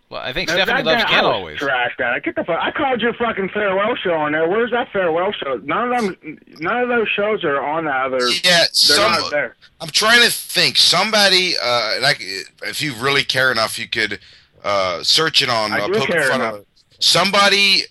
[0.09, 1.59] Well, I think that- Stephanie that loves guy- Ken I was always.
[1.59, 2.23] Trashed out.
[2.23, 2.59] Get the fuck.
[2.61, 4.47] I called your fucking farewell show on there.
[4.47, 5.59] Where's that farewell show?
[5.63, 6.39] None of them.
[6.59, 8.19] None of those shows are on the other.
[8.43, 9.55] Yeah, some, not there.
[9.81, 10.77] I'm trying to think.
[10.77, 12.15] Somebody, uh, and I,
[12.63, 14.19] if you really care enough, you could
[14.63, 16.41] uh, search it on I uh, do care Fun.
[16.41, 16.59] enough.
[16.99, 17.83] Somebody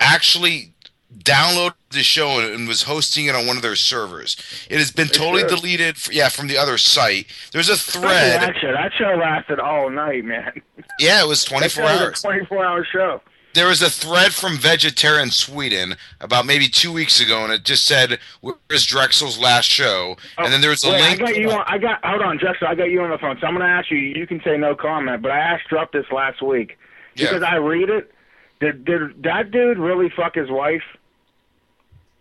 [0.00, 0.72] actually
[1.18, 4.36] downloaded the show and, was hosting it on one of their servers.
[4.70, 5.96] It has been totally deleted.
[6.10, 7.26] Yeah, from the other site.
[7.52, 8.40] There's a thread.
[8.40, 10.62] That show, that show lasted all night, man.
[10.98, 12.18] Yeah, it was That 24 show was hours.
[12.20, 13.20] a 24 hour show.
[13.54, 17.84] There was a thread from Vegetarian Sweden about maybe two weeks ago, and it just
[17.84, 21.20] said, "Where's Drexel's last show?" and then there was a oh, Wait, link.
[21.20, 21.64] I got you on.
[21.66, 22.02] I got.
[22.02, 22.66] Hold on, Drexel.
[22.66, 23.38] I got you on the phone.
[23.40, 23.98] So I'm going to ask you.
[23.98, 26.78] You can say no comment, but I asked Druff this last week
[27.14, 27.26] Yeah.
[27.26, 28.14] because I read it.
[28.60, 30.84] Did, did that dude really fuck his wife?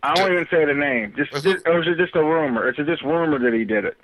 [0.03, 1.13] I won't even say the name.
[1.15, 2.69] Just, is it just a rumor?
[2.69, 3.97] Is it just rumor that he did it?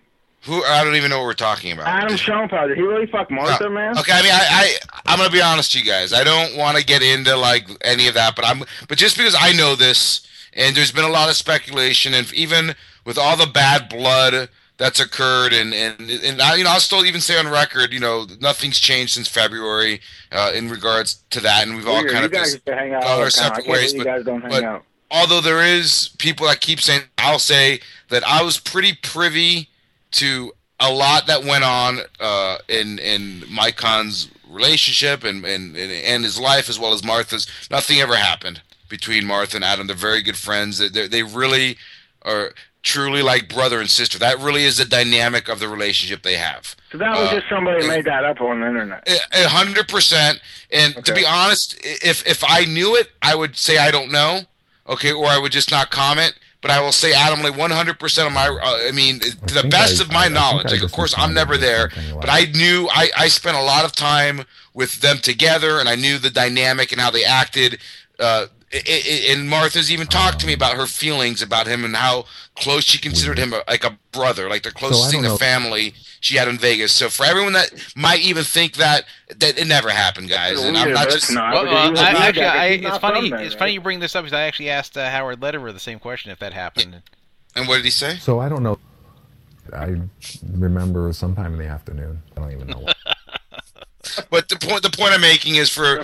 [0.44, 1.88] Who I don't even know what we're talking about.
[1.88, 2.70] Adam Schoenfeld.
[2.70, 3.70] Did he really fuck Martha, No.
[3.72, 3.98] man?
[3.98, 4.76] Okay, I mean, I, I
[5.08, 6.14] I'm gonna be honest, to you guys.
[6.14, 9.36] I don't want to get into like any of that, but I'm, but just because
[9.38, 13.48] I know this, and there's been a lot of speculation, and even with all the
[13.48, 17.48] bad blood that's occurred, and and and I, you know, I'll still even say on
[17.50, 20.02] record, you know, nothing's changed since February
[20.32, 23.04] uh, in regards to that, and we've all kind you of guys just hang out
[23.04, 23.52] all our the time.
[23.54, 23.94] I separate ways.
[23.94, 24.84] But, you guys don't hang but out.
[25.12, 27.80] Although there is people that keep saying, I'll say
[28.10, 29.70] that I was pretty privy
[30.12, 36.40] to a lot that went on uh, in in Mycon's relationship and, and and his
[36.40, 37.48] life as well as Martha's.
[37.72, 39.88] Nothing ever happened between Martha and Adam.
[39.88, 40.78] They're very good friends.
[40.78, 41.78] They they- they really
[42.24, 42.54] are
[42.84, 44.18] truly like brother and sister.
[44.18, 46.76] That really is the dynamic of the relationship they have.
[46.92, 49.08] So that was Uh, just somebody made that up on the internet.
[49.34, 50.40] a hundred percent.
[50.72, 54.42] And to be honest, if if I knew it, I would say I don't know.
[54.90, 56.38] Okay, or I would just not comment.
[56.60, 58.48] But I will say adamantly, one hundred percent of my.
[58.48, 60.68] Uh, I mean, to the best I- of my I knowledge.
[60.68, 63.86] I Like, of course, I'm never there, but I knew I I spent a lot
[63.86, 64.44] of time
[64.74, 67.80] with them together, and I knew the dynamic and how they acted.
[68.20, 68.48] Uh,
[68.88, 72.26] i- i- and Martha's even talked to me about her feelings about him and how
[72.56, 75.38] close she considered him a, like a brother, like the closest I thing don't to
[75.44, 76.94] family she had in Vegas.
[76.94, 79.06] So for everyone that might even think that
[79.38, 81.34] that it never happened, guys, and I'm not just.
[81.34, 83.32] Well, uh, I, actually, I, it's funny.
[83.46, 86.00] It's funny you bring this up because I actually asked uh, Howard Lederer the same
[86.00, 87.02] question if that happened.
[87.56, 88.18] And what did he say?
[88.18, 88.78] So I don't know.
[89.74, 89.96] I
[90.54, 92.22] remember sometime in the afternoon.
[92.36, 92.88] I don't even know.
[94.16, 94.28] What.
[94.38, 96.04] But the point the point I'm making is for all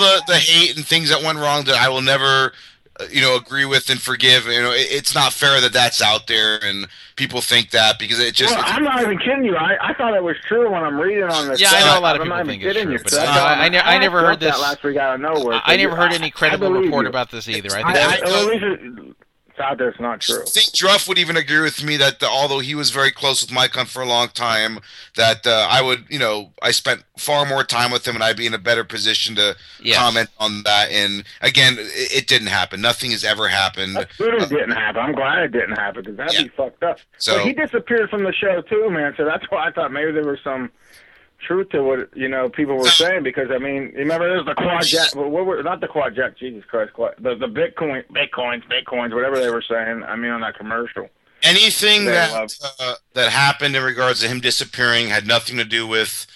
[0.00, 2.52] the the hate and things that went wrong that I will never
[2.98, 4.46] uh, you know agree with and forgive.
[4.46, 6.86] You know, it, it's not fair that that's out there and
[7.16, 9.56] people think that because it just well, I'm not even kidding you.
[9.56, 11.60] I, I thought it was true when I'm reading on this.
[11.60, 12.98] Yeah, I know a lot of I'm people think it's true, you.
[12.98, 14.54] but So uh, that's all- I, ne- I never asked heard this.
[14.54, 15.60] that last week out of nowhere.
[15.64, 17.10] I so never heard any credible report you.
[17.10, 17.68] about this either.
[17.76, 19.16] I I, think I, that- at least
[19.56, 19.88] it's out there.
[19.88, 20.42] It's not true.
[20.42, 23.40] I think Druff would even agree with me that the, although he was very close
[23.42, 24.80] with Mycon for a long time,
[25.16, 28.36] that uh, I would, you know, I spent far more time with him and I'd
[28.36, 29.96] be in a better position to Yes.
[29.98, 30.90] comment on that.
[30.90, 31.88] And again, it,
[32.22, 32.80] it didn't happen.
[32.82, 33.96] Nothing has ever happened.
[33.96, 35.00] That's good it didn't happen.
[35.00, 36.98] I'm glad it didn't happen because that'd be fucked up.
[37.18, 39.14] So- but he disappeared from the show too, man.
[39.16, 40.70] So that's why I thought maybe there was some
[41.38, 43.22] truth to what you know people were saying.
[43.22, 45.14] Because I mean, remember there's the quad jack.
[45.14, 46.38] What were not the quad jack?
[46.38, 50.02] Jesus Christ, quad, the the Bitcoin, Bitcoins, Bitcoins, whatever they were saying.
[50.04, 51.08] I mean, on that commercial.
[51.42, 56.26] anything that uh, that happened in regards to him disappearing had nothing to do with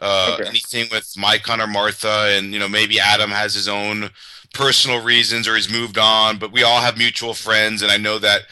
[0.00, 0.48] uh, Okay.
[0.48, 4.10] anything with Mycon or Martha, and you know maybe Adam has his own
[4.54, 8.18] personal reasons or he's moved on, but we all have mutual friends, and I know
[8.18, 8.42] that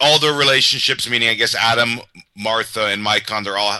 [0.00, 2.00] all their relationships, meaning I guess Adam,
[2.36, 3.78] Martha, and Mycon, they're all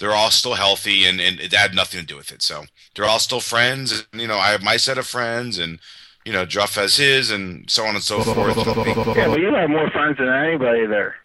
[0.00, 2.42] they're all still healthy, and and it had nothing to do with it.
[2.42, 2.64] So
[2.96, 5.78] they're all still friends, and you know I have my set of friends, and
[6.24, 8.56] you know Druff has his, and so on and so forth.
[8.56, 11.16] Yeah, well, you have more friends than anybody there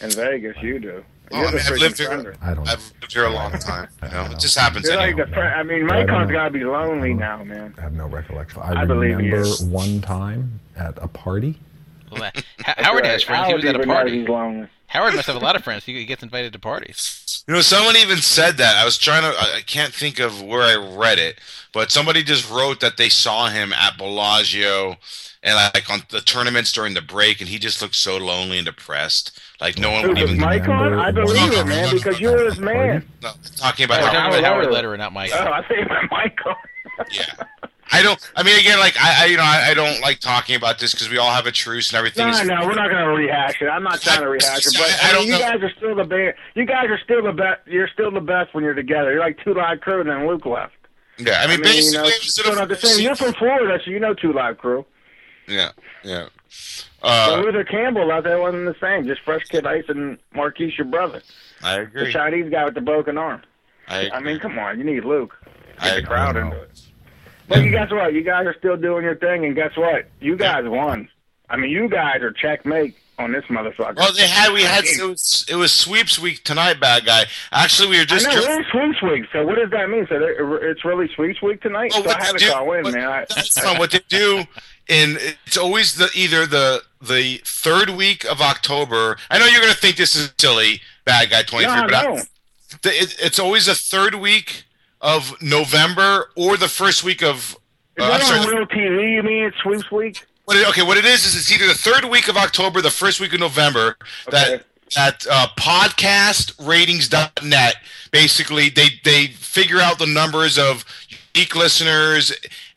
[0.00, 0.56] in Vegas.
[0.62, 1.04] You do.
[1.32, 2.36] Oh, I mean, I've lived here.
[2.42, 2.68] I don't.
[2.68, 3.88] I've lived here a long time.
[4.02, 4.86] You know, it just happens.
[4.86, 5.28] You're like anyway.
[5.28, 5.54] the friend.
[5.54, 6.34] I mean, I don't Mycon's know.
[6.34, 7.74] got to be lonely now, man.
[7.78, 8.60] I have no recollection.
[8.62, 11.58] I, I believe remember one time at a party.
[12.10, 12.44] Well, uh, that-
[12.78, 13.48] H- Howard has friends.
[13.48, 14.24] He was at a party.
[14.86, 15.84] Howard must have a lot of friends.
[15.84, 17.44] He he gets invited to parties.
[17.46, 18.76] You know, someone even said that.
[18.76, 19.28] I was trying to.
[19.38, 21.38] I I can't think of where I read it,
[21.72, 24.96] but somebody just wrote that they saw him at Bellagio
[25.42, 28.66] and like on the tournaments during the break, and he just looked so lonely and
[28.66, 29.40] depressed.
[29.60, 30.42] Like no one Who, would with even.
[30.42, 30.98] Mycon?
[30.98, 33.08] I believe it, man, because you're his man.
[33.22, 34.72] No, talking about We're Howard about Howard Lederer.
[34.72, 35.30] Lederer, not Mike.
[35.34, 36.54] Oh, I think about Mycon.
[37.12, 37.24] Yeah.
[37.92, 38.18] I don't.
[38.36, 40.92] I mean, again, like I, I you know, I, I don't like talking about this
[40.92, 42.26] because we all have a truce and everything.
[42.26, 43.66] No, is no, we're not going to rehash it.
[43.66, 45.40] I'm not trying to rehash it, but I I, don't mean, you know.
[45.40, 46.38] guys are still the best.
[46.54, 47.60] You guys are still the best.
[47.66, 49.10] You're still the best when you're together.
[49.12, 50.74] You're like two live crew, and then Luke left.
[51.18, 53.00] Yeah, I mean, you basically, know, instead still of- not the same.
[53.04, 54.86] You're from Florida, so you know two live crew.
[55.48, 55.72] Yeah,
[56.04, 56.28] yeah.
[56.48, 59.06] so Uh, Luther Campbell out there wasn't the same.
[59.06, 61.22] Just fresh kid ice and Marquis, your brother,
[61.62, 62.04] I agree.
[62.06, 62.12] the.
[62.12, 63.42] Chinese guy with the broken arm.
[63.88, 65.34] I, I mean, come on, you need Luke.
[65.82, 66.82] Get I the crowd into it.
[67.50, 68.14] But you guess what?
[68.14, 70.06] You guys are still doing your thing, and guess what?
[70.20, 71.08] You guys won.
[71.50, 73.96] I mean, you guys are checkmate on this motherfucker.
[73.96, 77.24] Well, they had we had it was, it was sweeps week tonight, bad guy.
[77.52, 79.24] Actually, we were just I know, dri- we're sweeps week.
[79.32, 80.06] So what does that mean?
[80.08, 80.14] So
[80.62, 81.90] it's really sweeps week tonight?
[81.92, 83.08] Well, so I they to call in, what- man.
[83.08, 84.44] I, That's not what they do.
[84.88, 89.16] And it's always the either the the third week of October.
[89.28, 91.94] I know you're going to think this is silly, bad guy twenty three, No, but
[91.94, 92.22] I-
[92.82, 94.64] the, it, it's always a third week
[95.00, 97.56] of November or the first week of.
[97.96, 99.12] Is Uh, that sorry, on real TV?
[99.14, 100.24] You mean it's sweeps week?
[100.44, 102.90] What it, okay, what it is is it's either the third week of October, the
[102.90, 103.96] first week of November.
[104.30, 104.64] That
[104.96, 107.76] at uh, podcastratings.net,
[108.10, 110.84] basically they they figure out the numbers of
[111.34, 112.32] unique listeners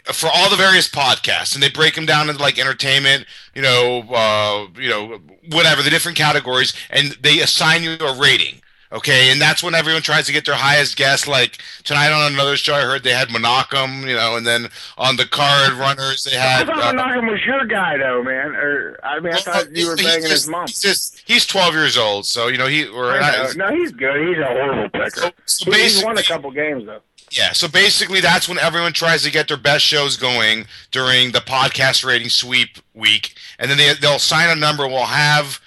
[0.06, 4.02] for all the various podcasts, and they break them down into like entertainment, you know,
[4.14, 5.20] uh, you know,
[5.50, 8.62] whatever the different categories, and they assign you a rating.
[8.94, 11.28] Okay, and that's when everyone tries to get their highest guess.
[11.28, 14.68] Like tonight on another show, I heard they had Monocum, you know, and then
[15.00, 16.68] on the card runners they I had.
[16.68, 18.56] thought uh, was your guy, though, man.
[18.56, 20.68] Or I mean, I thought you were he's banging his mom.
[20.68, 22.86] He's, just, he's 12 years old, so you know he.
[22.86, 23.52] Or I know.
[23.56, 24.28] No, he's good.
[24.28, 25.32] He's a horrible picker.
[25.46, 27.02] so He- he's won a couple games though.
[27.32, 31.40] Yeah, so basically that's when everyone tries to get their best shows going during the
[31.40, 34.88] podcast rating sweep week, and then they they'll sign a number.
[34.88, 35.60] We'll have.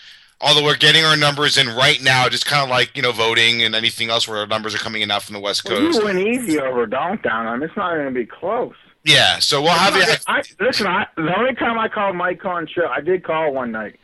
[0.47, 3.62] Although we're getting our numbers in right now, just kind of like you know voting
[3.65, 5.99] and anything else where our numbers are coming in out from the West Well, Coast.
[5.99, 7.47] you went easy over Donktown.
[7.47, 8.75] I mean, it's not going to be close.
[9.05, 10.23] Yeah, so we'll have it.
[10.26, 13.70] I, listen, I, the only time I called Mike on show, I did call one
[13.73, 14.00] night,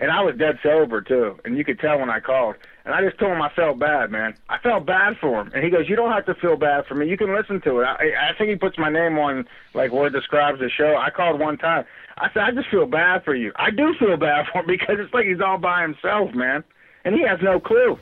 [0.00, 2.56] and I was dead sober too, and you could tell when I called.
[2.84, 4.34] And I just told him I felt bad, man.
[4.48, 6.94] I felt bad for him, and he goes, "You don't have to feel bad for
[6.94, 7.08] me.
[7.08, 10.06] You can listen to it." I, I think he puts my name on like where
[10.06, 10.96] it describes the show.
[10.96, 11.84] I called one time.
[12.18, 13.52] I said, "I just feel bad for you.
[13.56, 16.64] I do feel bad for him because it's like he's all by himself, man,
[17.04, 17.98] and he has no clue.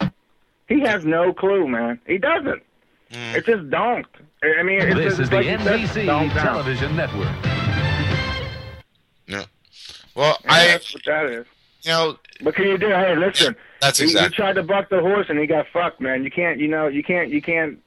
[0.69, 2.01] He has no clue, man.
[2.07, 2.63] He doesn't.
[3.11, 3.35] Mm.
[3.37, 4.17] It's just donked.
[4.43, 6.45] I mean, it's This just is the like NBC donked down.
[6.47, 7.29] Television Network.
[9.27, 9.45] Yeah.
[10.15, 11.47] Well, Yeah, I that's what that is.
[11.83, 12.89] You know, what can you do?
[12.89, 13.57] Hey, listen.
[13.81, 14.23] That's exactly.
[14.23, 16.25] You, He tried to buck the horse and he got fucked, man.
[16.25, 17.79] You can't, you know, you can't, you can't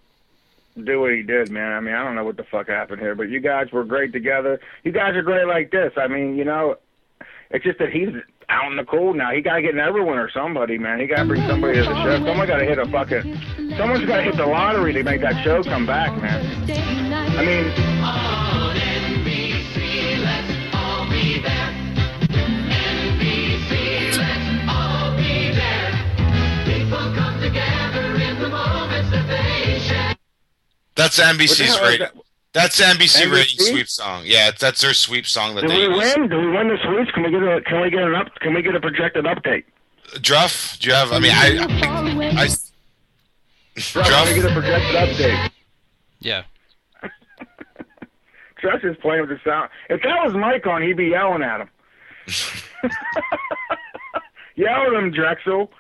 [0.86, 1.74] do what he did, man.
[1.74, 4.14] I mean, I don't know what the fuck happened here, but you guys were great
[4.14, 4.60] together.
[4.84, 5.94] You guys are great like this.
[5.98, 6.76] I mean, you know,
[7.50, 8.10] it's just that he's
[8.50, 9.32] out in the cold now.
[9.32, 11.00] He got to get a Neverwin or somebody, man.
[11.00, 12.26] He got to bring somebody to the show.
[12.26, 13.38] Someone got to hit a fucking.
[13.78, 16.46] Someone's got to hit the lottery to make that show come back, man.
[17.38, 17.68] I mean.
[17.68, 20.24] That's What the NBC's
[30.98, 32.00] hell is rating.
[32.00, 32.14] that?
[32.54, 33.32] That's NBC, NBC?
[33.32, 34.24] rating sweep song.
[34.26, 36.16] Yeah, that's their sweep song that Do they we use.
[36.16, 36.30] win?
[36.30, 37.12] Do we win the sweeps?
[37.12, 37.62] Can we get a?
[37.62, 38.34] Can we get an up?
[38.40, 39.64] Can we get a projected update?
[40.22, 41.12] Druff, do you have?
[41.12, 42.48] I mean, I, I, I
[43.76, 45.50] Druff, can we get a projected update?
[46.20, 46.44] Yeah.
[48.62, 49.70] Druff is playing with the sound.
[49.90, 51.70] If that was Mike on, he'd be yelling at him.
[54.56, 55.72] Yell at him, Drexel.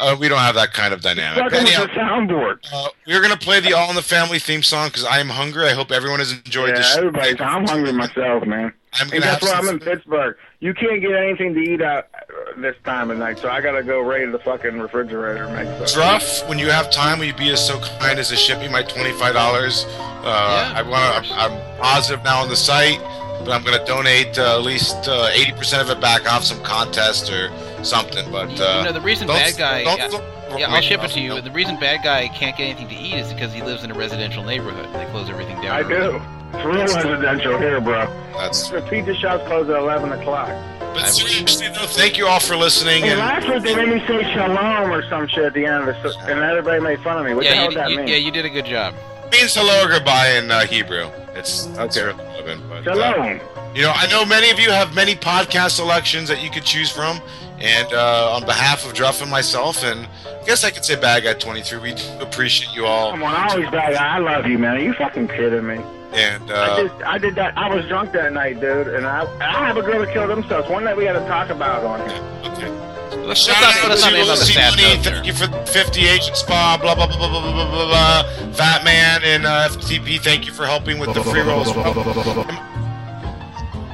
[0.00, 1.42] Uh, we don't have that kind of dynamic.
[1.44, 2.58] Fucking Anyhow, the soundboard.
[2.72, 5.66] uh, we're gonna play the All in the Family theme song because I am hungry.
[5.68, 6.96] I hope everyone has enjoyed Yeah, this.
[6.96, 7.40] everybody's.
[7.40, 8.72] I'm hungry myself, man.
[8.94, 10.36] I'm and that's why I'm some in Pittsburgh.
[10.58, 13.82] You can't get anything to eat out uh, this time of night, so I gotta
[13.82, 15.92] go raid the fucking refrigerator and make stuff.
[15.94, 18.68] Druff, when you have time, will you be as so kind as to ship me
[18.68, 19.84] my twenty-five dollars?
[19.88, 21.26] Uh, I want.
[21.26, 23.00] to I'm, I'm positive now on the site,
[23.44, 26.44] but I'm going to donate uh, at least uh, eighty percent of it back off
[26.44, 27.50] some contest or
[27.84, 28.30] something.
[28.30, 29.84] But uh, you know, the reason bad guy.
[29.84, 30.24] don't- yeah, don't-
[30.58, 31.30] yeah, I'll ship it to you.
[31.34, 33.92] But the reason bad guy can't get anything to eat is because he lives in
[33.92, 34.92] a residential neighborhood.
[34.92, 35.76] They close everything down.
[35.76, 36.20] I do.
[36.52, 36.74] It's real
[37.12, 38.06] residential here, bro.
[38.36, 40.48] That's the pizza shop's closed at eleven o'clock.
[40.92, 43.04] But seriously, though, thank you all for listening.
[43.04, 45.88] Hey, and last week they made me say shalom or some shit at the end
[45.88, 47.32] of the, and everybody made fun of me.
[47.34, 48.08] What the hell you, does that you- mean?
[48.08, 48.94] yeah, you did a good job.
[49.30, 51.10] Means hello or goodbye in uh, Hebrew.
[51.34, 53.38] It's it's really relevant, but, uh,
[53.74, 56.90] you know, I know many of you have many podcast selections that you could choose
[56.90, 57.20] from,
[57.60, 61.24] and uh, on behalf of Druff and myself, and I guess I could say Bag
[61.24, 63.12] at 23, we appreciate you all.
[63.12, 63.94] Come on, I always bad.
[63.94, 64.76] I love you, man.
[64.76, 65.80] Are you fucking kidding me?
[66.12, 67.56] And I uh, just, I did that.
[67.56, 70.68] I was drunk that night, dude, and I, I have a girl that killed themselves.
[70.68, 72.18] One night we had to talk about on here.
[72.50, 72.90] Okay.
[73.26, 74.96] Let's, Shout out to end on the Lucy Money.
[75.02, 76.78] Thank you for 50 Agent Spa.
[76.80, 78.52] Blah blah blah blah blah blah blah blah.
[78.52, 80.20] Fat Man and uh, FTP.
[80.20, 81.74] Thank you for helping with the free rolls.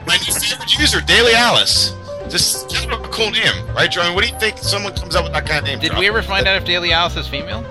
[0.07, 1.95] My new favorite user, Daily Alice.
[2.31, 4.15] Just kind of a cool name, right, Joey?
[4.15, 4.59] What do you think?
[4.59, 5.79] Someone comes up with that kind of name.
[5.81, 6.01] Did drop?
[6.01, 7.65] we ever find out if Daily Alice is female?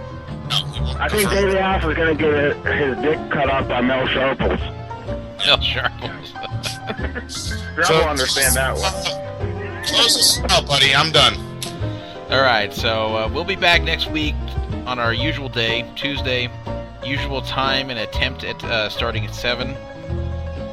[1.00, 4.60] I think David Alf is going to get his, dick cut off by Mel Sharples.
[5.46, 6.34] Mel Sharples.
[7.90, 9.86] I'll understand that one.
[9.86, 10.96] Close this out, buddy.
[10.96, 11.36] I'm done.
[12.30, 14.36] All right, so uh, we'll be back next week
[14.88, 16.50] on our usual day, Tuesday,
[17.04, 19.70] usual time, and attempt at uh, starting at seven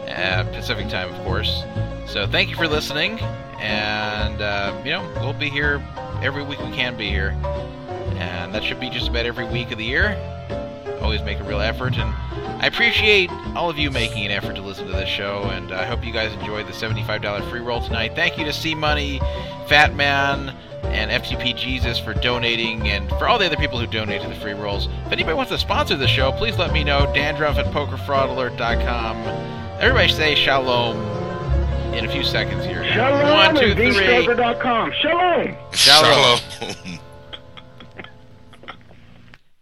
[0.09, 1.62] uh, Pacific time, of course.
[2.07, 3.20] So thank you for listening,
[3.60, 5.83] and uh, you know we'll be here
[6.23, 7.36] every week we can be here,
[8.23, 10.17] and that should be just about every week of the year.
[11.01, 12.15] Always make a real effort, and
[12.62, 15.84] I appreciate all of you making an effort to listen to this show, and I
[15.84, 18.15] hope you guys enjoyed the $75 free roll tonight.
[18.15, 19.18] Thank you to C Money,
[19.67, 20.51] Fat Man,
[20.84, 24.52] and FTP Jesus for donating, and for all the other people who donated the free
[24.52, 24.86] rolls.
[25.07, 27.12] If anybody wants to sponsor the show, please let me know.
[27.12, 29.17] Dandruff at pokerfraudalert.com.
[29.81, 30.97] Everybody say shalom
[31.94, 32.84] in a few seconds here.
[32.84, 35.57] Shalom One, two, and Shalom.
[35.73, 36.39] Shalom.
[36.39, 36.76] Shalom.